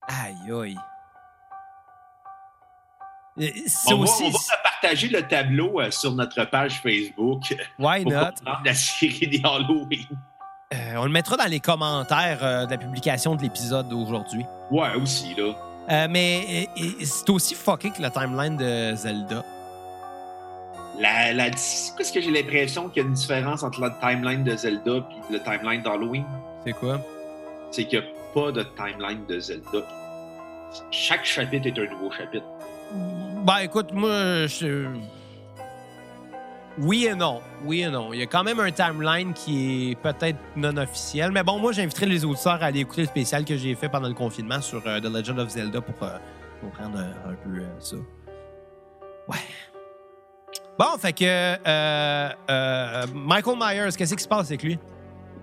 Aïe, 0.08 0.52
aïe. 0.52 0.78
C'est 3.68 3.94
On, 3.94 4.00
aussi. 4.00 4.24
va, 4.24 4.30
on 4.30 4.32
va 4.32 4.58
partager 4.64 5.10
le 5.10 5.22
tableau 5.28 5.82
euh, 5.82 5.92
sur 5.92 6.14
notre 6.14 6.46
page 6.46 6.80
Facebook 6.82 7.54
Why 7.78 8.04
pour 8.04 8.14
not? 8.14 8.32
la 8.64 8.74
série 8.74 9.28
des 9.28 9.42
Halloween. 9.44 10.06
Euh, 10.74 10.96
on 10.98 11.06
le 11.06 11.12
mettra 11.12 11.36
dans 11.36 11.46
les 11.46 11.60
commentaires 11.60 12.40
euh, 12.44 12.66
de 12.66 12.72
la 12.72 12.78
publication 12.78 13.36
de 13.36 13.42
l'épisode 13.42 13.90
d'aujourd'hui. 13.90 14.46
Ouais, 14.72 14.96
aussi, 14.96 15.36
là. 15.36 16.08
Mais 16.08 16.68
c'est 17.04 17.30
aussi 17.30 17.54
fucké 17.56 17.92
que 17.92 18.02
la 18.02 18.10
timeline 18.10 18.58
de 18.58 18.96
Zelda. 18.96 19.44
La, 20.98 21.34
la, 21.34 21.50
qu'est-ce 21.50 22.12
que 22.14 22.22
j'ai 22.22 22.32
l'impression 22.32 22.88
qu'il 22.90 23.04
y 23.04 23.06
a 23.06 23.08
une 23.10 23.14
différence 23.14 23.64
entre 23.64 23.82
la 23.82 23.90
timeline 23.92 24.44
de 24.46 24.56
Zelda 24.56 24.92
et 25.30 25.34
le 25.34 25.40
timeline 25.44 25.82
d'Halloween? 25.84 26.26
C'est 26.66 26.72
quoi? 26.74 27.00
C'est 27.70 27.94
a 27.94 28.02
pas 28.36 28.52
de 28.52 28.64
timeline 28.76 29.26
de 29.26 29.40
Zelda. 29.40 29.80
Chaque 30.92 31.26
chapitre 31.26 31.68
est 31.68 31.80
un 31.80 31.90
nouveau 31.90 32.12
chapitre. 32.12 32.46
Ben 33.46 33.60
écoute, 33.64 33.92
moi. 33.94 34.46
Oui 36.78 37.06
et 37.06 37.16
non. 37.16 37.42
Oui 37.64 37.84
et 37.84 37.90
non. 37.90 38.12
Il 38.12 38.20
y 38.20 38.24
a 38.24 38.26
quand 38.26 38.44
même 38.44 38.60
un 38.60 38.72
timeline 38.72 39.34
qui 39.34 39.92
est 39.92 39.96
peut-être 39.96 40.38
non 40.58 40.76
officiel. 40.76 41.32
Mais 41.32 41.42
bon, 41.42 41.58
moi, 41.58 41.72
j'inviterai 41.72 42.06
les 42.06 42.26
auditeurs 42.26 42.62
à 42.62 42.66
aller 42.66 42.82
écouter 42.82 43.04
le 43.04 43.08
spécial 43.08 43.46
que 43.46 43.56
j'ai 43.56 43.74
fait 43.76 43.88
pendant 43.88 44.10
le 44.10 44.14
confinement 44.14 44.60
sur 44.60 44.86
euh, 44.86 45.00
The 45.00 45.06
Legend 45.06 45.40
of 45.40 45.50
Zelda 45.50 45.80
pour 45.80 45.96
euh, 46.04 46.18
comprendre 46.60 47.00
euh, 47.00 47.32
un 47.32 47.36
peu 47.36 47.62
euh, 47.62 47.80
ça. 47.80 47.96
Ouais. 49.30 49.38
Bon, 50.78 50.98
fait 51.00 51.14
que 51.14 51.24
euh, 51.24 52.30
euh, 52.50 53.06
Michael 53.14 53.56
Myers, 53.58 53.96
qu'est-ce 53.98 54.14
qui 54.14 54.24
se 54.24 54.28
passe 54.28 54.48
avec 54.48 54.62
lui? 54.64 54.78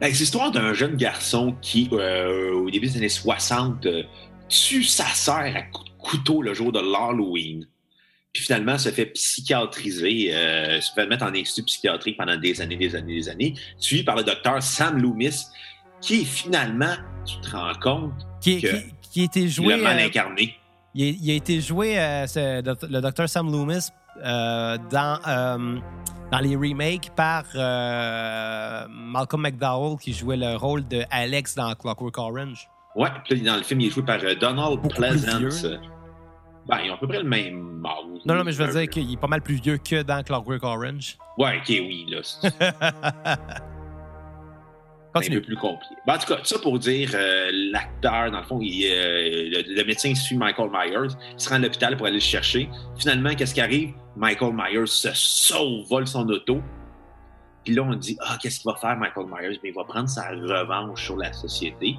Ben, 0.02 0.12
c'est 0.12 0.18
l'histoire 0.18 0.50
d'un 0.50 0.72
jeune 0.72 0.96
garçon 0.96 1.54
qui, 1.62 1.88
euh, 1.92 2.52
au 2.54 2.68
début 2.68 2.88
des 2.88 2.96
années 2.96 3.08
60, 3.08 3.86
euh, 3.86 4.02
tue 4.48 4.82
sa 4.82 5.06
sœur 5.06 5.36
à 5.36 5.62
coups 5.62 5.90
de 5.90 5.96
couteau 5.96 6.42
le 6.42 6.54
jour 6.54 6.72
de 6.72 6.80
l'Halloween. 6.80 7.68
Puis 8.32 8.42
finalement, 8.42 8.78
se 8.78 8.88
fait 8.88 9.06
psychiatriser, 9.06 10.34
euh, 10.34 10.80
se 10.80 10.92
fait 10.92 11.06
mettre 11.06 11.24
en 11.24 11.32
institut 11.32 11.62
psychiatrique 11.66 12.16
pendant 12.16 12.36
des 12.36 12.60
années, 12.60 12.74
des 12.74 12.96
années, 12.96 13.14
des 13.14 13.28
années, 13.28 13.54
suivi 13.78 14.02
par 14.02 14.16
le 14.16 14.24
docteur 14.24 14.60
Sam 14.60 15.00
Loomis, 15.00 15.44
qui 16.00 16.24
finalement, 16.24 16.96
tu 17.24 17.40
te 17.40 17.56
rends 17.56 17.74
compte, 17.80 18.12
Qui, 18.40 18.60
Que 18.60 18.68
qui, 19.02 19.22
été 19.22 19.48
joué. 19.48 19.76
le 19.76 19.84
mal 19.84 20.00
euh, 20.00 20.06
incarné. 20.06 20.56
Il 20.96 21.04
a, 21.04 21.16
il 21.22 21.30
a 21.30 21.34
été 21.34 21.60
joué, 21.60 21.94
le 21.94 23.00
Dr. 23.00 23.28
Sam 23.28 23.52
Loomis, 23.52 23.86
dans, 24.20 25.20
euh, 25.28 25.78
dans 26.32 26.38
les 26.38 26.56
remakes 26.56 27.10
par 27.14 27.44
euh, 27.54 28.86
Malcolm 28.88 29.42
McDowell, 29.42 29.98
qui 29.98 30.14
jouait 30.14 30.38
le 30.38 30.56
rôle 30.56 30.88
de 30.88 31.02
Alex 31.10 31.54
dans 31.54 31.74
Clockwork 31.74 32.16
Orange. 32.16 32.68
Ouais, 32.96 33.10
puis 33.24 33.38
là, 33.40 33.52
dans 33.52 33.58
le 33.58 33.62
film, 33.62 33.82
il 33.82 33.88
est 33.88 33.90
joué 33.90 34.02
par 34.02 34.18
euh, 34.22 34.34
Donald 34.34 34.80
Beaucoup 34.80 34.96
Pleasance. 34.96 35.66
Ben, 36.66 36.78
ils 36.84 36.90
ont 36.90 36.94
à 36.94 36.98
peu 36.98 37.06
près 37.06 37.18
le 37.18 37.28
même 37.28 37.84
âge. 37.84 38.22
Non, 38.24 38.34
non, 38.34 38.44
mais 38.44 38.52
je 38.52 38.62
veux 38.62 38.72
dire 38.72 38.88
qu'il 38.88 39.12
est 39.12 39.20
pas 39.20 39.26
mal 39.26 39.42
plus 39.42 39.56
vieux 39.56 39.76
que 39.76 40.02
dans 40.02 40.22
Clockwork 40.22 40.62
Orange. 40.62 41.18
Ouais, 41.36 41.58
ok, 41.58 41.68
oui, 41.68 42.06
là. 42.08 43.38
C'est 45.14 45.18
un 45.18 45.20
peu 45.20 45.26
Continue. 45.26 45.42
plus 45.42 45.56
compliqué. 45.56 45.94
Ben, 46.06 46.14
en 46.14 46.18
tout 46.18 46.26
cas, 46.26 46.40
ça 46.42 46.58
pour 46.58 46.78
dire, 46.78 47.10
euh, 47.14 47.50
l'acteur, 47.52 48.30
dans 48.30 48.38
le 48.38 48.44
fond, 48.44 48.60
euh, 48.62 49.62
le, 49.66 49.84
médecin 49.84 50.14
suit 50.14 50.36
Michael 50.36 50.70
Myers, 50.70 51.14
il 51.32 51.40
se 51.40 51.50
rend 51.50 51.56
à 51.56 51.58
l'hôpital 51.58 51.96
pour 51.96 52.06
aller 52.06 52.16
le 52.16 52.20
chercher. 52.20 52.68
Finalement, 52.96 53.34
qu'est-ce 53.34 53.52
qui 53.52 53.60
arrive? 53.60 53.92
Michael 54.16 54.54
Myers 54.54 54.86
se 54.86 55.10
sauve, 55.12 55.86
vole 55.86 56.06
son 56.06 56.26
auto. 56.28 56.62
Puis 57.64 57.74
là, 57.74 57.82
on 57.82 57.94
dit, 57.94 58.16
ah, 58.20 58.38
qu'est-ce 58.40 58.60
qu'il 58.60 58.70
va 58.70 58.78
faire, 58.78 58.96
Michael 58.96 59.26
Myers? 59.26 59.58
Mais 59.62 59.68
il 59.68 59.74
va 59.74 59.84
prendre 59.84 60.08
sa 60.08 60.30
revanche 60.30 61.04
sur 61.04 61.16
la 61.16 61.32
société. 61.32 61.96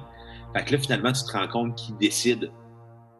Fait 0.52 0.64
que 0.64 0.72
là, 0.72 0.78
finalement, 0.78 1.12
tu 1.12 1.22
te 1.24 1.32
rends 1.32 1.48
compte 1.48 1.76
qu'il 1.76 1.96
décide 1.96 2.50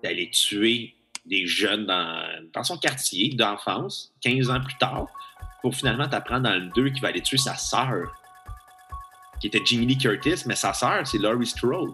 d'aller 0.02 0.28
tuer 0.30 0.94
des 1.24 1.46
jeunes 1.46 1.86
dans, 1.86 2.22
dans 2.52 2.64
son 2.64 2.76
quartier 2.76 3.34
d'enfance, 3.34 4.12
15 4.22 4.50
ans 4.50 4.60
plus 4.60 4.76
tard, 4.76 5.06
pour 5.62 5.74
finalement 5.74 6.08
t'apprendre 6.08 6.42
dans 6.42 6.54
le 6.54 6.68
2 6.74 6.90
qu'il 6.90 7.00
va 7.00 7.08
aller 7.08 7.22
tuer 7.22 7.38
sa 7.38 7.54
sœur 7.54 8.12
qui 9.44 9.48
était 9.48 9.62
Jamie 9.62 9.84
Lee 9.84 9.98
Curtis, 9.98 10.42
mais 10.46 10.54
sa 10.56 10.72
sœur, 10.72 11.06
c'est 11.06 11.18
Laurie 11.18 11.46
Strode. 11.46 11.92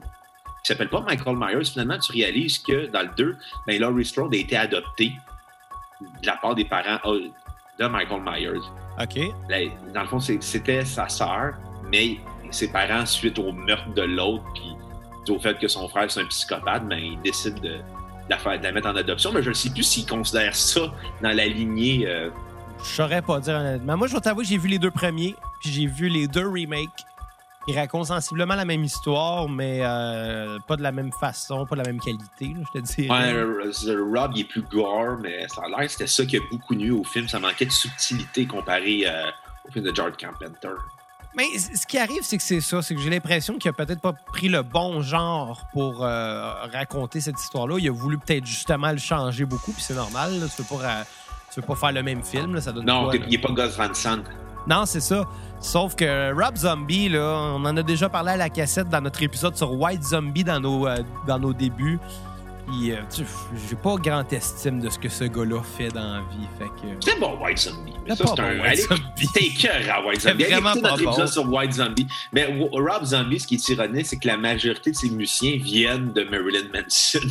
Qui 0.63 0.69
s'appelle 0.69 0.89
pas 0.89 1.01
Michael 1.01 1.37
Myers. 1.37 1.65
Finalement, 1.65 1.99
tu 1.99 2.13
réalises 2.13 2.59
que 2.61 2.87
dans 2.87 3.01
le 3.03 3.11
2, 3.17 3.37
ben, 3.67 3.81
Laurie 3.81 4.05
Strode 4.05 4.33
a 4.35 4.37
été 4.37 4.57
adoptée 4.57 5.13
de 6.01 6.27
la 6.27 6.37
part 6.37 6.55
des 6.55 6.65
parents 6.65 7.01
euh, 7.07 7.29
de 7.81 7.87
Michael 7.89 8.21
Myers. 8.23 8.61
OK. 9.03 9.19
Dans 9.93 10.03
le 10.03 10.07
fond, 10.07 10.21
c'était 10.21 10.85
sa 10.85 11.09
sœur, 11.09 11.55
mais 11.91 12.19
ses 12.53 12.71
parents, 12.71 13.05
suite 13.05 13.39
au 13.41 13.51
meurtre 13.51 13.93
de 13.95 14.03
l'autre, 14.03 14.45
puis 14.55 15.35
au 15.35 15.41
fait 15.41 15.59
que 15.59 15.67
son 15.69 15.89
frère 15.89 16.09
c'est 16.11 16.21
un 16.21 16.27
psychopathe, 16.27 16.87
ben, 16.89 16.99
ils 16.99 17.21
décident 17.23 17.61
de, 17.61 17.69
de 17.69 17.83
la, 18.29 18.39
faire, 18.39 18.59
de 18.59 18.63
la 18.65 18.71
mettre 18.73 18.89
en 18.89 18.95
adoption. 18.97 19.33
Mais 19.33 19.43
je 19.43 19.49
ne 19.49 19.55
sais 19.55 19.71
plus 19.71 19.83
s'ils 19.83 20.07
considèrent 20.07 20.55
ça 20.55 20.83
dans 21.21 21.35
la 21.35 21.47
lignée. 21.47 22.07
euh, 22.07 22.31
Je 22.85 22.89
saurais 22.91 23.23
pas 23.23 23.41
dire 23.41 23.55
honnêtement. 23.57 23.97
Moi, 23.97 24.07
je 24.07 24.15
vais 24.15 24.21
t'avouer, 24.21 24.45
j'ai 24.45 24.57
vu 24.59 24.69
les 24.69 24.79
deux 24.79 24.91
premiers, 24.93 25.35
puis 25.61 25.71
j'ai 25.73 25.87
vu 25.87 26.09
les 26.09 26.29
deux 26.29 26.47
remakes. 26.47 27.07
Ils 27.67 27.79
racontent 27.79 28.05
sensiblement 28.05 28.55
la 28.55 28.65
même 28.65 28.83
histoire, 28.85 29.49
mais 29.49 29.81
euh, 29.83 30.59
pas 30.67 30.77
de 30.77 30.83
la 30.83 30.93
même 30.93 31.13
façon, 31.13 31.67
pas 31.67 31.77
de 31.77 31.83
la 31.83 31.87
même 31.87 32.01
qualité, 32.01 32.55
là, 32.55 32.63
je 32.75 32.81
te 32.81 32.85
dirais. 32.85 33.11
Ouais, 33.11 33.95
Rob, 33.95 34.33
il 34.35 34.41
est 34.41 34.45
plus 34.45 34.63
gore, 34.63 35.19
mais 35.21 35.47
ça 35.49 35.63
a 35.65 35.69
l'air 35.69 35.81
que 35.81 35.89
c'était 35.89 36.07
ça 36.07 36.25
qui 36.25 36.39
a 36.39 36.41
beaucoup 36.51 36.75
nu 36.75 36.91
au 36.91 37.05
film. 37.05 37.29
Ça 37.29 37.39
manquait 37.39 37.67
de 37.67 37.71
subtilité 37.71 38.47
comparé 38.47 39.03
euh, 39.07 39.31
au 39.69 39.73
film 39.73 39.85
de 39.85 39.95
George 39.95 40.17
Carpenter. 40.17 40.71
Mais 41.37 41.45
ce 41.59 41.87
qui 41.87 41.97
arrive, 41.99 42.23
c'est 42.23 42.39
que 42.39 42.43
c'est 42.43 42.61
ça. 42.61 42.83
C'est 42.83 42.95
que 42.95 43.01
j'ai 43.01 43.11
l'impression 43.11 43.57
qu'il 43.57 43.69
a 43.69 43.73
peut-être 43.73 44.01
pas 44.01 44.15
pris 44.15 44.49
le 44.49 44.63
bon 44.63 45.01
genre 45.03 45.67
pour 45.73 46.05
euh, 46.05 46.53
raconter 46.73 47.21
cette 47.21 47.39
histoire-là. 47.41 47.77
Il 47.79 47.89
a 47.89 47.93
voulu 47.93 48.19
peut-être 48.19 48.47
justement 48.47 48.91
le 48.91 48.99
changer 48.99 49.45
beaucoup, 49.45 49.71
puis 49.73 49.83
c'est 49.83 49.95
normal. 49.95 50.41
là. 50.41 50.47
Tu 50.49 50.63
veux 50.63 50.69
pas, 50.79 51.05
tu 51.53 51.61
veux 51.61 51.67
pas 51.67 51.77
faire 51.77 51.93
le 51.93 52.03
même 52.03 52.25
film, 52.25 52.55
là, 52.55 52.61
ça 52.61 52.73
donne 52.73 52.87
Non, 52.87 53.13
il 53.13 53.29
n'est 53.29 53.39
pas 53.39 53.53
Gus 53.53 53.77
Van 53.77 53.95
Sant. 53.95 54.25
Non, 54.67 54.85
c'est 54.87 55.01
ça. 55.01 55.25
Sauf 55.61 55.95
que 55.95 56.33
Rob 56.33 56.57
Zombie, 56.57 57.09
là, 57.09 57.53
on 57.55 57.65
en 57.65 57.77
a 57.77 57.83
déjà 57.83 58.09
parlé 58.09 58.33
à 58.33 58.37
la 58.37 58.49
cassette 58.49 58.89
dans 58.89 59.01
notre 59.01 59.23
épisode 59.23 59.57
sur 59.57 59.73
White 59.73 60.03
Zombie 60.03 60.45
dans 60.45 60.61
nos, 60.61 60.87
euh, 60.87 60.97
dans 61.27 61.39
nos 61.39 61.53
débuts. 61.53 61.99
Puis, 62.67 62.93
euh, 62.93 62.97
tu- 63.13 63.25
j'ai 63.69 63.75
pas 63.75 63.97
grande 63.97 64.33
estime 64.33 64.79
de 64.81 64.89
ce 64.91 64.99
que 64.99 65.09
ce 65.09 65.25
gars-là 65.25 65.61
fait 65.77 65.89
dans 65.89 66.13
la 66.15 66.21
vie. 66.21 66.47
Fait 66.57 66.67
que. 66.67 66.95
C'est 67.01 67.19
bon, 67.19 67.37
White 67.43 67.59
Zombie. 67.59 67.95
Mais 68.07 68.15
C'est 68.15 68.19
ça, 68.19 68.25
pas 68.25 68.31
c'est 68.37 68.43
un. 68.43 68.45
bon, 68.45 68.63
White 68.63 68.65
allez, 68.67 68.83
Zombie. 68.83 69.29
T'es 69.35 69.49
cœur 69.49 69.95
à 69.97 70.07
White 70.07 70.21
C'est 70.21 70.31
Zombie. 70.31 70.45
Allez 70.45 70.53
vraiment 70.55 70.73
pas 70.75 70.91
notre 70.91 71.03
bon. 71.05 71.11
épisode 71.11 71.29
sur 71.29 71.53
White 71.53 71.73
Zombie. 71.73 72.07
Mais 72.33 72.57
Rob 72.73 73.05
Zombie, 73.05 73.41
ce 73.41 73.47
qui 73.49 73.55
est 73.57 73.69
ironique, 73.71 74.07
c'est 74.07 74.19
que 74.19 74.29
la 74.29 74.37
majorité 74.37 74.93
de 74.93 74.97
ses 74.97 75.11
musiciens 75.11 75.57
viennent 75.61 76.13
de 76.13 76.23
Marilyn 76.25 76.69
Manson. 76.73 77.27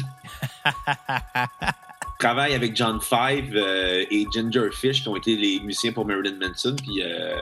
Il 2.22 2.26
travaille 2.26 2.54
avec 2.54 2.76
John 2.76 3.00
Five 3.00 3.56
euh, 3.56 4.04
et 4.12 4.26
Ginger 4.34 4.72
Fish, 4.74 5.02
qui 5.04 5.08
ont 5.08 5.16
été 5.16 5.38
les 5.38 5.62
musiciens 5.62 5.94
pour 5.94 6.06
Marilyn 6.06 6.36
Manson, 6.38 6.76
puis, 6.76 7.02
euh, 7.02 7.40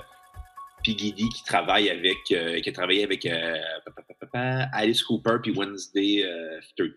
puis 0.84 0.94
Guidi 0.96 1.30
qui 1.30 1.44
travaille 1.44 1.90
avec, 1.90 2.18
euh, 2.32 2.60
qui 2.60 2.70
a 2.70 2.72
travaillé 2.72 3.04
avec 3.04 3.26
euh, 3.26 3.56
Alice 4.74 5.02
Cooper 5.02 5.38
puis 5.42 5.52
Wednesday 5.58 6.24
euh, 6.24 6.60
13. 6.78 6.94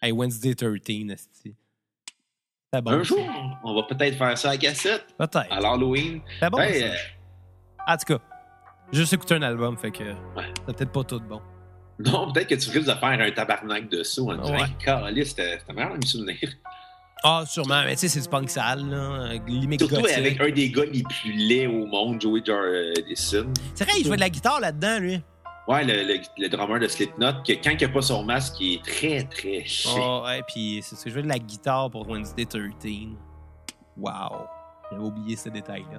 Hey, 0.00 0.12
Wednesday 0.12 0.54
13, 0.54 0.76
esti. 1.10 1.52
C'est 2.72 2.80
bon. 2.80 2.92
Un 2.92 2.98
ça. 2.98 3.02
jour, 3.02 3.28
on 3.64 3.74
va 3.74 3.82
peut-être 3.82 4.16
faire 4.16 4.38
ça 4.38 4.50
à 4.50 4.56
cassette, 4.56 5.06
Peut-être. 5.18 5.46
à 5.50 5.58
l'Halloween. 5.60 6.20
C'est 6.38 6.48
bon. 6.48 6.58
Ben, 6.58 6.72
ça. 6.92 7.92
En 7.92 7.96
tout 7.96 8.04
cas, 8.18 8.22
juste 8.92 9.12
écouté 9.14 9.34
un 9.34 9.42
album, 9.42 9.76
fait 9.76 9.90
que 9.90 10.04
Ouais. 10.04 10.52
c'est 10.64 10.76
peut-être 10.76 10.92
pas 10.92 11.02
tout 11.02 11.18
bon. 11.18 11.42
Non, 11.98 12.30
peut-être 12.30 12.48
que 12.50 12.54
tu 12.54 12.70
risques 12.70 12.86
de 12.86 12.94
faire 12.94 13.20
un 13.20 13.30
tabarnak 13.32 13.88
de 13.88 14.04
saut 14.04 14.30
en 14.30 14.36
disant 14.36 14.54
Ouais. 14.54 14.62
hey, 14.62 14.74
Caliste, 14.78 15.30
c'était 15.30 15.58
c'était 15.58 15.72
meilleur 15.72 15.92
de 15.94 15.96
me 15.96 16.02
souvenir. 16.06 16.36
Ah, 17.24 17.44
sûrement. 17.46 17.82
Mais 17.84 17.94
tu 17.94 18.00
sais, 18.00 18.08
c'est 18.08 18.20
du 18.20 18.28
punk 18.28 18.48
sale, 18.50 18.88
là. 18.88 19.32
Limite 19.46 19.80
Surtout 19.80 19.96
gothique. 19.96 20.16
avec 20.18 20.40
un 20.40 20.50
des 20.50 20.70
gars 20.70 20.84
les 20.84 21.02
plus 21.02 21.32
laids 21.32 21.66
au 21.66 21.86
monde, 21.86 22.20
Joey 22.20 22.42
Jordison. 22.44 23.46
C'est 23.74 23.84
vrai, 23.84 23.94
il 23.98 24.06
jouait 24.06 24.16
de 24.16 24.20
la 24.20 24.30
guitare 24.30 24.60
là-dedans, 24.60 24.98
lui. 25.00 25.20
Ouais, 25.66 25.82
le, 25.82 25.94
le, 26.04 26.20
le 26.38 26.48
drummer 26.48 26.78
de 26.78 26.86
Slipknot, 26.86 27.42
que 27.44 27.52
quand 27.54 27.70
il 27.80 27.86
n'a 27.86 27.92
pas 27.92 28.02
son 28.02 28.22
masque, 28.22 28.54
il 28.60 28.74
est 28.74 28.84
très, 28.84 29.22
très 29.24 29.64
laid. 29.64 29.96
Oh, 29.98 30.22
ouais, 30.24 30.40
puis 30.46 30.80
c'est 30.84 30.94
c'est 30.94 31.10
jouer 31.10 31.22
de 31.22 31.28
la 31.28 31.40
guitare 31.40 31.90
pour 31.90 32.08
Wednesday 32.08 32.44
13. 32.44 32.62
Wow. 33.96 34.12
J'avais 34.92 35.02
oublié 35.02 35.34
ce 35.36 35.48
détail-là. 35.48 35.98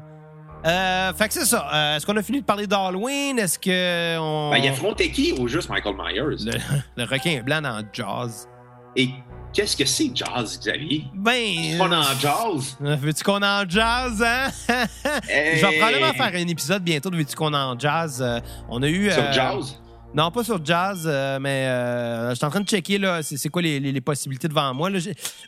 Euh, 0.65 1.13
fait 1.13 1.28
que 1.28 1.34
c'est 1.34 1.45
ça. 1.45 1.68
Euh, 1.74 1.95
Est-ce 1.97 2.05
qu'on 2.05 2.15
a 2.15 2.24
fini 2.24 2.39
de 2.41 2.45
parler 2.45 2.65
d'Halloween? 2.65 3.38
Est-ce 3.38 3.59
que 3.59 4.18
on... 4.18 4.49
Ben, 4.51 4.57
il 4.57 4.70
affrontait 4.70 5.11
qui 5.11 5.34
au 5.34 5.47
juste 5.47 5.70
Michael 5.70 5.95
Myers? 5.95 6.22
le, 6.45 6.51
le 6.95 7.03
requin 7.03 7.41
blanc 7.43 7.61
dans 7.61 7.84
Jazz. 7.91 8.47
Et 8.95 9.09
qu'est-ce 9.58 9.76
que 9.76 9.86
c'est 9.86 10.12
jazz, 10.14 10.60
Xavier? 10.60 11.03
Ben... 11.16 11.80
On 11.82 11.91
en 11.91 12.03
jazz? 12.20 12.78
euh, 12.82 12.95
Veux-tu 12.95 13.24
qu'on 13.24 13.41
en 13.41 13.68
jazz, 13.68 14.22
hein? 14.24 14.49
Je 15.28 15.66
vais 15.66 15.78
probablement 15.80 16.14
faire 16.14 16.32
un 16.36 16.47
épisode 16.47 16.84
bientôt 16.84 17.10
de 17.10 17.18
Veux-tu 17.18 17.36
qu'on 17.36 17.53
en 17.53 17.78
jazz? 17.78 18.22
Euh, 18.22 18.39
on 18.70 18.84
a 18.84 18.88
eu... 18.88 19.10
Sur 19.12 19.24
euh, 19.24 19.32
jazz? 19.34 19.80
Non, 20.14 20.30
pas 20.32 20.43
sur 20.43 20.64
jazz, 20.64 21.03
euh, 21.05 21.39
mais 21.39 21.66
euh, 21.68 22.30
je 22.30 22.36
suis 22.36 22.45
en 22.45 22.49
train 22.49 22.62
de 22.62 22.68
checker 22.68 22.97
là, 22.99 23.22
c'est, 23.24 23.49
quoi 23.49 23.62
les, 23.64 23.80
les- 23.80 23.91
les 23.91 24.01
possibilités 24.01 24.47
devant 24.47 24.74
moi. 24.74 24.89
là. 24.89 24.99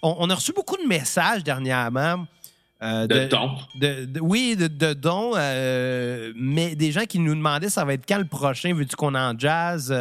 On, 0.02 0.16
on 0.20 0.30
a 0.30 0.36
reçu 0.36 0.52
beaucoup 0.54 0.76
de 0.78 0.88
messages 0.88 1.44
dernièrement. 1.44 2.26
euh, 2.84 3.06
De 3.08 3.28
de- 4.06 4.20
oui, 4.20 4.56
de, 4.58 4.94
dons, 4.94 5.32
euh, 5.36 6.34
mais 6.36 6.76
des 6.76 6.92
gens 6.92 7.06
qui 7.06 7.20
nous 7.20 7.36
demandaient 7.36 7.70
ça 7.70 7.86
va 7.86 7.94
être 7.94 8.06
quand 8.08 8.18
le 8.18 8.26
prochain, 8.26 8.74
veux-tu 8.74 8.96
qu'on 8.96 9.16
en 9.16 9.38
jazz? 9.38 9.94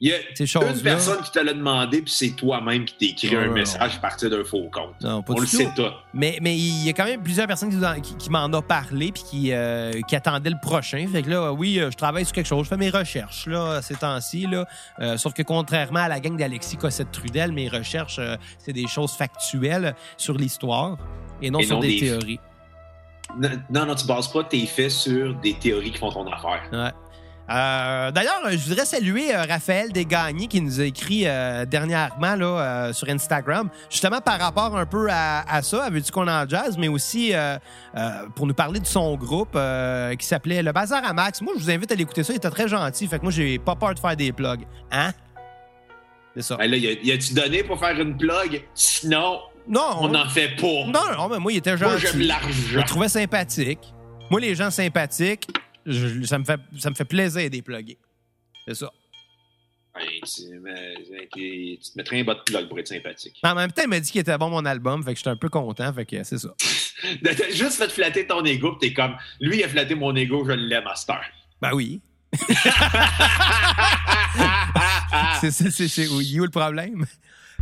Il 0.00 0.10
y 0.10 0.12
a 0.12 0.16
ces 0.32 0.44
une 0.44 0.80
personne 0.80 1.20
qui 1.22 1.32
te 1.32 1.40
l'a 1.40 1.52
demandé, 1.52 2.02
puis 2.02 2.12
c'est 2.12 2.30
toi-même 2.30 2.84
qui 2.84 2.94
t'es 2.94 3.06
écrit 3.06 3.36
Ouais, 3.36 3.42
un 3.46 3.50
message 3.50 3.96
à 3.96 3.98
partir 3.98 4.30
d'un 4.30 4.44
faux 4.44 4.70
compte. 4.70 4.94
Non, 5.02 5.22
pas 5.22 5.32
On 5.32 5.36
du 5.36 5.40
le 5.42 5.46
tout. 5.48 5.56
sait 5.56 5.70
tout. 5.74 5.82
Mais, 6.14 6.38
mais 6.40 6.56
il 6.56 6.84
y 6.84 6.88
a 6.88 6.92
quand 6.92 7.04
même 7.04 7.20
plusieurs 7.20 7.48
personnes 7.48 7.70
qui, 8.00 8.30
m'en 8.30 8.44
ont 8.44 8.62
parlé 8.62 9.10
puis 9.10 9.24
qui, 9.28 9.52
euh, 9.52 10.00
qui 10.06 10.14
attendaient 10.14 10.50
le 10.50 10.60
prochain. 10.62 11.04
Fait 11.10 11.22
que 11.22 11.30
là, 11.30 11.52
oui, 11.52 11.80
euh, 11.80 11.90
je 11.90 11.96
travaille 11.96 12.24
sur 12.24 12.32
quelque 12.32 12.46
chose. 12.46 12.62
Je 12.62 12.68
fais 12.68 12.76
mes 12.76 12.90
recherches 12.90 13.48
là, 13.48 13.82
ces 13.82 13.96
temps-ci. 13.96 14.46
Là. 14.46 14.66
Euh, 15.00 15.16
sauf 15.16 15.34
que 15.34 15.42
contrairement 15.42 16.00
à 16.00 16.08
la 16.08 16.20
gang 16.20 16.36
d'Alexis 16.36 16.76
Cossette-Trudel, 16.76 17.50
mes 17.50 17.68
recherches, 17.68 18.20
euh, 18.20 18.36
c'est 18.58 18.72
des 18.72 18.86
choses 18.86 19.14
factuelles 19.14 19.96
sur 20.16 20.34
l'histoire 20.34 20.96
et 21.42 21.50
non 21.50 21.58
Et 21.58 21.64
sur 21.66 21.74
non 21.74 21.80
des, 21.80 21.88
des- 21.88 21.98
théories. 22.06 22.40
Non, 23.36 23.50
non, 23.68 23.86
non, 23.86 23.94
tu 23.96 24.06
bases 24.06 24.28
pas 24.28 24.44
tes 24.44 24.64
faits 24.64 24.92
sur 24.92 25.34
des 25.40 25.54
théories 25.54 25.90
qui 25.90 25.98
font 25.98 26.12
ton 26.12 26.26
affaire. 26.32 26.62
Ouais. 26.72 26.92
Euh, 27.50 28.10
D'ailleurs, 28.10 28.42
je 28.50 28.56
voudrais 28.68 28.84
saluer 28.84 29.34
euh, 29.34 29.44
Raphaël 29.44 29.90
Desgagnés 29.90 30.48
qui 30.48 30.60
nous 30.60 30.80
a 30.80 30.84
écrit 30.84 31.22
euh, 31.26 31.64
dernièrement 31.64 32.34
là, 32.34 32.92
sur 32.92 33.08
Instagram, 33.08 33.70
justement 33.88 34.20
par 34.20 34.38
rapport 34.38 34.76
un 34.76 34.84
peu 34.84 35.08
à, 35.10 35.40
à 35.50 35.62
ça, 35.62 35.84
à 35.84 35.90
Veux-tu 35.90 36.12
qu'on 36.12 36.28
en 36.28 36.46
jazz, 36.48 36.76
mais 36.78 36.88
aussi 36.88 37.32
pour 38.34 38.46
nous 38.46 38.54
parler 38.54 38.80
de 38.80 38.86
son 38.86 39.16
groupe 39.16 39.58
qui 40.18 40.26
s'appelait 40.26 40.62
Le 40.62 40.72
Bazar 40.72 41.02
à 41.04 41.12
Max. 41.12 41.40
Moi, 41.40 41.54
je 41.56 41.62
vous 41.62 41.70
invite 41.70 41.90
à 41.90 41.94
l'écouter 41.94 42.22
ça, 42.22 42.32
il 42.32 42.36
était 42.36 42.50
très 42.50 42.68
gentil, 42.68 43.06
fait 43.06 43.18
que 43.18 43.22
moi, 43.22 43.32
j'ai 43.32 43.58
pas 43.58 43.74
peur 43.76 43.94
de 43.94 43.98
faire 44.00 44.16
des 44.16 44.32
plugs. 44.32 44.66
Hein? 44.90 45.12
C'est 46.36 46.42
ça. 46.42 46.56
Ben 46.56 46.70
là, 46.70 46.76
y 46.76 47.10
a-tu 47.12 47.32
donné 47.34 47.62
pour 47.64 47.78
faire 47.80 47.98
une 47.98 48.16
plug? 48.16 48.62
Sinon, 48.74 49.38
Non, 49.66 49.96
on 50.00 50.08
n'en 50.08 50.28
fait 50.28 50.54
pas. 50.56 50.84
non, 50.86 51.16
non, 51.16 51.28
mais 51.30 51.38
moi, 51.38 51.52
il 51.52 51.56
était 51.58 51.76
Moi, 51.76 51.96
gentil. 51.96 52.06
j'aime 52.06 52.22
Je 52.22 52.28
l'argent. 52.28 52.76
le 52.76 52.82
trouvais 52.84 53.08
sympathique. 53.08 53.80
Moi, 54.30 54.40
les 54.40 54.54
gens 54.54 54.70
sympathiques, 54.70 55.48
je- 55.92 56.22
ça, 56.24 56.38
me 56.38 56.44
fait, 56.44 56.60
ça 56.78 56.90
me 56.90 56.94
fait 56.94 57.04
plaisir 57.04 57.48
plugger. 57.64 57.98
C'est 58.66 58.74
ça. 58.74 58.90
Tu, 59.98 60.42
mais- 60.62 60.94
tu 61.34 61.78
te 61.78 61.96
mettrais 61.96 62.20
un 62.20 62.24
bas 62.24 62.34
de 62.34 62.40
plug 62.42 62.68
pour 62.68 62.78
être 62.78 62.86
sympathique. 62.86 63.40
En 63.42 63.54
même 63.56 63.72
temps, 63.72 63.82
il 63.82 63.88
m'a 63.88 63.98
dit 63.98 64.10
qu'il 64.12 64.20
était 64.20 64.38
bon 64.38 64.48
mon 64.48 64.64
album, 64.64 65.02
fait 65.02 65.12
que 65.12 65.18
j'étais 65.18 65.30
un 65.30 65.36
peu 65.36 65.48
content, 65.48 65.92
fait 65.92 66.06
que 66.06 66.22
c'est 66.22 66.38
ça. 66.38 66.54
Juste 67.52 67.72
fait 67.72 67.90
flatter 67.90 68.26
ton 68.26 68.44
ego, 68.44 68.76
t'es 68.80 68.92
comme, 68.92 69.16
lui, 69.40 69.58
il 69.58 69.64
a 69.64 69.68
flatté 69.68 69.96
mon 69.96 70.14
ego, 70.14 70.44
je 70.46 70.52
l'aime, 70.52 70.84
Master. 70.84 71.20
Ben 71.60 71.72
oui. 71.74 72.00
C'est 75.40 75.50
c'est- 75.50 75.70
c'est- 75.88 76.08
où 76.08 76.44
le 76.44 76.50
problème? 76.50 77.06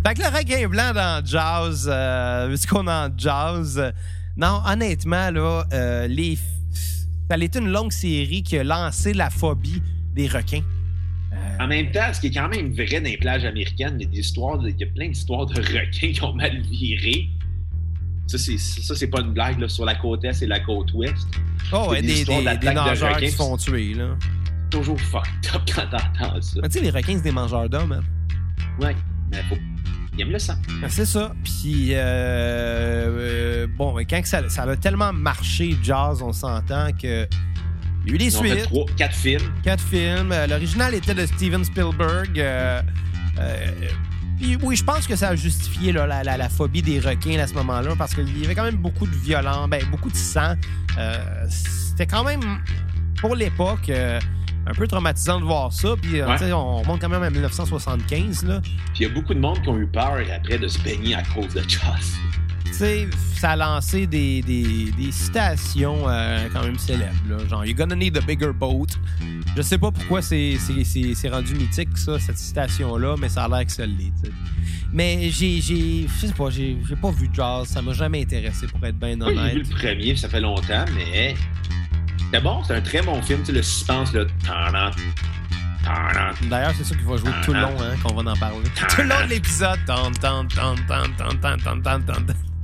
Fait 0.07 0.15
que 0.15 0.21
le 0.21 0.27
requin 0.29 0.69
blanc 0.69 0.93
dans 0.93 1.25
Jazz, 1.25 1.89
euh, 1.91 2.49
vu 2.51 2.67
qu'on 2.67 2.87
en 2.87 3.09
Jazz, 3.17 3.93
non, 4.37 4.61
honnêtement, 4.67 5.31
là, 5.31 5.65
euh, 5.73 6.07
les, 6.07 6.35
f- 6.37 6.41
ça 7.29 7.35
a 7.35 7.39
été 7.39 7.59
une 7.59 7.71
longue 7.73 7.93
série 7.93 8.43
qui 8.43 8.59
a 8.59 8.65
lancé 8.65 9.13
la 9.13 9.31
phobie 9.31 9.83
des 10.15 10.29
requins. 10.29 10.63
Euh, 11.33 11.37
En 11.61 11.67
même 11.67 11.91
temps, 11.91 12.13
ce 12.13 12.21
qui 12.21 12.29
est 12.29 12.31
quand 12.31 12.49
même 12.49 12.73
vrai 12.73 13.01
dans 13.01 13.05
les 13.11 13.17
plages 13.17 13.45
américaines, 13.45 13.97
il 13.99 14.05
y 14.05 14.07
a 14.07 14.11
des 14.11 14.19
histoires, 14.21 14.59
de- 14.59 14.69
il 14.71 14.79
y 14.79 14.85
a 14.85 14.87
plein 14.87 15.09
d'histoires 15.09 15.47
de 15.47 15.55
requins 15.61 16.13
qui 16.13 16.23
ont 16.23 16.33
mal 16.35 16.61
viré. 16.63 17.29
Ça, 18.29 18.39
c'est, 18.39 18.59
ça, 18.59 18.95
c'est 18.97 19.07
pas 19.09 19.21
une 19.21 19.33
blague, 19.33 19.59
là, 19.61 19.69
sur 19.69 19.85
la 19.85 19.95
côte 19.95 20.25
est 20.25 20.43
et 20.43 20.47
la 20.47 20.59
côte 20.61 20.93
ouest. 20.95 21.29
oh, 21.73 21.89
ouais, 21.91 22.01
des 22.03 22.09
des, 22.09 22.25
des, 22.25 22.25
des 22.25 22.75
de 23.05 23.15
requins. 23.15 23.21
qui 23.21 23.31
se 23.31 23.37
font 23.37 23.57
tuer, 23.57 23.95
là. 23.95 24.17
Toujours 24.71 25.01
fucked 25.01 25.55
up 25.55 25.63
quand 25.73 25.87
t'entends 25.91 26.41
ça. 26.43 26.59
Mais 26.63 26.69
tu 26.69 26.79
sais, 26.79 26.85
les 26.85 26.91
requins, 26.91 27.17
c'est 27.17 27.23
des 27.23 27.31
mangeurs 27.31 27.69
d'hommes, 27.69 27.93
hein. 27.93 28.03
Ouais, 28.81 28.97
mais 29.31 29.43
faut. 29.49 29.57
Il 30.17 30.23
aime 30.23 30.31
le 30.31 30.39
sang. 30.39 30.55
Ben, 30.81 30.89
C'est 30.89 31.05
ça. 31.05 31.33
Puis, 31.45 31.91
euh, 31.93 31.97
euh, 31.99 33.67
bon, 33.77 33.95
quand 34.09 34.23
que 34.23 34.29
ça, 34.29 34.49
ça 34.49 34.63
a 34.63 34.77
tellement 34.77 35.13
marché, 35.13 35.77
Jazz, 35.83 36.23
on 36.23 36.33
s'entend 36.33 36.89
que. 36.93 37.27
Il 38.05 38.11
y 38.11 38.13
a 38.13 38.15
eu 38.15 38.19
des 38.19 38.25
Ils 38.27 38.39
ont 38.39 38.43
fait 38.43 38.49
suites, 38.51 38.63
trois, 38.65 38.87
quatre 38.97 39.15
films. 39.17 39.53
quatre 39.65 39.83
films. 39.83 40.31
Euh, 40.33 40.47
L'original 40.47 40.95
était 40.95 41.15
de 41.15 41.27
Steven 41.27 41.65
Spielberg. 41.65 42.39
euh, 42.39 42.81
euh, 43.41 43.67
puis 44.39 44.57
oui, 44.63 44.77
je 44.77 44.85
pense 44.85 45.07
que 45.09 45.17
ça 45.17 45.31
a 45.31 45.37
justifié 45.37 45.93
là, 45.93 46.07
la, 46.07 46.23
la- 46.23 46.37
la 46.37 46.49
phobie 46.49 46.83
des 46.83 47.01
requins 47.01 47.39
à 47.41 47.47
ce 47.47 47.55
moment-là, 47.55 47.95
parce 47.99 48.15
qu'il 48.15 48.39
y 48.41 48.45
avait 48.45 48.55
quand 48.55 48.63
même 48.65 48.77
beaucoup 48.77 49.07
de 49.07 49.15
violence, 49.17 49.69
ben, 49.69 49.83
beaucoup 49.91 50.11
de 50.11 50.17
sang. 50.17 50.55
Euh, 50.99 51.47
C'était 51.49 52.07
quand 52.07 52.23
même, 52.25 52.41
pour 53.21 53.35
l'époque, 53.35 53.89
euh, 53.91 54.21
un 54.67 54.75
peu 54.75 54.87
traumatisant 54.87 55.41
de 55.41 55.45
voir 55.45 55.73
ça. 55.73 55.95
Puis, 56.01 56.21
euh, 56.21 56.27
Ouais. 56.29 56.53
on 56.53 56.79
remonte 56.79 57.01
quand 57.01 57.09
même 57.09 57.23
à 57.23 57.31
1975. 57.31 58.45
Là. 58.45 58.61
Puis 58.61 58.73
il 59.01 59.03
y 59.03 59.07
a 59.07 59.09
beaucoup 59.09 59.35
de 59.35 59.39
monde 59.41 59.61
qui 59.63 59.69
ont 59.69 59.79
eu 59.79 59.87
peur 59.87 60.19
après 60.35 60.59
de 60.59 60.69
se 60.69 60.79
baigner 60.81 61.15
à 61.15 61.23
cause 61.23 61.55
de 61.55 61.63
Jazz. 61.69 62.15
Tu 62.67 62.73
sais, 62.75 63.09
ça 63.37 63.51
a 63.53 63.57
lancé 63.57 64.07
des, 64.07 64.43
des, 64.43 64.91
des 64.91 65.13
citations 65.13 66.09
euh, 66.09 66.47
quand 66.53 66.63
même 66.65 66.79
célèbres. 66.79 67.13
Là. 67.29 67.37
Genre, 67.49 67.65
You're 67.65 67.77
gonna 67.77 67.95
need 67.95 68.17
a 68.17 68.21
bigger 68.21 68.53
boat. 68.53 68.87
Je 69.57 69.63
sais 69.63 69.79
pas 69.79 69.91
pourquoi 69.91 70.21
c'est 70.21 70.57
c'est- 70.59 70.85
c'est- 70.85 71.15
c'est 71.15 71.29
rendu 71.31 71.55
mythique, 71.55 71.97
ça, 71.97 72.19
cette 72.19 72.37
citation-là, 72.37 73.15
mais 73.19 73.29
ça 73.31 73.45
a 73.45 73.49
l'air 73.49 73.65
que 73.65 73.73
ça 73.73 73.87
l'est. 73.87 74.13
tu 74.23 74.27
sais. 74.27 74.33
Mais 74.93 75.31
j'ai. 75.31 75.61
j'ai- 75.63 76.07
Je 76.09 76.27
sais 76.27 76.33
pas, 76.35 76.51
j'ai 76.51 76.77
j'ai 76.87 76.97
pas 76.97 77.11
vu 77.11 77.31
Jazz. 77.33 77.69
Ça 77.69 77.81
m'a 77.81 77.93
jamais 77.95 78.23
intéressé, 78.23 78.67
pour 78.67 78.85
être 78.85 78.99
bien 78.99 79.17
Moi, 79.17 79.29
j'ai 79.29 79.33
vu 79.35 79.39
honnête. 79.41 79.55
le 79.71 79.75
premier, 79.77 79.97
puis 80.13 80.19
ça 80.19 80.29
fait 80.29 80.41
longtemps, 80.41 80.85
mais 80.95 81.35
c'était 82.27 82.41
bon, 82.41 82.63
c'est 82.65 82.75
un 82.75 82.81
très 82.81 83.03
bon 83.03 83.23
film, 83.23 83.41
tu 83.41 83.47
sais, 83.47 83.53
le 83.53 83.63
suspense, 83.63 84.13
là. 84.13 84.25
D'ailleurs, 86.51 86.73
c'est 86.77 86.85
ça 86.85 86.95
qui 86.97 87.05
va 87.05 87.17
jouer 87.17 87.31
tout 87.45 87.53
le 87.53 87.61
long, 87.61 87.77
hein, 87.81 87.95
qu'on 88.03 88.15
va 88.21 88.33
en 88.33 88.37
parler. 88.37 88.65
Tout 88.75 89.03
le 89.03 89.09
long 89.09 89.25
de 89.25 89.31
l'épisode. 89.31 89.79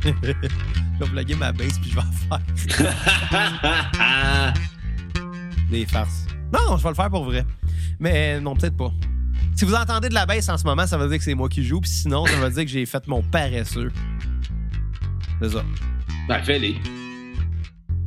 Je 0.05 1.05
vais 1.05 1.11
plugger 1.11 1.35
ma 1.37 1.53
base 1.53 1.79
puis 1.79 1.91
je 1.91 1.95
vais 1.95 2.03
en 2.03 2.39
faire. 2.39 2.41
Des 5.71 5.87
farces. 5.87 6.27
Non, 6.53 6.61
non, 6.71 6.77
je 6.77 6.83
vais 6.83 6.89
le 6.89 6.95
faire 6.95 7.11
pour 7.11 7.25
vrai. 7.25 7.47
Mais 8.01 8.41
non, 8.41 8.57
peut-être 8.57 8.77
pas. 8.77 8.93
Si 9.55 9.65
vous 9.65 9.75
entendez 9.75 10.09
de 10.09 10.15
la 10.15 10.27
baisse 10.27 10.49
en 10.49 10.59
ce 10.59 10.65
moment, 10.65 10.87
ça 10.87 10.99
veut 10.99 11.09
dire 11.09 11.19
que 11.19 11.25
c'est 11.25 11.35
moi 11.35 11.49
qui 11.49 11.65
joue. 11.65 11.81
Puis 11.81 11.91
sinon, 11.91 12.27
ça 12.27 12.35
veut 12.37 12.51
dire 12.51 12.65
que 12.65 12.71
j'ai 12.71 12.85
fait 12.85 13.07
mon 13.07 13.23
paresseux. 13.23 13.93
C'est 15.41 15.51
ça. 15.51 15.63
ben, 16.29 16.43
fais-les. 16.43 16.77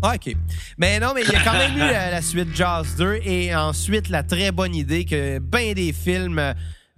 Ah, 0.02 0.16
OK. 0.16 0.36
Mais 0.78 1.00
non, 1.00 1.14
mais 1.16 1.24
il 1.24 1.32
y 1.32 1.36
a 1.36 1.44
quand 1.44 1.54
même 1.54 1.76
eu 1.76 1.80
la, 1.80 2.12
la 2.12 2.22
suite 2.22 2.50
Jazz 2.56 2.96
2 2.98 3.20
et 3.24 3.56
ensuite 3.56 4.10
la 4.10 4.24
très 4.24 4.52
bonne 4.52 4.76
idée 4.76 5.06
que 5.06 5.40
ben 5.40 5.74
des 5.74 5.94
films. 5.94 6.38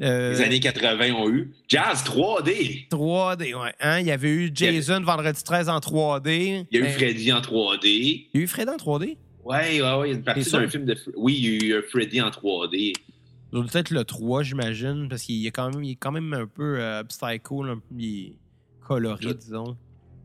euh, 0.02 0.32
Les 0.32 0.41
années 0.41 0.60
80 0.60 1.14
ont 1.14 1.30
eu. 1.30 1.52
Jazz 1.70 2.04
3D. 2.04 2.89
3D, 2.89 3.54
ouais. 3.56 3.74
Hein? 3.80 4.00
Il 4.00 4.08
y 4.08 4.12
avait 4.12 4.30
eu 4.30 4.52
Jason 4.54 5.02
vendredi 5.02 5.41
13 5.43 5.70
en 5.70 5.80
3D. 5.80 6.66
Il 6.72 6.80
y 6.80 6.84
a 6.84 6.86
eu 6.88 6.91
Freddy 6.91 7.32
en 7.32 7.39
3D. 7.39 7.80
Il 7.86 8.28
y 8.34 8.38
a 8.39 8.43
eu 8.43 8.48
Fred 8.48 8.68
en 8.70 8.76
3D? 8.76 9.18
Ouais, 9.45 9.82
ouais, 9.82 9.82
ouais, 9.82 10.10
il 10.10 10.12
y 10.12 10.14
a 10.14 10.18
une 10.18 10.24
partie 10.24 10.52
d'un 10.52 10.68
film 10.68 10.84
de. 10.86 10.98
Oui, 11.16 11.36
il 11.39 11.66
y 11.68 11.74
a 11.74 11.78
eu 11.78 11.84
Freddy 11.89 12.20
en 12.22 12.30
3D. 12.30 12.93
Ça 12.95 13.02
doit 13.54 13.64
Peut-être 13.64 13.91
le 13.91 14.04
3, 14.04 14.43
j'imagine, 14.43 15.08
parce 15.08 15.22
qu'il 15.24 15.45
est 15.48 15.52
quand 15.52 15.72
même, 15.72 15.82
il 15.82 15.91
est 15.91 15.95
quand 15.95 16.12
même 16.12 16.34
un 16.34 16.48
peu 16.48 16.80
euh, 16.82 17.02
psycho, 17.06 17.64
là, 17.64 17.76
il 17.98 18.06
est 18.26 18.34
coloré, 18.86 19.34
disons. 19.36 19.78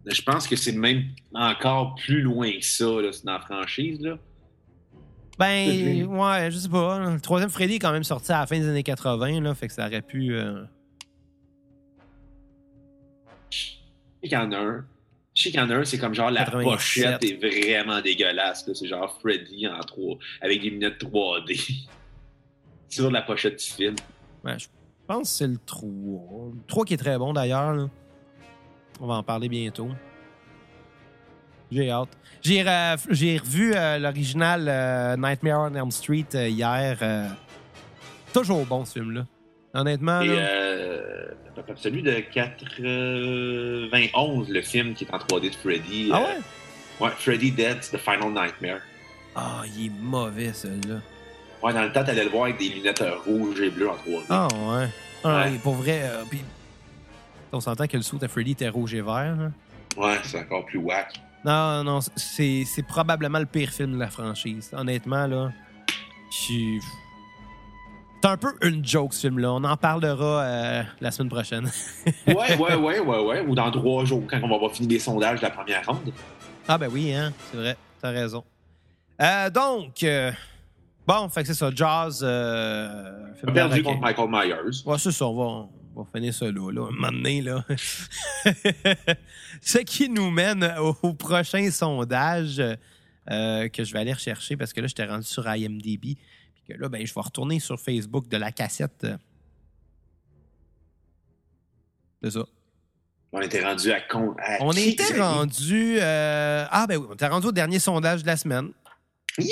Je 0.07 0.23
pense 0.23 0.49
que 0.49 0.57
c'est 0.57 0.73
même 0.73 1.05
encore 1.35 1.95
plus 1.95 2.23
loin 2.23 2.51
que 2.53 2.65
ça, 2.65 2.85
là, 3.01 3.11
c'est 3.13 3.25
dans 3.25 3.35
la 3.35 3.41
franchise, 3.41 4.01
là. 4.01 4.19
Ben, 5.39 6.05
ouais, 6.07 6.51
je 6.51 6.59
sais 6.59 6.69
pas. 6.69 6.99
Le 7.13 7.21
troisième 7.21 7.51
Freddy 7.51 7.75
est 7.75 7.79
quand 7.79 7.93
même 7.93 8.05
sorti 8.05 8.33
à 8.33 8.41
la 8.41 8.47
fin 8.47 8.59
des 8.59 8.69
années 8.69 8.83
80, 8.83 9.41
là, 9.41 9.55
fait 9.55 9.69
que 9.69 9.73
ça 9.73 9.87
aurait 9.87 10.03
pu. 10.03 10.35
euh, 10.35 10.65
Je 13.51 13.59
sais 13.59 13.73
qu'il 14.23 14.33
y 14.33 14.37
en 14.37 14.53
a 14.53 14.59
un. 14.59 14.85
Je 15.35 15.43
sais 15.45 15.51
qu'il 15.51 15.61
y 15.61 15.63
en 15.63 15.71
a 15.71 15.77
un, 15.77 15.85
c'est 15.85 15.99
comme 15.99 16.15
genre 16.15 16.31
la 16.31 16.45
87. 16.45 16.73
pochette 16.75 17.25
est 17.25 17.37
vraiment 17.37 18.01
dégueulasse. 18.03 18.67
là. 18.69 18.75
C'est 18.75 18.87
genre 18.87 19.19
Freddy 19.21 19.67
en 19.67 19.81
3 19.81 20.17
avec 20.43 20.61
des 20.61 20.71
lunettes 20.71 21.03
3D. 21.03 21.87
sur 22.89 23.11
la 23.11 23.23
pochette 23.23 23.59
du 23.59 23.65
film. 23.65 23.95
Ouais, 24.45 24.59
je 24.59 24.67
pense 25.07 25.23
que 25.23 25.29
c'est 25.29 25.47
le 25.47 25.57
3. 25.65 25.89
Le 25.89 26.67
3 26.67 26.85
qui 26.85 26.95
est 26.95 26.99
très 26.99 27.17
bon 27.19 27.33
d'ailleurs. 27.33 27.89
On 29.03 29.07
va 29.09 29.15
en 29.15 29.23
parler 29.25 29.49
bientôt. 29.49 29.89
J'ai 31.73 31.91
hâte. 31.91 32.11
J'ai 32.41 32.63
re- 32.63 33.05
j'ai 33.11 33.37
revu 33.39 33.73
euh, 33.75 33.99
l'original 33.99 34.67
euh, 34.69 35.17
Nightmare 35.17 35.73
on 35.73 35.75
Elm 35.75 35.91
Street 35.91 36.27
euh, 36.37 36.47
hier. 36.49 36.99
toujours 38.33 38.65
bon 38.65 38.85
ce 38.85 38.93
film-là. 39.01 39.27
Honnêtement. 39.75 40.21
Et 40.21 40.29
là. 40.29 40.49
celui 41.77 42.03
de 42.03 42.21
91, 42.21 44.49
le 44.51 44.63
film 44.63 44.95
qui 44.95 45.03
est 45.05 45.13
en 45.13 45.19
3D 45.19 45.51
de 45.51 45.55
Freddy. 45.57 46.11
ah 46.13 46.21
ouais? 46.21 46.39
ouais, 47.01 47.11
Freddy 47.19 47.51
Dead's 47.51 47.91
The 47.91 47.97
Final 47.99 48.29
Nightmare. 48.33 48.83
Ah, 49.35 49.63
il 49.77 49.87
est 49.87 49.93
mauvais 50.01 50.53
celui-là. 50.53 51.01
Ouais, 51.63 51.73
dans 51.73 51.83
le 51.83 51.91
temps, 51.93 52.05
t'allais 52.05 52.23
le 52.25 52.31
voir 52.31 52.45
avec 52.45 52.59
des 52.59 52.69
lunettes 52.69 53.03
rouges 53.27 53.61
et 53.63 53.71
bleues 53.71 53.89
en 53.91 53.95
3D. 53.97 54.23
Ah 54.31 54.47
ouais. 54.53 54.87
Ah, 55.25 55.45
Ouais. 55.47 55.59
pour 55.63 55.75
vrai. 55.75 56.03
puis 56.31 56.43
on 57.53 57.61
s'entend 57.61 57.87
que 57.87 57.97
le 57.97 58.03
suit 58.03 58.19
à 58.23 58.29
Freddy 58.29 58.53
était 58.53 58.69
rouge 58.69 58.95
et 58.95 59.03
vert. 59.03 59.51
Ouais, 59.97 60.19
c'est 60.25 60.41
encore 60.41 60.65
plus 60.67 60.79
whack. 60.79 61.21
Non, 61.45 61.83
non, 61.85 62.01
c'est 62.17 62.65
c'est 62.65 62.83
probablement 62.83 63.39
le 63.39 63.47
pire 63.47 63.71
film 63.71 63.95
de 63.95 63.99
la 63.99 64.09
franchise. 64.09 64.71
Honnêtement, 64.73 65.27
là. 65.27 65.51
je 66.31 66.79
C'est 68.23 68.29
un 68.29 68.37
peu 68.37 68.53
une 68.63 68.85
joke, 68.87 69.13
ce 69.13 69.27
film-là. 69.27 69.53
On 69.53 69.65
en 69.65 69.77
parlera 69.77 70.43
euh, 70.43 70.83
la 71.01 71.11
semaine 71.11 71.29
prochaine. 71.29 71.69
Ouais, 72.29 72.35
ouais, 72.57 72.75
ouais, 72.77 73.01
ouais, 73.01 73.25
ouais. 73.25 73.41
Ou 73.47 73.55
dans 73.55 73.71
trois 73.71 74.05
jours, 74.05 74.23
quand 74.29 74.39
on 74.43 74.49
va 74.49 74.55
avoir 74.55 74.73
fini 74.73 74.89
les 74.89 74.99
sondages 75.01 75.41
de 75.41 75.45
la 75.45 75.51
première 75.51 75.85
ronde. 75.85 76.13
ah, 76.69 76.79
ben 76.79 76.89
oui, 76.93 77.13
hein. 77.13 77.33
C'est 77.51 77.57
vrai. 77.57 77.77
T'as 78.01 78.11
raison. 78.11 78.45
Euh, 79.21 79.51
donc, 79.51 80.03
euh, 80.05 80.31
bon, 81.07 81.29
fait 81.29 81.43
que 81.43 81.49
c'est 81.49 81.55
ça. 81.55 81.71
Jazz. 81.75 82.21
Euh, 82.23 83.27
On 83.45 83.49
a 83.49 83.53
perdu 83.53 83.83
contre 83.83 84.01
Michael 84.01 84.29
Myers. 84.31 84.83
Ouais, 84.87 84.99
c'est 84.99 85.11
ça, 85.13 85.27
on 85.27 85.35
va, 85.35 85.69
on 85.95 86.03
va 86.03 86.09
finir 86.15 86.33
ça 86.35 86.47
là, 86.51 86.71
là, 86.71 86.87
un 86.89 86.91
moment 86.91 87.13
donné, 87.13 87.43
là. 87.43 87.65
Ce 89.61 89.79
qui 89.79 90.09
nous 90.09 90.31
mène 90.31 90.65
au, 90.79 90.97
au 91.03 91.15
prochain 91.15 91.71
sondage 91.71 92.61
euh, 93.31 93.69
que 93.69 93.85
je 93.85 93.93
vais 93.93 93.99
aller 94.01 94.13
rechercher 94.13 94.57
parce 94.57 94.73
que 94.73 94.81
là, 94.81 94.87
j'étais 94.87 95.05
rendu 95.05 95.25
sur 95.27 95.47
IMDb. 95.49 96.17
Puis 96.55 96.63
que 96.69 96.73
là, 96.75 96.89
ben, 96.89 97.07
je 97.07 97.13
vais 97.15 97.21
retourner 97.21 97.61
sur 97.61 97.79
Facebook 97.81 98.29
de 98.29 98.37
la 98.37 98.53
cassette. 98.53 99.07
C'est 102.23 102.31
ça. 102.31 102.45
On 103.33 103.41
était 103.41 103.65
rendu 103.65 103.91
à 103.91 104.01
con. 104.01 104.35
à 104.39 104.59
On 104.61 104.73
était 104.73 105.19
rendu. 105.19 105.97
euh, 106.01 106.67
Ah, 106.71 106.87
ben 106.87 106.99
oui, 106.99 107.07
on 107.11 107.15
était 107.15 107.27
rendu 107.29 107.47
au 107.47 107.53
dernier 107.53 107.79
sondage 107.79 108.23
de 108.23 108.27
la 108.27 108.37
semaine. 108.37 108.71
Yeah! 109.39 109.49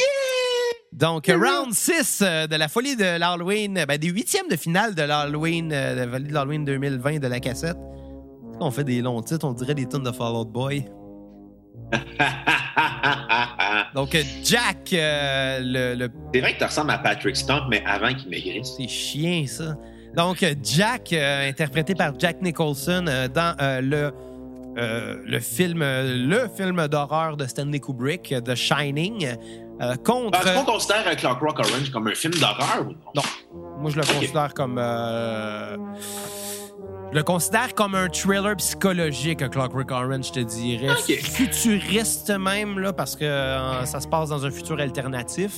Donc, 0.93 1.27
round 1.29 1.73
6 1.73 2.23
euh, 2.23 2.47
de 2.49 2.57
la 2.57 2.67
folie 2.69 2.97
de 2.97 3.19
l'Halloween, 3.19 3.85
ben, 3.87 3.97
des 3.97 4.09
huitièmes 4.09 4.49
de 4.51 4.57
finale 4.57 4.95
de 4.95 5.03
l'Halloween, 5.03 5.71
euh, 5.73 5.95
de 5.95 6.01
la 6.01 6.09
folie 6.09 6.25
de 6.29 6.35
l'Halloween 6.35 6.65
2020 6.65 7.19
de 7.21 7.27
la 7.29 7.39
cassette. 7.39 7.77
On 8.59 8.71
fait 8.73 8.85
des 8.85 9.01
longs 9.01 9.23
titres, 9.23 9.47
on 9.47 9.53
dirait 9.53 9.75
des 9.75 9.87
tonnes 9.87 10.03
de 10.03 10.11
Fall 10.13 10.33
Out 10.35 10.49
Boy. 10.51 10.85
Donc, 13.95 14.15
euh, 14.15 14.23
Jack, 14.45 14.93
euh, 14.93 15.61
le, 15.63 15.95
le- 15.99 16.11
c'est 16.35 16.41
vrai 16.41 16.55
que 16.55 16.59
tu 16.59 16.65
ressembles 16.65 16.91
à 16.91 16.99
Patrick 16.99 17.37
Stump, 17.37 17.65
mais 17.71 17.83
avant 17.87 18.13
qu'il 18.15 18.29
maigrisse. 18.29 18.75
C'est 18.77 18.89
chien, 18.89 19.45
ça. 19.47 19.77
Donc, 20.17 20.45
Jack, 20.63 21.13
euh, 21.13 21.49
interprété 21.49 21.95
par 21.95 22.13
Jack 22.19 22.43
Nicholson 22.43 23.05
euh, 23.09 23.29
dans 23.29 23.55
le, 23.83 24.11
le 24.77 25.39
film, 25.41 25.81
le 25.81 26.49
film 26.57 26.87
d'horreur 26.89 27.37
de 27.37 27.47
Stanley 27.47 27.79
Kubrick, 27.81 28.35
The 28.45 28.55
Shining, 28.55 29.29
euh, 29.81 29.97
contre. 29.97 30.39
Est-ce 30.47 30.55
qu'on 30.59 30.73
considère 30.73 31.05
euh, 31.07 31.15
Clockwork 31.15 31.59
Orange 31.59 31.91
comme 31.91 32.09
un 32.09 32.15
film 32.15 32.35
d'horreur 32.35 32.83
ou 32.83 32.91
non? 32.93 32.95
Non. 33.17 33.23
Moi, 33.81 33.91
je 33.91 33.97
le 33.97 34.03
considère 34.07 34.53
comme. 34.55 34.77
euh, 34.79 35.77
Je 37.13 37.17
le 37.17 37.23
considère 37.23 37.75
comme 37.75 37.95
un 37.95 38.09
thriller 38.09 38.55
psychologique, 38.57 39.49
Clockwork 39.51 39.91
Orange, 39.91 40.27
je 40.29 40.33
te 40.33 40.41
dirais. 40.41 40.95
Futuriste 40.97 42.31
même, 42.31 42.79
là, 42.79 42.93
parce 42.93 43.17
que 43.17 43.25
ça 43.85 44.01
se 44.01 44.07
passe 44.09 44.29
dans 44.29 44.45
un 44.47 44.51
futur 44.51 44.79
alternatif. 44.81 45.53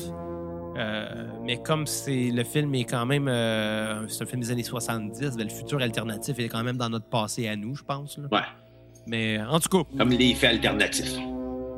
Mais 1.44 1.56
comme 1.60 1.86
c'est 1.86 2.30
le 2.32 2.44
film 2.44 2.74
est 2.76 2.84
quand 2.84 3.04
même. 3.04 3.26
c'est 4.08 4.22
un 4.22 4.26
film 4.26 4.40
des 4.40 4.50
années 4.52 4.62
70, 4.62 5.36
ben, 5.36 5.44
le 5.44 5.50
futur 5.52 5.82
alternatif 5.82 6.38
est 6.38 6.48
quand 6.48 6.62
même 6.62 6.76
dans 6.76 6.88
notre 6.88 7.06
passé 7.08 7.48
à 7.48 7.56
nous, 7.56 7.74
je 7.74 7.82
pense. 7.82 8.16
là. 8.18 8.24
Ouais, 8.30 8.46
Mais 9.06 9.38
en 9.42 9.58
tout 9.60 9.68
cas, 9.68 9.84
comme 9.98 10.10
les 10.10 10.34
faits 10.34 10.52
alternatifs. 10.52 11.16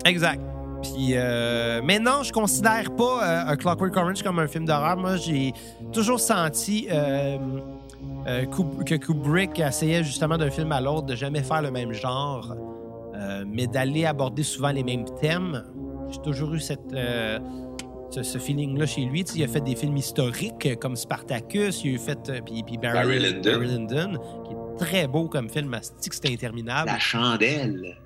Exact. 0.05 0.40
Puis, 0.85 1.12
euh, 1.14 1.80
mais 1.82 1.99
non, 1.99 2.22
je 2.22 2.30
considère 2.32 2.95
pas 2.95 3.20
euh, 3.22 3.53
un 3.53 3.57
Clockwork 3.57 3.97
Orange 3.97 4.22
comme 4.22 4.39
un 4.39 4.47
film 4.47 4.66
d'horreur. 4.66 4.97
Moi, 4.99 5.16
j'ai 5.16 5.53
toujours 5.93 6.20
senti 6.20 6.87
euh, 6.91 7.39
euh, 8.26 8.45
que 8.85 8.97
Kubrick 8.97 9.59
essayait 9.59 10.05
justement 10.05 10.37
d'un 10.37 10.51
film 10.51 10.70
à 10.72 10.80
l'autre 10.82 11.07
de 11.07 11.14
jamais 11.14 11.43
faire 11.43 11.62
le 11.62 11.70
même 11.70 11.93
genre, 11.93 12.55
euh, 13.14 13.45
mais 13.47 13.66
d'aller 13.66 14.05
aborder 14.05 14.43
souvent 14.43 14.70
les 14.72 14.85
mêmes 14.85 15.07
thèmes. 15.20 15.64
J'ai 16.11 16.20
toujours 16.20 16.53
eu 16.53 16.61
cette, 16.61 16.93
euh, 16.93 17.39
ce, 18.11 18.22
ce 18.22 18.39
feeling-là 18.39 18.85
chez 18.87 19.07
lui. 19.07 19.22
Il 19.35 19.43
a 19.43 19.49
fait 19.49 19.62
des 19.62 19.74
films 19.74 19.97
historiques 19.97 20.66
euh, 20.66 20.76
comme 20.76 20.97
Spartacus, 20.97 21.82
il 21.82 21.97
a 21.97 21.99
fait 21.99 22.28
euh, 22.28 22.41
puis, 22.45 22.62
puis 22.62 22.76
Barry, 22.76 22.95
Barry 22.95 23.18
Lyndon. 23.20 23.51
Barry 23.53 23.66
Lyndon, 23.68 24.12
qui 24.45 24.53
est 24.53 24.87
très 24.87 25.07
beau 25.09 25.28
comme 25.28 25.49
film. 25.49 25.74
C'était 25.99 26.32
interminable. 26.32 26.91
La 26.91 26.99
chandelle. 26.99 27.97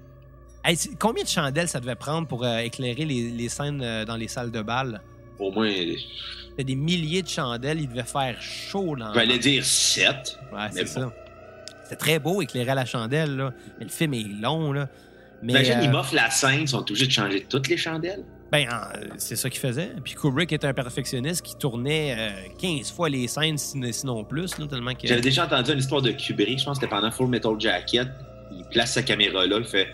Hey, 0.69 0.77
combien 0.99 1.23
de 1.25 1.29
chandelles 1.29 1.69
ça 1.69 1.81
devait 1.81 1.95
prendre 1.95 2.29
pour 2.29 2.45
euh, 2.45 2.59
éclairer 2.59 3.07
les, 3.07 3.31
les 3.31 3.49
scènes 3.49 3.81
euh, 3.83 4.05
dans 4.05 4.17
les 4.17 4.29
salles 4.29 4.51
de 4.51 4.61
bal? 4.61 5.01
Au 5.39 5.51
moins, 5.51 5.71
C'était 6.51 6.65
des 6.65 6.75
milliers 6.75 7.23
de 7.23 7.29
chandelles. 7.29 7.81
Il 7.81 7.89
devait 7.89 8.03
faire 8.03 8.37
chaud 8.43 8.95
dans. 8.95 9.15
j'allais 9.15 9.39
dire 9.39 9.65
7. 9.65 10.39
Ouais, 10.53 10.59
c'est 10.73 10.87
ça. 10.87 11.11
C'était 11.85 11.97
très 11.97 12.19
beau 12.19 12.43
éclairer 12.43 12.73
à 12.73 12.75
la 12.75 12.85
chandelle, 12.85 13.35
là. 13.37 13.55
Mais 13.79 13.87
le 13.87 13.91
film 13.91 14.13
est 14.13 14.27
long, 14.43 14.73
là. 14.73 14.89
Mais, 15.43 15.53
Imagine, 15.55 15.79
euh, 15.79 15.85
ils 15.85 15.91
m'offrent 15.91 16.15
la 16.15 16.31
scène, 16.31 16.61
ils 16.63 16.69
sont 16.69 16.81
obligés 16.81 17.07
de 17.07 17.13
changer 17.13 17.47
toutes 17.49 17.69
les 17.69 17.77
chandelles. 17.79 18.25
ben, 18.53 18.67
c'est 19.17 19.37
ça 19.37 19.49
qu'il 19.49 19.61
faisait. 19.61 19.93
Puis 20.05 20.15
Kubrick 20.17 20.53
était 20.53 20.67
un 20.67 20.75
perfectionniste 20.75 21.43
qui 21.43 21.57
tournait 21.57 22.15
euh, 22.19 22.31
15 22.61 22.91
fois 22.93 23.09
les 23.09 23.27
scènes, 23.29 23.57
sin- 23.57 23.91
sinon 23.93 24.23
plus, 24.25 24.59
là, 24.59 24.67
tellement 24.67 24.93
que. 24.95 25.07
J'avais 25.07 25.21
déjà 25.23 25.47
entendu 25.47 25.73
une 25.73 25.79
histoire 25.79 26.03
de 26.03 26.11
Kubrick, 26.11 26.59
je 26.59 26.65
pense 26.67 26.79
que 26.79 26.85
c'était 26.85 26.95
pendant 26.95 27.11
Full 27.11 27.29
Metal 27.29 27.53
Jacket. 27.59 28.09
Il 28.51 28.65
place 28.71 28.93
sa 28.95 29.03
caméra 29.03 29.47
là, 29.47 29.59
il 29.61 29.65
fait 29.65 29.89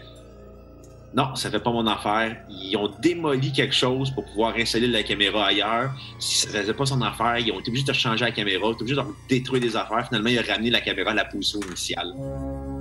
Non, 1.16 1.36
ça 1.36 1.48
fait 1.48 1.60
pas 1.60 1.70
mon 1.70 1.86
affaire. 1.86 2.36
Ils 2.50 2.76
ont 2.76 2.90
démoli 3.00 3.52
quelque 3.52 3.74
chose 3.74 4.10
pour 4.10 4.24
pouvoir 4.24 4.54
installer 4.56 4.88
la 4.88 5.04
caméra 5.04 5.46
ailleurs. 5.46 5.92
Si 6.18 6.38
ça 6.38 6.48
faisait 6.48 6.74
pas 6.74 6.86
son 6.86 7.00
affaire, 7.02 7.38
ils 7.38 7.52
ont 7.52 7.60
été 7.60 7.70
obligés 7.70 7.86
de 7.86 7.92
changer 7.92 8.24
la 8.24 8.32
caméra, 8.32 8.58
ils 8.58 8.64
ont 8.64 8.72
été 8.72 8.82
obligés 8.82 9.00
de 9.00 9.06
détruire 9.28 9.62
des 9.62 9.76
affaires. 9.76 10.08
Finalement, 10.08 10.30
il 10.30 10.38
a 10.40 10.42
ramené 10.42 10.70
la 10.70 10.80
caméra 10.80 11.12
à 11.12 11.14
la 11.14 11.24
position 11.24 11.60
initiale. 11.68 12.12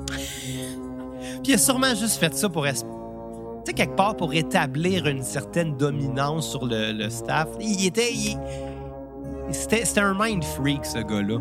Puis 0.07 1.51
il 1.51 1.53
a 1.53 1.57
sûrement 1.59 1.93
juste 1.93 2.19
fait 2.19 2.33
ça 2.33 2.49
pour. 2.49 2.65
Tu 2.65 2.73
sais, 2.73 3.73
quelque 3.73 3.95
part, 3.95 4.17
pour 4.17 4.33
établir 4.33 5.05
une 5.05 5.21
certaine 5.21 5.77
dominance 5.77 6.49
sur 6.49 6.65
le, 6.65 7.07
staff. 7.09 7.49
Il 7.61 7.85
était. 7.85 8.13
c'était 9.51 9.99
un 9.99 10.15
mind 10.19 10.43
freak, 10.43 10.83
ce 10.85 10.99
gars-là. 10.99 11.37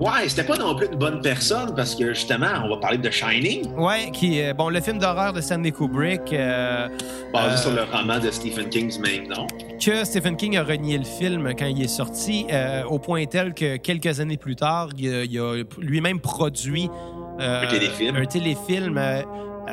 Ouais, 0.00 0.28
c'était 0.28 0.42
pas 0.44 0.56
non 0.56 0.74
plus 0.74 0.86
une 0.88 0.98
bonne 0.98 1.20
personne 1.20 1.72
parce 1.74 1.94
que 1.94 2.12
justement, 2.14 2.48
on 2.64 2.68
va 2.68 2.76
parler 2.78 2.98
de 2.98 3.10
Shining, 3.10 3.74
Ouais, 3.76 4.10
qui. 4.12 4.40
euh, 4.42 4.52
bon, 4.52 4.68
le 4.68 4.80
film 4.80 4.98
d'horreur 4.98 5.32
de 5.32 5.40
Stanley 5.40 5.70
Kubrick, 5.70 6.32
euh, 6.32 6.88
basé 7.32 7.54
Euh, 7.54 7.56
sur 7.56 7.70
le 7.70 7.82
roman 7.84 8.18
de 8.18 8.30
Stephen 8.30 8.68
King 8.68 8.90
du 8.90 8.98
même 8.98 9.28
nom. 9.28 9.46
que 9.80 10.04
Stephen 10.04 10.36
King 10.36 10.56
a 10.56 10.64
renié 10.64 10.98
le 10.98 11.04
film 11.04 11.52
quand 11.56 11.66
il 11.66 11.80
est 11.82 11.88
sorti, 11.88 12.46
euh, 12.52 12.82
au 12.84 12.98
point 12.98 13.24
tel 13.26 13.54
que 13.54 13.76
quelques 13.76 14.18
années 14.18 14.36
plus 14.36 14.56
tard, 14.56 14.88
il 14.98 15.14
a, 15.14 15.24
il 15.24 15.38
a 15.38 15.62
lui-même 15.78 16.18
produit 16.20 16.90
Un 17.38 17.66
téléfilm. 17.68 18.16
un 18.16 18.24
téléfilm, 18.24 19.00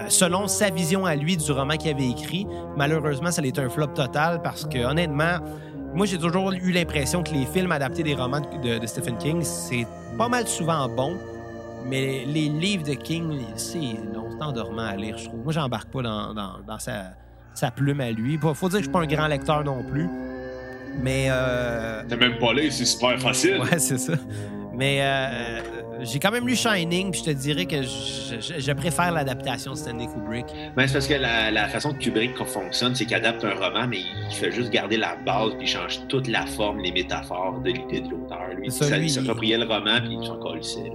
selon 0.07 0.47
sa 0.47 0.69
vision 0.69 1.05
à 1.05 1.15
lui 1.15 1.35
du 1.35 1.51
roman 1.51 1.75
qu'il 1.77 1.91
avait 1.91 2.09
écrit. 2.09 2.45
Malheureusement, 2.77 3.31
ça 3.31 3.41
a 3.41 3.45
été 3.45 3.59
un 3.59 3.69
flop 3.69 3.87
total 3.87 4.41
parce 4.43 4.65
que, 4.65 4.77
honnêtement, 4.85 5.39
moi, 5.93 6.05
j'ai 6.05 6.17
toujours 6.17 6.51
eu 6.51 6.71
l'impression 6.71 7.23
que 7.23 7.31
les 7.31 7.45
films 7.45 7.71
adaptés 7.71 8.03
des 8.03 8.13
romans 8.15 8.41
de, 8.41 8.79
de 8.79 8.87
Stephen 8.87 9.17
King, 9.17 9.41
c'est 9.43 9.85
pas 10.17 10.27
mal 10.29 10.47
souvent 10.47 10.87
bon. 10.89 11.17
Mais 11.85 12.25
les 12.25 12.47
livres 12.49 12.83
de 12.83 12.93
King, 12.93 13.39
c'est 13.55 13.95
endormant 14.39 14.83
à 14.83 14.95
lire, 14.95 15.17
je 15.17 15.25
trouve. 15.25 15.43
Moi, 15.43 15.51
j'embarque 15.53 15.89
pas 15.89 16.01
dans, 16.01 16.33
dans- 16.33 16.59
dans 16.67 16.79
sa, 16.79 17.13
sa 17.53 17.71
plume 17.71 18.01
à 18.01 18.11
lui. 18.11 18.37
Faut 18.37 18.53
faut 18.53 18.69
dire 18.69 18.77
que 18.79 18.85
je 18.85 18.89
suis 18.89 18.91
pas 18.91 19.01
un 19.01 19.07
grand 19.07 19.27
lecteur 19.27 19.63
non 19.63 19.83
plus. 19.83 20.07
Mais 21.01 21.27
euh, 21.29 22.03
T'es 22.07 22.17
même 22.17 22.37
pas 22.37 22.53
là, 22.53 22.61
c'est 22.69 22.85
super 22.85 23.19
facile. 23.19 23.59
Ouais, 23.61 23.79
c'est 23.79 23.97
ça. 23.97 24.13
Mais 24.73 24.99
euh, 25.01 25.61
j'ai 26.03 26.19
quand 26.19 26.31
même 26.31 26.47
lu 26.47 26.55
Shining, 26.55 27.11
puis 27.11 27.19
je 27.21 27.25
te 27.25 27.29
dirais 27.31 27.65
que 27.65 27.81
je, 27.83 28.39
je- 28.39 28.59
je 28.59 28.71
préfère 28.71 29.11
l'adaptation 29.11 29.71
de 29.73 29.77
Stanley 29.77 30.07
Kubrick. 30.07 30.45
Ben, 30.75 30.87
c'est 30.87 30.93
parce 30.93 31.07
que 31.07 31.13
la, 31.13 31.51
la 31.51 31.67
façon 31.67 31.93
que 31.93 31.99
Kubrick 31.99 32.35
fonctionne, 32.45 32.95
c'est 32.95 33.05
qu'il 33.05 33.15
adapte 33.15 33.43
un 33.43 33.53
roman, 33.55 33.87
mais 33.87 33.99
il 34.29 34.35
fait 34.35 34.51
juste 34.51 34.69
garder 34.71 34.97
la 34.97 35.15
base, 35.15 35.51
puis 35.57 35.63
il 35.63 35.67
change 35.67 35.99
toute 36.07 36.27
la 36.27 36.45
forme, 36.45 36.79
les 36.79 36.91
métaphores 36.91 37.59
de 37.61 37.71
l'idée 37.71 38.01
de 38.01 38.09
l'auteur. 38.09 38.47
Lui, 38.57 38.71
ça, 38.71 38.97
lui, 38.97 39.05
il 39.05 39.09
s'appropriait 39.09 39.57
le 39.57 39.65
roman, 39.65 39.99
puis 40.01 40.17
il 40.19 40.25
s'en 40.25 40.37
colissait. 40.37 40.91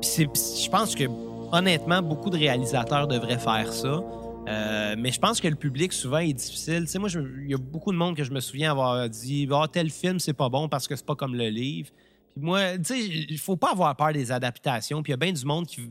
Puis 0.00 0.64
je 0.64 0.68
pense 0.70 0.94
que, 0.94 1.04
honnêtement, 1.52 2.02
beaucoup 2.02 2.30
de 2.30 2.36
réalisateurs 2.38 3.06
devraient 3.08 3.38
faire 3.38 3.72
ça. 3.72 4.02
Euh, 4.46 4.94
mais 4.98 5.10
je 5.10 5.18
pense 5.18 5.40
que 5.40 5.48
le 5.48 5.54
public, 5.56 5.92
souvent, 5.94 6.18
est 6.18 6.34
difficile. 6.34 6.82
Tu 6.82 6.88
sais, 6.88 6.98
moi, 6.98 7.08
il 7.44 7.50
y 7.50 7.54
a 7.54 7.56
beaucoup 7.58 7.92
de 7.92 7.96
monde 7.96 8.14
que 8.14 8.24
je 8.24 8.30
me 8.30 8.40
souviens 8.40 8.72
avoir 8.72 9.08
dit 9.08 9.48
Ah, 9.50 9.64
tel 9.72 9.88
film, 9.88 10.18
c'est 10.20 10.34
pas 10.34 10.50
bon 10.50 10.68
parce 10.68 10.86
que 10.86 10.94
c'est 10.96 11.06
pas 11.06 11.14
comme 11.14 11.34
le 11.34 11.48
livre. 11.48 11.88
Puis 12.34 12.44
moi, 12.44 12.76
tu 12.78 12.84
sais, 12.84 13.00
il 13.00 13.38
faut 13.38 13.56
pas 13.56 13.70
avoir 13.72 13.94
peur 13.96 14.12
des 14.12 14.32
adaptations. 14.32 15.02
Puis 15.02 15.10
il 15.10 15.14
y 15.14 15.14
a 15.14 15.16
bien 15.18 15.32
du 15.32 15.44
monde 15.44 15.66
qui, 15.66 15.90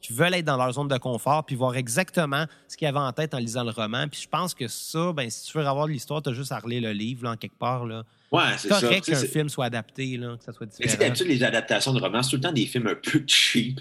qui 0.00 0.12
veulent 0.12 0.34
être 0.34 0.44
dans 0.44 0.56
leur 0.56 0.72
zone 0.72 0.88
de 0.88 0.96
confort 0.98 1.44
puis 1.44 1.56
voir 1.56 1.74
exactement 1.76 2.46
ce 2.68 2.76
qu'ils 2.76 2.86
avaient 2.88 2.98
en 2.98 3.12
tête 3.12 3.34
en 3.34 3.38
lisant 3.38 3.64
le 3.64 3.70
roman. 3.70 4.06
Puis 4.08 4.20
je 4.22 4.28
pense 4.28 4.54
que 4.54 4.68
ça, 4.68 5.12
ben, 5.12 5.28
si 5.28 5.50
tu 5.50 5.58
veux 5.58 5.66
avoir 5.66 5.86
de 5.86 5.92
l'histoire, 5.92 6.22
tu 6.22 6.30
as 6.30 6.32
juste 6.32 6.52
à 6.52 6.58
relire 6.58 6.82
le 6.82 6.92
livre, 6.92 7.24
là, 7.24 7.32
en 7.32 7.36
quelque 7.36 7.58
part. 7.58 7.84
Là. 7.86 8.04
Ouais, 8.32 8.42
C'est 8.56 8.68
ça. 8.68 8.80
correct 8.80 9.04
qu'un 9.04 9.16
film 9.16 9.48
soit 9.48 9.64
adapté, 9.66 10.16
là, 10.16 10.36
que 10.38 10.44
ça 10.44 10.52
soit 10.52 10.66
différent. 10.66 10.96
d'habitude, 10.98 11.26
les 11.26 11.42
adaptations 11.42 11.92
de 11.92 12.00
romans, 12.00 12.22
c'est 12.22 12.30
tout 12.30 12.36
le 12.36 12.42
temps 12.42 12.52
des 12.52 12.66
films 12.66 12.86
un 12.86 12.94
peu 12.94 13.24
cheap. 13.26 13.80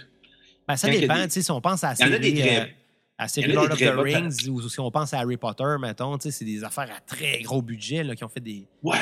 Ben, 0.68 0.76
ça 0.76 0.90
quand 0.92 1.00
dépend. 1.00 1.16
des- 1.16 1.24
tu 1.28 1.30
sais, 1.34 1.42
Si 1.44 1.52
on 1.52 1.62
pense 1.62 1.84
à 1.84 1.90
la 1.94 1.96
Il 2.00 2.08
y 2.08 2.12
en 2.12 2.16
a 2.16 2.20
des 2.20 2.34
très- 2.34 2.76
à 3.20 3.28
série 3.28 3.52
Lord 3.52 3.72
of 3.72 3.78
the 3.78 3.84
Rings 3.98 4.48
ou 4.50 4.68
si 4.70 4.80
on 4.80 4.90
pense 4.90 5.14
à 5.14 5.20
Harry 5.20 5.36
Potter, 5.38 5.76
mettons, 5.80 6.18
c'est 6.20 6.46
des 6.46 6.64
affaires 6.64 6.90
à 6.96 7.02
très 7.02 7.42
gros 7.42 7.62
budget 7.62 8.04
là, 8.04 8.16
qui 8.16 8.24
ont 8.24 8.30
fait 8.30 8.40
des. 8.40 8.66
Ouais, 8.82 8.96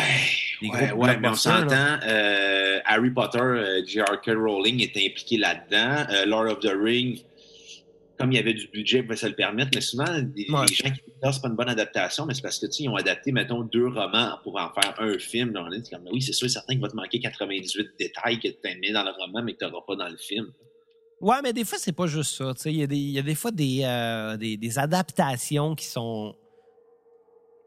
Des 0.62 0.68
ouais, 0.70 0.88
gros 0.90 1.04
ouais, 1.06 1.18
mais 1.18 1.28
on 1.30 1.36
s'entend. 1.36 2.00
euh, 2.04 2.80
Harry 2.86 3.12
Potter, 3.12 3.40
euh, 3.40 3.86
J.R.K. 3.86 4.32
Rowling 4.36 4.82
est 4.82 4.98
impliqué 4.98 5.38
là-dedans. 5.38 6.08
Euh, 6.12 6.26
Lord 6.26 6.48
of 6.52 6.60
the 6.62 6.74
Rings, 6.76 7.22
comme 8.18 8.32
il 8.32 8.36
y 8.36 8.40
avait 8.40 8.56
du 8.56 8.68
budget, 8.70 8.98
ils 8.98 9.04
pouvaient 9.04 9.16
se 9.16 9.28
le 9.28 9.36
permettre. 9.36 9.70
Mais 9.76 9.82
souvent, 9.82 10.06
les, 10.12 10.46
Ouais. 10.52 10.66
les 10.68 10.76
gens 10.76 10.90
qui 10.90 11.02
disent 11.06 11.32
c'est 11.32 11.42
pas 11.42 11.48
une 11.50 11.56
bonne 11.56 11.70
adaptation, 11.70 12.26
mais 12.26 12.34
c'est 12.34 12.42
parce 12.42 12.58
que 12.58 12.66
ils 12.80 12.90
ont 12.90 12.96
adapté, 12.96 13.32
mettons, 13.32 13.62
deux 13.62 13.88
romans 13.88 14.40
pour 14.44 14.60
en 14.60 14.72
faire 14.74 14.96
un 15.00 15.20
film. 15.20 15.54
On 15.56 15.72
est 15.72 15.88
comme, 15.92 16.08
oui, 16.12 16.24
c'est 16.24 16.34
sûr, 16.34 16.50
certain 16.50 16.74
qu'il 16.74 16.82
va 16.82 16.88
te 16.90 16.96
manquer 16.96 17.20
98 17.20 17.90
détails 18.00 18.40
que 18.40 18.48
tu 18.48 18.58
as 18.68 18.76
mis 18.76 18.92
dans 18.92 19.04
le 19.04 19.12
roman, 19.12 19.44
mais 19.44 19.54
que 19.54 19.60
tu 19.60 19.66
n'auras 19.72 19.86
pas 19.86 19.96
dans 19.96 20.10
le 20.10 20.18
film. 20.18 20.48
Ouais, 21.20 21.38
mais 21.44 21.52
des 21.54 21.66
fois, 21.66 21.78
c'est 21.80 21.92
pas 21.94 22.06
juste 22.08 22.36
ça. 22.38 22.54
Il 22.70 22.78
y, 22.78 22.84
a 22.84 22.88
des- 22.88 22.96
il 22.96 23.10
y 23.12 23.20
a 23.20 23.24
des 23.24 23.34
fois 23.36 23.52
des, 23.52 23.82
euh, 23.84 24.38
des, 24.38 24.56
des 24.58 24.80
adaptations 24.80 25.76
qui 25.76 25.86
sont 25.86 26.36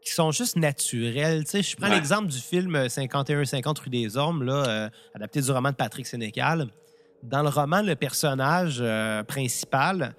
qui 0.03 0.13
sont 0.13 0.31
juste 0.31 0.55
naturelles. 0.55 1.43
Je 1.53 1.75
prends 1.75 1.87
Ouais. 1.87 1.93
l'exemple 1.93 2.25
du 2.27 2.39
film 2.39 2.75
euh, 2.75 2.87
51-50 2.87 3.77
rue 3.81 3.89
des 3.91 4.17
Ormes, 4.17 4.43
là, 4.43 4.65
euh, 4.67 4.89
adapté 5.13 5.41
du 5.41 5.51
roman 5.51 5.69
de 5.69 5.75
Patrick 5.75 6.07
Sénécal. 6.07 6.67
Dans 7.21 7.43
le 7.43 7.49
roman, 7.49 7.83
le 7.83 7.95
personnage 7.95 8.79
euh, 8.81 9.21
principal, 9.23 10.15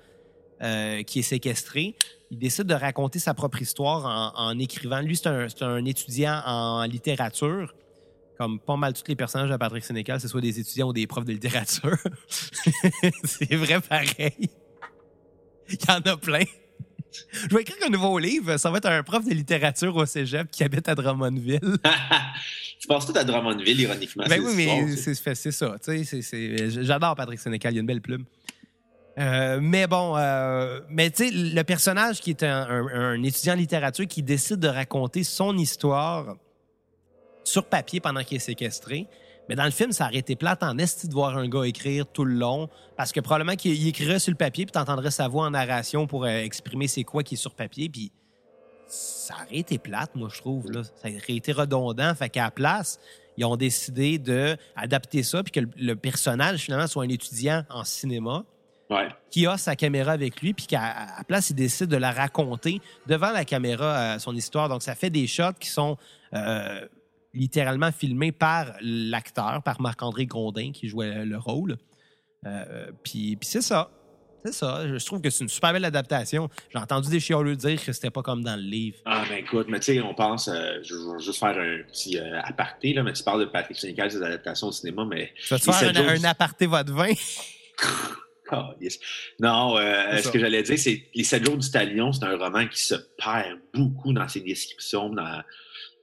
euh, 0.63 1.03
qui 1.03 1.19
est 1.19 1.23
séquestré, 1.23 1.97
il 2.31 2.39
décide 2.39 2.67
de 2.69 2.75
raconter 2.75 3.19
sa 3.19 3.35
propre 3.35 3.61
histoire 3.61 4.05
en, 4.37 4.51
en 4.51 4.59
écrivant. 4.61 5.01
Lui, 5.01 5.17
c'est 5.17 5.27
un, 5.27 5.49
c'est 5.49 5.63
un 5.65 5.85
étudiant 5.85 6.41
en 6.47 6.85
littérature. 6.85 7.75
Comme 8.43 8.59
pas 8.59 8.75
mal 8.77 8.93
tous 8.93 9.05
les 9.07 9.15
personnages 9.15 9.49
de 9.51 9.57
Patrick 9.57 9.85
Sénécal, 9.85 10.21
c'est 10.21 10.27
soit 10.27 10.41
des 10.41 10.59
étudiants 10.59 10.89
ou 10.89 10.93
des 10.93 11.07
profs 11.07 11.25
de 11.25 11.33
littérature. 11.33 11.97
c'est 13.25 13.55
vrai 13.55 13.81
pareil. 13.81 14.51
Il 15.71 15.79
y 15.89 15.91
en 15.93 16.01
a 16.01 16.17
plein. 16.17 16.43
Je 17.49 17.55
vais 17.55 17.61
écrire 17.63 17.77
un 17.87 17.91
nouveau 17.91 18.19
livre. 18.19 18.57
Ça 18.57 18.69
va 18.73 18.79
être 18.79 18.87
un 18.89 19.05
prof 19.05 19.25
de 19.25 19.33
littérature 19.33 19.95
au 19.95 20.05
cégep 20.07 20.51
qui 20.51 20.65
habite 20.65 20.89
à 20.89 20.97
Drummondville. 20.97 21.61
tu 22.81 22.89
passes 22.89 23.07
tout 23.07 23.13
à 23.17 23.23
Drummondville, 23.23 23.81
ironiquement. 23.81 24.25
Ben 24.29 24.41
oui, 24.45 24.55
mais 24.57 24.97
ça. 24.97 25.35
c'est 25.37 25.53
ça. 25.53 25.77
J'adore 26.83 27.15
Patrick 27.15 27.39
Sénécal, 27.39 27.75
il 27.75 27.77
a 27.77 27.81
une 27.81 27.87
belle 27.87 28.03
plume. 28.03 28.25
Euh, 29.21 29.61
mais 29.63 29.87
bon, 29.87 30.17
euh, 30.17 30.81
mais 30.89 31.11
tu 31.11 31.29
sais, 31.29 31.31
le 31.33 31.63
personnage 31.63 32.21
qui 32.21 32.31
est 32.31 32.43
un, 32.43 32.63
un- 32.69 32.89
un 33.13 33.23
étudiant 33.23 33.53
en 33.53 33.57
littérature 33.57 34.09
qui 34.09 34.23
décide 34.25 34.59
de 34.59 34.69
raconter 34.69 35.23
son 35.23 35.57
histoire 35.59 36.39
sur 37.45 37.65
papier 37.65 38.01
pendant 38.01 38.23
qu'il 38.23 38.37
est 38.37 38.41
séquestré. 38.41 39.07
Mais 39.49 39.57
dans 39.57 39.65
le 39.65 39.71
film, 39.71 39.93
ça 39.93 40.07
aurait 40.07 40.19
été 40.19 40.37
plate 40.37 40.63
en 40.63 40.79
esti 40.79 41.09
de 41.09 41.13
voir 41.13 41.37
un 41.37 41.49
gars 41.49 41.65
écrire 41.65 42.07
tout 42.07 42.25
le 42.25 42.35
long, 42.35 42.69
parce 42.97 43.11
que 43.13 43.21
probablement 43.21 43.57
qu'il 43.57 43.75
il 43.75 43.89
écrirait 43.89 44.21
sur 44.21 44.31
le 44.31 44.37
papier, 44.37 44.65
puis 44.65 44.73
t'entendrais 44.73 45.11
sa 45.11 45.27
voix 45.29 45.47
en 45.47 45.51
narration 45.51 46.07
pour 46.07 46.25
euh, 46.25 46.29
exprimer 46.29 46.87
c'est 46.87 47.03
quoi 47.03 47.23
qui 47.23 47.35
est 47.35 47.39
sur 47.39 47.55
papier, 47.55 47.89
puis 47.89 48.13
ça 48.87 49.35
aurait 49.35 49.57
été 49.59 49.79
plate, 49.79 50.15
moi, 50.15 50.29
je 50.33 50.39
trouve. 50.39 50.71
Là. 50.71 50.85
Ça 50.85 51.09
aurait 51.09 51.35
été 51.35 51.53
redondant. 51.53 52.15
Fait 52.15 52.29
qu'à 52.29 52.45
la 52.45 52.51
place, 52.51 53.01
ils 53.37 53.45
ont 53.45 53.57
décidé 53.57 54.19
d'adapter 54.19 55.23
ça, 55.23 55.43
puis 55.43 55.51
que 55.51 55.61
le, 55.61 55.71
le 55.77 55.97
personnage, 55.97 56.61
finalement, 56.61 56.87
soit 56.87 57.05
un 57.05 57.09
étudiant 57.09 57.65
en 57.71 57.85
cinéma 57.85 58.45
Ouais. 58.91 59.09
qui 59.31 59.47
a 59.47 59.57
sa 59.57 59.75
caméra 59.75 60.13
avec 60.13 60.43
lui, 60.43 60.53
puis 60.53 60.67
qu'à 60.67 60.83
à 61.17 61.25
place, 61.25 61.49
il 61.49 61.57
décide 61.57 61.87
de 61.87 61.97
la 61.97 62.13
raconter 62.13 62.83
devant 63.07 63.31
la 63.31 63.47
caméra, 63.47 63.97
euh, 63.97 64.19
son 64.19 64.37
histoire. 64.37 64.69
Donc, 64.69 64.83
ça 64.83 64.95
fait 64.95 65.09
des 65.09 65.27
shots 65.27 65.55
qui 65.59 65.71
sont 65.71 65.97
euh, 66.35 66.87
littéralement 67.35 67.93
filmés 67.93 68.33
par 68.33 68.73
l'acteur, 68.81 69.63
par 69.65 69.81
Marc-André 69.81 70.27
Grondin, 70.27 70.73
qui 70.73 70.89
jouait 70.89 71.25
le 71.25 71.39
rôle. 71.39 71.79
Euh, 72.47 72.91
puis 73.03 73.37
puis 73.37 73.49
c'est 73.49 73.63
ça. 73.63 73.91
C'est 74.45 74.53
ça. 74.53 74.87
Je 74.87 75.05
trouve 75.05 75.21
que 75.21 75.31
c'est 75.31 75.45
une 75.45 75.49
super 75.49 75.73
belle 75.73 75.85
adaptation. 75.85 76.49
J'ai 76.73 76.79
entendu 76.79 77.09
des 77.09 77.21
chialeux 77.21 77.55
dire 77.55 77.83
que 77.83 77.93
c'était 77.93 78.11
pas 78.11 78.23
comme 78.23 78.43
dans 78.43 78.57
le 78.57 78.63
livre. 78.63 78.99
Ah, 79.05 79.25
ben 79.29 79.39
écoute, 79.39 79.67
mais 79.69 79.79
tu 79.79 79.95
sais, 79.95 80.01
on 80.01 80.15
pense, 80.15 80.49
euh, 80.49 80.79
je 80.83 80.95
je 80.95 81.13
vais 81.15 81.23
juste 81.23 81.39
faire 81.39 81.57
un 81.57 81.83
petit 81.87 82.19
euh, 82.19 82.41
aparté, 82.43 82.93
là, 82.93 83.05
mais 83.05 83.13
tu 83.13 83.23
parles 83.23 83.41
de 83.41 83.45
Patrick 83.47 83.79
Sénécal, 83.79 84.11
ses 84.11 84.23
adaptations 84.23 84.67
au 84.67 84.73
cinéma, 84.73 85.05
mais. 85.09 85.33
Tu 85.37 85.49
vas 85.49 85.59
te 85.61 85.71
faire 85.71 85.95
jours 85.95 86.09
un, 86.09 86.21
un 86.21 86.25
aparté 86.25 86.67
votre 86.67 86.93
vin? 86.93 87.13
Ah, 88.55 88.75
yes. 88.83 88.99
Non, 89.41 89.79
euh, 89.79 90.19
ce 90.19 90.29
que 90.29 90.39
j'allais 90.39 90.63
dire, 90.63 90.79
c'est 90.79 91.09
Les 91.15 91.25
Sept 91.25 91.43
jours 91.43 91.57
du 91.57 91.71
Talion, 91.71 92.13
c'est 92.13 92.27
un 92.27 92.37
roman 92.37 92.69
qui 92.69 92.85
se 92.85 92.97
perd 93.17 93.59
beaucoup 93.73 94.13
dans 94.13 94.29
ses 94.29 94.41
descriptions, 94.41 95.09
dans, 95.09 95.43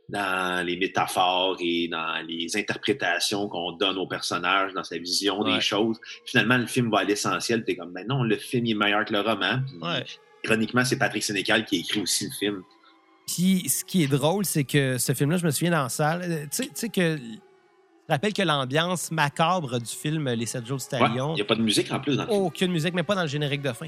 dans 0.09 0.65
les 0.65 0.75
métaphores 0.75 1.57
et 1.59 1.87
dans 1.87 2.25
les 2.27 2.57
interprétations 2.57 3.47
qu'on 3.47 3.73
donne 3.73 3.97
aux 3.97 4.07
personnages, 4.07 4.73
dans 4.73 4.83
sa 4.83 4.97
vision 4.97 5.39
Ouais. 5.41 5.53
des 5.55 5.61
choses. 5.61 5.99
Finalement, 6.25 6.57
le 6.57 6.65
film 6.65 6.89
va 6.89 6.99
à 6.99 7.03
l'essentiel. 7.03 7.63
T'es 7.63 7.75
comme, 7.75 7.93
ben 7.93 8.05
non, 8.07 8.23
le 8.23 8.35
film 8.37 8.65
est 8.65 8.73
meilleur 8.73 9.05
que 9.05 9.13
le 9.13 9.21
roman. 9.21 9.59
Puis, 9.67 9.77
Ouais. 9.81 10.03
Ironiquement, 10.45 10.83
c'est 10.85 10.97
Patrick 10.97 11.21
Sénécal 11.23 11.65
qui 11.65 11.75
a 11.75 11.79
écrit 11.79 12.01
aussi 12.01 12.25
le 12.25 12.31
film. 12.39 12.63
Puis 13.27 13.69
ce 13.69 13.85
qui 13.85 14.03
est 14.03 14.07
drôle, 14.07 14.45
c'est 14.45 14.63
que 14.63 14.97
ce 14.97 15.13
film-là, 15.13 15.37
je 15.37 15.45
me 15.45 15.51
souviens 15.51 15.71
dans 15.71 15.83
la 15.83 15.89
salle. 15.89 16.21
euh, 16.23 16.41
Tu 16.43 16.63
sais- 16.63 16.63
tu 16.65 16.71
sais 16.75 16.89
que. 16.89 17.17
Je 17.17 18.13
rappelle 18.15 18.33
que 18.33 18.41
l'ambiance 18.41 19.11
macabre 19.11 19.77
du 19.79 19.85
film 19.85 20.27
Les 20.29 20.47
7 20.47 20.65
jours 20.65 20.77
du 20.79 20.83
Ouais, 20.85 20.99
Talion, 20.99 21.33
Il 21.33 21.35
n'y 21.35 21.41
a 21.41 21.45
pas 21.45 21.53
de 21.53 21.61
musique 21.61 21.91
en 21.91 21.99
plus 21.99 22.15
dans 22.17 22.23
le 22.23 22.29
film. 22.29 22.41
aucune 22.41 22.71
musique, 22.71 22.95
mais 22.95 23.03
pas 23.03 23.13
dans 23.13 23.21
le 23.21 23.27
générique 23.27 23.61
de 23.61 23.71
fin. 23.71 23.85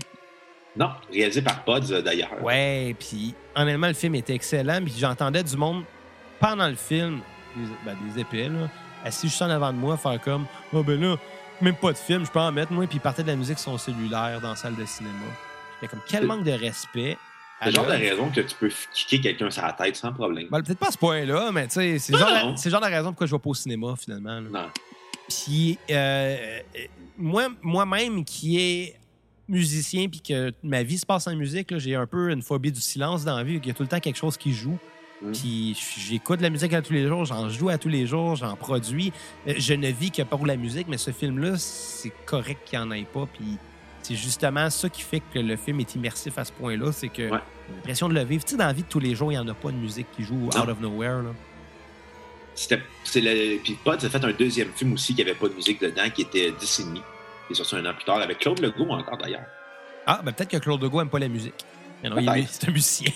Non, 0.75 0.91
réalisé 1.11 1.41
par 1.41 1.63
Pods 1.63 1.91
euh, 1.91 2.01
d'ailleurs. 2.03 2.43
Ouais, 2.43 2.95
puis 2.99 3.33
honnêtement, 3.55 3.87
le 3.87 3.93
film 3.95 4.13
était 4.13 4.35
excellent. 4.35 4.79
Puis 4.83 4.93
j'entendais 4.99 5.41
du 5.43 5.57
monde 5.57 5.83
pendant 6.41 6.67
le 6.67 6.75
film, 6.75 7.21
des, 7.55 7.63
ben, 7.85 7.95
des 8.09 8.19
épées, 8.21 8.49
là, 8.49 8.69
assis 9.05 9.29
juste 9.29 9.41
en 9.41 9.49
avant 9.49 9.71
de 9.71 9.77
moi, 9.77 9.95
faire 9.95 10.19
comme 10.19 10.45
Oh 10.73 10.83
ben 10.83 10.99
là, 10.99 11.15
même 11.61 11.75
pas 11.75 11.93
de 11.93 11.97
film, 11.97 12.25
je 12.25 12.31
peux 12.31 12.39
en 12.39 12.51
mettre, 12.51 12.73
moi. 12.73 12.85
Puis 12.87 12.97
il 12.97 13.01
partait 13.01 13.23
de 13.23 13.27
la 13.27 13.35
musique 13.35 13.59
sur 13.59 13.71
son 13.71 13.77
cellulaire 13.77 14.41
dans 14.41 14.49
la 14.49 14.55
salle 14.55 14.75
de 14.75 14.85
cinéma. 14.85 15.15
J'étais 15.79 15.91
comme 15.91 16.03
quel 16.07 16.25
manque 16.25 16.43
de 16.43 16.51
respect. 16.51 17.17
C'est 17.61 17.67
le 17.67 17.75
genre 17.75 17.85
de 17.85 17.91
raison 17.91 18.29
que 18.31 18.41
tu 18.41 18.55
peux 18.59 18.71
kicker 18.91 19.21
quelqu'un 19.21 19.51
sur 19.51 19.61
la 19.61 19.73
tête 19.73 19.95
sans 19.95 20.11
problème. 20.11 20.47
Ben, 20.49 20.63
peut-être 20.63 20.79
pas 20.79 20.87
à 20.87 20.91
ce 20.91 20.97
point-là, 20.97 21.51
mais 21.53 21.67
tu 21.67 21.73
sais, 21.73 21.99
c'est 21.99 22.17
genre 22.17 22.57
c'est 22.57 22.71
genre 22.71 22.81
de 22.81 22.87
raison 22.87 23.09
pourquoi 23.09 23.27
je 23.27 23.35
vais 23.35 23.39
pas 23.39 23.49
au 23.51 23.53
cinéma, 23.53 23.93
finalement. 23.97 24.39
là. 24.39 24.49
Non. 24.51 24.69
Puis, 25.29 25.77
euh, 25.89 25.93
euh, 25.95 26.59
moi, 27.17 27.47
moi-même 27.61 28.25
qui 28.25 28.59
est 28.59 28.99
musicien 29.47 30.07
puis 30.09 30.21
que 30.21 30.51
ma 30.63 30.81
vie 30.81 30.97
se 30.97 31.05
passe 31.05 31.27
en 31.27 31.35
musique, 31.35 31.71
là, 31.71 31.77
j'ai 31.77 31.95
un 31.95 32.07
peu 32.07 32.31
une 32.31 32.41
phobie 32.41 32.71
du 32.71 32.81
silence 32.81 33.23
dans 33.23 33.37
la 33.37 33.43
vie. 33.43 33.59
Il 33.61 33.67
y 33.67 33.71
a 33.71 33.73
tout 33.73 33.83
le 33.83 33.89
temps 33.89 33.99
quelque 33.99 34.17
chose 34.17 34.37
qui 34.37 34.53
joue. 34.53 34.77
Mm. 35.21 35.31
Puis 35.33 35.77
j'écoute 35.99 36.37
de 36.39 36.43
la 36.43 36.49
musique 36.49 36.73
à 36.73 36.81
tous 36.81 36.93
les 36.93 37.07
jours, 37.07 37.25
j'en 37.25 37.47
joue 37.49 37.69
à 37.69 37.77
tous 37.77 37.89
les 37.89 38.05
jours, 38.07 38.35
j'en 38.35 38.55
produis. 38.55 39.13
Euh, 39.47 39.53
Je 39.57 39.73
ne 39.73 39.87
vis 39.89 40.11
que 40.11 40.21
pour 40.23 40.45
la 40.45 40.55
musique, 40.57 40.87
mais 40.87 40.97
ce 40.97 41.11
film-là, 41.11 41.57
c'est 41.57 42.11
correct 42.25 42.59
qu'il 42.65 42.79
n'y 42.79 42.85
en 42.85 42.91
ait 42.91 43.03
pas. 43.05 43.27
Puis 43.31 43.57
c'est 44.01 44.15
justement 44.15 44.69
ça 44.69 44.89
qui 44.89 45.01
fait 45.03 45.21
que 45.33 45.37
le 45.39 45.55
film 45.57 45.79
est 45.79 45.93
immersif 45.95 46.37
à 46.37 46.45
ce 46.45 46.51
point-là, 46.51 46.91
c'est 46.91 47.09
que 47.09 47.29
Ouais. 47.29 47.39
j'ai 47.69 47.75
l'impression 47.75 48.09
de 48.09 48.13
le 48.15 48.23
vivre. 48.23 48.43
Tu 48.43 48.51
sais, 48.51 48.57
dans 48.57 48.65
la 48.65 48.73
vie 48.73 48.81
de 48.83 48.87
tous 48.87 48.99
les 48.99 49.13
jours, 49.15 49.31
il 49.31 49.35
n'y 49.35 49.39
en 49.39 49.47
a 49.47 49.53
pas 49.53 49.69
de 49.69 49.77
musique 49.77 50.07
qui 50.15 50.23
joue 50.23 50.47
out 50.47 50.55
of 50.69 50.79
nowhere. 50.79 51.21
Là. 51.21 51.29
C'était, 52.55 52.81
c'est 53.03 53.21
le, 53.21 53.59
puis 53.63 53.77
Pods 53.83 53.93
a 54.03 54.09
fait 54.09 54.23
un 54.25 54.31
deuxième 54.33 54.69
film 54.75 54.93
aussi 54.93 55.15
qui 55.15 55.21
avait 55.21 55.35
pas 55.35 55.47
de 55.47 55.53
musique 55.53 55.79
dedans, 55.81 56.09
qui 56.13 56.23
était 56.23 56.51
Décennie, 56.59 57.01
qui 57.47 57.53
est 57.53 57.55
sorti 57.55 57.75
un 57.75 57.85
an 57.85 57.93
plus 57.93 58.03
tard, 58.05 58.17
avec 58.21 58.39
Claude 58.39 58.59
Legault 58.59 58.89
encore 58.89 59.17
d'ailleurs. 59.17 59.45
Ah, 60.05 60.21
ben 60.23 60.31
peut-être 60.33 60.49
que 60.49 60.57
Claude 60.57 60.81
Legault 60.81 61.01
aime 61.01 61.09
pas 61.09 61.19
la 61.19 61.27
musique. 61.29 61.53
Mais 62.03 62.09
non, 62.09 62.17
il 62.19 62.27
est- 62.27 62.47
c'est 62.51 62.67
un 62.67 62.71
musicien. 62.71 63.11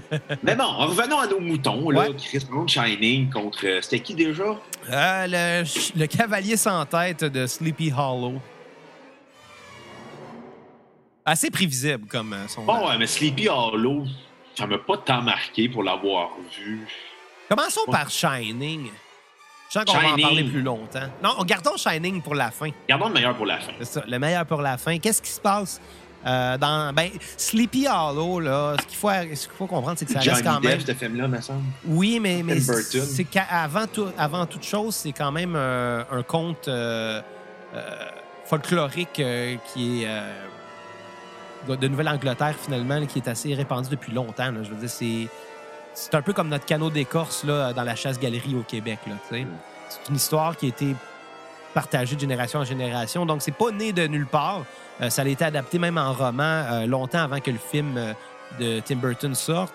Mais 0.42 0.54
bon, 0.54 0.64
revenons 0.86 1.18
à 1.18 1.26
nos 1.26 1.40
moutons, 1.40 1.90
là. 1.90 2.00
Ouais. 2.00 2.16
Chris 2.16 2.44
Brown 2.48 2.68
Shining 2.68 3.30
contre. 3.30 3.66
euh, 3.66 3.80
C'était 3.82 4.00
qui 4.00 4.14
déjà? 4.14 4.44
Euh, 4.90 5.26
le, 5.28 5.98
le 6.00 6.06
cavalier 6.06 6.56
sans 6.56 6.84
tête 6.86 7.24
de 7.24 7.46
Sleepy 7.46 7.92
Hollow. 7.96 8.40
Assez 11.24 11.50
prévisible 11.50 12.06
comme 12.08 12.32
euh, 12.32 12.48
son. 12.48 12.64
Oh, 12.66 12.88
ouais, 12.88 12.98
mais 12.98 13.06
Sleepy 13.06 13.48
Hollow, 13.48 14.04
ça 14.56 14.66
m'a 14.66 14.78
pas 14.78 14.96
tant 14.98 15.22
marqué 15.22 15.68
pour 15.68 15.82
l'avoir 15.84 16.30
vu. 16.58 16.86
Commençons 17.48 17.84
par 17.90 18.10
Shining. 18.10 18.90
Je 19.68 19.78
sens 19.78 19.84
qu'on 19.86 19.98
va 19.98 20.12
en 20.12 20.16
parler 20.18 20.44
plus 20.44 20.60
longtemps. 20.62 21.08
Non, 21.22 21.42
gardons 21.44 21.76
Shining 21.76 22.20
pour 22.20 22.34
la 22.34 22.50
fin. 22.50 22.70
Gardons 22.88 23.08
le 23.08 23.14
meilleur 23.14 23.34
pour 23.36 23.46
la 23.46 23.58
fin. 23.60 23.72
C'est 23.78 23.84
ça, 23.86 24.02
le 24.06 24.18
meilleur 24.18 24.44
pour 24.44 24.60
la 24.60 24.76
fin. 24.76 24.98
Qu'est-ce 24.98 25.22
qui 25.22 25.30
se 25.30 25.40
passe 25.40 25.80
euh, 26.24 26.58
dans 26.58 26.92
ben, 26.92 27.10
Sleepy 27.36 27.86
Hollow 27.88 28.40
là 28.40 28.76
Ce 28.80 28.86
qu'il 28.86 28.96
faut, 28.96 29.10
ce 29.10 29.46
qu'il 29.46 29.56
faut 29.56 29.66
comprendre, 29.66 29.98
c'est 29.98 30.04
que 30.06 30.12
ça 30.12 30.20
reste 30.20 30.30
Johnny 30.30 30.42
quand 30.42 30.60
même. 30.60 30.78
Depp, 30.78 30.86
ce 30.86 30.94
film-là, 30.94 31.28
me 31.28 31.40
semble. 31.40 31.62
Oui, 31.86 32.20
mais, 32.20 32.42
mais 32.42 32.60
c'est 32.60 33.24
qu'avant 33.24 33.86
tout, 33.86 34.06
avant 34.16 34.46
toute 34.46 34.64
chose, 34.64 34.94
c'est 34.94 35.12
quand 35.12 35.32
même 35.32 35.56
un, 35.56 36.06
un 36.10 36.22
conte 36.22 36.68
euh, 36.68 37.20
euh, 37.74 37.80
folklorique 38.44 39.18
euh, 39.18 39.56
qui 39.72 40.02
est 40.02 40.06
euh, 40.08 41.76
de 41.76 41.88
Nouvelle-Angleterre, 41.88 42.54
finalement, 42.60 43.04
qui 43.06 43.18
est 43.20 43.28
assez 43.28 43.54
répandue 43.54 43.88
depuis 43.88 44.12
longtemps. 44.12 44.50
là. 44.50 44.62
Je 44.62 44.70
veux 44.70 44.76
dire, 44.76 44.90
c'est. 44.90 45.28
C'est 45.94 46.14
un 46.14 46.22
peu 46.22 46.32
comme 46.32 46.48
notre 46.48 46.64
canot 46.64 46.88
d'écorce 46.88 47.44
là, 47.44 47.74
dans 47.74 47.82
la 47.82 47.94
chasse-galerie 47.94 48.54
au 48.54 48.62
Québec. 48.62 48.98
Là, 49.06 49.12
sais. 49.28 49.46
c'est 49.90 50.08
une 50.08 50.16
histoire 50.16 50.56
qui 50.56 50.64
a 50.64 50.68
été 50.70 50.96
partagée 51.74 52.14
de 52.14 52.20
génération 52.20 52.60
en 52.60 52.64
génération. 52.64 53.26
Donc, 53.26 53.42
c'est 53.42 53.54
pas 53.54 53.70
né 53.70 53.92
de 53.92 54.06
nulle 54.06 54.26
part. 54.26 54.62
Euh, 55.00 55.10
ça 55.10 55.22
a 55.22 55.26
été 55.26 55.44
adapté 55.44 55.78
même 55.78 55.98
en 55.98 56.12
roman 56.12 56.42
euh, 56.70 56.86
longtemps 56.86 57.20
avant 57.22 57.40
que 57.40 57.50
le 57.50 57.58
film 57.58 57.96
euh, 57.96 58.12
de 58.60 58.80
Tim 58.80 58.96
Burton 58.96 59.34
sorte. 59.34 59.72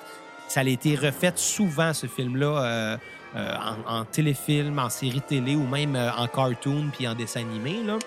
Ça 0.47 0.61
a 0.61 0.63
été 0.63 0.95
refait 0.95 1.33
souvent, 1.35 1.93
ce 1.93 2.07
film-là, 2.07 2.97
en, 3.35 3.97
en 3.99 4.05
téléfilm, 4.05 4.79
en 4.79 4.89
série 4.89 5.19
télé 5.19 5.55
ou 5.55 5.67
même 5.67 5.95
en 5.97 6.25
cartoon 6.27 6.89
puis 6.95 7.05
en 7.05 7.13
dessin 7.15 7.41
animé. 7.41 7.81
Là. 7.85 7.97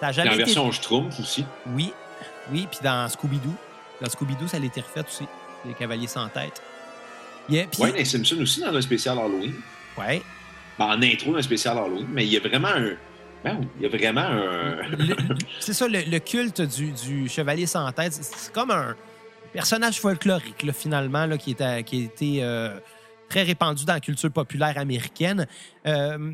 Ça 0.00 0.06
a 0.06 0.08
Dans 0.08 0.12
jamais 0.14 0.28
la 0.30 0.34
été... 0.36 0.44
version 0.44 0.72
Schtroumpf 0.72 1.20
aussi. 1.20 1.44
Oui, 1.66 1.92
oui, 2.50 2.66
puis 2.70 2.80
dans 2.82 3.06
Scooby-Doo. 3.08 3.52
Dans 4.00 4.08
Scooby-Doo, 4.08 4.48
ça 4.48 4.56
a 4.56 4.60
été 4.60 4.80
refait 4.80 5.04
aussi. 5.06 5.26
Les 5.66 5.74
Cavaliers 5.74 6.06
sans 6.06 6.28
tête. 6.28 6.62
Yeah, 7.50 7.66
puis- 7.70 7.82
Ouais, 7.82 7.92
les 7.92 8.06
Simpsons 8.06 8.40
aussi 8.40 8.62
dans 8.62 8.74
un 8.74 8.80
spécial 8.80 9.18
Halloween. 9.18 9.52
ouais. 9.98 10.22
Ben, 10.78 10.86
en 10.86 11.02
intro 11.02 11.34
d'un 11.34 11.42
spécial 11.42 11.76
Halloween. 11.76 12.06
Mais 12.10 12.24
il 12.24 12.32
y 12.32 12.36
a 12.38 12.40
vraiment 12.40 12.68
un. 12.68 12.94
Il 13.44 13.82
y 13.82 13.86
a 13.86 13.88
vraiment 13.88 14.20
un. 14.20 14.76
C'est 15.60 15.72
ça, 15.72 15.86
le, 15.88 16.18
culte 16.18 16.62
du, 16.62 17.28
chevalier 17.28 17.66
sans 17.66 17.90
tête, 17.92 18.12
c'est- 18.12 18.52
comme 18.52 18.70
un 18.70 18.94
personnage 19.52 20.00
folklorique, 20.00 20.70
finalement, 20.72 21.28
qui, 21.36 21.56
a 21.62 21.78
été 21.78 22.42
euh, 22.42 22.78
très 23.28 23.42
répandu 23.42 23.84
dans 23.84 23.94
la 23.94 24.00
culture 24.00 24.30
populaire 24.30 24.76
américaine. 24.78 25.46
Euh, 25.86 26.32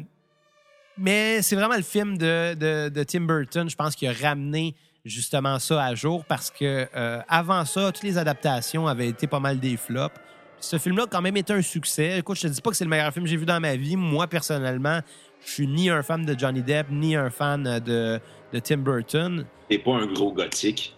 mais 0.96 1.42
c'est 1.42 1.56
vraiment 1.56 1.76
le 1.76 1.82
film 1.82 2.18
de 2.18 3.04
Tim 3.04 3.22
Burton, 3.22 3.68
je 3.68 3.76
pense, 3.76 3.94
qui 3.94 4.06
a 4.06 4.12
ramené 4.12 4.74
justement 5.04 5.58
ça 5.58 5.84
à 5.84 5.94
jour 5.94 6.24
parce 6.24 6.50
que 6.50 6.86
euh, 6.94 7.20
avant 7.28 7.64
ça, 7.64 7.90
toutes 7.92 8.02
les 8.02 8.18
adaptations 8.18 8.86
avaient 8.86 9.08
été 9.08 9.26
pas 9.26 9.40
mal 9.40 9.58
des 9.58 9.76
flops. 9.76 10.14
Ce 10.60 10.78
film-là 10.78 11.04
a 11.04 11.06
quand 11.06 11.22
même 11.22 11.36
été 11.36 11.52
un 11.52 11.62
succès. 11.62 12.18
Écoute, 12.18 12.36
je 12.36 12.42
te 12.42 12.46
dis 12.48 12.60
pas 12.60 12.70
que 12.70 12.76
c'est 12.76 12.84
le 12.84 12.90
meilleur 12.90 13.12
film 13.12 13.24
que 13.24 13.30
j'ai 13.30 13.36
vu 13.36 13.46
dans 13.46 13.60
ma 13.60 13.76
vie. 13.76 13.96
Moi, 13.96 14.26
personnellement, 14.26 15.00
je 15.44 15.50
suis 15.50 15.66
ni 15.66 15.88
un 15.88 16.02
fan 16.02 16.24
de 16.24 16.38
Johnny 16.38 16.62
Depp, 16.62 16.88
ni 16.90 17.16
un 17.16 17.30
fan 17.30 17.62
de, 17.80 18.20
de 18.52 18.58
Tim 18.58 18.78
Burton. 18.78 19.46
T'es 19.68 19.78
pas 19.78 19.92
un 19.94 20.06
gros 20.06 20.32
gothique. 20.32 20.94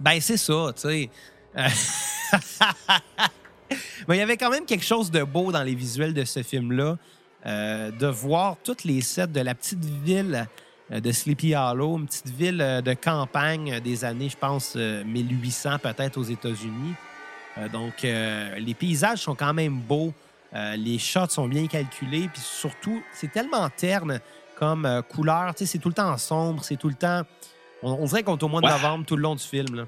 Ben, 0.00 0.18
c'est 0.20 0.38
ça, 0.38 0.72
tu 0.74 0.80
sais. 0.80 1.10
Euh, 1.56 1.68
Mais 4.08 4.16
il 4.16 4.18
y 4.18 4.22
avait 4.22 4.36
quand 4.36 4.50
même 4.50 4.64
quelque 4.64 4.84
chose 4.84 5.10
de 5.10 5.22
beau 5.22 5.52
dans 5.52 5.62
les 5.62 5.74
visuels 5.74 6.14
de 6.14 6.24
ce 6.24 6.42
film-là. 6.42 6.96
euh, 7.46 7.90
de 7.90 8.06
voir 8.06 8.56
toutes 8.62 8.84
les 8.84 9.00
sets 9.00 9.26
de 9.28 9.40
la 9.40 9.54
petite 9.54 9.84
ville 9.84 10.46
euh, 10.92 11.00
de 11.00 11.10
Sleepy 11.12 11.54
Hollow, 11.54 11.98
une 11.98 12.06
petite 12.06 12.28
ville 12.28 12.82
de 12.84 12.94
campagne 12.94 13.80
des 13.80 14.04
années, 14.04 14.28
je 14.28 14.36
pense, 14.36 14.74
euh, 14.76 15.02
1800 15.04 15.78
peut-être 15.82 16.18
aux 16.18 16.22
États-Unis. 16.22 16.94
Euh, 17.58 17.68
donc, 17.68 18.04
euh, 18.04 18.56
les 18.58 18.74
paysages 18.74 19.18
sont 19.20 19.34
quand 19.34 19.54
même 19.54 19.78
beaux. 19.80 20.12
Euh, 20.54 20.76
les 20.76 20.98
shots 20.98 21.28
sont 21.30 21.48
bien 21.48 21.66
calculés. 21.66 22.28
Puis 22.32 22.42
surtout, 22.42 23.02
c'est 23.12 23.30
tellement 23.32 23.68
terne 23.70 24.20
comme 24.56 25.02
couleur. 25.08 25.54
Tu 25.54 25.64
sais, 25.64 25.72
c'est 25.72 25.78
tout 25.78 25.88
le 25.88 25.94
temps 25.94 26.16
sombre. 26.18 26.62
C'est 26.64 26.76
tout 26.76 26.88
le 26.88 26.94
temps... 26.94 27.22
On, 27.82 27.92
on 27.92 28.04
dirait 28.04 28.22
qu'on 28.22 28.36
est 28.36 28.42
au 28.44 28.48
mois 28.48 28.60
de 28.60 28.66
novembre 28.68 29.04
tout 29.06 29.16
le 29.16 29.22
long 29.22 29.34
du 29.34 29.42
film. 29.42 29.74
Là. 29.74 29.84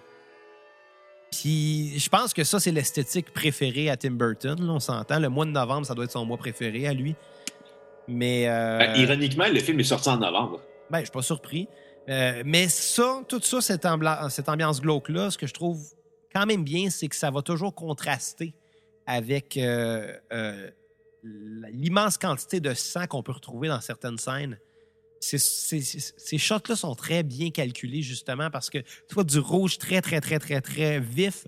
Puis 1.31 1.99
je 1.99 2.09
pense 2.09 2.33
que 2.33 2.45
ça, 2.45 2.61
c'est 2.61 2.71
l'esthétique 2.73 3.33
préférée 3.33 3.91
à 3.91 3.97
Tim 3.97 4.13
Burton. 4.13 4.57
là, 4.61 4.73
on 4.73 4.81
s'entend. 4.81 5.19
Le 5.19 5.29
mois 5.29 5.45
de 5.45 5.51
novembre, 5.51 5.87
ça 5.87 5.95
doit 5.95 6.05
être 6.05 6.13
son 6.13 6.25
mois 6.25 6.37
préféré 6.39 6.87
à 6.87 6.93
lui. 6.93 7.15
Mais... 8.09 8.49
euh, 8.49 8.79
Ben, 8.79 8.97
ironiquement, 8.97 9.47
le 9.53 9.61
film 9.61 9.81
est 9.81 9.85
sorti 9.85 10.09
en 10.09 10.17
novembre. 10.19 10.61
ben, 10.91 10.99
je 10.99 11.05
suis 11.05 11.13
pas 11.13 11.23
surpris. 11.23 11.69
Euh, 12.09 12.43
mais 12.45 12.69
ça, 12.69 13.21
tout 13.29 13.41
ça, 13.43 13.61
cette 13.61 13.87
ambiance 14.49 14.81
glauque-là, 14.81 15.31
ce 15.31 15.39
que 15.39 15.47
je 15.47 15.55
trouve 15.55 15.81
quand 16.35 16.47
même 16.47 16.65
bien, 16.65 16.91
c'est 16.91 17.09
que 17.09 17.17
ça 17.17 17.31
va 17.31 17.43
toujours 17.43 17.75
contraster 17.75 18.55
avec 19.07 19.57
euh, 19.57 20.13
euh, 20.33 20.71
l'immense 21.23 22.19
quantité 22.19 22.61
de 22.61 22.75
sang 22.75 23.07
qu'on 23.07 23.23
peut 23.23 23.33
retrouver 23.33 23.69
dans 23.69 23.81
certaines 23.81 24.19
scènes. 24.19 24.59
Ces, 25.21 25.39
ces- 25.39 25.81
ces- 25.81 26.13
ces 26.17 26.39
shots-là 26.39 26.77
sont 26.77 26.95
très 26.95 27.23
bien 27.23 27.51
calculés, 27.51 28.03
justement, 28.03 28.51
parce 28.51 28.69
que 28.69 28.79
tu 28.79 29.15
vois 29.15 29.25
du 29.25 29.39
rouge 29.39 29.79
très, 29.79 30.03
très, 30.03 30.21
très, 30.21 30.39
très, 30.39 30.61
très 30.61 31.01
vif 31.01 31.47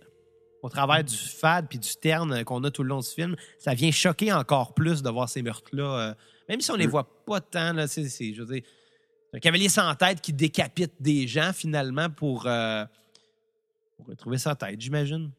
au 0.63 0.69
travers 0.71 1.05
du 1.05 1.15
fade 1.17 1.67
puis 1.69 1.79
du 1.79 1.95
terne 1.97 2.43
qu'on 2.45 2.65
a 2.65 2.71
tout 2.71 2.83
le 2.83 2.89
long 2.89 3.01
du 3.01 3.09
film. 3.09 3.37
Ça 3.59 3.75
vient 3.75 3.91
choquer 3.91 4.33
encore 4.33 4.73
plus 4.75 5.03
de 5.03 5.11
voir 5.11 5.29
ces 5.29 5.43
meurtres-là. 5.43 6.11
euh, 6.11 6.15
même 6.49 6.61
si 6.61 6.71
on 6.71 6.77
les 6.77 6.87
Mm. 6.87 6.91
voit 6.91 7.25
pas 7.27 7.41
tant, 7.41 7.73
là, 7.73 7.87
c'est, 7.87 8.09
c'est- 8.09 8.33
je 8.33 8.43
veux 8.43 8.55
dire, 8.55 8.63
un 9.35 9.39
cavalier 9.41 9.69
sans 9.69 9.95
tête 9.95 10.21
qui 10.23 10.33
décapite 10.33 10.93
des 11.01 11.27
gens, 11.29 11.53
finalement, 11.53 12.09
pour, 12.09 12.47
euh, 12.47 12.85
pour 13.97 14.06
retrouver 14.06 14.39
sa 14.39 14.55
tête, 14.55 14.81
j'imagine. 14.81 15.31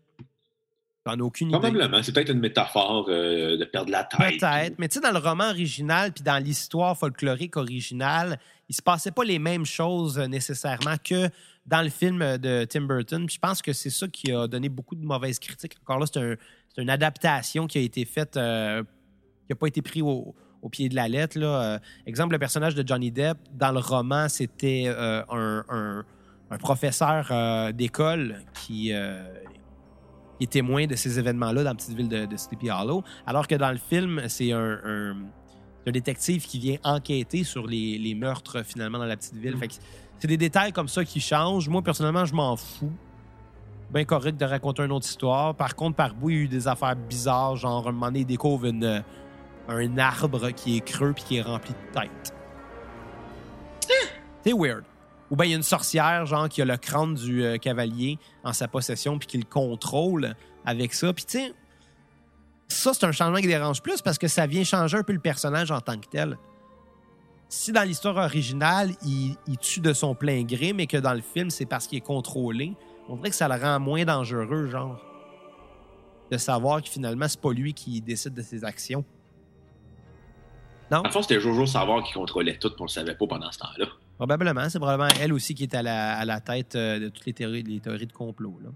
J'en 1.06 1.18
ai 1.18 1.22
aucune 1.22 1.48
idée. 1.50 1.58
Probablement. 1.58 2.04
C'est 2.04 2.12
peut-être 2.12 2.32
une 2.32 2.40
métaphore 2.40 3.06
euh, 3.08 3.58
de 3.58 3.64
perdre 3.66 3.92
la 3.92 4.04
tête. 4.04 4.20
Peut-être, 4.40 4.76
mais 4.78 4.90
tu 4.90 4.96
sais, 4.96 5.00
dans 5.02 5.12
le 5.18 5.20
roman 5.26 5.50
original 5.50 6.12
puis 6.12 6.24
dans 6.24 6.38
l'histoire 6.44 6.98
folklorique 6.98 7.56
originale, 7.56 8.38
il 8.68 8.76
se 8.76 8.82
passait 8.82 9.12
pas 9.12 9.24
les 9.24 9.40
mêmes 9.40 9.66
choses 9.66 10.20
euh, 10.20 10.28
nécessairement 10.28 10.96
que 11.02 11.30
dans 11.66 11.82
le 11.82 11.90
film 11.90 12.38
de 12.38 12.66
Tim 12.66 12.82
Burton. 12.82 13.26
Puis 13.26 13.36
je 13.36 13.40
pense 13.40 13.62
que 13.62 13.72
c'est 13.72 13.90
ça 13.90 14.08
qui 14.10 14.32
a 14.34 14.48
donné 14.48 14.68
beaucoup 14.68 14.96
de 14.96 15.06
mauvaises 15.06 15.40
critiques. 15.40 15.78
Encore 15.82 16.00
là, 16.00 16.06
c'est 16.12 16.20
un- 16.20 16.36
c'est 16.76 16.82
une 16.82 16.90
adaptation 16.90 17.68
qui 17.68 17.78
a 17.78 17.82
été 17.82 18.04
faite, 18.06 18.36
euh, 18.38 18.84
qui 18.84 19.52
n'a 19.52 19.56
pas 19.56 19.68
été 19.68 19.82
pris 19.82 20.02
au, 20.02 20.36
au 20.62 20.70
pied 20.70 20.90
de 20.90 20.96
la 20.96 21.08
lettre. 21.08 21.40
Là. 21.40 21.80
Exemple, 22.06 22.34
le 22.34 22.40
personnage 22.40 22.76
de 22.76 22.86
Johnny 22.86 23.12
Depp, 23.12 23.38
dans 23.54 23.72
le 23.72 23.80
roman, 23.80 24.28
c'était 24.30 24.88
un, 24.88 25.64
un- 25.70 26.06
un 26.50 26.58
professeur 26.58 27.28
euh, 27.32 27.72
d'école 27.72 28.42
qui, 28.54 28.94
euh, 28.94 29.22
qui 30.38 30.46
est 30.46 30.52
témoin 30.52 30.86
de 30.88 30.96
ces 30.96 31.20
événements-là 31.20 31.64
dans 31.64 31.70
la 31.72 31.76
petite 31.76 31.96
ville 31.96 32.10
de, 32.10 32.26
de 32.26 32.38
Sleepy 32.38 32.70
Hollow. 32.70 33.04
Alors 33.26 33.48
que 33.48 33.56
dans 33.56 33.72
le 33.72 33.78
film, 33.78 34.22
c'est 34.28 34.52
un, 34.52 34.80
un- 34.86 35.18
un 35.86 35.92
détective 35.92 36.46
qui 36.46 36.60
vient 36.60 36.78
enquêter 36.84 37.44
sur 37.46 37.66
les, 37.66 37.98
les 37.98 38.14
meurtres 38.14 38.62
finalement 38.64 38.98
dans 38.98 39.06
la 39.06 39.16
petite 39.16 39.36
ville. 39.36 39.58
Fait 39.58 39.68
que 39.70 39.74
c'est 40.20 40.28
des 40.28 40.36
détails 40.38 40.74
comme 40.74 40.88
ça 40.90 41.06
qui 41.06 41.20
changent. 41.22 41.70
Moi, 41.70 41.82
personnellement, 41.82 42.26
je 42.26 42.34
m'en 42.34 42.56
fous. 42.58 42.92
Bien 43.90 44.04
correct 44.04 44.38
de 44.38 44.44
raconter 44.44 44.84
une 44.84 44.92
autre 44.92 45.06
histoire. 45.08 45.56
Par 45.56 45.74
contre, 45.76 45.96
par 45.96 46.14
bout, 46.14 46.30
il 46.32 46.36
y 46.36 46.40
a 46.40 46.42
eu 46.44 46.48
des 46.50 46.68
affaires 46.68 46.96
bizarres, 46.98 47.56
genre 47.56 47.88
un 47.88 47.92
moment 47.94 48.08
donné, 48.08 48.20
il 48.20 48.26
découvre 48.26 48.66
une- 48.66 49.02
un 49.70 49.98
arbre 49.98 50.50
qui 50.52 50.76
est 50.78 50.82
creux 50.82 51.14
puis 51.14 51.24
qui 51.24 51.38
est 51.38 51.42
rempli 51.42 51.72
de 51.74 51.94
têtes. 52.00 52.34
C'est 54.44 54.54
weird. 54.54 54.84
Ou 55.30 55.36
bien 55.36 55.46
il 55.46 55.52
y 55.52 55.54
a 55.54 55.58
une 55.58 55.64
sorcière, 55.64 56.26
genre, 56.26 56.48
qui 56.48 56.62
a 56.62 56.66
le 56.66 56.78
crâne 56.78 57.14
du 57.14 57.44
euh, 57.44 57.58
cavalier 57.58 58.18
en 58.44 58.54
sa 58.54 58.68
possession 58.68 59.18
puis 59.20 59.28
qui 59.28 59.38
le 59.38 59.46
contrôle 59.46 60.36
avec 60.66 60.94
ça. 60.94 61.12
Puis 61.14 61.26
tu 61.26 61.40
ça, 62.68 62.94
c'est 62.94 63.06
un 63.06 63.12
changement 63.12 63.40
qui 63.40 63.48
dérange 63.48 63.82
plus 63.82 64.02
parce 64.02 64.18
que 64.18 64.28
ça 64.28 64.46
vient 64.46 64.64
changer 64.64 64.98
un 64.98 65.04
peu 65.04 65.14
le 65.14 65.20
personnage 65.20 65.72
en 65.72 65.80
tant 65.80 65.98
que 65.98 66.08
tel. 66.08 66.38
Si 67.50 67.72
dans 67.72 67.84
l'histoire 67.84 68.18
originale, 68.18 68.92
il, 69.04 69.38
tue 69.62 69.80
de 69.80 69.94
son 69.94 70.16
plein 70.16 70.44
gré, 70.44 70.74
mais 70.74 70.86
que 70.86 70.98
dans 70.98 71.14
le 71.14 71.22
film, 71.22 71.50
c'est 71.50 71.66
parce 71.66 71.88
qu'il 71.88 71.98
est 71.98 72.02
contrôlé, 72.02 72.74
on 73.08 73.16
dirait 73.16 73.30
que 73.30 73.36
ça 73.36 73.48
le 73.48 73.56
rend 73.56 73.80
moins 73.80 74.04
dangereux, 74.04 74.68
genre. 74.68 75.02
De 76.30 76.38
savoir 76.38 76.82
que 76.82 76.90
finalement, 76.90 77.26
c'est 77.30 77.40
pas 77.40 77.54
lui 77.54 77.74
qui 77.74 78.02
décide 78.02 78.34
de 78.34 78.42
ses 78.42 78.66
actions. 78.66 79.06
Non? 80.92 81.04
En 81.06 81.10
fond, 81.10 81.22
c'était 81.22 81.40
Jojo 81.40 81.66
Savoir 81.66 82.04
qui 82.04 82.12
contrôlait 82.12 82.58
tout, 82.58 82.72
on 82.80 82.84
le 82.84 82.90
savait 82.90 83.16
pas 83.16 83.28
pendant 83.28 83.50
ce 83.50 83.60
temps-là. 83.60 83.86
Probablement. 84.18 84.68
C'est 84.70 84.80
probablement 84.80 85.14
elle 85.22 85.32
aussi 85.34 85.54
qui 85.54 85.64
est 85.64 85.76
à 85.76 85.84
la, 85.84 86.18
à 86.18 86.26
la 86.26 86.40
tête 86.40 86.76
euh, 86.76 87.00
de 87.00 87.10
toutes 87.10 87.26
les 87.26 87.34
théories, 87.34 87.80
théories 87.80 88.08
de 88.08 88.12
complot. 88.12 88.60
Là. 88.64 88.70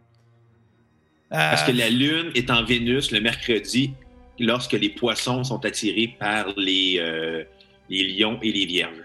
Parce 1.30 1.63
Euh, 1.63 1.72
que 1.72 1.77
la 1.77 1.89
Lune 1.89 2.31
est 2.35 2.49
en 2.51 2.63
Vénus 2.63 3.11
le 3.11 3.22
mercredi 3.22 3.93
lorsque 4.39 4.73
les 4.73 4.89
poissons 4.89 5.43
sont 5.43 5.65
attirés 5.65 6.15
par 6.19 6.47
les, 6.57 6.97
euh, 6.99 7.43
les 7.89 8.03
lions 8.13 8.38
et 8.41 8.51
les 8.51 8.65
vierges. 8.65 9.03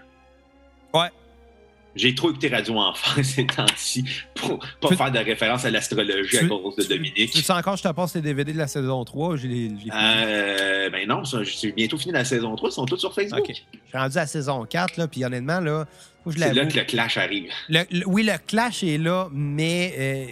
J'ai 1.97 2.15
trop 2.15 2.29
écouté 2.29 2.47
Radio 2.49 2.77
Enfant 2.77 3.21
ces 3.23 3.45
temps-ci 3.45 4.05
pour 4.35 4.59
pas 4.79 4.89
Tu- 4.89 4.95
faire 4.95 5.11
de 5.11 5.19
référence 5.19 5.65
à 5.65 5.71
l'astrologie 5.71 6.37
à 6.37 6.45
cause 6.47 6.75
de 6.75 6.83
tu- 6.83 6.89
Dominique. 6.89 7.31
Tu 7.31 7.41
sais 7.41 7.53
encore, 7.53 7.75
je 7.77 7.83
te 7.83 7.87
passe 7.91 8.15
les 8.15 8.21
DVD 8.21 8.53
de 8.53 8.57
la 8.57 8.67
saison 8.67 9.03
3. 9.03 9.35
Je 9.37 9.47
l'ai 9.47 9.69
je 9.69 9.73
l'ai 9.73 9.79
fini. 9.79 9.91
Euh, 9.93 10.89
ben 10.89 11.07
non, 11.07 11.25
ça, 11.25 11.43
j'ai 11.43 11.71
bientôt 11.71 11.97
fini 11.97 12.13
la 12.13 12.23
saison 12.25 12.55
3, 12.55 12.69
ils 12.69 12.73
sont 12.73 12.85
tous 12.85 12.97
sur 12.97 13.13
Facebook. 13.13 13.39
Ok. 13.41 13.49
Je 13.49 13.53
suis 13.89 13.97
rendu 13.97 14.17
à 14.17 14.21
la 14.21 14.27
saison 14.27 14.65
4, 14.65 14.97
là, 14.97 15.07
puis 15.07 15.25
honnêtement, 15.25 15.59
là, 15.59 15.85
faut 16.23 16.29
que 16.29 16.35
je 16.37 16.41
C'est 16.41 16.53
là 16.53 16.65
que 16.65 16.77
le 16.77 16.83
clash 16.85 17.17
arrive. 17.17 17.49
Le- 17.69 17.83
le- 17.91 18.07
oui, 18.07 18.23
le 18.23 18.37
clash 18.45 18.83
est 18.83 18.97
là, 18.97 19.27
mais 19.31 19.93
euh, 19.97 20.25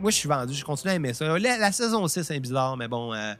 moi, 0.00 0.10
je 0.10 0.16
suis 0.16 0.28
vendu. 0.28 0.54
Je 0.54 0.64
continue 0.64 0.92
à 0.92 0.94
aimer 0.94 1.12
ça. 1.12 1.38
La, 1.38 1.58
la 1.58 1.72
saison 1.72 2.06
6 2.08 2.30
est 2.30 2.40
bizarre, 2.40 2.76
mais 2.76 2.88
bon, 2.88 3.12
euh, 3.12 3.34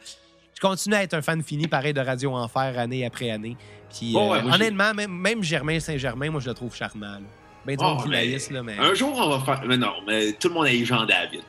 je 0.54 0.60
continue 0.60 0.94
à 0.96 1.02
être 1.02 1.14
un 1.14 1.22
fan 1.22 1.42
fini, 1.42 1.66
pareil, 1.68 1.94
de 1.94 2.00
Radio 2.00 2.34
Enfer, 2.34 2.78
année 2.78 3.06
après 3.06 3.30
année. 3.30 3.56
Puis, 3.96 4.12
Oh, 4.14 4.32
ouais, 4.32 4.38
euh, 4.38 4.42
j'ai- 4.44 4.54
honnêtement, 4.54 4.92
même, 4.92 5.10
même 5.12 5.42
Germain 5.42 5.80
Saint-Germain, 5.80 6.30
moi, 6.30 6.40
je 6.42 6.48
le 6.48 6.54
trouve 6.54 6.74
charmant. 6.74 7.06
Là. 7.06 7.20
Ben, 7.68 7.76
du 7.76 7.84
Oh, 7.84 7.96
qui 8.02 8.52
là, 8.54 8.62
mais... 8.62 8.78
Un 8.78 8.94
jour, 8.94 9.14
on 9.14 9.28
va 9.28 9.44
faire. 9.44 9.62
Mais 9.66 9.76
non, 9.76 9.92
mais 10.06 10.32
tout 10.32 10.48
le 10.48 10.54
monde 10.54 10.66
a 10.66 10.72
eu 10.72 10.86
Jean 10.86 11.04
David. 11.04 11.42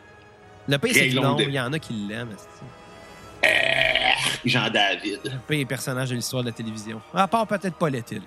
Le 0.67 0.77
pire, 0.77 0.93
c'est 0.93 1.09
que 1.09 1.15
non, 1.15 1.37
il 1.39 1.49
y 1.49 1.59
en 1.59 1.71
a 1.71 1.79
qui 1.79 1.93
l'aiment. 1.93 2.35
Euh, 3.45 3.47
Jean 4.43 4.69
David. 4.69 5.19
Le 5.23 5.39
pire 5.47 5.65
personnage 5.65 6.09
de 6.09 6.15
l'histoire 6.15 6.43
de 6.43 6.49
la 6.49 6.53
télévision. 6.53 7.01
À 7.13 7.25
part 7.27 7.47
peut-être 7.47 7.75
Paul 7.75 7.95
Etill. 7.95 8.21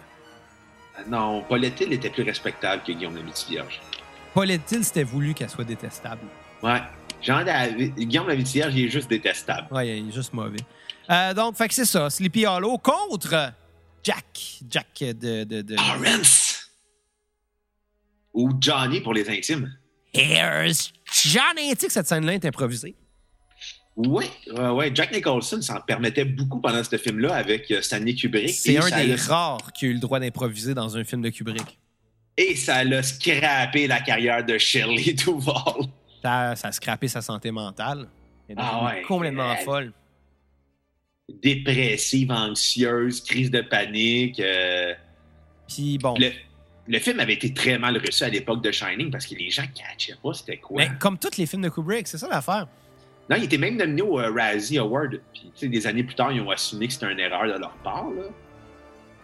Non, 1.06 1.42
Paulette 1.42 1.82
était 1.82 2.08
plus 2.08 2.22
respectable 2.22 2.82
que 2.82 2.92
Guillaume 2.92 3.16
Lamiti 3.16 3.50
Vierge. 3.50 3.80
Paulette-il 4.32 4.84
s'était 4.84 5.04
voulu 5.04 5.34
qu'elle 5.34 5.50
soit 5.50 5.64
détestable. 5.64 6.22
Ouais. 6.62 6.80
Jean 7.20 7.44
David, 7.44 7.94
Guillaume 7.94 8.28
Lavitière, 8.28 8.70
il 8.70 8.86
est 8.86 8.88
juste 8.88 9.10
détestable. 9.10 9.68
Ouais, 9.70 9.98
il 9.98 10.08
est 10.08 10.12
juste 10.12 10.32
mauvais. 10.32 10.56
Euh, 11.10 11.34
donc, 11.34 11.56
fait 11.56 11.68
que 11.68 11.74
c'est 11.74 11.84
ça. 11.84 12.08
Sleepy 12.08 12.46
Hollow 12.46 12.78
contre 12.78 13.52
Jack. 14.02 14.60
Jack 14.70 14.86
de. 14.98 15.44
de, 15.44 15.60
de... 15.60 15.76
Lawrence! 15.76 16.41
Ou 18.34 18.50
Johnny 18.60 19.00
pour 19.00 19.14
les 19.14 19.28
intimes. 19.28 19.72
Here's 20.14 20.92
Johnny! 21.10 21.70
Tu 21.74 21.80
sais 21.80 21.86
que 21.86 21.92
cette 21.92 22.06
scène-là 22.06 22.34
est 22.34 22.44
improvisée? 22.44 22.94
Oui, 23.96 24.24
ouais, 24.54 24.68
ouais. 24.70 24.90
Jack 24.94 25.12
Nicholson 25.12 25.60
s'en 25.60 25.80
permettait 25.82 26.24
beaucoup 26.24 26.60
pendant 26.60 26.82
ce 26.82 26.96
film-là 26.96 27.34
avec 27.34 27.70
euh, 27.70 27.82
Stanley 27.82 28.14
Kubrick. 28.14 28.48
C'est 28.50 28.78
un 28.78 28.88
des 29.04 29.14
rares 29.16 29.70
qui 29.74 29.84
a 29.84 29.88
eu 29.88 29.92
le 29.94 29.98
droit 30.00 30.18
d'improviser 30.18 30.72
dans 30.72 30.96
un 30.96 31.04
film 31.04 31.20
de 31.20 31.28
Kubrick. 31.28 31.78
Et 32.38 32.56
ça 32.56 32.82
l'a 32.84 33.02
scrappé 33.02 33.86
la 33.86 34.00
carrière 34.00 34.44
de 34.44 34.56
Shirley 34.56 35.12
Duval. 35.12 35.84
Ça, 36.22 36.56
ça 36.56 36.68
a 36.68 36.72
scrappé 36.72 37.08
sa 37.08 37.20
santé 37.20 37.50
mentale. 37.50 38.08
Elle 38.48 38.56
est 38.56 38.60
Ah 38.62 38.84
ouais. 38.86 39.02
complètement 39.02 39.54
folle. 39.56 39.92
Dépressive, 41.42 42.30
anxieuse, 42.30 43.20
crise 43.22 43.50
de 43.50 43.60
panique. 43.60 44.40
euh, 44.40 44.94
Puis 45.68 45.98
bon. 45.98 46.14
le, 46.18 46.30
le 46.88 46.98
film 46.98 47.20
avait 47.20 47.34
été 47.34 47.52
très 47.54 47.78
mal 47.78 47.96
reçu 47.98 48.24
à 48.24 48.28
l'époque 48.28 48.62
de 48.62 48.70
Shining 48.72 49.10
parce 49.10 49.26
que 49.26 49.34
les 49.34 49.50
gens 49.50 49.62
ne 49.62 49.68
catchaient 49.68 50.16
pas 50.22 50.34
c'était 50.34 50.56
quoi. 50.58 50.82
Mais 50.82 50.90
comme 50.98 51.18
tous 51.18 51.36
les 51.38 51.46
films 51.46 51.62
de 51.62 51.68
Kubrick, 51.68 52.08
c'est 52.08 52.18
ça 52.18 52.28
l'affaire. 52.28 52.66
Non, 53.30 53.36
il 53.36 53.44
était 53.44 53.58
même 53.58 53.76
nominé 53.76 54.02
au 54.02 54.18
euh, 54.18 54.32
Razzie 54.32 54.78
Award. 54.78 55.20
Puis, 55.32 55.42
tu 55.54 55.60
sais, 55.60 55.68
des 55.68 55.86
années 55.86 56.02
plus 56.02 56.16
tard, 56.16 56.32
ils 56.32 56.40
ont 56.40 56.50
assumé 56.50 56.88
que 56.88 56.92
c'était 56.92 57.10
une 57.10 57.20
erreur 57.20 57.44
de 57.44 57.58
leur 57.58 57.70
part. 57.84 58.10
Là. 58.10 58.24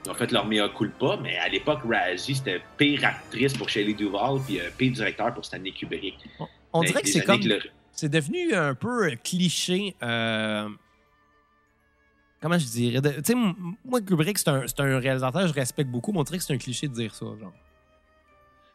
Ils 0.04 0.10
ont 0.10 0.14
fait 0.14 0.30
leur 0.30 0.46
mea 0.46 0.68
culpa, 0.68 1.18
mais 1.20 1.36
à 1.36 1.48
l'époque, 1.48 1.80
Razzie, 1.84 2.36
c'était 2.36 2.60
pire 2.76 3.04
actrice 3.04 3.54
pour 3.54 3.68
Shelley 3.68 3.94
Duvall, 3.94 4.40
puis 4.46 4.60
euh, 4.60 4.70
pire 4.78 4.92
directeur 4.92 5.34
pour 5.34 5.44
Stanley 5.44 5.72
Kubrick. 5.72 6.14
On 6.72 6.82
dirait 6.84 7.02
que 7.02 7.08
c'est 7.08 7.24
comme. 7.24 7.40
le- 7.42 7.60
C'est 7.92 8.08
devenu 8.08 8.54
un 8.54 8.74
peu 8.76 9.10
cliché. 9.24 9.96
euh, 10.02 10.68
Comment 12.40 12.58
je 12.58 12.66
dirais? 12.66 13.00
Tu 13.02 13.22
sais, 13.24 13.34
moi, 13.84 14.00
Kubrick, 14.00 14.38
c'est 14.38 14.48
un, 14.48 14.98
réalisateur 14.98 15.42
que 15.42 15.48
je 15.48 15.52
respecte 15.54 15.90
beaucoup, 15.90 16.12
mais 16.12 16.20
on 16.20 16.24
dirait 16.24 16.38
que 16.38 16.44
c'est 16.44 16.54
un 16.54 16.58
cliché 16.58 16.86
de 16.88 16.94
dire 16.94 17.14
ça. 17.14 17.26
Genre. 17.26 17.52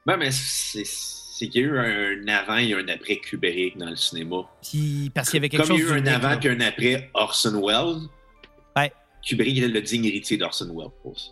Ben, 0.06 0.18
mais 0.18 0.32
c'est 0.32 1.48
qu'il 1.48 1.62
y 1.62 1.66
a 1.66 1.68
eu 1.68 1.78
un 1.78 2.28
avant 2.28 2.58
et 2.58 2.74
un 2.74 2.88
après 2.90 3.18
Kubrick 3.18 3.78
dans 3.78 3.90
le 3.90 3.96
cinéma. 3.96 4.38
Puis, 4.62 5.10
parce 5.14 5.30
qu'il 5.30 5.38
y 5.38 5.42
avait 5.42 5.50
quelque 5.50 5.66
Comme 5.66 5.78
il 5.78 5.80
y 5.80 5.84
chose 5.84 5.92
a 5.94 5.98
eu 5.98 6.02
un 6.02 6.06
avant 6.08 6.40
et 6.40 6.50
un 6.50 6.60
après 6.60 7.10
Orson 7.14 7.62
Welles, 7.66 8.08
Ouais. 8.76 8.92
Kubrick 9.26 9.58
était 9.58 9.68
le 9.68 9.82
digne 9.82 10.06
héritier 10.06 10.38
d'Orson 10.38 10.68
Welles. 10.76 10.92
aussi. 11.06 11.32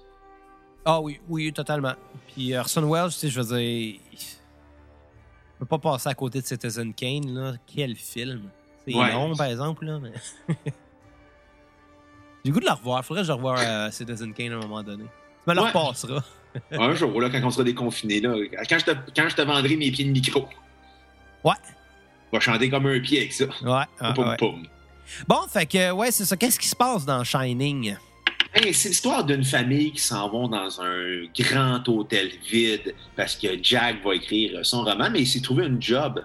Ah 0.86 1.02
oui, 1.02 1.20
oui, 1.28 1.52
totalement. 1.52 1.94
Puis 2.34 2.56
Orson 2.56 2.90
Welles, 2.90 3.10
tu 3.12 3.18
sais, 3.18 3.30
je 3.30 3.42
veux 3.42 3.58
dire, 3.58 4.00
on 5.56 5.60
peut 5.60 5.78
pas 5.78 5.80
passer 5.92 6.10
à 6.10 6.14
côté 6.14 6.42
de 6.42 6.46
Citizen 6.46 6.94
Kane, 6.94 7.34
là. 7.34 7.54
Quel 7.68 7.96
film. 7.96 8.50
C'est 8.88 8.96
Ouais. 8.96 9.12
long, 9.12 9.36
par 9.36 9.48
exemple, 9.48 9.86
là, 9.86 10.00
mais... 10.00 10.14
J'ai 12.44 12.50
le 12.50 12.54
goût 12.54 12.60
de 12.60 12.66
le 12.66 12.72
revoir. 12.72 13.04
Faudrait 13.06 13.24
que 13.24 13.28
je 13.28 13.32
revoie 13.32 13.60
euh, 13.60 13.92
Citizen 13.92 14.34
Kane 14.34 14.54
à 14.54 14.56
un 14.56 14.60
moment 14.60 14.84
donné. 14.84 15.04
Tu 15.04 15.50
me 15.50 15.56
le 15.56 15.62
Ouais. 15.62 15.68
repasseras. 15.72 16.24
un 16.72 16.94
jour, 16.96 17.22
là, 17.22 17.30
quand 17.30 17.40
on 17.44 17.52
sera 17.52 17.64
déconfiné, 17.64 18.20
là, 18.20 18.34
quand, 18.70 18.80
je 18.80 18.86
te, 18.86 18.92
quand 19.16 19.30
je 19.30 19.36
te 19.36 19.42
vendrai 19.42 19.76
mes 19.78 19.92
pieds 19.92 20.06
de 20.06 20.12
micro, 20.12 20.48
Ouais. 21.44 21.54
on 22.32 22.38
va 22.38 22.40
chanter 22.40 22.70
comme 22.70 22.86
un 22.88 23.00
pied 23.00 23.20
avec 23.20 23.34
ça. 23.34 23.46
Ouais, 23.46 23.84
ah, 24.00 24.14
Poum, 24.14 24.28
ouais. 24.30 24.38
poum. 24.38 24.64
Bon, 25.28 25.42
fait 25.50 25.66
que, 25.66 25.92
ouais, 25.92 26.12
c'est 26.12 26.26
ça. 26.26 26.36
Qu'est-ce 26.38 26.60
qui 26.60 26.68
se 26.68 26.76
passe 26.76 27.06
dans 27.06 27.24
Shining? 27.24 27.96
Hey, 28.54 28.74
c'est 28.74 28.90
l'histoire 28.90 29.24
d'une 29.24 29.46
famille 29.46 29.94
qui 29.94 30.02
s'en 30.02 30.30
vont 30.30 30.48
dans 30.50 30.82
un 30.82 31.24
grand 31.40 31.88
hôtel 31.88 32.32
vide 32.50 32.94
parce 33.16 33.36
que 33.38 33.48
Jack 33.64 34.04
va 34.04 34.16
écrire 34.16 34.60
son 34.66 34.84
roman, 34.84 35.10
mais 35.10 35.22
il 35.22 35.28
s'est 35.28 35.40
trouvé 35.40 35.66
un 35.66 35.80
job 35.80 36.22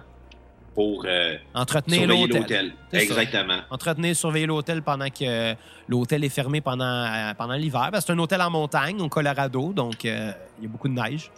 pour 0.77 1.05
euh, 1.07 1.35
Entretenir 1.55 2.01
surveiller 2.01 2.27
l'hôtel. 2.27 2.73
C'est 2.91 2.99
ça. 2.99 3.03
Exactement. 3.23 3.61
Entretenir, 3.71 4.15
surveiller 4.15 4.45
l'hôtel 4.45 4.83
pendant 4.83 5.09
que 5.09 5.23
euh, 5.23 5.55
l'hôtel 5.87 6.23
est 6.23 6.29
fermé 6.29 6.61
pendant, 6.61 6.85
euh, 6.85 7.33
pendant 7.33 7.55
l'hiver. 7.55 7.89
C'est 7.95 8.11
un 8.11 8.19
hôtel 8.19 8.39
en 8.43 8.51
montagne, 8.51 9.01
au 9.01 9.09
Colorado, 9.09 9.73
donc 9.73 10.05
euh, 10.05 10.31
il 10.59 10.65
y 10.65 10.67
a 10.67 10.69
beaucoup 10.69 10.87
de 10.87 10.93
neige. 10.93 11.31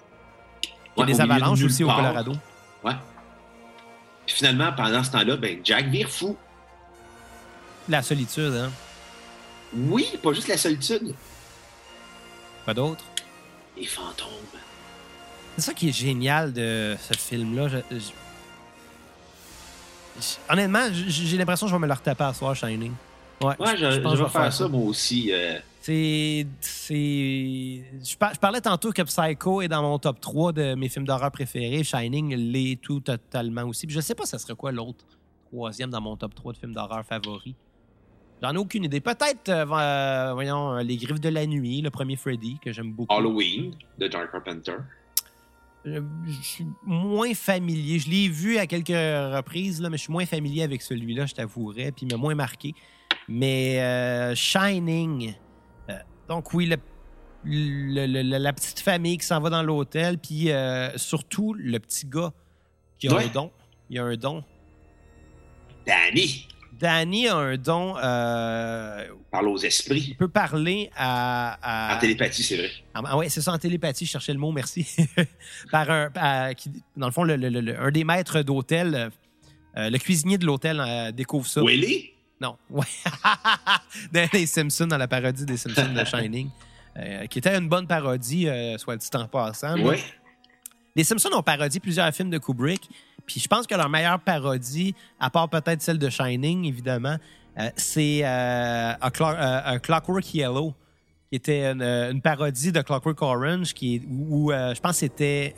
Il 0.64 0.68
y 0.68 0.72
a 0.72 1.06
Ouais, 1.06 1.06
des 1.06 1.14
au 1.14 1.24
milieu 1.24 1.28
de 1.28 1.32
avalanches 1.42 1.64
aussi 1.64 1.86
au. 1.86 1.88
Colorado. 1.88 2.34
Ouais. 2.84 2.92
Puis 4.26 4.36
finalement, 4.36 4.74
pendant 4.74 5.02
ce 5.06 5.12
temps-là, 5.12 5.38
ben, 5.38 5.60
Jack 5.64 5.86
vire 5.88 6.10
fou. 6.10 6.36
La 7.88 8.02
solitude, 8.02 8.54
hein? 8.56 8.72
Oui, 9.74 10.06
pas 10.22 10.34
juste 10.34 10.50
la 10.50 10.58
solitude, 10.58 11.16
Pas 12.66 12.74
d'autre. 12.74 13.06
les 13.78 13.86
fantômes. 13.86 14.28
C'est 15.56 15.62
ça 15.64 15.74
qui 15.74 15.88
est 15.88 15.98
génial 15.98 16.52
de 16.52 16.98
ce 17.00 17.18
film-là. 17.18 17.70
Je- 17.70 17.78
je- 17.92 18.00
je- 18.00 18.12
Honnêtement, 20.50 20.88
j'ai 20.94 21.38
l'impression 21.38 21.66
que 21.68 21.70
je 21.72 21.76
vais 21.76 21.82
me 21.82 21.88
le 21.88 21.94
retaper 21.94 22.24
à 22.24 22.34
soir, 22.34 22.56
Shining. 22.56 22.92
Ouais, 23.42 23.56
Ouais, 23.60 23.78
je, 23.78 24.00
pense 24.02 24.18
je 24.18 24.24
vais 24.24 24.30
faire 24.30 24.52
ça, 24.54 24.68
moi 24.68 24.82
aussi. 24.82 25.32
euh, 25.32 25.58
C'est. 25.82 26.46
c'est- 26.60 26.94
Je, 28.04 28.18
par- 28.18 28.34
je 28.34 28.40
parlais 28.40 28.60
tantôt 28.62 28.92
que 28.92 29.02
Psycho 29.02 29.62
est 29.62 29.68
dans 29.70 29.82
mon 29.82 29.98
top 30.00 30.20
3 30.20 30.52
de 30.52 30.76
mes 30.76 30.90
films 30.90 31.06
d'horreur 31.06 31.32
préférés. 31.32 31.84
Shining 31.84 32.36
l'est 32.36 32.82
tout 32.82 33.00
totalement 33.00 33.64
aussi. 33.64 33.88
Puis 33.88 33.96
je 33.96 34.02
sais 34.02 34.16
pas, 34.16 34.26
ça 34.26 34.38
serait 34.40 34.56
quoi 34.56 34.72
l'autre 34.72 35.06
troisième 35.52 35.90
dans 35.90 36.02
mon 36.02 36.16
top 36.18 36.36
3 36.36 36.54
de 36.54 36.58
films 36.58 36.74
d'horreur 36.74 37.04
favoris. 37.06 37.56
J'en 38.42 38.54
ai 38.54 38.58
aucune 38.58 38.84
idée. 38.86 39.00
Peut-être, 39.02 39.50
euh, 39.50 39.66
euh, 39.72 40.32
voyons, 40.34 40.76
Les 40.78 40.96
Griffes 40.98 41.20
de 41.20 41.30
la 41.30 41.46
Nuit, 41.46 41.82
le 41.82 41.90
premier 41.90 42.16
Freddy, 42.16 42.58
que 42.64 42.72
j'aime 42.72 42.92
beaucoup. 42.94 43.14
Halloween 43.14 43.74
de 43.98 44.10
John 44.12 44.28
Carpenter. 44.32 44.76
Je 45.86 46.02
suis 46.42 46.68
moins 46.86 47.34
familier. 47.34 48.00
Je 48.00 48.10
l'ai 48.10 48.28
vu 48.28 48.58
à 48.58 48.68
quelques 48.68 48.90
reprises, 48.90 49.82
là, 49.82 49.90
mais 49.90 49.98
je 49.98 50.04
suis 50.04 50.12
moins 50.12 50.26
familier 50.26 50.64
avec 50.64 50.82
celui-là, 50.82 51.26
je 51.26 51.34
t'avouerais, 51.34 51.92
puis 51.92 52.06
il 52.06 52.12
m'a 52.12 52.18
moins 52.18 52.36
marqué. 52.36 52.74
Mais 53.28 53.80
euh, 53.82 54.36
Shining. 54.36 55.34
euh, 55.90 55.94
donc, 56.28 56.54
oui, 56.54 56.66
le- 56.66 56.76
le- 57.46 58.06
le- 58.06 58.22
le- 58.24 58.38
la 58.38 58.54
petite 58.54 58.80
famille 58.82 59.18
qui 59.18 59.26
s'en 59.26 59.40
va 59.40 59.50
dans 59.50 59.64
l'hôtel, 59.64 60.18
puis 60.18 60.52
euh, 60.52 60.96
surtout 60.98 61.54
le 61.54 61.80
petit 61.80 62.06
gars 62.06 62.34
qui 62.98 63.08
a 63.08 63.16
Ouais. 63.16 63.24
un 63.26 63.28
don. 63.28 63.52
Il 63.90 63.98
a 64.00 64.04
un 64.04 64.18
don. 64.18 64.44
Danny 65.88 66.48
Danny 66.80 67.28
a 67.28 67.36
un 67.36 67.58
don. 67.58 67.96
euh, 67.98 69.06
parle 69.32 69.48
aux 69.50 69.58
esprits. 69.58 70.06
il 70.10 70.16
peut 70.16 70.28
parler 70.30 70.90
à. 70.96 71.58
à- 71.92 71.96
En 71.98 72.00
télépathie, 72.00 72.44
c'est 72.44 72.58
vrai. 72.58 72.72
Ah, 72.94 73.02
ah 73.06 73.18
ouais, 73.18 73.30
c'est 73.30 73.42
ça, 73.42 73.52
en 73.54 73.58
télépathie, 73.58 74.06
je 74.06 74.12
cherchais 74.12 74.34
le 74.34 74.40
mot, 74.40 74.52
merci. 74.52 74.88
Par 75.72 75.90
un, 75.90 76.54
qui- 76.54 76.72
dans 76.96 77.08
le 77.08 77.12
fond, 77.12 77.24
le- 77.24 77.36
le- 77.36 77.50
le- 77.50 77.80
un 77.80 77.92
des 77.92 78.04
maîtres 78.04 78.42
d'hôtel, 78.42 79.12
euh, 79.78 79.90
le 79.90 79.98
cuisinier 79.98 80.38
de 80.38 80.46
l'hôtel 80.46 80.80
euh, 80.80 81.12
découvre 81.12 81.46
ça. 81.48 81.62
Willy? 81.62 82.12
Non, 82.42 82.56
ouais. 82.70 82.86
dans 84.14 84.30
les 84.32 84.46
Simpsons, 84.46 84.88
dans 84.88 84.98
la 84.98 85.08
parodie 85.10 85.46
des 85.46 85.58
Simpsons 85.58 85.94
de 85.94 86.06
Shining, 86.06 86.50
qui 87.30 87.40
était 87.40 87.56
une 87.58 87.68
bonne 87.68 87.86
parodie, 87.88 88.48
soit 88.78 88.96
dit 88.96 89.10
en 89.14 89.28
passant. 89.28 89.76
Oui. 89.80 89.98
Les 91.00 91.06
Simpsons 91.06 91.30
ont 91.32 91.42
parodié 91.42 91.80
plusieurs 91.80 92.14
films 92.14 92.30
de 92.30 92.38
Kubrick, 92.40 92.90
puis 93.26 93.40
je 93.40 93.48
pense 93.48 93.66
que 93.66 93.74
leur 93.74 93.88
meilleure 93.88 94.20
parodie, 94.20 94.94
à 95.18 95.30
part 95.30 95.48
peut-être 95.48 95.82
celle 95.82 95.98
de 95.98 96.10
Shining, 96.10 96.66
évidemment, 96.66 97.16
euh, 97.58 97.70
c'est 97.78 98.20
euh, 98.26 98.92
A, 99.00 99.10
Clock- 99.10 99.38
euh, 99.38 99.62
A 99.64 99.80
Clockwork 99.80 100.34
Yellow, 100.34 100.74
qui 101.30 101.38
était 101.38 101.72
une, 101.72 101.82
une 101.82 102.22
parodie 102.22 102.74
de 102.74 102.82
Clockwork 102.82 103.22
Orange, 103.22 103.74
qui 103.74 103.96
est, 103.96 104.02
où 104.10 104.52
je 104.52 104.78
pense 104.82 104.92
que 104.92 104.98
c'était... 104.98 105.56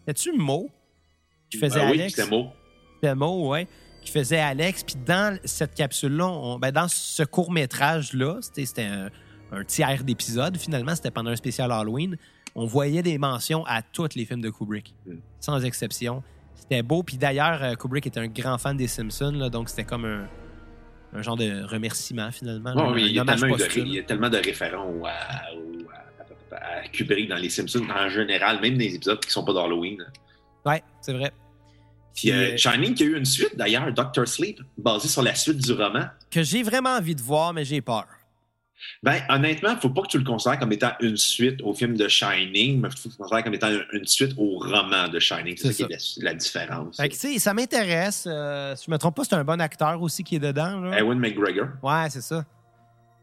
C'était-tu 0.00 0.36
Mo 0.36 0.68
qui 1.50 1.56
faisait 1.56 1.80
Ben 1.80 1.90
oui, 1.92 2.00
Alex? 2.00 2.14
c'était 2.14 2.28
mot. 2.28 2.48
C'était 2.96 3.14
Mo, 3.14 3.48
ouais, 3.48 3.66
qui 4.02 4.10
faisait 4.12 4.40
Alex. 4.40 4.84
Puis 4.84 4.96
dans 5.06 5.38
cette 5.46 5.74
capsule-là, 5.74 6.58
ben, 6.58 6.70
dans 6.70 6.88
ce 6.88 7.22
court-métrage-là, 7.22 8.40
c'était 8.42 8.66
c'était 8.66 8.84
un, 8.84 9.08
un 9.52 9.64
tiers 9.64 10.04
d'épisode, 10.04 10.58
finalement, 10.58 10.94
c'était 10.94 11.10
pendant 11.10 11.30
un 11.30 11.36
spécial 11.36 11.72
Halloween, 11.72 12.18
on 12.54 12.66
voyait 12.66 13.02
des 13.02 13.18
mentions 13.18 13.64
à 13.66 13.82
tous 13.82 14.08
les 14.14 14.24
films 14.24 14.40
de 14.40 14.50
Kubrick, 14.50 14.94
Mm. 15.06 15.14
sans 15.40 15.64
exception. 15.64 16.22
C'était 16.54 16.82
beau. 16.82 17.02
Puis 17.02 17.16
d'ailleurs, 17.18 17.62
euh, 17.62 17.74
Kubrick 17.74 18.06
était 18.06 18.20
un 18.20 18.28
grand 18.28 18.58
fan 18.58 18.76
des 18.76 18.86
Simpsons, 18.88 19.32
là, 19.32 19.50
donc 19.50 19.68
c'était 19.68 19.84
comme 19.84 20.04
un, 20.04 20.26
un 21.12 21.22
genre 21.22 21.36
de 21.36 21.62
remerciement, 21.64 22.30
finalement. 22.30 22.74
là, 22.74 22.94
il, 22.98 23.08
y 23.12 23.18
a 23.20 23.24
tellement 23.24 23.46
de- 23.56 23.62
posthume. 23.62 23.86
il 23.86 23.94
y 23.94 23.98
a 23.98 24.02
tellement 24.02 24.30
de 24.30 24.38
référents 24.38 24.88
à, 25.04 25.52
au- 25.54 25.88
à- 25.90 26.54
à- 26.56 26.80
à 26.84 26.88
Kubrick 26.88 27.28
dans 27.28 27.36
les 27.36 27.50
Simpsons 27.50 27.84
en 27.90 28.08
général, 28.08 28.60
même 28.60 28.76
des 28.78 28.94
épisodes 28.94 29.20
qui 29.20 29.30
sont 29.30 29.44
pas 29.44 29.52
d'Halloween. 29.52 30.04
Ouais, 30.64 30.82
c'est 31.00 31.12
vrai. 31.12 31.32
Puis 32.14 32.30
euh, 32.30 32.52
euh, 32.52 32.56
Shining 32.56 32.94
qui 32.94 33.02
a 33.02 33.06
eu 33.06 33.16
une 33.18 33.24
suite 33.24 33.56
d'ailleurs, 33.56 33.92
Doctor 33.92 34.26
Sleep, 34.28 34.60
basée 34.78 35.08
sur 35.08 35.22
la 35.22 35.34
suite 35.34 35.58
du 35.58 35.72
roman. 35.72 36.04
Que 36.30 36.42
j'ai 36.44 36.62
vraiment 36.62 36.90
envie 36.96 37.16
de 37.16 37.20
voir, 37.20 37.52
mais 37.52 37.64
j'ai 37.64 37.80
peur. 37.80 38.06
Ben, 39.02 39.20
honnêtement, 39.28 39.76
faut 39.76 39.90
pas 39.90 40.02
que 40.02 40.08
tu 40.08 40.18
le 40.18 40.24
considères 40.24 40.58
comme 40.58 40.72
étant 40.72 40.92
une 41.00 41.16
suite 41.16 41.60
au 41.62 41.74
film 41.74 41.96
de 41.96 42.08
Shining, 42.08 42.80
mais 42.80 42.88
faut 42.90 42.96
que 42.96 43.02
tu 43.02 43.08
le 43.10 43.16
considères 43.16 43.44
comme 43.44 43.54
étant 43.54 43.68
une 43.92 44.06
suite 44.06 44.32
au 44.38 44.58
roman 44.58 45.08
de 45.08 45.18
Shining. 45.18 45.56
C'est 45.56 45.72
ça 45.72 45.86
qui 45.86 45.92
est 45.92 46.22
la, 46.22 46.30
la 46.30 46.34
différence. 46.34 46.96
Fait 46.96 47.08
que, 47.08 47.38
ça 47.38 47.54
m'intéresse. 47.54 48.24
euh, 48.26 48.74
si 48.76 48.86
je 48.86 48.90
me 48.90 48.96
trompe 48.98 49.16
pas, 49.16 49.24
c'est 49.24 49.34
un 49.34 49.44
bon 49.44 49.60
acteur 49.60 50.00
aussi 50.00 50.24
qui 50.24 50.36
est 50.36 50.40
dedans. 50.40 50.80
Là. 50.80 50.98
Ewan 50.98 51.18
McGregor. 51.18 51.68
Ouais, 51.82 52.08
c'est 52.10 52.22
ça. 52.22 52.44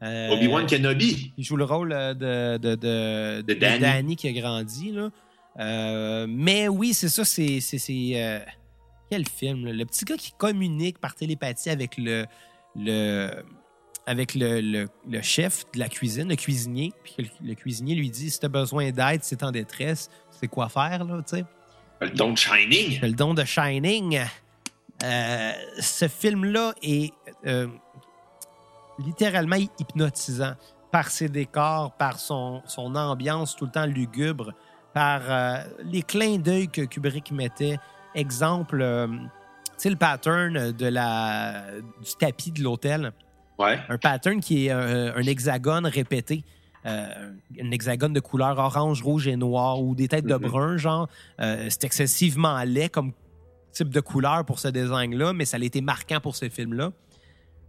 Euh, 0.04 0.30
Obi-Wan 0.30 0.66
Kenobi. 0.66 1.32
Il 1.38 1.44
joue 1.44 1.58
le 1.58 1.64
rôle 1.64 1.92
euh, 1.92 2.14
de, 2.16 2.58
de, 2.58 2.76
de, 2.76 3.42
De 3.42 3.54
Danny. 3.54 4.16
qui 4.16 4.28
a 4.28 4.32
grandi. 4.34 4.92
Là. 4.92 5.10
Euh, 5.60 6.26
mais 6.28 6.68
oui, 6.68 6.94
c'est 6.96 7.10
ça, 7.10 7.24
c'est. 7.24 7.60
quel 9.10 9.28
film? 9.28 9.66
là? 9.66 9.74
Le 9.74 9.86
petit 9.86 10.06
gars 10.06 10.16
qui 10.18 10.32
communique 10.38 10.98
par 11.00 11.14
télépathie 11.16 11.70
avec 11.70 11.98
le. 11.98 12.26
le 12.76 13.30
avec 14.06 14.34
le, 14.36 14.62
le- 14.62 14.90
le 15.10 15.22
chef 15.22 15.66
de 15.74 15.80
la 15.80 15.88
cuisine, 15.90 16.28
le 16.30 16.36
cuisinier, 16.36 16.92
puis 17.04 17.16
le, 17.20 17.48
le 17.50 17.54
cuisinier 17.56 17.96
lui 17.96 18.10
dit 18.10 18.32
si 18.32 18.40
tu 18.40 18.46
as 18.46 18.50
besoin 18.50 18.92
d'aide, 18.92 19.24
si 19.24 19.38
tu 19.38 19.46
en 19.46 19.52
détresse, 19.52 20.10
c'est 20.32 20.48
quoi 20.48 20.70
faire, 20.70 21.04
là, 21.04 21.22
tu 21.28 21.38
sais. 21.38 21.46
Le 22.02 22.10
don 22.10 22.32
de 22.34 22.38
Shining. 22.38 23.00
Le 23.02 23.12
don 23.12 23.34
de 23.36 23.44
Shining. 23.44 24.20
Euh, 25.04 25.52
ce 25.80 26.08
film-là 26.08 26.74
est 26.82 27.14
euh, 27.46 27.68
littéralement 29.00 29.58
hypnotisant 29.80 30.54
par 30.92 31.10
ses 31.10 31.30
décors, 31.30 31.92
par 31.94 32.20
son, 32.20 32.62
son 32.66 32.96
ambiance 32.96 33.56
tout 33.56 33.66
le 33.66 33.72
temps 33.72 33.86
lugubre, 33.86 34.52
par 34.94 35.22
euh, 35.30 35.64
les 35.84 36.02
clins 36.02 36.38
d'œil 36.38 36.68
que 36.68 36.82
Kubrick 36.82 37.32
mettait. 37.32 37.78
Exemple, 38.14 38.80
tu 39.08 39.20
sais, 39.78 39.90
le 39.90 39.96
pattern 39.96 40.72
de 40.72 40.86
la, 40.88 41.64
du 42.04 42.12
tapis 42.20 42.52
de 42.52 42.62
l'hôtel. 42.62 43.14
Ouais. 43.62 43.80
Un 43.90 43.98
pattern 43.98 44.40
qui 44.40 44.68
est 44.68 44.72
un, 44.72 45.16
un 45.16 45.24
hexagone 45.24 45.86
répété. 45.86 46.44
Euh, 46.86 47.32
un 47.62 47.72
hexagone 47.72 48.12
de 48.14 48.20
couleur 48.20 48.58
orange, 48.58 49.04
rouge 49.04 49.28
et 49.28 49.36
noir 49.36 49.82
ou 49.82 49.94
des 49.94 50.08
têtes 50.08 50.26
de 50.26 50.34
Mhm. 50.34 50.42
brun, 50.42 50.78
genre. 50.78 51.08
Euh, 51.40 51.68
c'est 51.70 51.84
excessivement 51.84 52.62
laid 52.64 52.90
comme 52.90 53.12
type 53.72 53.90
de 53.90 54.00
couleur 54.00 54.44
pour 54.46 54.58
ce 54.60 54.68
design-là, 54.68 55.32
mais 55.34 55.46
ça 55.46 55.58
a 55.58 55.60
été 55.64 55.80
marquant 55.82 56.20
pour 56.20 56.36
ce 56.36 56.50
film-là. 56.50 56.92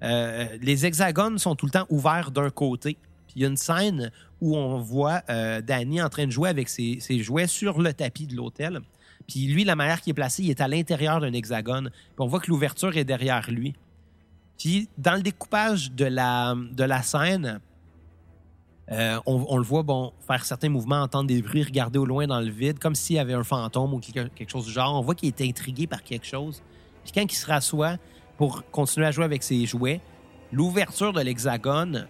Euh, 0.02 0.46
les 0.60 0.84
hexagones 0.86 1.38
sont 1.38 1.54
tout 1.54 1.66
le 1.66 1.72
temps 1.72 1.86
ouverts 1.90 2.30
d'un 2.30 2.50
côté. 2.50 2.96
Puis 3.26 3.34
il 3.36 3.42
y 3.42 3.44
a 3.44 3.48
une 3.48 3.56
scène 3.56 4.10
où 4.40 4.56
on 4.56 4.78
voit 4.78 5.22
euh, 5.30 5.60
Danny 5.60 6.02
en 6.02 6.08
train 6.08 6.26
de 6.26 6.32
jouer 6.32 6.48
avec 6.48 6.68
ses, 6.68 6.98
ses 7.00 7.18
jouets 7.22 7.46
sur 7.46 7.80
le 7.80 7.92
tapis 7.92 8.26
de 8.26 8.34
l'hôtel. 8.34 8.80
Puis 9.28 9.46
lui, 9.46 9.62
la 9.64 9.76
manière 9.76 10.00
qu'il 10.00 10.10
est 10.10 10.14
placé, 10.14 10.42
il 10.42 10.50
est 10.50 10.60
à 10.60 10.66
l'intérieur 10.68 11.20
d'un 11.20 11.32
hexagone. 11.32 11.90
Puis 11.90 12.16
on 12.18 12.26
voit 12.26 12.40
que 12.40 12.48
l'ouverture 12.50 12.96
est 12.96 13.04
derrière 13.04 13.48
lui. 13.50 13.74
Puis 14.58 14.88
dans 14.98 15.14
le 15.14 15.22
découpage 15.22 15.92
de 15.92 16.04
la, 16.04 17.02
scène, 17.02 17.60
euh, 18.90 19.18
on, 19.26 19.56
le 19.56 19.64
voit 19.64 19.84
faire 20.26 20.44
certains 20.44 20.68
mouvements, 20.68 21.02
entendre 21.02 21.28
des 21.28 21.42
bruits, 21.42 21.62
regarder 21.62 21.98
au 21.98 22.06
loin 22.06 22.26
dans 22.26 22.40
le 22.40 22.50
vide, 22.50 22.78
comme 22.78 22.94
s'il 22.94 23.16
y 23.16 23.18
avait 23.18 23.34
un 23.34 23.44
fantôme 23.44 23.94
ou 23.94 23.98
quelque, 23.98 24.28
quelque 24.34 24.50
chose 24.50 24.66
du 24.66 24.72
genre. 24.72 24.94
On 24.94 25.02
voit 25.02 25.14
qu'il 25.14 25.28
est 25.28 25.40
intrigué 25.40 25.86
par 25.86 26.02
quelque 26.02 26.26
chose. 26.26 26.62
Puis 27.02 27.12
quand 27.12 27.22
il 27.22 27.36
se 27.36 27.46
rassoit 27.46 27.96
pour 28.36 28.68
continuer 28.70 29.06
à 29.06 29.10
jouer 29.10 29.24
avec 29.24 29.42
ses 29.42 29.66
jouets, 29.66 30.00
l'ouverture 30.52 31.12
de 31.12 31.20
l'hexagone 31.20 32.06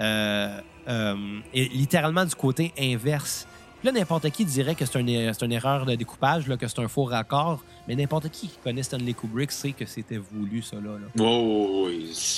euh, 0.00 0.60
euh, 0.88 1.40
est 1.54 1.72
littéralement 1.72 2.24
du 2.24 2.34
côté 2.34 2.72
inverse. 2.78 3.46
Là, 3.84 3.90
n'importe 3.90 4.30
qui 4.30 4.44
dirait 4.44 4.74
que 4.76 4.84
c'est 4.86 4.96
un- 4.96 5.00
une 5.06 5.52
erreur 5.52 5.86
de 5.86 5.94
découpage, 5.96 6.46
là, 6.46 6.56
que 6.56 6.68
c'est 6.68 6.78
un 6.78 6.86
faux 6.88 7.04
raccord, 7.04 7.62
mais 7.88 7.96
n'importe 7.96 8.28
qui 8.30 8.48
qui 8.48 8.56
connaît 8.62 8.82
Stanley 8.84 9.12
Kubrick 9.12 9.50
sait 9.50 9.72
que 9.72 9.86
c'était 9.86 10.18
voulu, 10.18 10.62
ça. 10.62 10.76
Là. 10.76 10.90
Oh. 11.18 11.88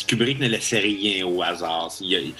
Kubrick 0.06 0.40
ne 0.40 0.48
laissait 0.48 0.78
rien 0.78 1.26
au 1.26 1.42
hasard. 1.42 1.90
Il 2.00 2.32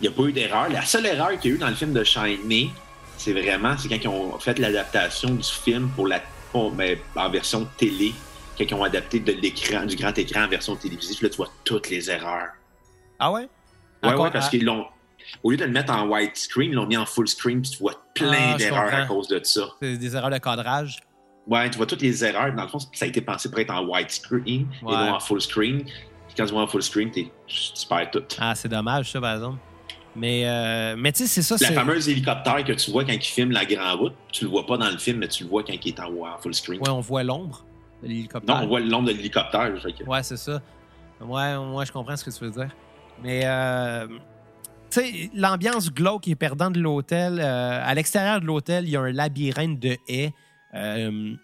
n'y 0.00 0.08
a, 0.08 0.10
pas 0.10 0.22
eu 0.24 0.32
d'erreur. 0.32 0.68
La 0.70 0.82
seule 0.82 1.06
erreur 1.06 1.38
qu'il 1.38 1.50
y 1.50 1.54
a 1.54 1.56
eu 1.56 1.60
dans 1.60 1.68
le 1.68 1.76
film 1.76 1.92
de 1.92 2.02
Shining, 2.02 2.70
c'est 3.16 3.32
vraiment 3.32 3.76
c'est 3.78 3.88
quand 3.88 3.98
ils 4.02 4.08
ont 4.08 4.36
fait 4.40 4.58
l'adaptation 4.58 5.30
du 5.30 5.44
film 5.44 5.88
pour 5.94 6.08
la, 6.08 6.20
pour- 6.50 6.72
ben, 6.72 6.98
en 7.14 7.30
version 7.30 7.68
télé, 7.76 8.12
quand 8.58 8.64
ils 8.68 8.74
ont 8.74 8.82
adapté 8.82 9.20
de 9.20 9.30
l'écran, 9.32 9.86
du 9.86 9.94
grand 9.94 10.16
écran 10.18 10.42
en 10.44 10.48
version 10.48 10.74
télévisive. 10.74 11.22
Là, 11.22 11.28
tu 11.28 11.36
vois 11.36 11.50
toutes 11.64 11.88
les 11.88 12.10
erreurs. 12.10 12.48
Ah 13.20 13.30
ouais? 13.30 13.42
Ouais, 14.02 14.10
Encore- 14.10 14.24
ouais, 14.24 14.30
parce 14.32 14.48
qu'ils 14.48 14.64
l'ont. 14.64 14.86
Au 15.42 15.50
lieu 15.50 15.56
de 15.56 15.64
le 15.64 15.70
mettre 15.70 15.92
en 15.92 16.06
widescreen, 16.08 16.70
ils 16.70 16.74
l'ont 16.74 16.86
mis 16.86 16.96
en 16.96 17.06
full 17.06 17.28
screen, 17.28 17.60
puis 17.62 17.70
tu 17.72 17.78
vois 17.78 17.94
plein 18.14 18.52
Ah, 18.54 18.56
d'erreurs 18.56 18.94
à 18.94 19.06
cause 19.06 19.28
de 19.28 19.40
ça. 19.42 19.62
c'est 19.80 19.96
des 19.96 20.16
erreurs 20.16 20.30
de 20.30 20.38
cadrage. 20.38 20.98
Ouais, 21.46 21.68
tu 21.68 21.76
vois 21.76 21.86
toutes 21.86 22.00
les 22.02 22.24
erreurs. 22.24 22.54
Dans 22.54 22.62
le 22.62 22.68
fond, 22.68 22.78
ça 22.78 23.04
a 23.04 23.08
été 23.08 23.20
pensé 23.20 23.50
pour 23.50 23.58
être 23.58 23.70
en 23.74 23.84
widescreen 23.86 24.66
et 24.82 24.84
Ouais. 24.84 24.92
non 24.92 25.14
en 25.14 25.20
full 25.20 25.40
screen. 25.42 25.82
Puis 25.84 26.34
quand 26.36 26.46
tu 26.46 26.52
vois 26.52 26.62
en 26.62 26.66
full 26.66 26.82
screen, 26.82 27.10
tu 27.10 27.26
perds 27.88 28.10
tout. 28.10 28.22
Ah, 28.38 28.54
c'est 28.54 28.68
dommage, 28.68 29.10
ça, 29.12 29.20
par 29.20 29.34
exemple. 29.34 29.58
Mais, 30.16 30.44
euh, 30.46 30.94
mais 30.96 31.10
tu 31.12 31.26
sais, 31.26 31.42
c'est 31.42 31.42
ça. 31.42 31.56
La 31.68 31.72
fameuse 31.72 32.08
hélicoptère 32.08 32.62
que 32.64 32.72
tu 32.72 32.90
vois 32.92 33.04
quand 33.04 33.12
il 33.12 33.20
filme 33.20 33.50
la 33.50 33.64
grande 33.66 33.98
route, 33.98 34.14
tu 34.32 34.44
le 34.44 34.50
vois 34.50 34.64
pas 34.64 34.78
dans 34.78 34.88
le 34.88 34.96
film, 34.96 35.18
mais 35.18 35.28
tu 35.28 35.42
le 35.42 35.50
vois 35.50 35.64
quand 35.64 35.72
il 35.74 35.88
est 35.88 36.00
en, 36.00 36.06
en 36.14 36.38
full 36.38 36.54
screen. 36.54 36.80
Ouais, 36.80 36.88
on 36.88 37.00
voit 37.00 37.24
l'ombre 37.24 37.64
de 38.02 38.08
l'hélicoptère. 38.08 38.56
non, 38.56 38.62
on 38.62 38.66
voit 38.68 38.80
le 38.80 38.86
nombre 38.86 39.08
de 39.08 39.12
l'hélicoptère. 39.12 39.72
que- 39.74 40.04
Ouais, 40.08 40.22
c'est 40.22 40.36
ça. 40.36 40.62
Ouais, 41.20 41.56
moi, 41.58 41.84
je 41.84 41.92
comprends 41.92 42.16
ce 42.16 42.24
que 42.24 42.30
tu 42.30 42.44
veux 42.44 42.50
dire. 42.52 42.70
Mais, 43.22 43.42
euh, 43.44 44.06
l'ambiance 45.34 45.92
glauque 45.92 46.28
et 46.28 46.34
perdante 46.34 46.74
de 46.74 46.80
l'hôtel, 46.80 47.40
euh, 47.40 47.80
à 47.84 47.94
l'extérieur 47.94 48.40
de 48.40 48.46
l'hôtel, 48.46 48.84
il 48.84 48.90
y 48.90 48.96
a 48.96 49.00
un 49.00 49.12
labyrinthe 49.12 49.78
de 49.78 49.96
haies 50.08 50.32
euh, 50.74 51.34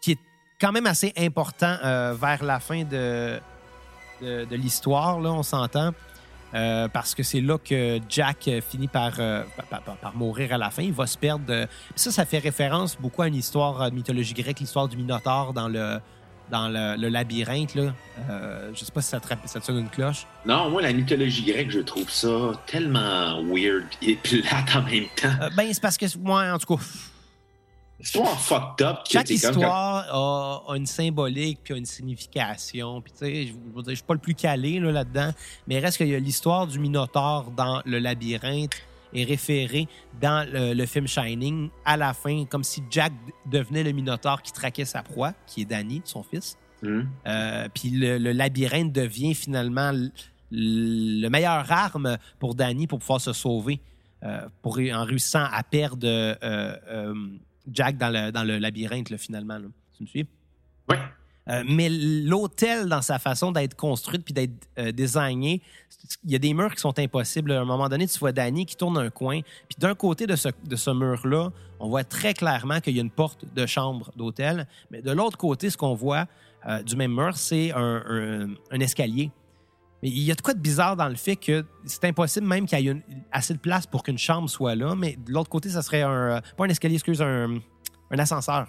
qui 0.00 0.12
est 0.12 0.18
quand 0.60 0.72
même 0.72 0.86
assez 0.86 1.12
important 1.16 1.76
euh, 1.84 2.14
vers 2.18 2.44
la 2.44 2.60
fin 2.60 2.84
de, 2.84 3.38
de, 4.20 4.56
l'histoire, 4.56 5.20
là, 5.20 5.32
on 5.32 5.42
s'entend. 5.42 5.92
Parce 6.92 7.16
que 7.16 7.24
c'est 7.24 7.40
là 7.40 7.58
que 7.58 7.98
Jack 8.08 8.48
finit 8.70 8.86
par, 8.86 9.14
par, 9.68 10.14
mourir 10.14 10.52
à 10.52 10.58
la 10.58 10.70
fin. 10.70 10.82
Il 10.82 10.92
va 10.92 11.08
se 11.08 11.18
perdre. 11.18 11.66
ça, 11.96 12.12
ça 12.12 12.24
fait 12.24 12.38
référence 12.38 12.96
beaucoup 12.96 13.22
à 13.22 13.26
une 13.26 13.34
histoire 13.34 13.90
de 13.90 13.94
mythologie 13.96 14.34
grecque, 14.34 14.60
l'histoire 14.60 14.86
du 14.86 14.96
Minotaure 14.96 15.52
dans 15.52 15.66
le, 15.66 15.98
dans 16.50 16.68
le, 16.68 16.96
le 16.96 17.08
labyrinthe. 17.08 17.74
Là. 17.74 17.94
Euh, 18.30 18.70
je 18.74 18.84
sais 18.84 18.92
pas 18.92 19.02
si 19.02 19.08
ça 19.08 19.20
te, 19.20 19.28
rappelle- 19.28 19.48
ça 19.48 19.60
te 19.60 19.64
sonne 19.66 19.78
une 19.78 19.88
cloche. 19.88 20.26
Non, 20.46 20.70
moi, 20.70 20.82
la 20.82 20.92
mythologie 20.92 21.42
grecque, 21.44 21.70
je 21.70 21.80
trouve 21.80 22.08
ça 22.10 22.52
tellement 22.66 23.42
weird 23.44 23.84
et 24.02 24.16
plate 24.16 24.76
en 24.76 24.82
même 24.82 25.06
temps. 25.16 25.28
Euh, 25.42 25.50
ben, 25.56 25.68
c'est 25.72 25.80
parce 25.82 25.96
que, 25.96 26.06
moi, 26.18 26.52
en 26.52 26.58
tout 26.58 26.76
cas, 26.76 26.82
C'est 28.00 28.18
trop 28.18 28.26
fucked 28.26 28.86
up. 28.86 28.98
que 29.06 29.12
chaque 29.12 29.26
comme 29.26 29.34
histoire 29.36 30.04
a, 30.12 30.72
a 30.72 30.76
une 30.76 30.86
symbolique 30.86 31.60
puis 31.64 31.74
a 31.74 31.76
une 31.76 31.86
signification. 31.86 33.00
Puis, 33.00 33.12
tu 33.12 33.18
sais, 33.18 33.46
je 33.46 33.52
veux 33.74 33.82
dire, 33.82 33.90
je 33.90 33.94
suis 33.94 34.04
pas 34.04 34.14
le 34.14 34.20
plus 34.20 34.34
calé 34.34 34.78
là, 34.80 34.90
là-dedans, 34.92 35.30
mais 35.66 35.76
il 35.76 35.78
reste 35.78 35.96
qu'il 35.96 36.08
y 36.08 36.14
a 36.14 36.18
l'histoire 36.18 36.66
du 36.66 36.78
Minotaure 36.78 37.50
dans 37.56 37.80
le 37.86 37.98
labyrinthe 37.98 38.74
est 39.14 39.24
référée 39.24 39.86
dans 40.20 40.48
le, 40.50 40.74
le 40.74 40.86
film 40.86 41.06
Shining 41.06 41.70
à 41.84 41.96
la 41.96 42.12
fin, 42.14 42.44
comme 42.46 42.64
si 42.64 42.82
Jack 42.90 43.12
devenait 43.46 43.82
le 43.82 43.92
Minotaure 43.92 44.42
qui 44.42 44.52
traquait 44.52 44.84
sa 44.84 45.02
proie, 45.02 45.32
qui 45.46 45.62
est 45.62 45.64
Danny, 45.66 46.02
son 46.04 46.22
fils. 46.22 46.56
quand- 46.56 46.60
Hmm. 46.88 47.06
Euh, 47.26 47.68
puis 47.72 47.88
le, 47.90 48.18
le 48.18 48.32
labyrinthe 48.32 48.92
devient 48.92 49.34
finalement 49.34 49.88
l- 49.90 50.12
le 50.50 51.28
meilleur 51.30 51.70
arme 51.72 52.18
pour 52.38 52.54
Danny 52.54 52.86
pour 52.86 52.98
pouvoir 52.98 53.20
se 53.22 53.32
sauver, 53.32 53.80
euh, 54.22 54.46
pour, 54.60 54.78
en 54.78 55.04
réussissant 55.04 55.44
à 55.50 55.62
perdre 55.62 56.06
euh, 56.06 57.14
Jack 57.72 57.96
dans 57.96 58.10
le, 58.10 58.30
dans 58.32 58.44
le 58.44 58.58
labyrinthe, 58.58 59.08
là, 59.08 59.16
finalement. 59.16 59.56
là. 59.56 59.66
Tu 59.96 60.02
me 60.02 60.08
suis? 60.08 60.26
Ouais. 60.90 60.98
Euh, 61.50 61.62
mais 61.66 61.88
l'hôtel, 61.90 62.88
dans 62.88 63.02
sa 63.02 63.18
façon 63.18 63.52
d'être 63.52 63.76
construite 63.76 64.24
puis 64.24 64.32
d'être 64.32 64.52
euh, 64.78 64.92
il 66.24 66.30
y 66.30 66.34
a 66.34 66.38
des 66.38 66.54
murs 66.54 66.74
qui 66.74 66.80
sont 66.80 66.98
impossibles. 66.98 67.52
À 67.52 67.60
un 67.60 67.64
moment 67.64 67.88
donné, 67.88 68.06
tu 68.06 68.18
vois 68.18 68.32
Danny 68.32 68.66
qui 68.66 68.76
tourne 68.76 68.98
un 68.98 69.10
coin. 69.10 69.40
Puis 69.68 69.76
d'un 69.78 69.94
côté 69.94 70.26
de 70.26 70.36
ce, 70.36 70.90
mur-là, 70.90 71.50
on 71.80 71.88
voit 71.88 72.04
très 72.04 72.34
clairement 72.34 72.80
qu'il 72.80 72.94
y 72.94 72.98
a 72.98 73.02
une 73.02 73.10
porte 73.10 73.44
de 73.54 73.66
chambre 73.66 74.10
d'hôtel. 74.16 74.66
Mais 74.90 75.02
de 75.02 75.10
l'autre 75.12 75.38
côté, 75.38 75.70
ce 75.70 75.76
qu'on 75.76 75.94
voit 75.94 76.26
euh, 76.66 76.82
du 76.82 76.96
même 76.96 77.14
mur, 77.14 77.36
c'est 77.36 77.72
un, 77.72 78.48
escalier. 78.72 79.30
Il 80.02 80.18
y 80.18 80.30
a 80.30 80.34
de 80.34 80.42
quoi 80.42 80.52
de 80.52 80.60
bizarre 80.60 80.96
dans 80.96 81.08
le 81.08 81.14
fait 81.14 81.36
que 81.36 81.64
c'est 81.86 82.04
impossible 82.04 82.46
même 82.46 82.66
qu'il 82.66 82.78
y 82.80 82.88
ait 82.88 83.02
assez 83.32 83.54
de 83.54 83.58
place 83.58 83.86
pour 83.86 84.02
qu'une 84.02 84.18
chambre 84.18 84.50
soit 84.50 84.74
là. 84.74 84.94
Mais 84.94 85.16
de 85.16 85.32
l'autre 85.32 85.48
côté, 85.48 85.70
ça 85.70 85.80
serait 85.80 86.02
un... 86.02 86.42
Pas 86.56 86.64
un 86.64 86.68
escalier, 86.68 86.96
excuse, 86.96 87.22
un, 87.22 87.58
un 88.10 88.18
ascenseur. 88.18 88.68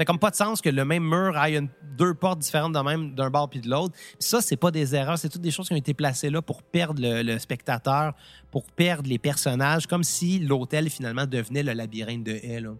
Ça 0.00 0.04
fait 0.04 0.06
comme 0.06 0.18
pas 0.18 0.30
de 0.30 0.36
sens 0.36 0.62
que 0.62 0.70
le 0.70 0.82
même 0.86 1.04
mur 1.06 1.36
ait 1.36 1.58
une- 1.58 1.68
deux 1.98 2.14
portes 2.14 2.38
différentes 2.38 2.72
de 2.72 2.78
même 2.78 3.14
d'un 3.14 3.28
bord 3.28 3.50
puis 3.50 3.60
de 3.60 3.68
l'autre. 3.68 3.94
Ça, 4.18 4.40
c'est 4.40 4.56
pas 4.56 4.70
des 4.70 4.94
erreurs, 4.94 5.18
c'est 5.18 5.28
toutes 5.28 5.42
des 5.42 5.50
choses 5.50 5.68
qui 5.68 5.74
ont 5.74 5.76
été 5.76 5.92
placées 5.92 6.30
là 6.30 6.40
pour 6.40 6.62
perdre 6.62 7.02
le, 7.02 7.20
le 7.22 7.38
spectateur, 7.38 8.14
pour 8.50 8.64
perdre 8.72 9.10
les 9.10 9.18
personnages, 9.18 9.86
comme 9.86 10.02
si 10.02 10.38
l'hôtel 10.38 10.88
finalement 10.88 11.26
devenait 11.26 11.62
le 11.62 11.74
labyrinthe 11.74 12.24
de 12.24 12.32
haies, 12.32 12.60
là. 12.60 12.70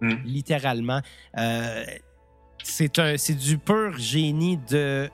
Mm. 0.00 0.14
littéralement. 0.24 1.00
Euh, 1.38 1.84
c'est 2.64 2.98
un, 2.98 3.16
c'est 3.16 3.36
du 3.36 3.56
pur 3.58 3.96
génie 3.96 4.58
de 4.68 5.08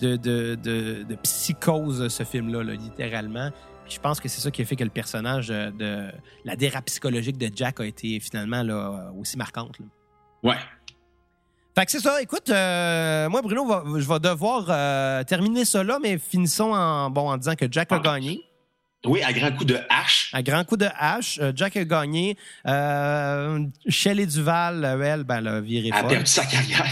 de, 0.00 0.16
de, 0.16 0.56
de, 0.56 1.04
de 1.08 1.14
psychose, 1.22 2.08
ce 2.08 2.24
film-là, 2.24 2.64
là, 2.64 2.74
littéralement. 2.74 3.50
Puis 3.84 3.94
je 3.94 4.00
pense 4.00 4.18
que 4.18 4.28
c'est 4.28 4.40
ça 4.40 4.50
qui 4.50 4.62
a 4.62 4.64
fait 4.64 4.74
que 4.74 4.82
le 4.82 4.90
personnage 4.90 5.52
euh, 5.52 5.70
de 5.70 6.10
la 6.44 6.56
dérape 6.56 6.86
psychologique 6.86 7.38
de 7.38 7.48
Jack 7.54 7.78
a 7.78 7.86
été 7.86 8.18
finalement 8.18 8.64
là, 8.64 9.12
aussi 9.16 9.36
marquante. 9.38 9.78
là. 9.78 9.86
Ouais. 10.42 10.56
Fait 11.74 11.86
que 11.86 11.90
c'est 11.90 12.00
ça. 12.00 12.20
Écoute, 12.20 12.50
euh, 12.50 13.28
moi, 13.30 13.40
Bruno, 13.40 13.64
va- 13.66 13.82
je 13.98 14.06
vais 14.06 14.20
devoir 14.20 14.66
euh, 14.68 15.24
terminer 15.24 15.64
ça 15.64 15.82
là, 15.82 15.98
mais 16.02 16.18
finissons 16.18 16.72
en, 16.72 17.08
bon, 17.10 17.30
en 17.30 17.36
disant 17.38 17.54
que 17.54 17.66
Jack 17.70 17.92
a 17.92 17.98
gagné. 17.98 18.40
Oui, 19.04 19.22
à 19.22 19.32
grand 19.32 19.50
coup 19.52 19.64
de 19.64 19.78
hache. 19.88 20.30
À 20.32 20.42
grand 20.42 20.64
coup 20.64 20.76
de 20.76 20.86
hache, 20.96 21.38
euh, 21.40 21.50
Jack 21.56 21.76
a 21.76 21.84
gagné. 21.84 22.36
Euh, 22.66 23.64
Shelley 23.88 24.26
Duval, 24.26 24.84
elle, 25.02 25.24
ben, 25.24 25.38
elle 25.38 25.48
a 25.48 25.60
viré 25.60 25.88
Elle 25.88 25.94
a 25.94 26.04
perdu 26.04 26.26
sa 26.26 26.44
carrière. 26.44 26.84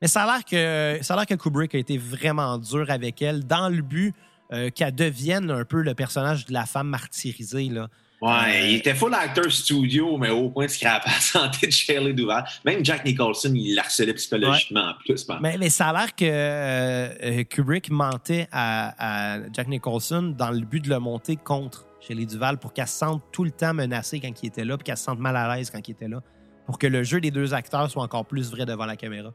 Mais 0.00 0.08
ça 0.08 0.22
a 0.24 0.26
l'air 0.26 0.44
que 0.44 0.98
ça 1.04 1.14
a 1.14 1.16
l'air 1.16 1.26
que 1.26 1.34
Kubrick 1.34 1.74
a 1.74 1.78
été 1.78 1.98
vraiment 1.98 2.56
dur 2.58 2.86
avec 2.88 3.20
elle 3.20 3.44
dans 3.46 3.68
le 3.68 3.82
but 3.82 4.14
euh, 4.52 4.70
qu'elle 4.70 4.94
devienne 4.94 5.50
un 5.50 5.64
peu 5.64 5.82
le 5.82 5.94
personnage 5.94 6.46
de 6.46 6.52
la 6.52 6.66
femme 6.66 6.88
martyrisée 6.88 7.68
là. 7.68 7.88
Ouais, 8.20 8.72
il 8.72 8.76
était 8.76 8.94
full 8.94 9.14
acteur 9.14 9.50
studio, 9.50 10.16
mais 10.18 10.30
au 10.30 10.50
point 10.50 10.66
de 10.66 10.70
scraper 10.70 11.08
la 11.08 11.20
santé 11.20 11.68
de 11.68 11.72
Shirley 11.72 12.12
Duval. 12.12 12.44
Même 12.64 12.84
Jack 12.84 13.04
Nicholson, 13.04 13.52
il 13.54 13.74
l'harcelait 13.74 14.14
psychologiquement 14.14 14.90
en 14.90 14.94
plus. 14.94 15.26
Mais, 15.40 15.56
mais 15.56 15.70
ça 15.70 15.88
a 15.88 15.92
l'air 15.92 16.14
que 16.16 16.24
euh, 16.24 17.44
Kubrick 17.44 17.90
mentait 17.90 18.48
à, 18.50 19.36
à 19.36 19.38
Jack 19.52 19.68
Nicholson 19.68 20.34
dans 20.36 20.50
le 20.50 20.60
but 20.62 20.84
de 20.84 20.88
le 20.88 20.98
monter 20.98 21.36
contre 21.36 21.86
Shelley 22.00 22.26
Duval 22.26 22.58
pour 22.58 22.72
qu'elle 22.72 22.88
se 22.88 22.98
sente 22.98 23.22
tout 23.32 23.44
le 23.44 23.50
temps 23.50 23.74
menacée 23.74 24.18
quand 24.18 24.42
il 24.42 24.46
était 24.46 24.64
là, 24.64 24.76
puis 24.76 24.84
qu'elle 24.84 24.96
se 24.96 25.04
sente 25.04 25.20
mal 25.20 25.36
à 25.36 25.56
l'aise 25.56 25.70
quand 25.70 25.86
il 25.86 25.92
était 25.92 26.08
là, 26.08 26.20
pour 26.66 26.78
que 26.78 26.86
le 26.86 27.04
jeu 27.04 27.20
des 27.20 27.30
deux 27.30 27.54
acteurs 27.54 27.88
soit 27.90 28.02
encore 28.02 28.26
plus 28.26 28.50
vrai 28.50 28.66
devant 28.66 28.86
la 28.86 28.96
caméra. 28.96 29.32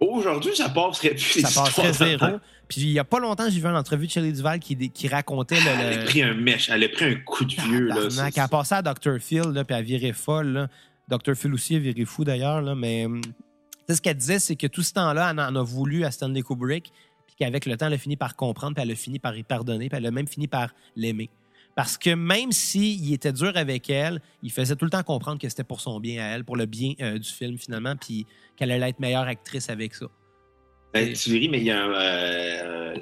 Aujourd'hui, 0.00 0.54
ça 0.56 0.68
passerait 0.68 1.10
plus. 1.10 1.40
Ça 1.40 1.62
passerait 1.62 1.92
zéro. 1.92 2.26
Puis 2.68 2.80
il 2.82 2.90
y 2.92 2.98
a 2.98 3.04
pas 3.04 3.20
longtemps, 3.20 3.44
j'ai 3.48 3.60
vu 3.60 3.66
une 3.66 3.76
entrevue 3.76 4.06
de 4.06 4.10
Shelley 4.12 4.32
Duval 4.32 4.58
qui, 4.58 4.90
qui 4.90 5.06
racontait 5.08 5.56
le, 5.56 5.66
Elle 5.80 5.98
a 6.00 6.04
pris 6.04 6.22
un 6.22 6.34
mèche, 6.34 6.70
elle 6.70 6.82
a 6.84 6.88
pris 6.88 7.04
un 7.04 7.14
coup 7.16 7.44
de 7.44 7.52
vieux. 7.54 7.86
Là, 7.88 8.10
C'est- 8.10 8.20
Elle 8.36 8.42
a 8.42 8.48
passé 8.48 8.74
à 8.74 8.82
Dr. 8.82 9.18
Phil, 9.20 9.42
là, 9.52 9.64
puis 9.64 9.76
elle 9.76 9.84
virait 9.84 10.12
folle. 10.12 10.48
là. 10.48 10.68
Dr. 11.08 11.34
Phil 11.34 11.52
aussi, 11.52 11.74
elle 11.74 11.82
virait 11.82 12.04
fou 12.06 12.24
d'ailleurs. 12.24 12.62
là, 12.62 12.74
Mais 12.74 13.04
hum, 13.06 13.20
ce 13.88 14.00
qu'elle 14.00 14.16
disait, 14.16 14.38
c'est 14.38 14.56
que 14.56 14.66
tout 14.66 14.82
ce 14.82 14.92
temps-là, 14.94 15.30
elle 15.30 15.40
en 15.40 15.54
a 15.56 15.62
voulu 15.62 16.04
à 16.04 16.10
Stanley 16.10 16.42
Kubrick, 16.42 16.90
puis 17.26 17.36
qu'avec 17.38 17.66
le 17.66 17.76
temps, 17.76 17.86
elle 17.86 17.92
a 17.94 17.98
fini 17.98 18.16
par 18.16 18.34
comprendre, 18.34 18.74
puis 18.74 18.82
elle 18.82 18.90
a 18.90 18.94
fini 18.96 19.18
par 19.18 19.36
y 19.36 19.42
pardonner, 19.42 19.88
puis 19.90 19.98
elle 19.98 20.06
a 20.06 20.10
même 20.10 20.26
fini 20.28 20.48
par 20.48 20.70
l'aimer. 20.96 21.28
Parce 21.74 21.98
que 21.98 22.10
même 22.10 22.52
s'il 22.52 23.12
était 23.12 23.32
dur 23.32 23.52
avec 23.56 23.90
elle, 23.90 24.20
il 24.42 24.52
faisait 24.52 24.76
tout 24.76 24.84
le 24.84 24.90
temps 24.90 25.02
comprendre 25.02 25.40
que 25.40 25.48
c'était 25.48 25.64
pour 25.64 25.80
son 25.80 25.98
bien 25.98 26.22
à 26.22 26.28
elle, 26.28 26.44
pour 26.44 26.56
le 26.56 26.66
bien 26.66 26.94
euh, 27.00 27.18
du 27.18 27.28
film 27.28 27.58
finalement, 27.58 27.96
puis 27.96 28.26
qu'elle 28.56 28.70
allait 28.70 28.90
être 28.90 29.00
meilleure 29.00 29.26
actrice 29.26 29.68
avec 29.70 29.94
ça. 29.94 30.06
Ben, 30.92 31.12
tu 31.12 31.30
verras, 31.30 31.50
mais 31.50 31.58
il 31.58 31.64
y 31.64 31.70
a 31.72 31.84
un, 31.84 31.92
euh, 31.92 32.96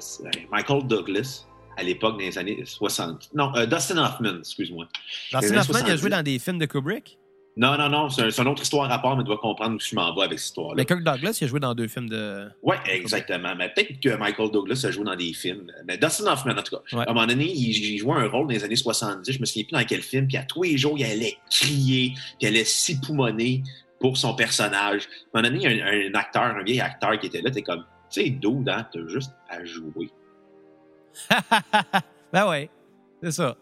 Michael 0.51 0.87
Douglas, 0.87 1.45
à 1.77 1.83
l'époque 1.83 2.17
des 2.17 2.35
années 2.39 2.63
60. 2.65 3.29
Non, 3.35 3.55
euh, 3.55 3.67
Dustin 3.67 4.03
Hoffman, 4.03 4.39
excuse-moi. 4.39 4.87
Dustin 5.31 5.57
Hoffman, 5.57 5.79
il 5.85 5.91
a 5.91 5.97
70. 5.97 5.97
joué 5.97 6.09
dans 6.09 6.23
des 6.23 6.39
films 6.39 6.57
de 6.57 6.65
Kubrick? 6.65 7.19
Non, 7.55 7.77
non, 7.77 7.87
non, 7.87 8.09
c'est 8.09 8.23
un- 8.23 8.31
c'est 8.31 8.41
une 8.41 8.47
autre 8.47 8.63
histoire 8.63 8.91
à 8.91 8.99
part, 8.99 9.15
mais 9.15 9.23
tu 9.23 9.27
dois 9.27 9.37
comprendre 9.37 9.75
où 9.75 9.79
je 9.79 9.93
m'en 9.95 10.13
vais 10.15 10.23
avec 10.23 10.39
cette 10.39 10.47
histoire-là. 10.49 10.73
Mais 10.77 10.85
Kirk 10.85 11.03
Douglas, 11.03 11.37
il 11.39 11.43
a 11.43 11.47
joué 11.47 11.59
dans 11.59 11.75
deux 11.75 11.87
films 11.87 12.09
de. 12.09 12.49
Oui, 12.63 12.75
exactement. 12.87 13.53
Mais 13.55 13.69
peut-être 13.69 13.99
que 13.99 14.15
Michael 14.17 14.49
Douglas 14.49 14.83
a 14.87 14.91
joué 14.91 15.03
dans 15.03 15.15
des 15.15 15.33
films. 15.33 15.71
Mais 15.87 15.97
Dustin 15.99 16.31
Hoffman, 16.33 16.53
en 16.57 16.63
tout 16.63 16.75
cas. 16.77 16.97
Ouais. 16.97 17.03
À 17.07 17.11
un 17.11 17.13
moment 17.13 17.27
donné, 17.27 17.45
il, 17.45 17.93
il 17.93 17.97
jouait 17.99 18.15
un 18.15 18.27
rôle 18.27 18.47
dans 18.47 18.53
les 18.53 18.63
années 18.63 18.75
70. 18.75 19.31
Je 19.31 19.39
me 19.39 19.45
souviens 19.45 19.63
plus 19.65 19.73
dans 19.77 19.85
quel 19.85 20.01
film. 20.01 20.27
Puis 20.27 20.37
à 20.37 20.43
tous 20.43 20.63
les 20.63 20.77
jours, 20.77 20.95
il 20.97 21.05
allait 21.05 21.37
crier, 21.51 22.13
puis 22.15 22.37
il 22.41 22.47
allait 22.47 22.65
s'époumoner 22.65 23.61
pour 23.99 24.17
son 24.17 24.33
personnage. 24.33 25.03
À 25.33 25.37
un 25.37 25.41
moment 25.43 25.53
donné, 25.53 25.63
il 25.63 25.77
y 25.77 25.81
a 25.81 25.85
un, 25.85 26.09
un 26.11 26.19
acteur, 26.19 26.43
un 26.43 26.63
vieil 26.63 26.81
acteur 26.81 27.19
qui 27.19 27.27
était 27.27 27.41
là. 27.43 27.51
T'es 27.51 27.61
comme, 27.61 27.85
tu 28.11 28.21
sais, 28.23 28.29
dude, 28.31 28.67
hein, 28.67 28.87
t'as 28.91 29.07
juste 29.07 29.31
à 29.47 29.63
jouer. 29.63 30.09
ben 32.33 32.49
ouais, 32.49 32.69
c'est 33.21 33.31
ça. 33.31 33.55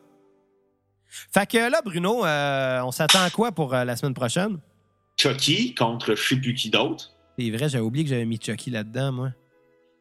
Fait 1.11 1.49
que 1.49 1.69
là, 1.69 1.81
Bruno, 1.83 2.25
euh, 2.25 2.81
on 2.83 2.91
s'attend 2.91 3.21
à 3.21 3.29
quoi 3.29 3.51
pour 3.51 3.73
euh, 3.73 3.83
la 3.83 3.95
semaine 3.95 4.13
prochaine? 4.13 4.59
Chucky 5.17 5.75
contre 5.75 6.15
je 6.15 6.29
sais 6.29 6.35
plus 6.37 6.53
qui 6.53 6.69
d'autre. 6.69 7.11
C'est 7.37 7.49
vrai, 7.51 7.69
j'avais 7.69 7.83
oublié 7.83 8.05
que 8.05 8.09
j'avais 8.09 8.25
mis 8.25 8.39
Chucky 8.41 8.69
là-dedans, 8.69 9.11
moi. 9.11 9.29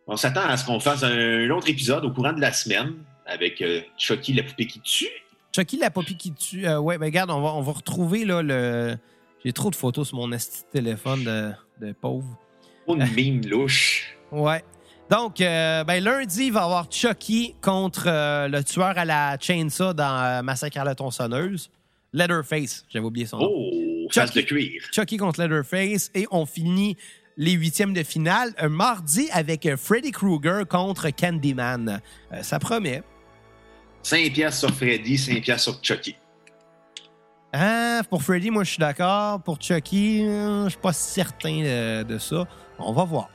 On 0.07 0.17
s'attend 0.17 0.43
à 0.43 0.57
ce 0.57 0.65
qu'on 0.65 0.81
fasse 0.81 1.03
un, 1.03 1.51
autre 1.51 1.69
épisode 1.69 2.05
au 2.05 2.11
courant 2.11 2.33
de 2.33 2.41
la 2.41 2.53
semaine 2.53 2.95
avec 3.27 3.61
euh, 3.61 3.81
Chucky, 3.97 4.33
la 4.33 4.43
poupée 4.43 4.67
qui 4.67 4.81
tue. 4.81 5.09
Chucky, 5.55 5.79
la 5.79 5.91
popie 5.91 6.17
qui 6.17 6.33
tue. 6.33 6.67
euh, 6.67 6.79
ouais, 6.79 6.97
ben 6.97 7.07
regarde, 7.07 7.31
on 7.31 7.41
va, 7.41 7.51
on 7.51 7.61
va 7.61 7.73
retrouver 7.73 8.25
là, 8.25 8.43
le. 8.43 8.97
J'ai 9.45 9.53
trop 9.53 9.71
de 9.71 9.77
photos 9.77 10.09
sur 10.09 10.19
mon 10.19 10.33
esti 10.33 10.63
téléphone 10.71 11.25
de, 11.25 11.53
de 11.81 11.93
pauvre. 11.93 12.27
Une 12.89 13.07
mime 13.15 13.47
louche. 13.47 14.17
Ouais. 14.31 14.63
Donc, 15.11 15.41
euh, 15.41 15.83
ben, 15.83 16.03
lundi, 16.05 16.47
il 16.47 16.53
va 16.53 16.61
y 16.61 16.63
avoir 16.63 16.87
Chucky 16.89 17.57
contre 17.61 18.05
euh, 18.07 18.47
le 18.47 18.63
tueur 18.63 18.97
à 18.97 19.05
la 19.05 19.37
chainsaw 19.41 19.93
dans 19.93 20.23
euh, 20.23 20.43
Massacre 20.43 20.79
à 20.79 20.85
la 20.85 20.95
tronçonneuse. 20.95 21.69
Leatherface, 22.13 22.85
j'avais 22.89 23.05
oublié 23.05 23.27
son 23.27 23.39
nom. 23.39 23.51
Oh, 23.51 24.09
face 24.13 24.33
de 24.33 24.41
cuir. 24.41 24.83
Chucky 24.93 25.17
contre 25.17 25.43
Leatherface. 25.43 26.13
Et 26.15 26.29
on 26.31 26.47
finit 26.47 26.97
les 27.37 27.53
huitièmes 27.53 27.93
de 27.93 28.05
finale 28.05 28.55
un 28.57 28.69
mardi 28.69 29.29
avec 29.33 29.69
Freddy 29.75 30.13
Krueger 30.13 30.65
contre 30.69 31.11
Candyman. 31.11 32.01
Ça 32.43 32.61
promet. 32.61 33.03
5 34.05 34.33
piastres 34.33 34.61
sur 34.61 34.77
Freddy, 34.77 35.19
5 35.19 35.43
piastres 35.43 35.73
sur 35.73 35.83
Chucky. 35.83 36.15
Ah, 37.53 38.03
pour 38.09 38.23
Freddy, 38.23 38.51
moi, 38.51 38.63
je 38.63 38.71
suis 38.71 38.81
d'accord. 38.81 39.43
Pour 39.43 39.61
Chucky, 39.61 40.25
je 40.25 40.69
suis 40.69 40.79
pas 40.79 40.93
certain 40.93 42.05
de 42.05 42.19
ça. 42.19 42.47
On 42.79 42.93
va 42.93 43.05
voir. 43.05 43.29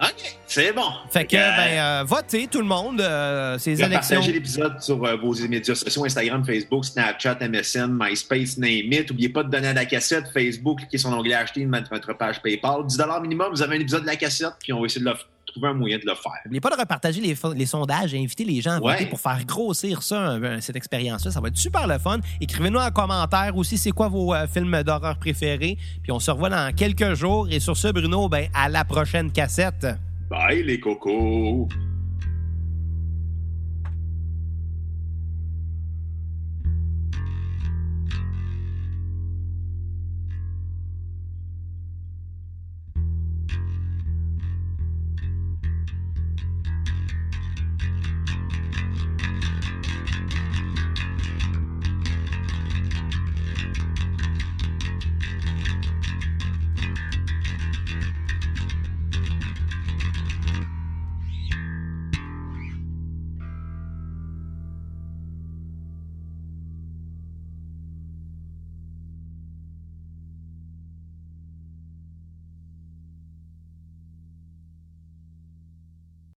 OK, 0.00 0.36
c'est 0.48 0.72
bon. 0.72 0.82
Fait 1.12 1.24
que, 1.24 1.36
euh, 1.36 1.56
ben, 1.56 1.78
euh, 1.78 2.04
votez 2.04 2.48
tout 2.48 2.58
le 2.58 2.64
monde. 2.66 3.00
euh, 3.00 3.56
ces 3.58 3.80
élections. 3.80 4.16
partagez 4.16 4.32
l'épisode 4.32 4.80
sur 4.82 5.04
euh, 5.04 5.14
vos 5.16 5.32
médias 5.46 5.76
sociaux, 5.76 6.04
Instagram, 6.04 6.44
Facebook, 6.44 6.84
Snapchat, 6.84 7.38
MSN, 7.40 7.96
MySpace, 8.00 8.58
name 8.58 8.92
it. 8.92 9.10
N'oubliez 9.10 9.28
pas 9.28 9.44
de 9.44 9.50
donner 9.50 9.68
à 9.68 9.72
la 9.74 9.84
cassette, 9.84 10.24
Facebook, 10.34 10.78
cliquez 10.78 10.98
sur 10.98 11.10
l'onglet 11.10 11.34
acheter, 11.34 11.64
mettre 11.66 11.92
notre 11.92 12.12
page 12.14 12.42
PayPal. 12.42 12.84
10 12.86 13.00
minimum, 13.22 13.52
vous 13.52 13.62
avez 13.62 13.76
un 13.76 13.80
épisode 13.80 14.02
de 14.02 14.06
la 14.08 14.16
cassette, 14.16 14.54
puis 14.60 14.72
on 14.72 14.80
va 14.80 14.86
essayer 14.86 15.04
de 15.04 15.10
f- 15.10 15.18
trouver 15.52 15.68
un 15.68 15.74
moyen 15.74 15.98
de 15.98 16.04
le 16.06 16.14
faire. 16.14 16.32
N'oubliez 16.44 16.60
pas 16.60 16.70
de 16.70 16.80
repartager 16.80 17.20
les, 17.20 17.66
sondages 17.66 18.14
et 18.14 18.18
inviter 18.18 18.44
les 18.44 18.60
gens 18.60 18.72
à 18.72 18.80
voter 18.80 19.04
Ouais. 19.04 19.06
pour 19.06 19.20
faire 19.20 19.44
grossir 19.44 20.02
ça, 20.02 20.38
cette 20.60 20.76
expérience-là. 20.76 21.30
Ça 21.30 21.40
va 21.40 21.48
être 21.48 21.56
super 21.56 21.86
le 21.86 21.98
fun. 21.98 22.18
Écrivez-nous 22.40 22.78
en 22.80 22.90
commentaire 22.90 23.56
aussi 23.56 23.78
c'est 23.78 23.92
quoi 23.92 24.08
vos 24.08 24.34
euh, 24.34 24.46
films 24.46 24.82
d'horreur 24.82 25.16
préférés. 25.18 25.78
Puis 26.02 26.12
on 26.12 26.18
se 26.20 26.30
revoit 26.30 26.50
dans 26.50 26.74
quelques 26.74 27.14
jours. 27.14 27.48
Et 27.50 27.60
sur 27.60 27.76
ce, 27.76 27.88
Bruno, 27.88 28.28
ben, 28.28 28.48
à 28.54 28.68
la 28.68 28.84
prochaine 28.84 29.30
cassette. 29.30 29.86
Bye 30.30 30.62
les 30.62 30.80
cocos! 30.80 31.68